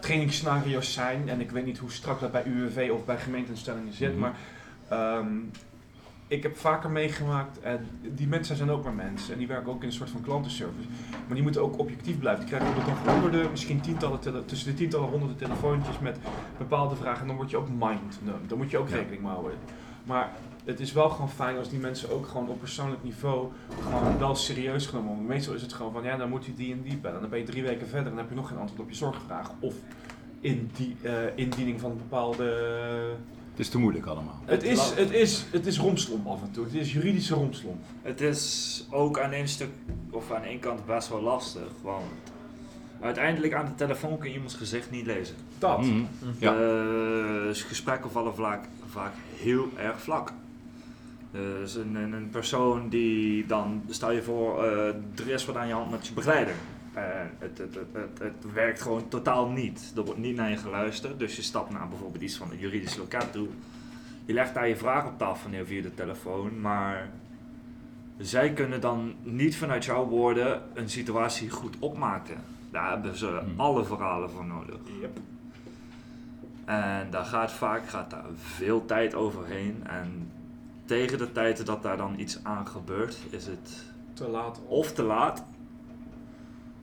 trainingsscenario's 0.00 0.92
zijn 0.92 1.28
en 1.28 1.40
ik 1.40 1.50
weet 1.50 1.64
niet 1.64 1.78
hoe 1.78 1.90
strak 1.90 2.20
dat 2.20 2.32
bij 2.32 2.44
UWV 2.44 2.90
of 2.92 3.04
bij 3.04 3.18
gemeenteinstellingen 3.18 3.92
zit, 3.92 4.10
Mhm. 4.10 4.18
maar 4.18 4.34
ehm, 4.88 5.26
ik 6.34 6.42
heb 6.42 6.56
vaker 6.56 6.90
meegemaakt, 6.90 7.58
die 8.14 8.26
mensen 8.26 8.56
zijn 8.56 8.70
ook 8.70 8.84
maar 8.84 8.92
mensen 8.92 9.32
en 9.32 9.38
die 9.38 9.46
werken 9.48 9.72
ook 9.72 9.80
in 9.80 9.86
een 9.86 9.92
soort 9.92 10.10
van 10.10 10.20
klantenservice, 10.20 10.88
maar 11.10 11.34
die 11.34 11.42
moeten 11.42 11.62
ook 11.62 11.78
objectief 11.78 12.18
blijven. 12.18 12.46
Die 12.46 12.54
krijgen 12.54 12.76
ook 12.80 12.86
nog 12.86 13.12
honderden, 13.14 13.50
misschien 13.50 13.80
tientallen, 13.80 14.20
tele- 14.20 14.44
tussen 14.44 14.70
de 14.70 14.74
tientallen 14.76 15.08
honderden 15.08 15.36
telefoontjes 15.36 15.98
met 15.98 16.18
bepaalde 16.58 16.96
vragen 16.96 17.20
en 17.20 17.26
dan 17.26 17.36
word 17.36 17.50
je 17.50 17.56
ook 17.56 17.68
mind, 17.68 18.18
dan 18.46 18.58
moet 18.58 18.70
je 18.70 18.78
ook 18.78 18.88
Ja. 18.88 18.94
rekening 18.96 19.22
mee 19.22 19.30
houden. 19.30 19.52
Maar 20.04 20.32
het 20.64 20.80
is 20.80 20.92
wel 20.92 21.08
gewoon 21.10 21.30
fijn 21.30 21.56
als 21.58 21.68
die 21.68 21.78
mensen 21.78 22.10
ook 22.10 22.26
gewoon 22.26 22.48
op 22.48 22.58
persoonlijk 22.58 23.02
niveau 23.02 23.48
gewoon 23.82 24.18
wel 24.18 24.34
serieus 24.34 24.86
genomen 24.86 25.08
worden. 25.08 25.26
Meestal 25.26 25.54
is 25.54 25.62
het 25.62 25.72
gewoon 25.72 25.92
van 25.92 26.02
ja, 26.02 26.16
dan 26.16 26.28
moet 26.28 26.44
je 26.44 26.54
die 26.54 26.72
en 26.72 26.82
die 26.82 26.96
bellen. 26.96 27.20
Dan 27.20 27.30
ben 27.30 27.38
je 27.38 27.44
drie 27.44 27.62
weken 27.62 27.86
verder 27.86 27.98
en 28.06 28.08
dan 28.10 28.18
heb 28.18 28.28
je 28.28 28.34
nog 28.34 28.48
geen 28.48 28.58
antwoord 28.58 28.80
op 28.82 28.88
je 28.88 28.94
zorgvraag. 28.96 29.50
Of 29.60 29.74
in 30.40 30.70
die, 30.76 30.96
eh, 31.02 31.12
indiening 31.34 31.80
van 31.80 31.90
een 31.90 31.96
bepaalde. 31.96 32.46
Het 33.54 33.62
is 33.62 33.68
te 33.68 33.78
moeilijk 33.78 34.06
allemaal. 34.06 34.40
Het 34.44 34.62
is, 34.62 34.90
het, 34.94 35.10
is, 35.10 35.44
het 35.50 35.66
is 35.66 35.78
romslomp 35.78 36.26
af 36.26 36.42
en 36.42 36.50
toe. 36.50 36.64
Het 36.64 36.74
is 36.74 36.92
juridische 36.92 37.34
romslomp. 37.34 37.82
Het 38.02 38.20
is 38.20 38.86
ook 38.90 39.20
aan 39.20 39.32
één 39.32 39.48
stuk, 39.48 39.68
of 40.10 40.32
aan 40.32 40.42
één 40.42 40.58
kant 40.58 40.86
best 40.86 41.08
wel 41.08 41.22
lastig, 41.22 41.68
want 41.82 42.04
uiteindelijk 43.00 43.54
aan 43.54 43.64
de 43.64 43.74
telefoon 43.74 44.18
kun 44.18 44.28
je 44.28 44.34
iemands 44.34 44.54
gezicht 44.54 44.90
niet 44.90 45.06
lezen. 45.06 45.34
Dat. 45.58 45.80
Mhm. 45.80 46.02
Ja. 46.38 46.52
Dus 47.42 47.62
gesprekken 47.62 48.10
vallen 48.10 48.34
vaak, 48.34 48.64
vaak 48.90 49.12
heel 49.36 49.68
erg 49.76 50.00
vlak. 50.00 50.32
Dus 51.30 51.74
een, 51.74 51.94
een, 51.94 52.12
een 52.12 52.30
persoon 52.30 52.88
die 52.88 53.46
dan, 53.46 53.82
stel 53.88 54.10
je 54.10 54.22
voor, 54.22 54.64
eh, 54.64 54.86
er 54.88 55.28
is 55.28 55.44
wat 55.44 55.56
aan 55.56 55.66
je 55.66 55.72
hand 55.72 55.90
met 55.90 56.06
je 56.06 56.12
begeleider. 56.12 56.54
En 56.94 57.30
het, 57.38 57.58
het, 57.58 57.74
het, 57.74 57.86
het, 57.92 58.18
het 58.18 58.52
werkt 58.52 58.82
gewoon 58.82 59.08
totaal 59.08 59.48
niet. 59.48 59.92
Er 59.96 60.04
wordt 60.04 60.20
niet 60.20 60.36
naar 60.36 60.50
je 60.50 60.56
geluisterd. 60.56 61.18
Dus 61.18 61.36
je 61.36 61.42
stapt 61.42 61.70
naar 61.70 61.88
bijvoorbeeld 61.88 62.22
iets 62.22 62.36
van 62.36 62.50
een 62.50 62.58
juridisch 62.58 62.96
loket 62.96 63.32
toe. 63.32 63.48
Je 64.24 64.32
legt 64.32 64.54
daar 64.54 64.68
je 64.68 64.76
vraag 64.76 65.06
op 65.06 65.18
tafel 65.18 65.50
neer 65.50 65.66
via 65.66 65.82
de 65.82 65.94
telefoon, 65.94 66.60
maar 66.60 67.08
zij 68.18 68.52
kunnen 68.52 68.80
dan 68.80 69.14
niet 69.22 69.56
vanuit 69.56 69.84
jouw 69.84 70.04
woorden 70.06 70.62
een 70.74 70.88
situatie 70.88 71.50
goed 71.50 71.76
opmaken. 71.78 72.36
Daar 72.70 72.90
hebben 72.90 73.16
ze 73.16 73.26
Hmm. 73.26 73.60
alle 73.60 73.84
verhalen 73.84 74.30
voor 74.30 74.44
nodig. 74.44 74.76
Yep. 75.00 75.18
En 76.64 77.10
daar 77.10 77.24
gaat 77.24 77.52
vaak 77.52 77.88
gaat 77.88 78.10
daar 78.10 78.24
veel 78.36 78.84
tijd 78.84 79.14
overheen. 79.14 79.82
En 79.86 80.30
tegen 80.84 81.18
de 81.18 81.32
tijd 81.32 81.66
dat 81.66 81.82
daar 81.82 81.96
dan 81.96 82.18
iets 82.18 82.38
aan 82.42 82.66
gebeurt, 82.66 83.18
is 83.30 83.46
het 83.46 83.84
Te 84.12 84.28
laat. 84.28 84.60
of 84.66 84.92
te 84.92 85.02
laat. 85.02 85.44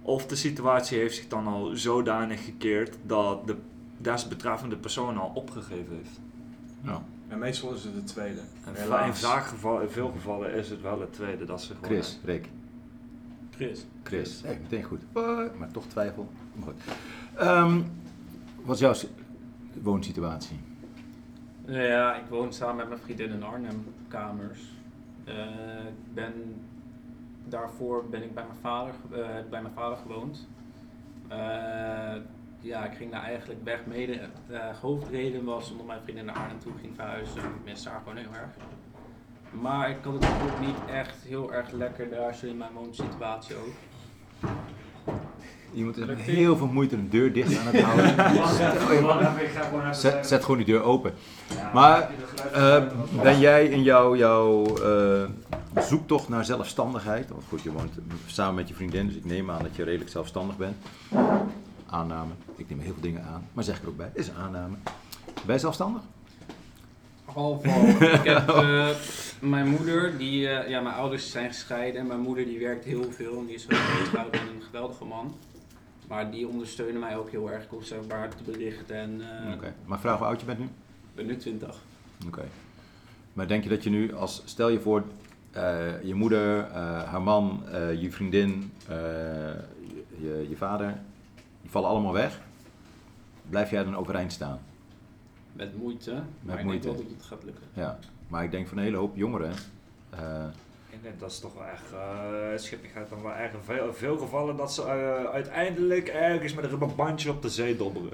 Of 0.02 0.26
de 0.26 0.36
situatie 0.36 0.98
heeft 1.00 1.16
zich 1.16 1.28
dan 1.28 1.48
al 1.48 1.66
zodanig 1.76 2.46
gekeerd 2.46 2.98
dat 3.06 3.48
de 3.48 3.56
desbetreffende 3.98 4.78
persoon 4.78 5.18
al 5.18 5.32
opgegeven 5.36 5.96
heeft. 5.96 6.20
Ja. 6.82 7.04
En 7.28 7.40
meestal 7.40 7.74
is 7.74 7.84
het 7.84 7.94
de 7.94 8.04
tweede. 8.04 8.40
En 8.66 9.06
in, 9.06 9.14
vaak 9.14 9.46
geval, 9.46 9.82
in 9.82 9.90
veel 9.90 10.12
gevallen 10.12 10.54
is 10.54 10.70
het 10.70 10.82
wel 10.82 11.00
het 11.00 11.14
tweede 11.14 11.46
dat 11.46 11.62
ze 11.62 11.68
gewoon... 11.74 11.90
Chris, 11.90 12.20
Rick. 12.24 12.50
Chris. 13.56 13.86
Chris. 14.04 14.42
Nee, 14.44 14.58
meteen 14.62 14.84
goed. 14.84 15.02
Maar 15.58 15.72
toch 15.72 15.86
twijfel. 15.86 16.30
Maar 16.56 16.68
goed. 16.68 16.82
Ehm, 17.36 17.82
wat 18.64 18.76
is 18.76 18.82
jouw 18.82 18.94
si- 18.94 19.10
woonsituatie? 19.82 20.60
Ja, 21.66 22.16
ik 22.16 22.26
woon 22.30 22.54
samen 22.54 22.76
met 22.76 22.88
mijn 22.88 23.00
vriendin 23.02 23.30
in 23.32 23.44
Arnhem, 23.44 23.86
kamers. 24.08 24.60
Eh, 25.24 25.34
ik 25.88 26.14
ben, 26.14 26.34
daarvoor 27.46 28.06
ben 28.10 28.24
ik 28.24 28.34
bij 28.34 28.44
mijn 28.44 28.60
vader, 28.62 28.94
eh, 29.12 29.50
bij 29.50 29.62
mijn 29.62 29.74
vader 29.74 29.98
gewoond. 29.98 30.48
Eh, 31.28 32.16
ja, 32.60 32.86
ik 32.86 32.98
ging 32.98 33.12
daar 33.12 33.24
eigenlijk 33.24 33.64
weg 33.64 33.86
mede. 33.86 34.20
De 34.48 34.72
hoofdreden 34.82 35.44
was 35.44 35.72
omdat 35.72 35.86
mijn 35.86 36.02
vriendin 36.02 36.26
naar 36.26 36.36
Arnhem 36.36 36.60
toe 36.60 36.74
ging 36.82 36.96
verhuizen. 36.96 37.42
Ik 37.42 37.64
miste 37.64 37.90
haar 37.90 38.00
gewoon 38.00 38.18
heel 38.18 38.34
erg. 38.34 38.50
Maar 39.62 39.90
ik 39.90 40.04
had 40.04 40.14
het 40.14 40.26
ook 40.26 40.60
niet 40.60 40.78
echt 40.90 41.24
heel 41.24 41.54
erg 41.54 41.72
lekker 41.72 42.10
daar 42.10 42.36
zo 42.36 42.46
in 42.46 42.58
mijn 42.58 42.74
woonsituatie 42.74 43.56
ook. 43.56 43.74
Iemand 45.74 45.98
is 45.98 46.06
met 46.06 46.18
heel 46.18 46.58
veel 46.58 46.68
moeite 46.68 46.96
een 46.96 47.10
deur 47.10 47.34
dicht 47.34 47.58
aan 47.58 47.66
het 47.68 47.82
houden. 47.82 48.16
Zet, 50.02 50.28
zet 50.28 50.42
gewoon 50.42 50.58
die 50.58 50.66
deur 50.66 50.84
open. 50.84 51.14
Maar, 51.74 52.10
Eh, 52.54 52.84
ben 53.22 53.40
jij 53.40 53.66
in 53.66 53.84
jouw, 53.84 54.16
jouw 54.16 54.78
eh, 54.78 55.24
zoektocht 55.84 56.30
naar 56.30 56.46
zelfstandigheid, 56.46 57.30
want 57.30 57.44
goed, 57.48 57.62
je 57.62 57.72
woont 57.72 57.94
samen 58.26 58.56
met 58.56 58.68
je 58.68 58.74
vriendin, 58.74 59.08
dus 59.08 59.16
ik 59.16 59.26
neem 59.26 59.52
aan 59.52 59.64
dat 59.64 59.76
je 59.76 59.84
redelijk 59.84 60.10
zelfstandig 60.10 60.58
bent. 60.58 60.76
Aanname. 61.90 62.32
Ik 62.56 62.70
neem 62.70 62.80
heel 62.80 62.94
veel 62.94 63.02
dingen 63.02 63.24
aan, 63.24 63.48
maar 63.54 63.64
zeg 63.64 63.78
ik 63.78 63.84
er 63.84 63.90
ook 63.90 63.98
bij, 63.98 64.12
is 64.14 64.28
een 64.28 64.36
aanname. 64.36 64.76
Ben 65.46 65.56
je 65.56 65.62
zelfstandig? 65.62 66.02
Half 67.26 67.64
half. 67.66 68.02
Ik 68.02 68.24
heb 68.24 68.50
eh, 68.64 68.88
mijn 69.40 69.68
moeder, 69.68 70.18
die, 70.18 70.48
eh, 70.48 70.70
ja, 70.70 70.82
mijn 70.82 70.96
ouders 70.96 71.32
zijn 71.32 71.48
gescheiden 71.48 72.02
en 72.02 72.08
mijn 72.08 72.20
moeder 72.20 72.46
die 72.46 72.60
werkt 72.60 72.86
heel 72.86 73.12
veel 73.12 73.38
en 73.38 73.46
die 73.46 73.56
is 73.56 73.66
wel 73.66 73.80
getrouwd 73.80 74.32
met 74.32 74.42
een 74.42 74.62
geweldige 74.66 75.06
man. 75.06 75.36
Maar 76.12 76.32
die 76.32 76.48
ondersteunen 76.48 77.00
mij 77.00 77.18
ook 77.18 77.30
heel 77.30 77.52
erg 77.52 77.68
maar 78.08 78.30
te 78.36 78.44
berichten 78.44 78.96
en 78.96 79.22
eh, 79.22 79.54
Oké. 79.54 79.74
Maar 79.86 80.00
vraag 80.00 80.18
hoe 80.18 80.28
oud 80.28 80.40
je 80.40 80.46
bent 80.46 80.60
nu? 80.60 80.66
ik 80.66 81.16
ben 81.16 81.26
nu 81.26 81.38
20. 81.38 81.82
Oké. 82.28 82.44
Maar 83.34 83.48
denk 83.48 83.64
je 83.64 83.70
dat 83.70 83.84
je 83.84 83.90
nu, 83.90 84.14
als 84.14 84.42
stel 84.46 84.70
je 84.70 84.80
voor, 84.80 85.04
eh, 85.52 86.04
je 86.04 86.14
moeder, 86.14 86.60
eh, 86.60 87.04
haar 87.04 87.22
man, 87.22 87.64
je 88.00 88.12
vriendin, 88.12 88.72
je, 88.88 90.46
je 90.50 90.56
vader, 90.56 90.98
die 91.62 91.72
vallen 91.72 91.90
allemaal 91.90 92.14
weg. 92.14 92.42
Blijf 93.50 93.70
jij 93.70 93.84
dan 93.84 93.96
overeind 93.96 94.32
staan? 94.32 94.60
Met 95.54 95.78
moeite, 95.78 96.24
maar 96.42 96.60
ik 96.60 96.66
moeite. 96.66 96.88
denk 96.88 96.98
wel 96.98 97.06
dat 97.06 97.16
het 97.18 97.26
gaat 97.26 97.44
lukken. 97.44 97.64
Ja. 97.74 98.00
Maar 98.28 98.44
ik 98.44 98.52
denk 98.52 98.68
van 98.68 98.78
een 98.78 98.84
hele 98.84 98.98
hoop 98.98 99.16
jongeren. 99.16 99.54
Eh, 101.02 101.08
denk 101.08 101.20
dat 101.20 101.32
is 101.32 101.40
toch 101.40 101.54
wel 101.54 101.64
echt, 101.74 101.84
uh, 101.94 102.60
schippigheid 102.60 103.10
dan 103.10 103.22
wel 103.24 103.32
erg 103.32 103.52
in 103.52 103.60
veel, 103.66 103.94
veel 103.94 104.18
gevallen 104.18 104.56
dat 104.58 104.74
ze 104.74 104.82
eh, 104.84 105.34
uiteindelijk 105.34 106.08
ergens 106.08 106.54
met 106.54 106.64
een 106.64 106.70
rubberbandje 106.70 107.30
op 107.30 107.42
de 107.42 107.50
zee 107.50 107.78
dobberen. 107.78 108.10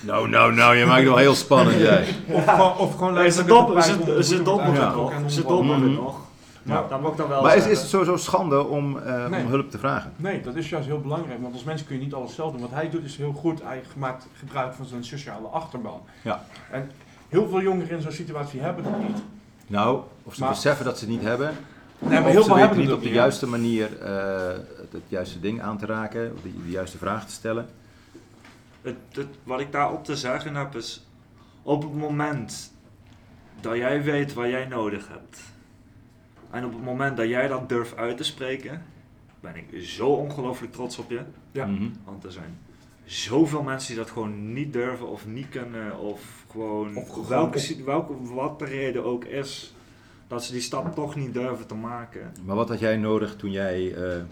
nou, 0.00 0.28
nou, 0.28 0.54
nou, 0.54 0.76
je 0.76 0.84
maakt 0.86 0.98
het 1.00 1.08
wel 1.08 1.16
heel 1.16 1.34
spannend 1.34 1.76
jij. 1.90 2.04
Of 2.28 2.44
gewoon, 2.46 2.76
of 2.78 2.94
gewoon 2.96 3.14
Nee, 3.14 3.30
ze 3.30 3.44
dobberen, 3.44 3.82
ze, 3.82 4.42
dobberen 4.42 4.92
nog. 4.96 5.12
Ze 5.26 5.42
dobberen 5.42 5.80
Mhm. 5.92 5.92
nog. 6.02 6.28
Mag 6.62 6.82
ik 6.82 7.16
dan 7.16 7.28
wel 7.28 7.42
Maar 7.42 7.56
is, 7.56 7.66
is 7.66 7.78
het 7.80 7.88
sowieso 7.88 8.16
schande 8.16 8.64
om, 8.66 8.98
eh, 8.98 9.26
Nee. 9.28 9.42
om 9.44 9.48
hulp 9.50 9.70
te 9.70 9.78
vragen? 9.78 10.12
Nee, 10.16 10.40
dat 10.40 10.54
is 10.56 10.68
juist 10.68 10.86
heel 10.86 11.00
belangrijk, 11.00 11.40
want 11.42 11.52
als 11.54 11.64
mens 11.64 11.84
kun 11.84 11.96
je 11.98 12.02
niet 12.02 12.14
alles 12.14 12.34
zelf 12.34 12.52
doen. 12.52 12.60
Wat 12.60 12.70
hij 12.70 12.90
doet 12.90 13.04
is 13.04 13.16
heel 13.16 13.32
goed, 13.32 13.62
hij 13.62 13.82
maakt 13.96 14.26
gebruik 14.38 14.74
van 14.74 14.84
zijn 14.86 15.04
sociale 15.04 15.46
achterban. 15.46 16.00
Ja. 16.22 16.44
En 16.70 16.90
heel 17.28 17.48
veel 17.48 17.60
jongeren 17.60 17.96
in 17.96 18.02
zo'n 18.02 18.12
situatie 18.12 18.60
hebben 18.60 18.84
dat 18.84 18.98
niet. 19.02 19.22
Nou, 19.66 20.00
of 20.22 20.34
ze 20.34 20.40
Maar- 20.40 20.48
beseffen 20.50 20.84
dat 20.84 20.98
ze 20.98 21.04
het 21.04 21.12
niet 21.14 21.22
hebben. 21.22 21.54
Nee, 22.00 22.20
maar 22.20 22.30
heel 22.30 22.44
veel 22.44 22.56
hebben 22.56 22.78
niet 22.78 22.92
op 22.92 23.02
de 23.02 23.10
juiste 23.10 23.46
manier 23.46 24.00
eh, 24.00 24.52
het, 24.52 24.92
het 24.92 25.02
juiste 25.08 25.40
ding 25.40 25.62
aan 25.62 25.78
te 25.78 25.86
raken, 25.86 26.32
of 26.34 26.42
de, 26.42 26.62
de 26.64 26.70
juiste 26.70 26.98
vraag 26.98 27.26
te 27.26 27.32
stellen. 27.32 27.68
Het, 28.82 28.96
het, 29.12 29.28
wat 29.42 29.60
ik 29.60 29.72
daarop 29.72 30.04
te 30.04 30.16
zeggen 30.16 30.54
heb 30.54 30.74
is, 30.74 31.06
op 31.62 31.82
het 31.82 31.94
moment 31.94 32.72
dat 33.60 33.76
jij 33.76 34.02
weet 34.02 34.32
wat 34.32 34.48
jij 34.48 34.66
nodig 34.66 35.08
hebt, 35.08 35.40
en 36.50 36.64
op 36.64 36.72
het 36.72 36.84
moment 36.84 37.16
dat 37.16 37.28
jij 37.28 37.48
dat 37.48 37.68
durft 37.68 37.96
uit 37.96 38.16
te 38.16 38.24
spreken, 38.24 38.82
ben 39.40 39.56
ik 39.56 39.82
zo 39.82 40.08
ongelooflijk 40.08 40.72
trots 40.72 40.98
op 40.98 41.10
je. 41.10 41.20
Ja. 41.52 41.66
Mhm. 41.66 41.88
Want 42.04 42.24
er 42.24 42.32
zijn 42.32 42.58
zoveel 43.04 43.62
mensen 43.62 43.88
die 43.88 44.04
dat 44.04 44.12
gewoon 44.12 44.52
niet 44.52 44.72
durven 44.72 45.08
of 45.08 45.26
niet 45.26 45.48
kunnen, 45.48 45.98
of 45.98 46.44
gewoon 46.50 46.96
Of 46.96 47.08
gewoon 47.08 47.28
welke, 47.28 47.84
welke, 47.84 48.14
wat 48.22 48.58
de 48.58 48.64
reden 48.64 49.04
ook 49.04 49.24
is, 49.24 49.74
dat 50.30 50.44
ze 50.44 50.52
die 50.52 50.60
stap 50.60 50.94
toch 50.94 51.16
niet 51.16 51.34
durven 51.34 51.66
te 51.66 51.74
maken. 51.74 52.32
Maar 52.44 52.56
wat 52.56 52.68
had 52.68 52.78
jij 52.78 52.96
nodig 52.96 53.36
toen 53.36 53.50
jij 53.50 53.94
eh 53.94 54.22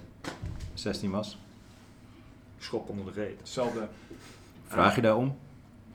16 0.75 1.11
was? 1.11 1.39
Schop 2.59 2.89
onder 2.89 3.05
de 3.15 3.21
reet. 3.21 3.39
Hetzelfde. 3.39 3.89
Vraag 4.67 4.95
je 4.95 5.01
daarom? 5.01 5.37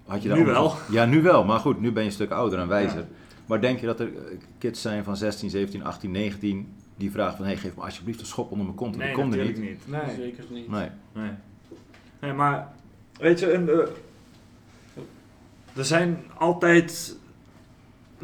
Had 0.06 0.22
je 0.24 0.30
Nu 0.30 0.36
daarom- 0.36 0.54
wel. 0.54 0.76
Ja, 0.90 1.06
nu 1.06 1.22
wel. 1.22 1.44
Maar 1.46 1.60
goed, 1.60 1.80
nu 1.80 1.92
ben 1.92 2.04
je 2.04 2.10
een 2.10 2.16
stuk 2.16 2.32
ouder 2.32 2.60
en 2.60 2.68
wijzer. 2.68 3.06
Maar 3.46 3.62
denk 3.62 3.80
je 3.80 3.86
dat 3.86 4.00
er 4.00 4.08
eh, 4.08 4.38
kids 4.58 4.82
zijn 4.82 5.04
van 5.04 5.18
16, 5.18 5.50
17, 5.50 5.84
18, 5.84 6.12
19 6.12 6.74
die 6.96 7.12
vragen 7.12 7.36
van... 7.38 7.46
Hé, 7.46 7.52
hey, 7.52 7.62
geef 7.62 7.76
me 7.76 7.82
alsjeblieft 7.82 8.20
een 8.20 8.26
schop 8.26 8.52
onder 8.52 8.66
mijn 8.66 8.78
kont. 8.78 8.98
Nee, 8.98 9.12
er 9.12 9.18
natuurlijk 9.18 9.58
niet. 9.58 9.70
niet. 9.70 9.88
Nee. 9.88 10.16
Zeker 10.16 10.44
niet. 10.50 10.70
Nee. 10.70 10.90
Nee. 11.14 11.32
Nee, 12.22 12.34
maar 12.34 12.74
weet 13.20 13.40
je, 13.40 13.52
in 13.52 13.66
de, 13.66 13.92
er 15.76 15.86
zijn 15.86 16.24
altijd. 16.38 17.18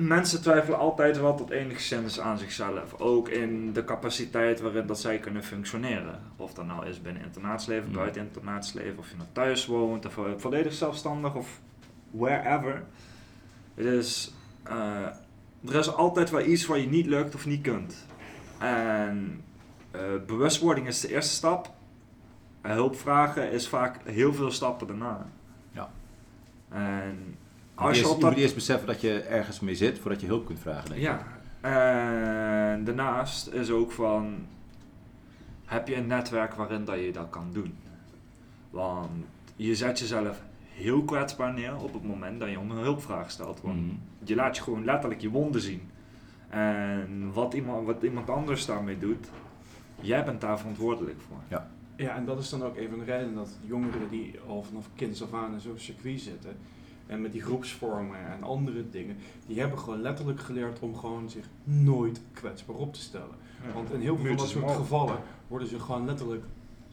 Mensen 0.01 0.41
twijfelen 0.41 0.79
altijd 0.79 1.19
wel 1.19 1.35
tot 1.35 1.49
enigszins 1.49 2.19
aan 2.19 2.37
zichzelf. 2.37 2.99
Ook 2.99 3.29
in 3.29 3.73
de 3.73 3.83
capaciteit 3.83 4.61
waarin 4.61 4.85
dat 4.85 4.99
zij 4.99 5.17
kunnen 5.17 5.43
functioneren. 5.43 6.19
Of 6.35 6.53
dat 6.53 6.65
nou 6.65 6.85
is 6.85 7.01
binnen 7.01 7.23
internaatsleven, 7.23 7.91
buiten 7.91 8.21
internaatsleven, 8.21 8.97
of 8.97 9.09
je 9.09 9.15
nou 9.15 9.29
thuis 9.31 9.65
woont, 9.65 10.05
of 10.05 10.17
eh, 10.17 10.23
volledig 10.37 10.73
zelfstandig, 10.73 11.35
of 11.35 11.59
wherever. 12.11 12.83
Het 13.73 13.85
is, 13.85 14.33
eh, 14.63 15.05
er 15.65 15.75
is 15.75 15.93
altijd 15.93 16.29
wel 16.29 16.45
iets 16.45 16.65
wat 16.65 16.79
je 16.79 16.87
niet 16.87 17.05
lukt 17.05 17.35
of 17.35 17.45
niet 17.45 17.61
kunt. 17.61 18.05
En 18.57 19.43
eh, 19.91 20.01
bewustwording 20.27 20.87
is 20.87 21.01
de 21.01 21.13
eerste 21.13 21.33
stap. 21.33 21.73
En 22.61 22.71
hulp 22.71 22.95
vragen 22.95 23.51
is 23.51 23.67
vaak 23.67 23.97
heel 24.03 24.33
veel 24.33 24.51
stappen 24.51 24.87
daarna. 24.87 25.25
Ja. 25.71 25.89
En 26.69 27.37
Als 27.79 27.89
je, 27.97 27.97
eerst, 28.03 28.15
je 28.15 28.21
moet 28.21 28.21
dat... 28.33 28.39
eerst 28.39 28.55
beseffen 28.55 28.87
dat 28.87 29.01
je 29.01 29.19
ergens 29.19 29.59
mee 29.59 29.75
zit 29.75 29.99
voordat 29.99 30.21
je 30.21 30.27
hulp 30.27 30.45
kunt 30.45 30.59
vragen. 30.59 30.89
Denk 30.89 31.01
ik. 31.01 31.07
Ja. 31.07 31.25
En 31.61 32.83
daarnaast 32.83 33.47
is 33.47 33.69
ook 33.71 33.91
van... 33.91 34.35
Heb 35.65 35.87
je 35.87 35.95
een 35.95 36.07
netwerk 36.07 36.53
waarin 36.53 36.85
dat 36.85 36.99
je 36.99 37.11
dat 37.11 37.27
kan 37.29 37.49
doen? 37.53 37.73
Want 38.69 39.09
je 39.55 39.75
zet 39.75 39.99
jezelf 39.99 40.41
heel 40.73 41.03
kwetsbaar 41.03 41.53
neer 41.53 41.75
op 41.75 41.93
het 41.93 42.03
moment 42.03 42.39
dat 42.39 42.49
je 42.49 42.59
om 42.59 42.71
een 42.71 42.77
hulpvraag 42.83 43.31
stelt. 43.31 43.61
Want 43.61 43.75
Mhm. 43.85 43.95
je 44.23 44.35
laat 44.35 44.55
je 44.57 44.63
gewoon 44.63 44.85
letterlijk 44.85 45.21
je 45.21 45.29
wonden 45.29 45.61
zien. 45.61 45.81
En 46.49 47.31
wat 47.33 47.53
iemand, 47.53 47.85
wat 47.85 48.03
iemand 48.03 48.29
anders 48.29 48.65
daarmee 48.65 48.97
doet, 48.97 49.27
jij 50.01 50.23
bent 50.25 50.41
daar 50.41 50.59
verantwoordelijk 50.59 51.21
voor. 51.27 51.37
Ja, 51.95 52.15
en 52.15 52.25
dat 52.25 52.39
is 52.39 52.49
dan 52.49 52.63
ook 52.63 52.77
een 52.77 52.89
van 52.89 52.99
de 52.99 53.05
redenen 53.05 53.35
dat 53.35 53.57
jongeren 53.61 54.09
die 54.09 54.39
al 54.47 54.63
vanaf 54.63 54.89
kinds 54.95 55.23
af 55.23 55.33
aan 55.33 55.53
in 55.53 55.59
zo'n 55.59 55.77
circuit 55.79 56.21
zitten, 56.21 56.57
en 57.09 57.21
met 57.21 57.31
die 57.31 57.41
groepsvormen 57.41 58.17
en 58.37 58.43
andere 58.43 58.89
dingen, 58.91 59.17
die 59.47 59.59
hebben 59.59 59.79
gewoon 59.79 60.01
letterlijk 60.01 60.39
geleerd 60.39 60.79
om 60.79 60.95
gewoon 60.95 61.29
zich 61.29 61.45
nooit 61.63 62.21
kwetsbaar 62.33 62.75
op 62.75 62.93
te 62.93 62.99
stellen. 62.99 63.35
Want 63.73 63.93
in 63.93 63.99
heel 63.99 64.15
veel 64.17 64.25
van 64.27 64.35
dat 64.37 64.47
soort 64.47 64.71
gevallen 64.71 65.15
worden 65.47 65.67
ze 65.67 65.79
gewoon 65.79 66.05
letterlijk 66.05 66.43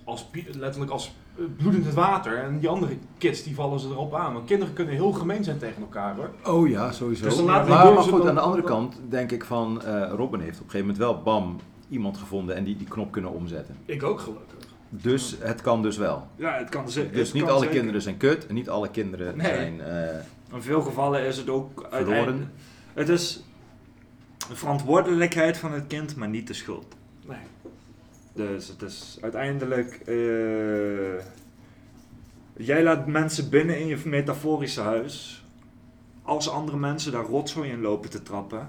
als, 0.05 0.31
letterlijk 0.53 0.91
als 0.93 1.15
eh, 1.39 1.45
bloedend 1.57 1.85
het 1.85 1.95
water. 1.95 2.39
En 2.39 2.59
die 2.59 2.69
andere 2.69 2.97
kids 3.19 3.43
die 3.43 3.55
vallen 3.55 3.81
ze 3.81 3.89
erop 3.89 4.15
aan. 4.15 4.33
Want 4.33 4.47
kinderen 4.47 4.75
kunnen 4.75 4.95
heel 4.95 5.13
gemeen 5.13 5.45
zijn 5.45 5.59
tegen 5.59 5.83
elkaar 5.83 6.17
hoor. 6.17 6.31
Oh 6.45 6.69
ja, 6.69 6.93
sowieso. 6.93 7.25
Dus 7.25 7.37
dan 7.37 7.45
laten 7.45 7.69
maar, 7.69 7.93
maar 7.93 8.03
goed, 8.03 8.19
dan- 8.19 8.29
aan 8.29 8.35
de 8.35 8.41
andere 8.41 8.63
kant 8.63 9.01
denk 9.09 9.33
ik 9.33 9.45
van... 9.45 9.83
eh, 9.83 10.11
Robin 10.15 10.41
heeft 10.41 10.59
op 10.61 10.65
een 10.65 10.71
gegeven 10.71 10.79
moment 10.81 10.99
wel, 10.99 11.23
bam, 11.23 11.57
iemand 11.89 12.17
gevonden 12.19 12.57
en 12.57 12.65
die 12.65 12.77
die 12.77 12.87
knop 12.89 13.13
kunnen 13.13 13.31
omzetten. 13.31 13.77
Ik 13.85 14.03
ook 14.03 14.21
gelukkig. 14.21 14.56
Dus 14.89 15.37
het 15.41 15.61
kan 15.61 15.83
dus 15.83 15.97
wel. 15.97 16.27
Ja, 16.37 16.57
het 16.59 16.69
kan 16.69 16.85
Dus 16.85 16.95
het 16.95 17.13
niet 17.13 17.33
kan 17.33 17.49
alle 17.53 17.59
zeker. 17.59 17.75
kinderen 17.77 18.03
zijn 18.03 18.17
kut 18.17 18.47
en 18.47 18.55
niet 18.55 18.69
alle 18.69 18.91
kinderen 18.91 19.37
Nee. 19.37 19.47
zijn... 19.47 19.81
eh, 19.81 20.19
In 20.53 20.63
veel 20.63 20.83
gevallen 20.83 21.21
is 21.27 21.37
het 21.37 21.49
ook 21.51 21.69
Verloren. 21.91 21.93
uiteindelijk- 21.93 22.51
Het 22.95 23.09
is 23.09 23.45
de 24.49 24.57
verantwoordelijkheid 24.57 25.57
van 25.59 25.73
het 25.73 25.87
kind, 25.87 26.17
maar 26.17 26.29
niet 26.29 26.47
de 26.47 26.55
schuld. 26.55 26.97
Nee. 27.27 27.37
Dus 28.33 28.69
het 28.69 28.83
is 28.83 29.19
uiteindelijk. 29.21 30.01
eh, 30.07 31.25
jij 32.57 32.83
laat 32.83 33.07
mensen 33.07 33.51
binnen 33.51 33.79
in 33.81 33.87
je 33.87 33.99
metaforische 34.05 34.81
huis. 34.81 35.45
Als 36.23 36.49
andere 36.51 36.77
mensen 36.77 37.13
daar 37.13 37.25
rotzooi 37.25 37.71
in 37.71 37.81
lopen 37.81 38.11
te 38.11 38.23
trappen, 38.23 38.69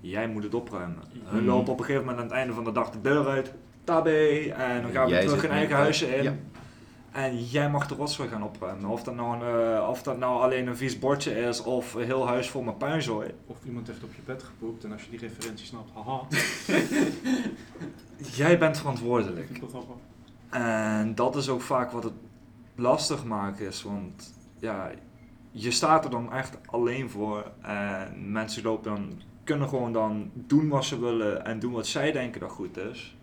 jij 0.00 0.28
moet 0.28 0.42
het 0.42 0.54
opruimen. 0.54 1.02
Hun 1.24 1.38
Mhm. 1.44 1.46
lopen 1.50 1.72
op 1.72 1.78
een 1.78 1.84
gegeven 1.84 2.06
moment 2.06 2.22
aan 2.22 2.28
het 2.28 2.36
einde 2.38 2.54
van 2.54 2.64
de 2.64 2.72
dag 2.72 2.90
de 2.90 3.00
deur 3.00 3.26
uit. 3.26 3.52
Tabé, 3.90 4.52
en 4.56 4.82
dan 4.82 4.90
gaan 4.90 5.04
we 5.04 5.10
Jij 5.10 5.24
terug 5.26 5.44
in 5.44 5.50
eigen 5.50 5.76
huisje 5.76 6.16
in. 6.16 6.22
ja. 6.22 6.34
En 7.12 7.44
jij 7.44 7.70
mag 7.70 7.86
de 7.86 7.94
rotzooi 7.94 8.28
gaan 8.28 8.42
opruimen. 8.42 8.90
Of 8.90 9.02
dat, 9.02 9.14
nou 9.14 9.44
een, 9.44 9.74
eh, 9.74 9.88
of 9.88 10.02
dat 10.02 10.18
nou 10.18 10.42
alleen 10.42 10.66
een 10.66 10.76
vies 10.76 10.98
bordje 10.98 11.40
is 11.40 11.62
of 11.62 11.94
een 11.94 12.04
heel 12.04 12.26
huis 12.26 12.50
vol 12.50 12.62
met 12.62 12.78
puinzooi. 12.78 13.30
Of 13.46 13.56
iemand 13.64 13.86
heeft 13.86 14.04
op 14.04 14.14
je 14.14 14.22
bed 14.24 14.42
gepoept 14.42 14.84
en 14.84 14.92
als 14.92 15.02
je 15.04 15.10
die 15.10 15.18
referentie 15.18 15.66
snapt, 15.66 15.90
haha. 15.94 16.20
Jij 18.42 18.58
bent 18.58 18.78
verantwoordelijk. 18.78 19.60
En 20.50 21.14
dat 21.14 21.36
is 21.36 21.48
ook 21.48 21.62
vaak 21.62 21.90
wat 21.90 22.02
het 22.04 22.12
lastig 22.74 23.24
maakt 23.24 23.60
is, 23.60 23.82
want 23.82 24.34
ja, 24.58 24.90
je 25.50 25.70
staat 25.70 26.04
er 26.04 26.10
dan 26.10 26.32
echt 26.32 26.58
alleen 26.66 27.10
voor 27.10 27.50
en 27.60 28.32
mensen 28.32 28.62
lopen 28.62 28.90
dan, 28.90 29.22
kunnen 29.44 29.68
gewoon 29.68 29.92
dan 29.92 30.30
doen 30.34 30.68
wat 30.68 30.84
ze 30.84 31.00
willen 31.00 31.44
en 31.44 31.58
doen 31.58 31.72
wat 31.72 31.86
zij 31.86 32.12
denken 32.12 32.40
dat 32.40 32.50
goed 32.50 32.76
is. 32.76 33.18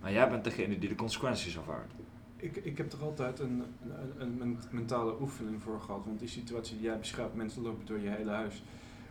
Maar 0.00 0.12
jij 0.12 0.28
bent 0.30 0.44
degene 0.44 0.78
die 0.78 0.88
de 0.88 0.94
consequenties 0.94 1.56
ervaart. 1.56 1.90
ik, 2.36 2.56
ik 2.56 2.78
heb 2.78 2.92
er 2.92 3.02
altijd 3.02 3.38
een, 3.38 3.62
een, 3.82 4.20
een 4.20 4.38
men- 4.38 4.58
mentale 4.70 5.20
oefening 5.20 5.62
voor 5.62 5.80
gehad. 5.80 6.04
Want 6.04 6.18
die 6.18 6.28
situatie 6.28 6.76
die 6.76 6.84
jij 6.86 6.98
beschrijft, 6.98 7.34
mensen 7.34 7.62
lopen 7.62 7.86
door 7.86 7.98
je 7.98 8.08
hele 8.08 8.30
huis. 8.30 8.62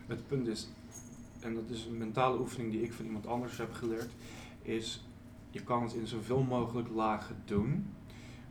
Het 0.06 0.26
punt 0.26 0.46
is, 0.46 0.68
en 1.40 1.54
dat 1.54 1.64
is 1.70 1.84
een 1.84 1.98
mentale 1.98 2.38
oefening 2.38 2.72
die 2.72 2.82
ik 2.82 2.92
van 2.92 3.04
iemand 3.04 3.26
anders 3.26 3.56
heb 3.58 3.72
geleerd, 3.72 4.10
is 4.62 5.04
je 5.50 5.62
kan 5.62 5.82
het 5.82 5.92
in 5.94 6.06
zoveel 6.06 6.42
mogelijk 6.42 6.88
lagen 6.88 7.36
doen. 7.44 7.86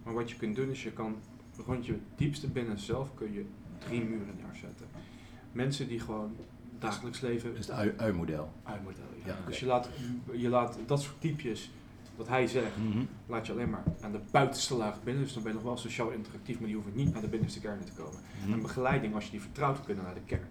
Maar 0.04 0.14
wat 0.14 0.30
je 0.30 0.36
kunt 0.38 0.56
doen 0.56 0.70
is 0.70 0.84
je 0.84 0.92
kan 0.92 1.16
rond 1.66 1.86
je 1.86 1.98
diepste 2.16 2.48
binnen 2.48 2.80
zelf 2.80 3.14
kun 3.16 3.34
je 3.34 3.46
drie 3.78 4.02
muren 4.04 4.36
neerzetten. 4.46 4.86
Mensen 5.52 5.88
die 5.88 6.00
gewoon 6.00 6.36
dagelijks 6.80 7.22
leven 7.22 7.50
Dat 7.50 7.60
is 7.60 7.68
het 7.68 7.76
ui- 7.76 7.94
ui-model. 7.98 8.52
uitmodel. 8.64 9.04
Ja. 9.26 9.38
Dus 9.48 9.60
je 9.60 9.66
laat, 9.66 9.90
je 10.32 10.50
laat 10.50 10.78
dat 10.86 11.02
soort 11.02 11.22
typjes, 11.22 11.72
wat 12.20 12.28
hij 12.28 12.48
zegt, 12.48 12.78
Mhm. 12.90 13.00
laat 13.28 13.46
je 13.46 13.52
alleen 13.52 13.70
maar 13.70 13.84
aan 14.02 14.12
de 14.12 14.20
buitenste 14.32 14.76
laag 14.76 14.96
binnen. 15.04 15.24
Dus 15.24 15.34
dan 15.34 15.44
ben 15.44 15.52
je 15.52 15.58
nog 15.58 15.68
wel 15.68 15.78
sociaal 15.78 16.10
interactief, 16.10 16.58
maar 16.58 16.66
die 16.68 16.76
hoeven 16.76 16.94
niet 16.96 17.14
naar 17.14 17.22
de 17.22 17.28
binnenste 17.28 17.60
kern 17.60 17.80
te 17.86 18.02
komen. 18.02 18.20
Mhm. 18.44 18.54
En 18.54 18.62
begeleiding, 18.62 19.16
als 19.16 19.26
je 19.26 19.32
die 19.32 19.42
vertrouwt, 19.42 19.78
kunnen 19.86 20.04
naar 20.04 20.14
de 20.14 20.20
kern. 20.26 20.48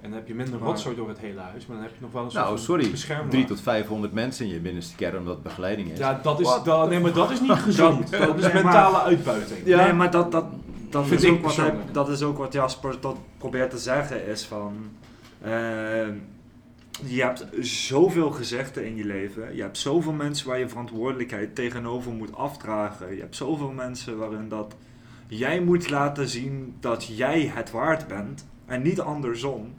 En 0.00 0.10
dan 0.10 0.18
heb 0.18 0.28
je 0.28 0.34
minder 0.34 0.58
Maar- 0.58 0.68
rotzooi 0.68 0.96
door 0.96 1.08
het 1.08 1.18
hele 1.18 1.40
huis, 1.40 1.66
maar 1.66 1.76
dan 1.76 1.86
heb 1.86 1.94
je 1.94 2.00
nog 2.02 2.12
wel 2.12 2.24
een 2.24 2.30
soort 2.30 2.44
Nou, 2.44 2.56
van 2.56 2.64
sorry. 2.64 2.90
beschermlaag. 2.90 3.30
3 3.30 3.44
tot 3.44 3.60
500 3.60 4.12
mensen 4.12 4.46
in 4.46 4.52
je 4.52 4.60
binnenste 4.60 4.94
kern, 4.96 5.18
omdat 5.18 5.34
het 5.34 5.42
begeleiding 5.42 5.90
is. 5.90 5.98
Ja, 5.98 6.20
dat 6.22 6.40
is, 6.40 6.58
dat, 6.64 6.88
nee, 6.88 7.00
maar 7.00 7.12
dat 7.12 7.30
is 7.30 7.40
niet 7.40 7.50
gezond. 7.52 8.10
Dat- 8.10 8.20
Dat 8.26 8.36
is 8.36 8.42
nee, 8.42 8.52
maar- 8.52 8.62
mentale 8.64 9.00
uitbuiting. 9.02 9.58
Ja. 9.66 9.84
Nee, 9.84 9.92
maar 9.92 10.10
dat, 10.10 10.32
dat, 10.32 10.44
dat, 10.90 11.06
Vind 11.06 11.22
is 11.22 11.26
ik 11.28 11.32
ook 11.34 11.42
wat 11.42 11.56
hij, 11.56 11.74
dat 11.92 12.08
is 12.08 12.22
ook 12.22 12.38
wat 12.38 12.52
Jasper 12.52 12.98
tot 12.98 13.16
probeert 13.38 13.70
te 13.70 13.78
zeggen, 13.78 14.26
is 14.26 14.44
van... 14.44 14.72
eh, 15.40 15.50
je 17.06 17.22
hebt 17.22 17.46
zoveel 17.60 18.30
gezichten 18.30 18.86
in 18.86 18.96
je 18.96 19.04
leven. 19.04 19.56
Je 19.56 19.62
hebt 19.62 19.78
zoveel 19.78 20.12
mensen 20.12 20.46
waar 20.48 20.58
je 20.58 20.68
verantwoordelijkheid 20.68 21.54
tegenover 21.54 22.12
moet 22.12 22.34
afdragen. 22.36 23.14
Je 23.14 23.20
hebt 23.20 23.36
zoveel 23.36 23.70
mensen 23.70 24.18
waarin 24.18 24.48
dat 24.48 24.74
jij 25.26 25.60
moet 25.60 25.90
laten 25.90 26.28
zien 26.28 26.74
dat 26.80 27.06
jij 27.16 27.50
het 27.54 27.70
waard 27.70 28.06
bent. 28.08 28.46
En 28.66 28.82
niet 28.82 29.00
andersom. 29.00 29.72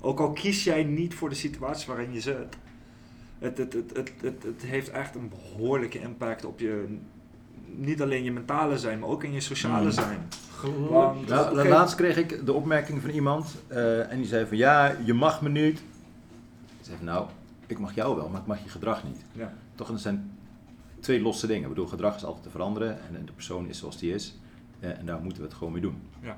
Ook 0.00 0.20
al 0.20 0.32
kies 0.32 0.64
jij 0.64 0.84
niet 0.84 1.14
voor 1.14 1.28
de 1.28 1.34
situatie 1.34 1.86
waarin 1.88 2.12
je 2.12 2.20
zit. 2.20 2.56
Het, 3.38 3.58
het, 3.58 3.72
het, 3.72 3.90
het, 3.96 4.12
het, 4.20 4.42
het 4.42 4.62
heeft 4.64 4.90
echt 4.90 5.14
een 5.14 5.28
behoorlijke 5.28 6.00
impact 6.00 6.44
op 6.44 6.60
je... 6.60 6.96
Niet 7.78 8.02
alleen 8.02 8.24
je 8.24 8.32
mentale 8.32 8.78
zijn, 8.78 8.98
maar 8.98 9.08
ook 9.08 9.24
in 9.24 9.32
je 9.32 9.40
sociale 9.40 9.84
Mm. 9.84 9.90
zijn. 9.90 10.28
Want- 10.90 11.28
Nou, 11.28 11.68
laatst 11.68 11.94
kreeg 11.96 12.16
ik 12.16 12.46
de 12.46 12.52
opmerking 12.52 13.00
van 13.00 13.10
iemand 13.10 13.54
eh, 13.66 14.10
en 14.12 14.16
die 14.16 14.26
zei 14.26 14.46
van 14.46 14.56
ja, 14.56 14.96
je 15.04 15.14
mag 15.14 15.42
me 15.42 15.48
niet. 15.48 15.82
Ik 16.86 16.92
zei 16.92 17.04
van 17.04 17.14
nou, 17.14 17.26
ik 17.66 17.78
mag 17.78 17.94
jou 17.94 18.16
wel, 18.16 18.28
maar 18.28 18.40
ik 18.40 18.46
mag 18.46 18.62
je 18.62 18.68
gedrag 18.68 19.04
niet. 19.04 19.24
Ja. 19.32 19.52
Toch, 19.74 19.88
dat 19.88 20.00
zijn 20.00 20.38
twee 21.00 21.20
losse 21.20 21.46
dingen. 21.46 21.62
Ik 21.62 21.68
bedoel, 21.68 21.86
gedrag 21.86 22.16
is 22.16 22.24
altijd 22.24 22.42
te 22.42 22.50
veranderen 22.50 22.98
en 23.14 23.24
de 23.26 23.32
persoon 23.32 23.68
is 23.68 23.78
zoals 23.78 23.98
die 23.98 24.14
is. 24.14 24.36
eh, 24.80 24.98
en 24.98 25.06
daar 25.06 25.20
moeten 25.20 25.42
we 25.42 25.48
het 25.48 25.56
gewoon 25.56 25.72
mee 25.72 25.82
doen. 25.82 26.02
Ja. 26.20 26.36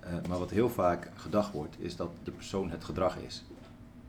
Eh, 0.00 0.12
maar 0.28 0.38
wat 0.38 0.50
heel 0.50 0.68
vaak 0.70 1.10
gedacht 1.14 1.52
wordt, 1.52 1.76
is 1.78 1.96
dat 1.96 2.10
de 2.24 2.30
persoon 2.30 2.70
het 2.70 2.84
gedrag 2.84 3.16
is. 3.16 3.44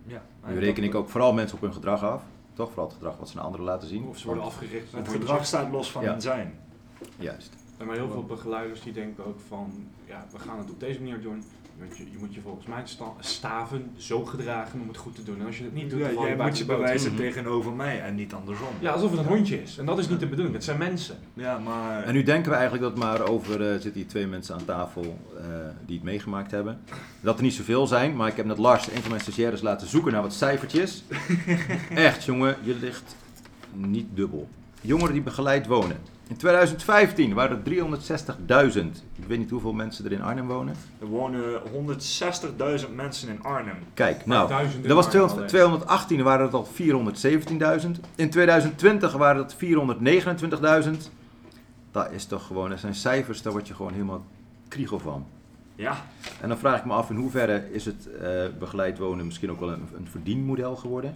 Ja. 0.06 0.22
Nu 0.48 0.60
reken 0.60 0.84
ik 0.84 0.96
ook 0.96 1.10
vooral 1.10 1.34
mensen 1.34 1.56
op 1.56 1.62
hun 1.64 1.74
gedrag 1.74 2.04
af. 2.04 2.24
Toch? 2.54 2.68
Vooral 2.68 2.86
het 2.86 2.94
gedrag 2.96 3.18
wat 3.18 3.30
ze 3.30 3.36
naar 3.36 3.46
anderen 3.46 3.66
laten 3.66 3.88
zien. 3.88 4.04
Of 4.04 4.18
ze 4.18 4.26
worden 4.26 4.44
afgericht. 4.44 4.92
Het 4.92 5.08
gedrag 5.08 5.46
staat 5.46 5.72
los 5.72 5.92
van 5.92 6.04
Ja. 6.04 6.12
hun 6.12 6.22
zijn. 6.22 6.60
Juist. 7.20 7.56
Maar 7.86 7.96
heel 7.96 8.10
veel 8.12 8.24
begeleiders 8.24 8.82
die 8.82 8.94
denken 8.94 9.26
ook 9.26 9.40
van, 9.48 9.88
ja, 10.06 10.26
we 10.32 10.40
gaan 10.40 10.58
het 10.58 10.70
op 10.72 10.80
deze 10.80 11.00
manier 11.00 11.22
doen. 11.22 11.44
Want 11.80 11.98
je, 11.98 12.04
je 12.12 12.18
moet 12.20 12.34
je 12.34 12.42
volgens 12.42 12.66
mij 12.66 12.82
sta- 12.84 13.14
staven 13.20 13.92
zo 13.98 14.26
gedragen 14.26 14.82
om 14.82 14.88
het 14.88 14.98
goed 14.98 15.16
te 15.16 15.24
doen. 15.24 15.40
En 15.40 15.46
als 15.46 15.58
je 15.58 15.64
het 15.64 15.74
niet 15.74 15.90
doet, 15.90 16.00
Ja, 16.00 16.12
dan 16.14 16.26
jij 16.26 16.36
moet 16.36 16.58
je 16.58 16.66
bewijzen 16.66 17.12
Mhm. 17.14 17.22
tegenover 17.22 17.72
mij 17.72 18.02
en 18.02 18.16
niet 18.16 18.34
andersom. 18.34 18.68
Ja, 18.80 18.92
alsof 18.92 19.12
het 19.12 19.20
een 19.20 19.26
hondje 19.26 19.62
is. 19.62 19.78
En 19.78 19.86
dat 19.86 20.00
is 20.00 20.10
niet 20.10 20.20
de 20.20 20.28
bedoeling. 20.28 20.56
Het 20.56 20.64
zijn 20.64 20.78
mensen. 20.78 21.18
Ja, 21.34 21.58
maar... 21.60 22.04
En 22.04 22.14
nu 22.14 22.24
denken 22.24 22.50
we 22.52 22.58
eigenlijk 22.58 22.84
dat 22.96 22.98
maar 23.04 23.22
over, 23.28 23.62
eh 23.62 23.72
zitten 23.72 23.94
hier 23.94 24.08
twee 24.08 24.28
mensen 24.28 24.56
aan 24.56 24.66
tafel 24.66 25.20
eh, 25.38 25.44
die 25.86 25.96
het 25.96 26.04
meegemaakt 26.06 26.52
hebben. 26.52 26.80
Dat 27.22 27.38
er 27.38 27.44
niet 27.44 27.54
zoveel 27.54 27.88
zijn, 27.88 28.16
maar 28.16 28.28
ik 28.28 28.36
heb 28.38 28.46
net 28.46 28.58
Lars, 28.58 28.88
een 28.92 29.02
van 29.02 29.10
mijn 29.10 29.22
stagiaires, 29.22 29.62
laten 29.62 29.88
zoeken 29.88 30.12
naar 30.12 30.22
wat 30.22 30.34
cijfertjes. 30.34 31.04
Echt 31.96 32.24
jongen, 32.26 32.56
je 32.64 32.76
ligt 32.76 33.16
niet 33.74 34.08
dubbel. 34.14 34.48
Jongeren 34.82 35.14
die 35.14 35.22
begeleid 35.22 35.68
wonen. 35.68 35.98
In 36.34 36.40
2015 36.40 37.34
waren 37.34 37.64
er 37.66 37.72
360.000. 38.74 38.80
Ik 39.16 39.26
weet 39.28 39.38
niet 39.38 39.50
hoeveel 39.50 39.74
mensen 39.74 40.06
er 40.06 40.12
in 40.12 40.22
Arnhem 40.22 40.48
wonen. 40.48 40.76
Er 41.00 41.08
wonen 41.08 41.62
160.000 41.62 42.96
mensen 42.96 43.30
in 43.30 43.44
Arnhem. 43.44 43.76
Kijk, 43.94 44.26
nou, 44.26 44.48
Duizenden 44.48 44.88
dat 44.88 44.96
was 44.96 45.14
maar 45.14 45.22
alleen. 45.22 45.48
200 45.48 45.88
2018 45.88 46.24
waren 46.24 46.46
het 46.46 46.54
al 46.54 46.68
417.000. 47.86 47.90
In 48.16 48.30
2020 48.30 49.14
waren 49.14 49.44
het 49.44 49.56
429.000. 50.86 50.90
Dat 51.92 52.12
is 52.12 52.26
toch 52.26 52.48
gewoon, 52.48 52.70
dat 52.70 52.80
zijn 52.80 52.96
cijfers, 52.96 53.42
daar 53.42 53.54
word 53.54 53.68
je 53.68 53.74
gewoon 53.74 53.94
helemaal 53.94 54.26
kriegel 54.68 55.00
van. 55.00 55.26
Ja, 55.76 55.96
En 56.42 56.48
dan 56.50 56.58
vraag 56.58 56.80
ik 56.80 56.86
me 56.86 56.94
af 56.94 57.10
in 57.10 57.16
hoeverre 57.16 57.64
is 57.72 57.86
het 57.86 58.10
eh, 58.22 58.30
begeleid 58.60 58.98
wonen 58.98 59.26
misschien 59.26 59.52
ook 59.52 59.60
wel 59.60 59.70
een, 59.70 59.88
een 59.98 60.08
verdienmodel 60.12 60.76
geworden? 60.76 61.16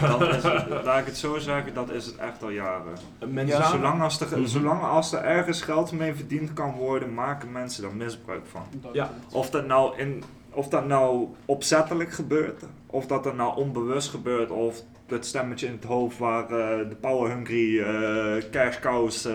dat 0.00 0.34
is, 0.34 0.42
laat 0.84 0.98
ik 1.00 1.06
het 1.06 1.16
zo 1.16 1.38
zeggen, 1.38 1.74
dat 1.74 1.90
is 1.90 2.06
het 2.06 2.16
echt 2.16 2.42
al 2.42 2.50
jaren. 2.50 2.92
Mensen 3.28 3.58
Ja, 3.58 3.68
zolang, 3.70 4.02
als 4.02 4.20
er, 4.20 4.38
Mhm. 4.38 4.46
zolang 4.46 4.82
als 4.82 5.12
er 5.12 5.22
ergens 5.22 5.62
geld 5.62 5.92
mee 5.92 6.14
verdiend 6.14 6.52
kan 6.52 6.72
worden, 6.72 7.14
maken 7.14 7.52
mensen 7.52 7.82
daar 7.82 7.94
misbruik 7.94 8.46
van. 8.46 8.62
Ja. 8.92 9.10
Of 9.32 9.50
dat 9.50 9.66
nou, 9.66 9.98
in, 9.98 10.22
of 10.50 10.68
dat 10.68 10.86
nou 10.86 11.26
opzettelijk 11.44 12.12
gebeurt, 12.12 12.62
of 12.86 13.06
dat 13.06 13.26
er 13.26 13.34
nou 13.34 13.56
onbewust 13.56 14.10
gebeurt, 14.10 14.50
of 14.50 14.82
het 15.06 15.26
stemmetje 15.26 15.66
in 15.66 15.72
het 15.72 15.84
hoofd 15.84 16.18
waar 16.18 16.42
eh, 16.44 16.88
de 16.88 16.96
Power 17.00 17.30
Hungry 17.30 17.80
eh 17.80 18.50
cash 18.50 18.78
cows. 18.80 19.24
eh, 19.24 19.34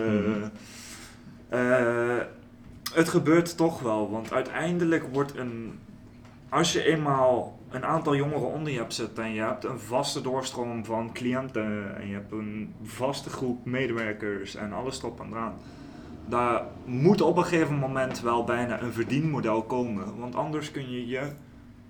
eh, 1.50 2.22
het 2.94 3.10
gebeurt 3.10 3.57
toch 3.57 3.80
wel, 3.80 4.11
want 4.11 4.34
uiteindelijk 4.34 5.03
wordt 5.14 5.38
een. 5.38 5.80
Als 6.49 6.74
je 6.74 6.84
eenmaal 6.84 7.60
een 7.70 7.86
aantal 7.86 8.16
jongeren 8.16 8.53
onder 8.53 8.72
je 8.72 8.80
hebt 8.80 8.94
zitten 8.94 9.24
en 9.24 9.34
je 9.34 9.41
hebt 9.41 9.64
een 9.64 9.80
vaste 9.80 10.22
doorstroom 10.22 10.86
van 10.86 11.14
cliënten 11.14 11.95
en 11.98 12.07
je 12.07 12.14
hebt 12.14 12.32
een 12.32 12.74
vaste 12.84 13.30
groep 13.30 13.66
medewerkers 13.66 14.56
en 14.56 14.74
alles 14.74 14.99
erop 14.99 15.20
en 15.20 15.28
eraan, 15.32 15.53
daar 16.26 16.64
moet 16.86 17.22
op 17.22 17.38
een 17.38 17.44
gegeven 17.44 17.76
moment 17.76 18.22
wel 18.22 18.44
bijna 18.44 18.82
een 18.82 18.94
verdienmodel 18.94 19.61
komen, 19.61 20.18
want 20.18 20.36
anders 20.36 20.72
kun 20.72 20.91
je 20.91 21.07
je 21.07 21.32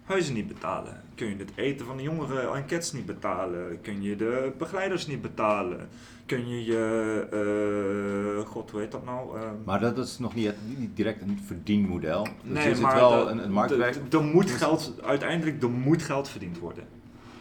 huizen 0.04 0.34
niet 0.34 0.48
betalen. 0.48 1.02
Kun 1.20 1.28
je 1.28 1.36
het 1.38 1.52
eten 1.56 1.86
van 1.86 1.98
de 1.98 2.04
jongeren 2.04 2.54
en 2.56 2.66
kids 2.66 2.92
niet 2.92 3.06
betalen. 3.06 3.82
Kun 3.82 4.02
je 4.02 4.16
de 4.16 4.52
begeleiders 4.58 5.08
niet 5.08 5.22
betalen. 5.22 5.88
Kun 6.26 6.50
je 6.50 6.66
je, 6.66 8.38
eh, 8.42 8.48
god 8.48 8.72
hoe 8.72 8.80
heet 8.80 8.92
dat 8.92 9.06
nou? 9.06 9.38
Ehm, 9.38 9.54
Maar 9.66 9.80
dat 9.80 9.98
is 9.98 10.20
nog 10.20 10.36
niet, 10.36 10.54
niet 10.78 10.96
direct 10.96 11.22
een 11.22 11.40
verdienmodel. 11.46 12.24
Dus 12.24 12.34
Nee, 12.64 12.64
zit 12.74 12.80
maar 12.82 12.96
wel 12.96 13.26
de- 13.26 13.32
een, 13.32 13.44
een 13.44 13.52
marktwerk. 13.52 13.94
de- 13.94 14.08
de- 14.10 14.18
Er 14.18 14.24
moet 14.24 14.52
geld, 14.52 14.94
uiteindelijk 15.04 15.64
er 15.64 15.70
moet 15.70 16.02
geld 16.04 16.30
verdiend 16.30 16.60
worden. 16.60 16.84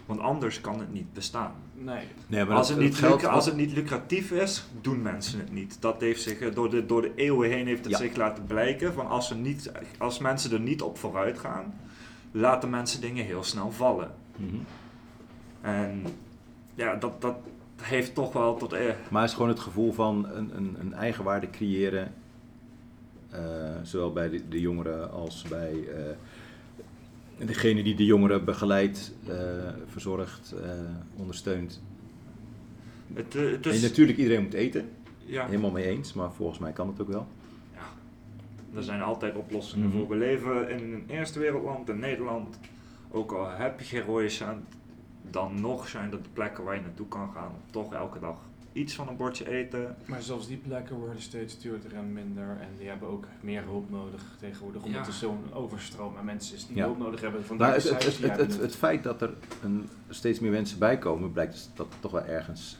Want 0.05 0.19
anders 0.19 0.61
kan 0.61 0.79
het 0.79 0.93
niet 0.93 1.13
bestaan. 1.13 1.51
Nee. 1.73 2.03
Nee, 2.27 2.45
maar 2.45 2.57
Als 2.57 2.69
het, 2.69 2.77
niet 2.77 3.01
lucra- 3.01 3.27
als 3.29 3.45
het 3.45 3.55
niet 3.55 3.71
lucratief 3.73 4.31
is, 4.31 4.67
doen 4.81 5.01
mensen 5.01 5.39
het 5.39 5.51
niet. 5.53 5.77
Dat 5.81 6.01
heeft 6.01 6.21
zich, 6.21 6.39
eh, 6.39 6.53
door, 6.55 6.69
de, 6.69 6.85
door 6.85 7.01
de 7.01 7.11
eeuwen 7.15 7.49
heen 7.49 7.67
heeft 7.67 7.83
het 7.83 7.91
Ja. 7.93 7.97
zich 7.97 8.15
laten 8.15 8.43
blijken. 8.45 8.93
Van 8.93 9.07
als, 9.07 9.27
ze 9.27 9.35
niet, 9.35 9.71
als 9.97 10.19
mensen 10.19 10.51
er 10.51 10.59
niet 10.59 10.81
op 10.81 10.97
vooruit 10.97 11.39
gaan, 11.39 11.73
laten 12.31 12.69
mensen 12.69 13.01
dingen 13.01 13.25
heel 13.25 13.43
snel 13.43 13.71
vallen. 13.71 14.11
Mhm. 14.35 14.55
En 15.61 16.03
ja, 16.75 16.95
dat, 16.95 17.21
dat 17.21 17.35
heeft 17.81 18.13
toch 18.13 18.33
wel 18.33 18.57
tot... 18.57 18.73
Eh, 18.73 18.93
Maar 19.09 19.21
het 19.21 19.29
is 19.29 19.35
gewoon 19.35 19.51
het 19.51 19.59
gevoel 19.59 19.91
van 19.93 20.29
een, 20.29 20.51
een, 20.57 20.75
een 20.79 20.93
eigenwaarde 20.93 21.49
creëren. 21.49 22.13
eh, 23.29 23.39
zowel 23.83 24.13
bij 24.13 24.29
de, 24.29 24.47
de 24.49 24.59
jongeren 24.59 25.11
als 25.11 25.41
bij 25.49 25.73
eh, 27.37 27.47
degene 27.47 27.83
die 27.83 27.95
de 27.95 28.05
jongeren 28.05 28.45
begeleidt, 28.45 29.13
eh, 29.27 29.35
verzorgt, 29.87 30.55
ondersteunt. 31.15 31.81
het, 33.13 33.35
En 33.67 33.81
natuurlijk 33.81 34.17
iedereen 34.17 34.43
moet 34.43 34.53
eten. 34.53 34.89
ja, 35.25 35.45
Helemaal 35.45 35.71
mee 35.71 35.85
eens, 35.85 36.13
maar 36.13 36.31
volgens 36.33 36.59
mij 36.59 36.71
kan 36.71 36.87
het 36.87 37.01
ook 37.01 37.07
wel. 37.07 37.27
Er 38.75 38.83
zijn 38.83 39.01
altijd 39.01 39.35
oplossingen 39.35 39.87
Mhm. 39.87 39.97
voor. 39.97 40.07
We 40.07 40.15
leven 40.15 40.69
in 40.69 40.93
een 40.93 41.03
eerste 41.07 41.39
wereldland, 41.39 41.89
in 41.89 41.99
Nederland. 41.99 42.59
Ook 43.11 43.31
al 43.31 43.49
heb 43.49 43.79
je 43.79 43.85
geen 43.85 44.01
rode 44.01 44.29
cent, 44.29 44.65
dan 45.29 45.61
nog 45.61 45.87
zijn 45.87 46.11
er 46.11 46.21
de 46.21 46.29
plekken 46.33 46.63
waar 46.63 46.75
je 46.75 46.81
naartoe 46.81 47.07
kan 47.07 47.31
gaan. 47.33 47.51
Toch 47.71 47.93
elke 47.93 48.19
dag 48.19 48.35
iets 48.73 48.95
van 48.95 49.07
een 49.07 49.15
bordje 49.17 49.49
eten. 49.49 49.95
Maar 50.05 50.21
zelfs 50.21 50.47
die 50.47 50.57
plekken 50.57 50.95
worden 50.95 51.21
steeds 51.21 51.59
duurder 51.59 51.93
en 51.95 52.13
minder. 52.13 52.43
En 52.61 52.67
die 52.77 52.87
hebben 52.87 53.07
ook 53.09 53.25
meer 53.41 53.63
hulp 53.63 53.89
nodig 53.89 54.21
tegenwoordig. 54.39 54.83
Omdat 54.83 55.01
Ja. 55.01 55.07
er 55.07 55.13
zo'n 55.13 55.53
overstroom 55.53 56.17
aan 56.17 56.25
mensen 56.25 56.55
is 56.55 56.67
die 56.67 56.75
Ja. 56.75 56.83
hulp 56.83 56.97
nodig 56.97 57.21
hebben. 57.21 57.41
Maar 57.57 57.57
de 57.57 57.89
het, 57.89 58.03
het, 58.21 58.37
het, 58.37 58.57
het 58.59 58.75
feit 58.75 59.03
dat 59.03 59.21
er 59.21 59.33
een, 59.63 59.89
steeds 60.09 60.39
meer 60.39 60.51
mensen 60.51 60.79
bijkomen, 60.79 61.31
blijkt 61.31 61.51
dus 61.53 61.69
dat 61.73 61.87
het 61.89 62.01
toch 62.01 62.11
wel 62.11 62.25
ergens 62.25 62.77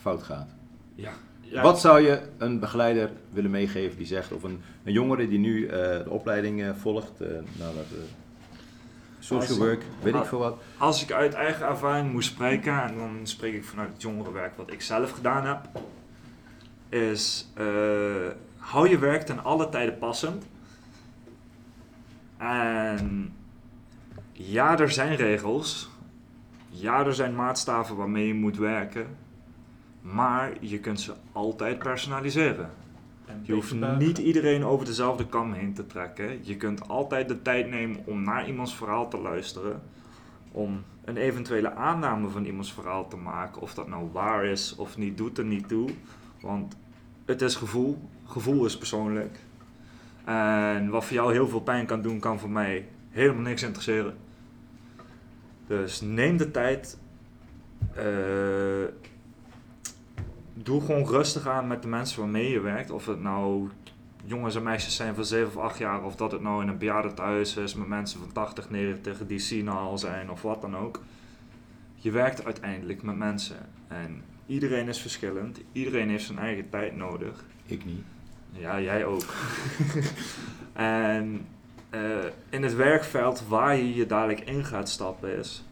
fout 0.00 0.22
gaat. 0.22 0.48
Ja. 0.94 1.12
Wat 1.50 1.80
zou 1.80 2.00
je 2.00 2.20
een 2.38 2.58
begeleider 2.58 3.10
willen 3.30 3.50
meegeven 3.50 3.96
die 3.96 4.06
zegt, 4.06 4.32
of 4.32 4.42
een, 4.42 4.62
een 4.84 4.92
jongere 4.92 5.28
die 5.28 5.38
nu 5.38 5.66
eh, 5.66 5.78
de 5.78 6.10
opleiding 6.10 6.62
eh, 6.62 6.70
volgt, 6.80 7.20
eh 7.20 7.28
nou, 7.28 7.74
dat, 7.74 7.86
social 9.18 9.58
work, 9.58 9.82
weet 10.02 10.14
ik 10.14 10.24
veel 10.24 10.38
wat. 10.38 10.58
Als 10.78 11.02
ik 11.02 11.12
uit 11.12 11.34
eigen 11.34 11.66
ervaring 11.66 12.12
moest 12.12 12.30
spreken, 12.30 12.82
en 12.82 12.96
dan 12.96 13.20
spreek 13.22 13.54
ik 13.54 13.64
vanuit 13.64 13.92
het 13.92 14.02
jongerenwerk 14.02 14.56
wat 14.56 14.72
ik 14.72 14.82
zelf 14.82 15.10
gedaan 15.10 15.46
heb. 15.46 15.68
is 16.88 17.48
hou 18.56 18.88
je 18.88 18.98
werk 18.98 19.22
ten 19.22 19.44
alle 19.44 19.68
tijden 19.68 19.98
passend. 19.98 20.44
En 22.36 23.34
ja, 24.32 24.78
er 24.78 24.90
zijn 24.90 25.16
regels. 25.16 25.90
Ja, 26.68 27.06
er 27.06 27.14
zijn 27.14 27.34
maatstaven 27.34 27.96
waarmee 27.96 28.26
je 28.26 28.34
moet 28.34 28.56
werken. 28.56 29.06
Maar 30.02 30.52
je 30.60 30.78
kunt 30.78 31.00
ze 31.00 31.12
altijd 31.32 31.78
personaliseren. 31.78 32.70
En 33.26 33.40
Je 33.42 33.52
hoeft 33.52 33.74
niet 33.98 34.18
iedereen 34.18 34.64
over 34.64 34.86
dezelfde 34.86 35.26
kam 35.26 35.52
heen 35.52 35.74
te 35.74 35.86
trekken. 35.86 36.38
Je 36.42 36.56
kunt 36.56 36.88
altijd 36.88 37.28
de 37.28 37.42
tijd 37.42 37.68
nemen 37.68 38.00
om 38.04 38.22
naar 38.22 38.48
iemands 38.48 38.74
verhaal 38.74 39.08
te 39.08 39.18
luisteren. 39.18 39.82
Om 40.52 40.82
een 41.04 41.16
eventuele 41.16 41.74
aanname 41.74 42.28
van 42.28 42.44
iemands 42.44 42.72
verhaal 42.72 43.08
te 43.08 43.16
maken. 43.16 43.62
Of 43.62 43.74
dat 43.74 43.88
nou 43.88 44.08
waar 44.12 44.44
is 44.44 44.76
of 44.76 44.96
niet, 44.96 45.16
doet 45.16 45.38
er 45.38 45.44
niet 45.44 45.68
toe. 45.68 45.88
Want 46.40 46.76
het 47.24 47.42
is 47.42 47.56
gevoel. 47.56 47.98
Gevoel 48.24 48.64
is 48.64 48.78
persoonlijk. 48.78 49.38
En 50.24 50.88
wat 50.88 51.04
voor 51.04 51.14
jou 51.14 51.32
heel 51.32 51.48
veel 51.48 51.60
pijn 51.60 51.86
kan 51.86 52.02
doen, 52.02 52.18
kan 52.18 52.38
voor 52.38 52.50
mij 52.50 52.88
helemaal 53.10 53.42
niks 53.42 53.62
interesseren. 53.62 54.16
Dus 55.66 56.00
neem 56.00 56.36
de 56.36 56.50
tijd. 56.50 56.98
Eh, 57.94 58.04
doe 60.62 60.80
gewoon 60.80 61.06
rustig 61.06 61.46
aan 61.46 61.66
met 61.66 61.82
de 61.82 61.88
mensen 61.88 62.20
waarmee 62.20 62.50
je 62.50 62.60
werkt. 62.60 62.90
Of 62.90 63.06
het 63.06 63.20
nou 63.20 63.70
jongens 64.24 64.54
en 64.54 64.62
meisjes 64.62 64.96
zijn 64.96 65.14
van 65.14 65.24
7 65.24 65.48
of 65.48 65.56
8 65.56 65.78
jaar, 65.78 66.04
of 66.04 66.16
dat 66.16 66.32
het 66.32 66.40
nou 66.40 66.62
in 66.62 66.68
een 66.68 66.78
bejaardentehuis 66.78 67.56
is 67.56 67.74
met 67.74 67.88
mensen 67.88 68.20
van 68.20 68.32
80, 68.32 68.70
90 68.70 69.26
die 69.26 69.38
sinaal 69.38 69.98
zijn 69.98 70.30
of 70.30 70.42
wat 70.42 70.60
dan 70.60 70.76
ook. 70.76 71.00
Je 71.94 72.10
werkt 72.10 72.44
uiteindelijk 72.44 73.02
met 73.02 73.16
mensen. 73.16 73.68
En 73.88 74.22
iedereen 74.46 74.88
is 74.88 75.00
verschillend. 75.00 75.60
Iedereen 75.72 76.08
heeft 76.08 76.24
zijn 76.24 76.38
eigen 76.38 76.68
tijd 76.70 76.96
nodig. 76.96 77.44
Ik 77.66 77.84
niet. 77.84 78.04
Ja, 78.50 78.80
jij 78.80 79.04
ook. 79.04 79.24
en 80.72 81.46
eh, 81.90 82.00
in 82.50 82.62
het 82.62 82.74
werkveld 82.74 83.46
waar 83.48 83.76
je 83.76 83.94
je 83.94 84.06
dadelijk 84.06 84.40
in 84.40 84.64
gaat 84.64 84.88
stappen 84.88 85.38
is. 85.38 85.64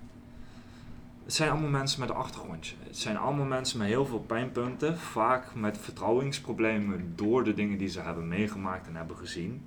Het 1.30 1.38
zijn 1.38 1.50
allemaal 1.50 1.70
mensen 1.70 2.00
met 2.00 2.08
een 2.08 2.14
achtergrondje. 2.16 2.74
Het 2.86 2.98
zijn 2.98 3.16
allemaal 3.16 3.44
mensen 3.44 3.78
met 3.78 3.86
heel 3.88 4.06
veel 4.06 4.18
pijnpunten. 4.18 4.98
Vaak 4.98 5.54
met 5.54 5.78
vertrouwingsproblemen 5.78 7.12
door 7.16 7.44
de 7.44 7.54
dingen 7.54 7.78
die 7.78 7.88
ze 7.88 8.00
hebben 8.00 8.28
meegemaakt 8.28 8.86
en 8.86 8.96
hebben 8.96 9.16
gezien. 9.16 9.62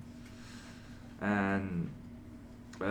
En 1.18 1.88
eh, 2.78 2.88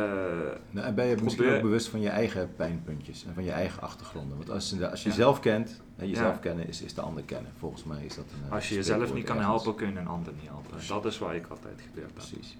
Nou, 0.69 0.87
en 0.87 0.95
ben 0.95 1.05
je 1.05 1.15
misschien 1.23 1.49
ook 1.55 1.61
bewust 1.61 1.87
van 1.87 2.01
je 2.01 2.09
eigen 2.09 2.55
pijnpuntjes 2.55 3.25
en 3.25 3.33
van 3.33 3.43
je 3.43 3.51
eigen 3.51 3.81
achtergronden? 3.81 4.37
Want 4.37 4.49
als, 4.49 4.69
je- 4.69 4.89
als 4.89 5.03
je 5.03 5.09
Ja. 5.09 5.15
jezelf 5.15 5.39
kent, 5.39 5.81
en 5.97 6.07
jezelf 6.09 6.33
Ja. 6.33 6.39
kennen 6.39 6.67
is, 6.67 6.81
is 6.81 6.93
de 6.93 7.01
ander 7.01 7.23
kennen. 7.23 7.51
Volgens 7.59 7.83
mij 7.83 8.03
is 8.05 8.15
dat 8.15 8.25
een. 8.31 8.47
eh, 8.47 8.53
als 8.53 8.69
je 8.69 8.75
jezelf 8.75 9.13
niet 9.13 9.25
kan 9.25 9.39
helpen, 9.39 9.75
kun 9.75 9.93
je 9.93 9.99
een 9.99 10.07
ander 10.07 10.33
niet 10.39 10.49
helpen. 10.49 10.87
Dat 10.87 11.05
is 11.05 11.17
waar 11.17 11.35
ik 11.35 11.45
altijd 11.47 11.81
geleerd 11.89 12.07
heb. 12.07 12.13
Precies. 12.13 12.57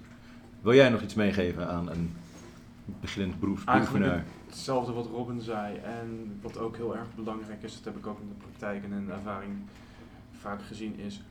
Wil 0.62 0.74
jij 0.74 0.90
nog 0.90 1.02
iets 1.02 1.14
meegeven 1.14 1.68
aan 1.68 1.90
een 1.90 2.14
beginnend 3.02 3.40
beroepsbeoefenaar? 3.40 4.24
Hetzelfde 4.54 4.92
wat 4.92 5.06
Robin 5.06 5.42
zei. 5.42 5.78
En 5.78 6.40
wat 6.42 6.58
ook 6.58 6.76
heel 6.76 6.96
erg 6.96 7.16
belangrijk 7.16 7.64
is, 7.64 7.76
dat 7.76 7.84
heb 7.84 7.98
ik 7.98 8.08
ook 8.08 8.20
in 8.20 8.28
de 8.28 8.46
praktijk 8.46 8.84
en 8.84 8.92
in 8.92 9.06
de 9.06 9.12
ervaring 9.12 9.54
vaak 10.32 10.62
gezien, 10.62 11.00
is. 11.00 11.22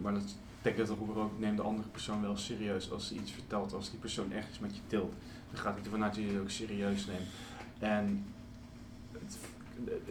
Maar 0.00 0.12
dat 0.12 0.36
ik 0.62 0.76
dat 0.76 0.88
Robin 0.88 1.16
ook, 1.16 1.38
neem 1.38 1.56
de 1.56 1.62
andere 1.62 1.88
persoon 1.88 2.22
wel 2.22 2.36
serieus 2.36 2.92
als 2.92 3.08
hij 3.08 3.18
iets 3.18 3.32
vertelt. 3.32 3.74
Als 3.74 3.90
die 3.90 3.98
persoon 3.98 4.32
echt 4.32 4.48
iets 4.48 4.58
met 4.58 4.76
je 4.76 4.82
deelt, 4.88 5.12
dan 5.50 5.60
gaat 5.60 5.74
hij 5.74 5.84
ervan 5.84 6.02
uit 6.02 6.14
dat 6.14 6.24
je 6.24 6.30
het 6.30 6.40
ook 6.40 6.50
serieus 6.50 7.06
neemt. 7.06 7.28
En 7.78 8.24
het, 9.12 9.38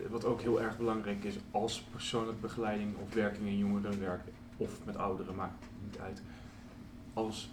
wat 0.10 0.26
ook 0.26 0.42
heel 0.42 0.62
erg 0.62 0.78
belangrijk 0.78 1.24
is, 1.24 1.36
als 1.52 1.82
persoonlijke 1.82 2.42
begeleiding 2.42 2.96
of 2.98 3.14
werking 3.14 3.48
in 3.48 3.58
jongerenwerk 3.58 4.22
of 4.58 4.86
met 4.86 4.98
ouderen, 4.98 5.36
maakt 5.36 5.66
niet 5.84 6.00
uit. 6.00 6.22
Als 7.14 7.50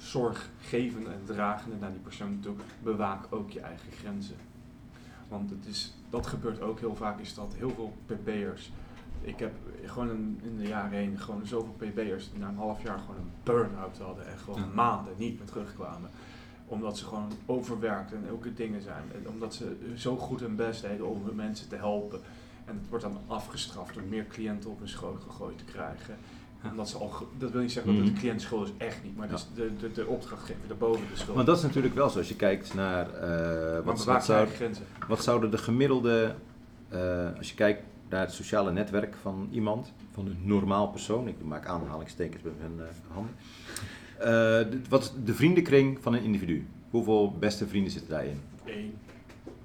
zorggevende 0.00 1.10
en 1.10 1.20
dragende 1.24 1.76
naar 1.76 1.90
die 1.90 2.00
persoon 2.00 2.38
toe, 2.40 2.54
bewaak 2.82 3.24
ook 3.30 3.50
je 3.50 3.60
eigen 3.60 3.92
grenzen. 3.92 4.36
Want 5.28 5.50
het 5.50 5.66
is, 5.66 5.94
dat 6.10 6.26
gebeurt 6.26 6.60
ook 6.60 6.80
heel 6.80 6.96
vaak, 6.96 7.20
is 7.20 7.34
dat 7.34 7.54
heel 7.56 7.70
veel 7.70 7.92
pp'ers. 8.06 8.72
Ik 9.20 9.38
heb 9.38 9.52
gewoon 9.84 10.08
een, 10.08 10.40
in 10.42 10.56
de 10.58 10.66
jaren 10.68 10.98
heen 10.98 11.18
gewoon 11.18 11.46
zoveel 11.46 11.74
pp'ers 11.78 12.30
die 12.30 12.40
na 12.40 12.48
een 12.48 12.56
half 12.56 12.82
jaar 12.82 12.98
gewoon 12.98 13.16
een 13.16 13.30
burn-out 13.42 13.98
hadden 13.98 14.26
en 14.26 14.38
gewoon 14.38 14.60
Ja. 14.60 14.66
maanden 14.74 15.12
niet 15.16 15.38
meer 15.38 15.48
terugkwamen. 15.48 16.10
Omdat 16.66 16.98
ze 16.98 17.04
gewoon 17.04 17.32
overwerkt 17.46 18.12
en 18.12 18.30
ook 18.30 18.56
dingen 18.56 18.82
zijn. 18.82 19.02
En 19.14 19.28
omdat 19.28 19.54
ze 19.54 19.92
zo 19.96 20.16
goed 20.16 20.40
hun 20.40 20.56
best 20.56 20.82
deden 20.82 21.06
om 21.08 21.24
de 21.24 21.34
mensen 21.34 21.68
te 21.68 21.76
helpen. 21.76 22.20
En 22.64 22.74
het 22.78 22.88
wordt 22.88 23.04
dan 23.04 23.18
afgestraft 23.26 23.94
door 23.94 24.02
meer 24.02 24.26
cliënten 24.26 24.70
op 24.70 24.78
hun 24.78 24.88
schoot 24.88 25.22
gegooid 25.22 25.58
te 25.58 25.64
krijgen. 25.64 26.16
Omdat 26.70 26.88
ze 26.88 26.96
al, 26.98 27.12
dat 27.38 27.50
wil 27.50 27.60
niet 27.60 27.72
zeggen 27.72 27.94
dat 27.94 28.04
Mhm. 28.04 28.14
de 28.14 28.20
cliënt 28.20 28.40
schuld 28.42 28.66
is, 28.68 28.72
echt 28.86 29.02
niet. 29.04 29.16
Maar 29.16 29.28
dus 29.28 29.46
de, 29.54 29.70
de, 29.80 29.92
de 29.92 30.06
opdrachtgever 30.06 30.68
daarboven 30.68 31.02
de 31.12 31.16
schuld. 31.18 31.34
Want 31.34 31.46
dat 31.46 31.56
is 31.56 31.62
natuurlijk 31.62 31.94
wel 31.94 32.10
zo. 32.10 32.18
Als 32.18 32.28
je 32.28 32.36
kijkt 32.36 32.74
naar 32.74 33.10
eh, 33.14 33.20
maar 33.72 33.82
wat, 33.82 34.04
wat, 34.04 34.26
je 34.26 34.32
zou, 34.32 34.48
wat 35.08 35.22
zouden 35.22 35.50
de 35.50 35.58
gemiddelde, 35.58 36.34
eh, 36.88 37.26
als 37.36 37.48
je 37.48 37.54
kijkt 37.54 37.82
naar 38.08 38.20
het 38.20 38.32
sociale 38.32 38.72
netwerk 38.72 39.14
van 39.22 39.48
iemand, 39.52 39.92
van 40.12 40.26
een 40.26 40.38
normaal 40.42 40.88
persoon, 40.88 41.28
ik 41.28 41.42
maak 41.44 41.66
aanhalingstekens 41.66 42.42
met 42.42 42.52
mijn 42.58 42.88
eh, 42.88 43.14
handen. 43.14 43.34
Eh, 44.18 44.26
de- 44.70 44.80
wat 44.88 45.02
is 45.02 45.12
de 45.24 45.34
vriendenkring 45.34 45.98
van 46.00 46.14
een 46.14 46.22
individu? 46.22 46.66
Hoeveel 46.90 47.32
beste 47.38 47.66
vrienden 47.66 47.90
zitten 47.92 48.10
daarin? 48.10 48.40
Eén. 48.64 48.94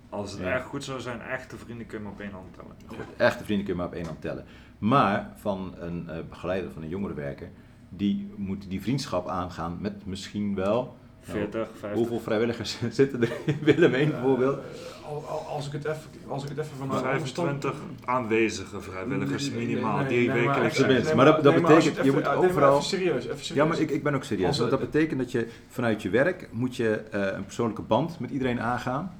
Als 0.09 0.31
het 0.31 0.39
Ja. 0.39 0.45
erg 0.47 0.63
goed 0.63 0.84
zou 0.84 0.99
zijn, 0.99 1.22
echte 1.22 1.57
vrienden 1.57 1.85
kun 1.88 1.97
je 1.97 2.03
maar 2.03 2.13
op 2.13 2.19
één 2.19 2.31
hand 2.31 2.45
tellen. 2.53 3.05
Echte 3.17 3.43
vrienden 3.43 3.65
kun 3.65 3.73
je 3.76 3.80
maar 3.80 3.89
op 3.89 3.95
één 3.95 4.05
hand 4.05 4.22
tellen. 4.22 4.45
Maar 4.88 5.30
van 5.36 5.74
een 5.80 6.10
eh, 6.10 6.18
begeleider, 6.30 6.72
van 6.72 6.82
een 6.84 6.90
jongerenwerker, 6.90 7.49
die 7.90 8.30
moet 8.36 8.70
die 8.70 8.82
vriendschap 8.82 9.28
aangaan 9.28 9.78
met 9.82 10.06
misschien 10.06 10.56
wel... 10.56 10.95
nou, 11.28 11.38
40, 11.40 11.68
50. 11.80 11.91
hoeveel 11.99 12.20
vrijwilligers 12.20 12.78
zitten 12.90 13.22
er 13.22 13.32
in 13.45 13.57
Willem 13.62 13.94
1 13.94 14.10
bijvoorbeeld? 14.10 14.57
Eh, 14.57 15.07
al- 15.12 15.26
al- 15.28 15.45
als 15.56 15.68
ik 15.68 15.72
het 15.72 15.86
even, 15.86 16.02
als 16.28 16.44
ik 16.44 16.49
het 16.49 16.57
even 16.57 16.78
van 16.78 16.91
een 16.91 16.99
25 16.99 17.74
aanwezige 18.06 18.82
vrijwilligers 18.82 19.49
Nee, 19.49 19.57
nee, 19.57 19.68
minimaal 19.68 19.98
nee, 19.98 20.07
die 20.07 20.18
nee, 20.18 20.28
maar 20.45 20.48
wekelijks 20.48 20.80
mensen. 20.80 21.16
Maar 21.16 21.26
dat- 21.26 21.44
dat 21.44 21.56
betekent, 21.56 21.84
je 21.84 22.02
even- 22.02 22.14
moet 22.14 22.24
maar 22.24 22.36
overal- 22.38 22.72
Even 22.78 22.84
serieus, 22.90 23.26
even 23.26 23.45
serieus. 23.45 23.48
Ja, 23.64 23.66
maar 23.66 23.80
ik, 23.80 23.90
ik 23.90 24.03
ben 24.03 24.16
ook 24.16 24.24
serieus. 24.24 24.57
Want 24.57 24.70
dat 24.72 24.80
betekent 24.80 25.20
dat 25.20 25.32
je 25.32 25.48
vanuit 25.68 26.02
je 26.02 26.10
werk 26.10 26.49
moet 26.52 26.76
je 26.76 26.90
eh, 27.12 27.22
een 27.36 27.44
persoonlijke 27.45 27.82
band 27.82 28.20
met 28.20 28.30
iedereen 28.32 28.62
aangaan. 28.62 29.14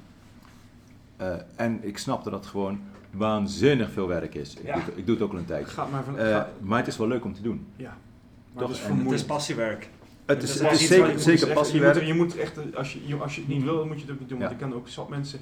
Eh, 1.18 1.34
en 1.56 1.80
ik 1.82 1.98
snap 1.98 2.24
dat 2.24 2.34
dat 2.34 2.46
gewoon 2.46 2.80
waanzinnig 3.18 3.92
veel 3.92 4.08
werk 4.08 4.36
is. 4.36 4.56
Ik, 4.56 4.66
Ja. 4.66 4.74
doe, 4.74 4.84
het- 4.84 4.98
ik 4.98 5.06
doe 5.06 5.16
het 5.16 5.24
ook 5.24 5.32
al 5.32 5.38
een 5.38 5.46
tijdje. 5.46 5.72
Ga 5.74 5.86
maar 5.92 6.04
van. 6.04 6.18
Eh, 6.20 6.28
ga- 6.30 6.50
maar 6.62 6.78
het 6.78 6.88
is 6.88 6.98
wel 6.98 7.08
leuk 7.08 7.26
om 7.26 7.34
te 7.34 7.42
doen. 7.42 7.66
ja. 7.76 7.98
Maar 8.54 8.64
toch, 8.64 8.74
het 8.82 8.90
is 8.92 9.04
Het 9.04 9.12
is 9.12 9.26
passiewerk. 9.26 9.90
Het 10.26 10.44
is, 10.44 10.54
is 10.54 10.60
het 10.60 10.72
is 10.72 10.80
iets 10.80 10.88
zeker, 10.88 11.06
waar 11.06 11.14
je 11.14 11.20
zeker 11.20 11.40
Je 11.40 11.46
moet, 11.46 11.54
passiewerk. 11.54 12.04
je 12.06 12.14
moet 12.14 12.38
echt, 12.38 12.76
als 12.76 12.94
je, 12.94 13.16
als 13.20 13.36
je 13.36 13.42
het 13.42 13.50
niet 13.50 13.64
wil, 13.64 13.78
dan 13.78 13.88
moet 13.88 13.96
je 13.96 14.02
het 14.06 14.12
ook 14.12 14.20
niet 14.20 14.30
doen. 14.30 14.40
Want 14.40 14.52
ik 14.52 14.58
ken 14.58 14.74
ook 14.74 14.88
zat 14.88 15.10
mensen 15.10 15.40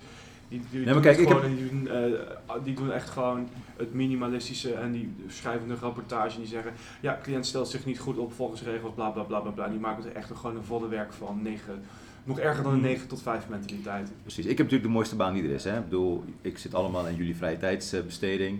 die, 0.48 0.62
die, 0.72 0.84
maar 0.86 0.94
doen 0.94 1.02
kijk, 1.02 1.18
het 1.18 1.26
ik 1.30 1.32
gewoon 1.36 1.56
die 1.56 1.70
doen, 1.70 1.88
eh, 1.88 2.54
die 2.64 2.76
doen 2.76 2.92
echt 2.92 3.10
gewoon 3.10 3.48
het 3.78 3.94
minimalistische 3.94 4.74
en 4.74 4.92
die 4.92 5.14
schrijven 5.28 5.70
een 5.70 5.78
rapportage 5.82 6.34
en 6.36 6.40
die 6.42 6.50
zeggen, 6.50 6.72
ja, 7.02 7.20
cliënt 7.24 7.46
stelt 7.46 7.68
zich 7.68 7.86
niet 7.86 8.00
goed 8.00 8.18
op 8.18 8.34
volgens 8.34 8.62
regels, 8.64 8.94
bla 8.96 9.10
bla 9.10 9.24
bla 9.24 9.40
bla 9.40 9.52
bla. 9.52 9.66
En 9.66 9.72
die 9.72 9.80
maken 9.80 10.06
er 10.06 10.16
echt 10.16 10.30
een, 10.30 10.38
gewoon 10.38 10.56
een 10.56 10.64
volle 10.64 10.88
werk 10.88 11.14
van. 11.14 11.40
Negen, 11.42 11.84
nog 12.24 12.40
erger 12.40 12.64
dan 12.64 12.74
een 12.74 12.82
9 12.82 13.08
tot 13.08 13.22
5 13.22 13.50
mentaliteit. 13.50 14.12
Precies. 14.22 14.44
Ik 14.46 14.50
heb 14.58 14.58
natuurlijk 14.58 14.84
de 14.84 14.90
mooiste 14.94 15.16
baan 15.16 15.34
die 15.34 15.44
er 15.44 15.50
is. 15.50 15.64
Hè. 15.64 15.78
Ik 15.78 15.84
bedoel, 15.84 16.24
ik 16.42 16.58
zit 16.58 16.74
allemaal 16.76 17.06
aan 17.06 17.16
jullie 17.16 17.36
vrije 17.36 17.58
tijdsbesteding. 17.58 18.60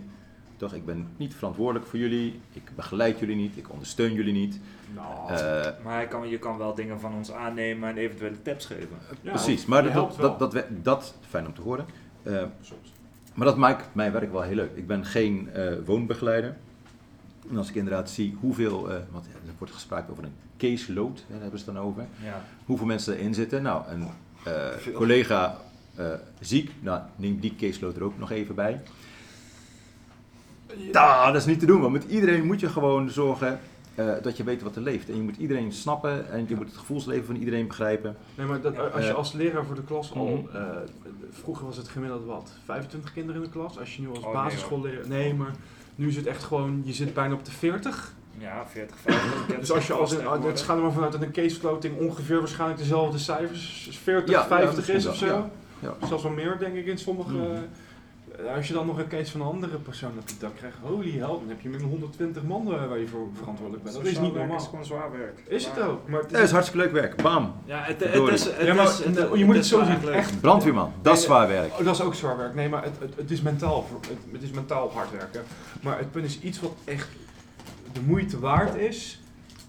Toch, 0.58 0.74
ik 0.74 0.86
ben 0.86 1.08
niet 1.18 1.34
verantwoordelijk 1.36 1.86
voor 1.86 2.00
jullie. 2.00 2.40
Ik 2.54 2.72
begeleid 2.76 3.20
jullie 3.20 3.36
niet. 3.36 3.58
Ik 3.58 3.70
ondersteun 3.72 4.14
jullie 4.14 4.34
niet. 4.34 4.60
Nou, 4.96 5.32
Eh, 5.32 5.68
Maar 5.84 6.02
je 6.02 6.08
kan, 6.08 6.30
je 6.30 6.40
kan 6.40 6.58
wel 6.58 6.74
dingen 6.76 7.00
van 7.00 7.14
ons 7.14 7.32
aannemen 7.32 7.90
en 7.90 7.98
eventuele 7.98 8.42
tips 8.42 8.66
geven. 8.66 8.98
ja, 9.22 9.32
precies. 9.32 9.66
Maar 9.66 9.84
dat, 9.94 9.94
dat, 10.18 10.40
dat, 10.40 10.52
dat, 10.52 10.66
dat, 10.84 11.16
fijn 11.30 11.46
om 11.48 11.54
te 11.54 11.62
horen. 11.62 11.86
Eh, 12.24 12.44
Soms. 12.62 12.94
Maar 13.34 13.48
dat 13.48 13.58
maakt 13.58 13.96
mijn 13.96 14.12
werk 14.12 14.32
wel 14.32 14.42
heel 14.42 14.56
leuk. 14.56 14.72
Ik 14.76 14.88
ben 14.88 15.06
geen 15.06 15.50
eh, 15.54 15.74
woonbegeleider. 15.86 16.56
En 17.50 17.58
als 17.58 17.70
ik 17.70 17.76
inderdaad 17.76 18.10
zie 18.10 18.38
hoeveel, 18.40 18.92
eh 18.92 18.98
want 19.12 19.26
er 19.26 19.32
wordt 19.58 19.74
gesproken 19.74 20.10
over 20.12 20.24
een 20.24 20.34
caseload, 20.70 21.24
daar 21.30 21.42
hebben 21.42 21.60
ze 21.60 21.66
het 21.66 21.76
dan 21.76 21.84
over. 21.84 22.06
Ja. 22.24 22.46
Hoeveel 22.66 22.86
mensen 22.86 23.18
erin 23.18 23.34
zitten. 23.34 23.62
Nou, 23.62 23.84
een 23.88 24.08
eh, 24.44 24.94
collega 24.94 25.58
eh, 25.96 26.06
ziek, 26.40 26.72
nou, 26.80 27.02
neem 27.16 27.40
die 27.40 27.56
caseload 27.56 27.96
er 27.96 28.04
ook 28.04 28.20
nog 28.20 28.32
even 28.32 28.56
bij. 28.56 28.82
Da, 30.92 31.26
dat 31.26 31.42
is 31.42 31.46
niet 31.46 31.60
te 31.60 31.66
doen, 31.66 31.82
want 31.82 31.94
met 31.94 32.04
iedereen 32.04 32.46
moet 32.46 32.60
je 32.60 32.70
gewoon 32.70 33.10
zorgen 33.10 33.60
eh, 33.96 34.14
dat 34.22 34.38
je 34.38 34.44
weet 34.44 34.62
wat 34.62 34.76
er 34.76 34.82
leeft. 34.82 35.10
En 35.10 35.16
je 35.16 35.22
moet 35.22 35.38
iedereen 35.38 35.72
snappen 35.72 36.32
en 36.32 36.46
je 36.48 36.56
moet 36.56 36.68
het 36.68 36.78
gevoelsleven 36.78 37.26
van 37.26 37.36
iedereen 37.36 37.68
begrijpen. 37.68 38.16
Nee, 38.36 38.48
maar 38.48 38.62
dat, 38.62 38.94
als 38.94 39.06
je 39.06 39.14
als 39.14 39.34
leraar 39.34 39.66
voor 39.66 39.76
de 39.76 39.84
klas 39.84 40.14
al, 40.14 40.26
mhm. 40.28 40.56
eh, 40.56 40.68
vroeger 41.30 41.66
was 41.66 41.78
het 41.78 41.88
gemiddeld 41.88 42.26
wat, 42.26 42.52
25 42.66 43.14
kinderen 43.14 43.42
in 43.42 43.48
de 43.48 43.54
klas. 43.54 43.80
Als 43.80 43.96
je 43.96 44.02
nu 44.02 44.10
als 44.10 44.18
Oh, 44.18 44.26
nee, 44.26 44.34
basisschoolleraar, 44.34 45.08
nee, 45.08 45.34
maar 45.34 45.56
nu 45.96 46.08
is 46.08 46.16
het 46.16 46.26
echt 46.26 46.44
gewoon, 46.44 46.82
je 46.86 46.94
zit 46.94 47.14
bijna 47.14 47.34
op 47.34 47.46
de 47.46 47.52
40. 47.52 48.14
Ja, 48.38 48.64
40, 48.72 48.96
50. 48.98 49.60
Dus 49.60 49.72
als 49.72 49.88
je 49.88 49.94
als 49.94 50.12
een, 50.12 50.42
het 50.42 50.62
gaat 50.62 50.78
er 50.78 50.84
maar 50.84 50.92
vanuit 50.92 51.12
dat 51.12 51.22
een 51.22 51.32
casefloating 51.32 52.00
ongeveer 52.00 52.40
waarschijnlijk 52.40 52.80
dezelfde 52.80 53.18
cijfers, 53.18 54.00
40, 54.04 54.30
Ja, 54.30 54.40
ja, 54.40 54.48
50 54.48 54.76
misschien 54.76 54.96
is 54.98 55.08
of 55.08 55.16
zo. 55.16 55.26
ja, 55.26 55.50
ja. 55.80 56.08
Zelfs 56.08 56.24
wel 56.24 56.32
meer 56.32 56.56
denk 56.60 56.76
ik 56.76 56.86
in 56.86 56.98
sommige. 56.98 57.32
Mhm. 57.34 57.42
Eh, 57.44 58.56
Als 58.56 58.68
je 58.68 58.74
dan 58.74 58.86
nog 58.86 58.98
een 58.98 59.08
case 59.08 59.32
van 59.32 59.42
een 59.42 59.48
andere 59.48 59.78
persoon 59.78 60.12
op 60.20 60.30
je 60.30 60.36
dak 60.40 60.56
krijgt, 60.56 60.78
holy 60.82 61.12
hell, 61.12 61.20
dan 61.20 61.44
heb 61.48 61.62
je 61.62 61.70
met 61.70 61.82
120 61.82 62.44
man 62.44 62.74
eh, 62.74 62.88
waar 62.88 62.98
je 63.00 63.08
voor 63.08 63.28
verantwoordelijk 63.38 63.84
bent. 63.84 63.96
Dat 63.96 64.06
is 64.06 64.20
niet 64.20 64.34
normaal. 64.34 64.58
is 64.58 64.64
gewoon 64.66 64.86
zwaar 64.86 65.12
werk. 65.12 65.40
Is 65.48 65.66
het 65.66 65.80
ook? 65.82 66.08
Maar 66.10 66.22
het 66.22 66.32
is 66.32 66.52
hartstikke 66.52 66.84
leuk 66.86 66.94
werk. 66.94 67.22
Bam. 67.22 67.54
Ja, 67.66 67.82
het, 67.84 68.00
het 68.04 68.28
is... 68.34 68.44
Het 68.44 68.66
Ja, 68.66 68.74
maar 68.74 68.86
is, 68.86 69.04
het, 69.04 69.30
je 69.38 69.46
moet 69.46 69.56
het 69.56 69.66
zo 69.66 69.84
zien, 69.84 70.10
echt. 70.10 70.42
Brandweerman, 70.42 70.92
dat 71.02 71.18
is 71.18 71.24
zwaar 71.24 71.48
werk. 71.48 71.72
Oh, 71.80 71.86
dat 71.86 71.96
is 71.96 72.02
ook 72.02 72.16
zwaar 72.16 72.38
werk. 72.38 72.54
Nee, 72.56 72.70
maar 72.70 72.84
het, 72.84 72.94
het, 73.00 73.14
het 73.16 73.32
is 73.32 73.42
mentaal. 73.42 73.86
Het, 74.08 74.18
het 74.32 74.42
is 74.44 74.52
mentaal 74.52 74.92
hard 74.94 75.12
werken. 75.12 75.42
Maar 75.82 75.98
het 75.98 76.12
punt 76.12 76.26
is 76.26 76.40
iets 76.40 76.60
wat 76.60 76.74
echt 76.84 77.08
de 77.94 78.02
moeite 78.02 78.40
waard 78.40 78.76
is, 78.76 79.22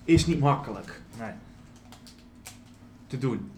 is 0.04 0.26
niet 0.26 0.40
makkelijk 0.40 1.00
Nee. 1.18 1.30
te 3.06 3.18
doen. 3.18 3.50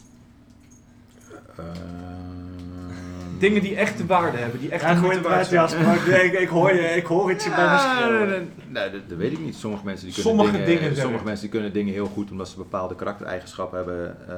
Ehm, 1.56 3.38
Dingen 3.38 3.62
die 3.62 3.76
echt 3.76 3.98
de 3.98 4.06
waarde 4.06 4.38
hebben, 4.38 4.60
die 4.60 4.70
echt 4.70 4.82
Ja, 4.82 4.94
de 4.94 5.00
moeite 5.00 5.20
waard 5.28 5.46
zijn. 5.46 5.68
ja, 5.70 5.82
maar 5.86 6.06
ik, 6.24 6.32
ik 6.32 6.48
hoor 6.48 6.74
je, 6.74 6.80
ik 6.80 7.04
hoor 7.06 7.28
het 7.28 7.42
je 7.44 7.48
bij 7.50 7.58
me 7.58 7.64
Ja, 7.64 7.78
schreeuwen. 7.96 8.28
nee, 8.28 8.38
nee, 8.38 8.48
nee, 8.68 8.90
dat, 8.90 9.08
dat 9.08 9.18
weet 9.18 9.32
ik 9.32 9.38
niet. 9.40 9.54
Sommige 9.54 9.84
mensen 9.84 10.06
die 10.06 10.14
kunnen 10.14 10.36
Sommige 10.46 10.64
dingen, 10.64 10.96
sommige 10.96 11.24
mensen 11.24 11.42
die 11.42 11.50
kunnen 11.50 11.72
dingen 11.72 11.92
heel 11.92 12.06
goed 12.06 12.30
omdat 12.30 12.48
ze 12.48 12.56
bepaalde 12.56 12.94
karaktereigenschappen 12.94 13.78
hebben. 13.78 14.28
eh, 14.28 14.36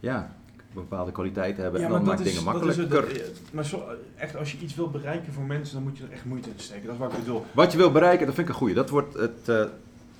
ja, 0.00 0.30
bepaalde 0.78 1.12
kwaliteiten 1.12 1.62
hebben. 1.62 1.82
en 1.82 1.90
dan 1.90 2.04
maakt 2.04 2.18
dingen 2.18 2.32
is 2.32 2.42
makkelijker. 2.42 3.16
eh, 3.16 3.22
maar 3.52 3.64
zo, 3.64 3.82
echt, 4.16 4.36
als 4.36 4.52
je 4.52 4.58
iets 4.58 4.74
wil 4.74 4.90
bereiken 4.90 5.32
voor 5.32 5.42
mensen, 5.44 5.74
dan 5.74 5.82
moet 5.82 5.98
je 5.98 6.04
er 6.04 6.12
echt 6.12 6.24
moeite 6.24 6.48
in 6.48 6.54
steken. 6.56 6.84
Dat 6.84 6.92
is 6.94 6.98
wat 7.00 7.12
ik 7.12 7.18
bedoel. 7.18 7.44
Wat 7.52 7.72
je 7.72 7.78
wil 7.78 7.92
bereiken, 7.92 8.26
dat 8.26 8.34
vind 8.34 8.46
ik 8.48 8.52
een 8.54 8.58
goeie. 8.60 8.74
Dat 8.74 8.90
wordt 8.90 9.14
het 9.14 9.48
eh, 9.48 9.62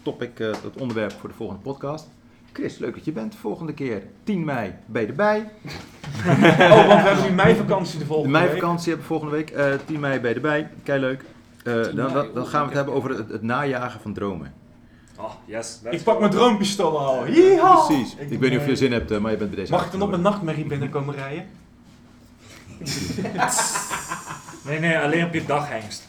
topic, 0.02 0.40
eh, 0.40 0.46
het 0.46 0.76
onderwerp 0.80 1.12
voor 1.12 1.28
de 1.28 1.34
volgende 1.34 1.62
podcast. 1.62 2.08
Chris, 2.52 2.78
leuk 2.78 2.94
dat 2.94 3.04
je 3.04 3.12
bent. 3.12 3.34
Volgende 3.34 3.72
keer 3.74 4.02
10 4.24 4.44
mei 4.44 4.72
ben 4.86 5.02
je 5.02 5.08
erbij. 5.08 5.48
Oh, 6.26 6.86
want 6.86 7.02
we 7.02 7.08
hebben 7.08 7.24
nu 7.28 7.34
meivakantie 7.34 7.92
de 7.92 7.98
De 7.98 8.04
volgende 8.06 8.38
week. 8.38 8.46
meivakantie 8.48 8.88
hebben 8.92 9.08
we 9.08 9.14
volgende 9.14 9.34
week. 9.36 9.50
eh 9.50 9.72
10 9.86 10.00
mei 10.00 10.20
ben 10.20 10.28
je 10.30 10.34
erbij. 10.36 10.70
Kei 10.82 11.00
leuk. 11.00 11.24
Eh, 11.64 11.80
10 11.82 11.96
dan, 11.96 12.12
dan, 12.12 12.26
dan 12.34 12.46
gaan 12.46 12.60
we 12.60 12.66
het 12.66 12.76
hebben 12.76 12.94
heb- 12.94 13.04
over 13.04 13.10
het, 13.18 13.28
het 13.30 13.42
najagen 13.42 14.00
van 14.00 14.12
dromen. 14.12 14.52
Oh, 15.20 15.32
yes. 15.44 15.80
let's 15.82 15.96
Ik 15.96 16.02
pak 16.02 16.18
mijn 16.18 16.30
droompistool 16.30 16.98
al. 16.98 17.28
Yeehaw! 17.28 17.86
Precies. 17.86 18.14
Ik, 18.14 18.30
Ik 18.30 18.38
weet 18.38 18.50
niet 18.50 18.58
of 18.58 18.64
je 18.64 18.70
ben, 18.70 18.76
zin 18.76 18.92
hebt, 18.92 19.10
eh, 19.10 19.18
maar 19.18 19.30
je 19.30 19.36
bent 19.36 19.50
bij 19.50 19.58
deze 19.58 19.72
Mag 19.72 19.84
ik 19.84 19.92
dan 19.92 20.02
op 20.02 20.10
mijn 20.10 20.22
nachtmerrie 20.22 20.64
binnenkomen 20.64 21.14
rijden? 21.14 21.46
Nee, 24.68 24.78
nee, 24.78 24.98
alleen 24.98 25.24
op 25.24 25.34
je 25.34 25.44
daghengst. 25.44 26.07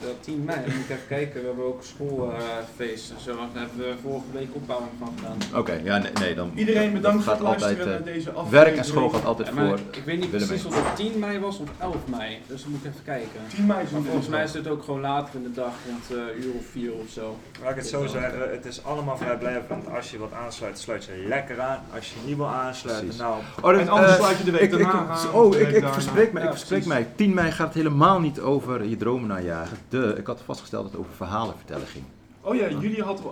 Ja, 0.00 0.06
10 0.20 0.44
mei, 0.44 0.58
moet 0.64 0.68
ik 0.74 0.90
even 0.90 1.06
kijken. 1.08 1.40
We 1.40 1.46
hebben 1.46 1.64
ook 1.64 1.82
schoolfeest 1.82 3.10
en 3.10 3.20
zo. 3.20 3.34
Daar 3.36 3.62
hebben 3.66 3.78
we 3.78 3.94
vorige 4.02 4.26
week 4.32 4.48
opbouwing 4.52 4.90
van 4.98 5.12
gedaan. 5.16 5.58
Oké, 5.60 5.80
ja, 5.84 5.98
nee, 5.98 6.12
nee, 6.20 6.34
dan... 6.34 6.50
Iedereen 6.54 6.92
bedankt 6.92 7.24
voor 7.24 7.32
het 7.32 7.42
altijd, 7.42 7.60
luisteren 7.60 7.92
eh, 7.98 8.04
naar 8.04 8.12
deze 8.14 8.30
aflevering. 8.30 8.64
Werk 8.64 8.76
en 8.76 8.84
school 8.84 9.08
gaat 9.08 9.24
altijd 9.24 9.48
Ja, 9.48 9.54
maar 9.54 9.66
voor. 9.66 9.78
ik 9.90 10.02
weet 10.04 10.18
niet 10.20 10.30
Willem 10.30 10.46
precies 10.46 10.66
of 10.66 10.74
het 10.88 10.96
10 10.96 11.18
mei 11.18 11.38
was 11.38 11.58
of 11.58 11.68
11 11.78 11.96
mei. 12.04 12.38
Dus 12.46 12.62
dan 12.62 12.70
moet 12.70 12.80
ik 12.84 12.90
even 12.90 13.04
kijken. 13.04 13.40
10 13.54 13.66
mei 13.66 13.82
is 13.84 13.90
Maar 13.90 14.00
volgens 14.02 14.28
mij 14.28 14.42
is 14.44 14.52
het. 14.52 14.68
ook 14.68 14.82
gewoon 14.84 15.00
later 15.00 15.34
in 15.34 15.42
de 15.42 15.52
dag, 15.52 15.72
rond 15.88 16.20
een 16.20 16.42
uur 16.44 16.52
of 16.58 16.64
vier 16.70 16.92
of 16.92 17.08
zo. 17.10 17.36
Laat 17.62 17.70
ik 17.70 17.76
het 17.76 17.86
zo 17.86 18.06
zeggen, 18.06 18.50
het 18.50 18.64
is 18.64 18.84
allemaal 18.84 19.16
vrijblijvend. 19.16 19.88
Als 19.96 20.10
je 20.10 20.18
wat 20.18 20.32
aansluit, 20.32 20.78
sluit 20.78 21.04
je 21.04 21.24
lekker 21.28 21.60
aan. 21.60 21.78
Als 21.94 22.08
je 22.08 22.14
niet 22.26 22.36
wil 22.36 22.46
aansluiten, 22.48 23.16
nou, 23.18 23.34
Oh, 23.62 23.70
dat- 23.70 23.80
En 23.80 23.88
anders 23.88 24.12
eh, 24.12 24.18
sluit 24.18 24.38
je 24.38 24.44
de 24.44 24.50
week 24.50 24.60
ik, 24.60 24.72
ik, 24.72 24.78
daarna 24.78 25.06
aan, 25.06 25.32
oh, 25.32 25.56
ik, 25.56 25.68
ik 25.70 25.84
verspreek 25.86 26.32
mij. 26.32 26.42
Ja, 26.42 26.48
ik 26.48 26.54
verspreek 26.56 26.86
mij. 26.86 27.06
10 27.14 27.34
mei 27.34 27.50
gaat 27.50 27.66
het 27.66 27.74
helemaal 27.76 28.20
niet 28.20 28.40
over 28.40 28.84
je 28.84 28.96
dromen 28.96 29.28
najagen. 29.28 29.76
De, 29.90 30.14
ik 30.18 30.26
had 30.26 30.40
vastgesteld 30.44 30.82
dat 30.82 30.92
het 30.92 31.00
over 31.00 31.14
verhalen 31.14 31.54
vertellen 31.56 31.86
ging. 31.86 32.04
Oh 32.42 32.54
ja, 32.54 32.68
jullie 32.68 33.02
hadden, 33.02 33.24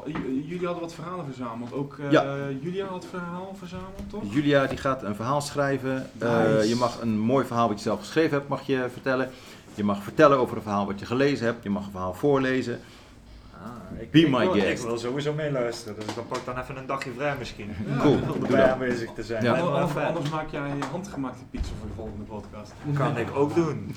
jullie 0.47 0.65
hadden 0.65 0.83
wat 0.83 0.95
verhalen 0.95 1.25
verzameld. 1.25 1.73
Ook 1.73 1.99
eh, 1.99 2.11
Ja. 2.11 2.37
Julia 2.61 2.87
had 2.87 3.07
verhaal 3.11 3.55
verzameld, 3.59 4.11
toch? 4.11 4.23
Julia 4.29 4.67
die 4.67 4.79
gaat 4.79 5.03
een 5.03 5.15
verhaal 5.15 5.41
schrijven. 5.41 6.11
Eh, 6.19 6.69
je 6.69 6.75
mag 6.75 7.01
een 7.01 7.19
mooi 7.19 7.47
verhaal 7.47 7.69
wat 7.69 7.77
je 7.77 7.83
zelf 7.83 7.99
geschreven 7.99 8.37
hebt, 8.37 8.49
mag 8.49 8.67
je 8.67 8.87
vertellen. 8.93 9.31
Je 9.75 9.85
mag 9.85 10.03
vertellen 10.03 10.39
over 10.39 10.57
een 10.57 10.63
verhaal 10.63 10.87
wat 10.87 10.99
je 11.01 11.07
gelezen 11.07 11.47
hebt. 11.47 11.63
Je 11.63 11.71
mag 11.71 11.85
een 11.85 11.91
verhaal 11.91 12.15
voorlezen. 12.15 12.81
Ah, 13.69 14.01
ik, 14.01 14.11
Be 14.11 14.21
ik 14.21 14.29
my 14.31 14.39
wil, 14.39 14.53
guest. 14.53 14.83
Ik 14.83 14.89
wil 14.89 14.99
sowieso 14.99 15.33
meeluisteren, 15.33 16.07
dus 16.07 16.15
dan 16.15 16.27
pak 16.27 16.37
ik 16.39 16.45
dan 16.45 16.59
even 16.59 16.77
een 16.77 16.87
dagje 16.87 17.11
vrij 17.17 17.35
misschien. 17.39 17.71
Cool, 18.03 18.19
Om 18.35 18.43
erbij 18.45 18.73
aanwezig 18.73 19.11
te 19.15 19.23
zijn. 19.23 19.43
Ja. 19.45 19.53
Anders, 19.55 20.31
maak 20.31 20.51
jij 20.51 20.61
handgemaakte 20.91 21.45
pizza 21.51 21.73
voor 21.79 21.89
de 21.89 21.95
volgende 21.97 22.25
podcast. 22.25 22.73
kan 22.99 23.17
ik 23.19 23.37
ook 23.37 23.55
doen. 23.55 23.95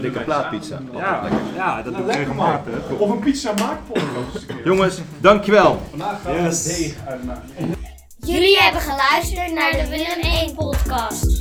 Dikke 0.00 0.20
plaatpizza. 0.20 0.80
Ja, 0.92 1.28
ja 1.54 1.82
dat 1.82 1.96
doe 1.96 2.06
ik 2.06 2.14
regelmatig. 2.14 2.90
Of 2.98 3.10
een 3.10 3.18
pizza 3.18 3.52
maakpodcast. 3.52 4.46
Jongens, 4.64 5.00
dankjewel. 5.20 5.80
Vandaag 5.90 6.22
gaan 6.22 6.34
Yes. 6.42 6.64
we 6.66 6.72
een 6.72 6.78
deeg 6.78 7.06
uitmaken. 7.06 7.74
Jullie 8.18 8.56
hebben 8.58 8.80
geluisterd 8.80 9.52
naar 9.52 9.72
de 9.72 9.88
Willem 9.88 10.20
1 10.20 10.54
podcast. 10.54 11.40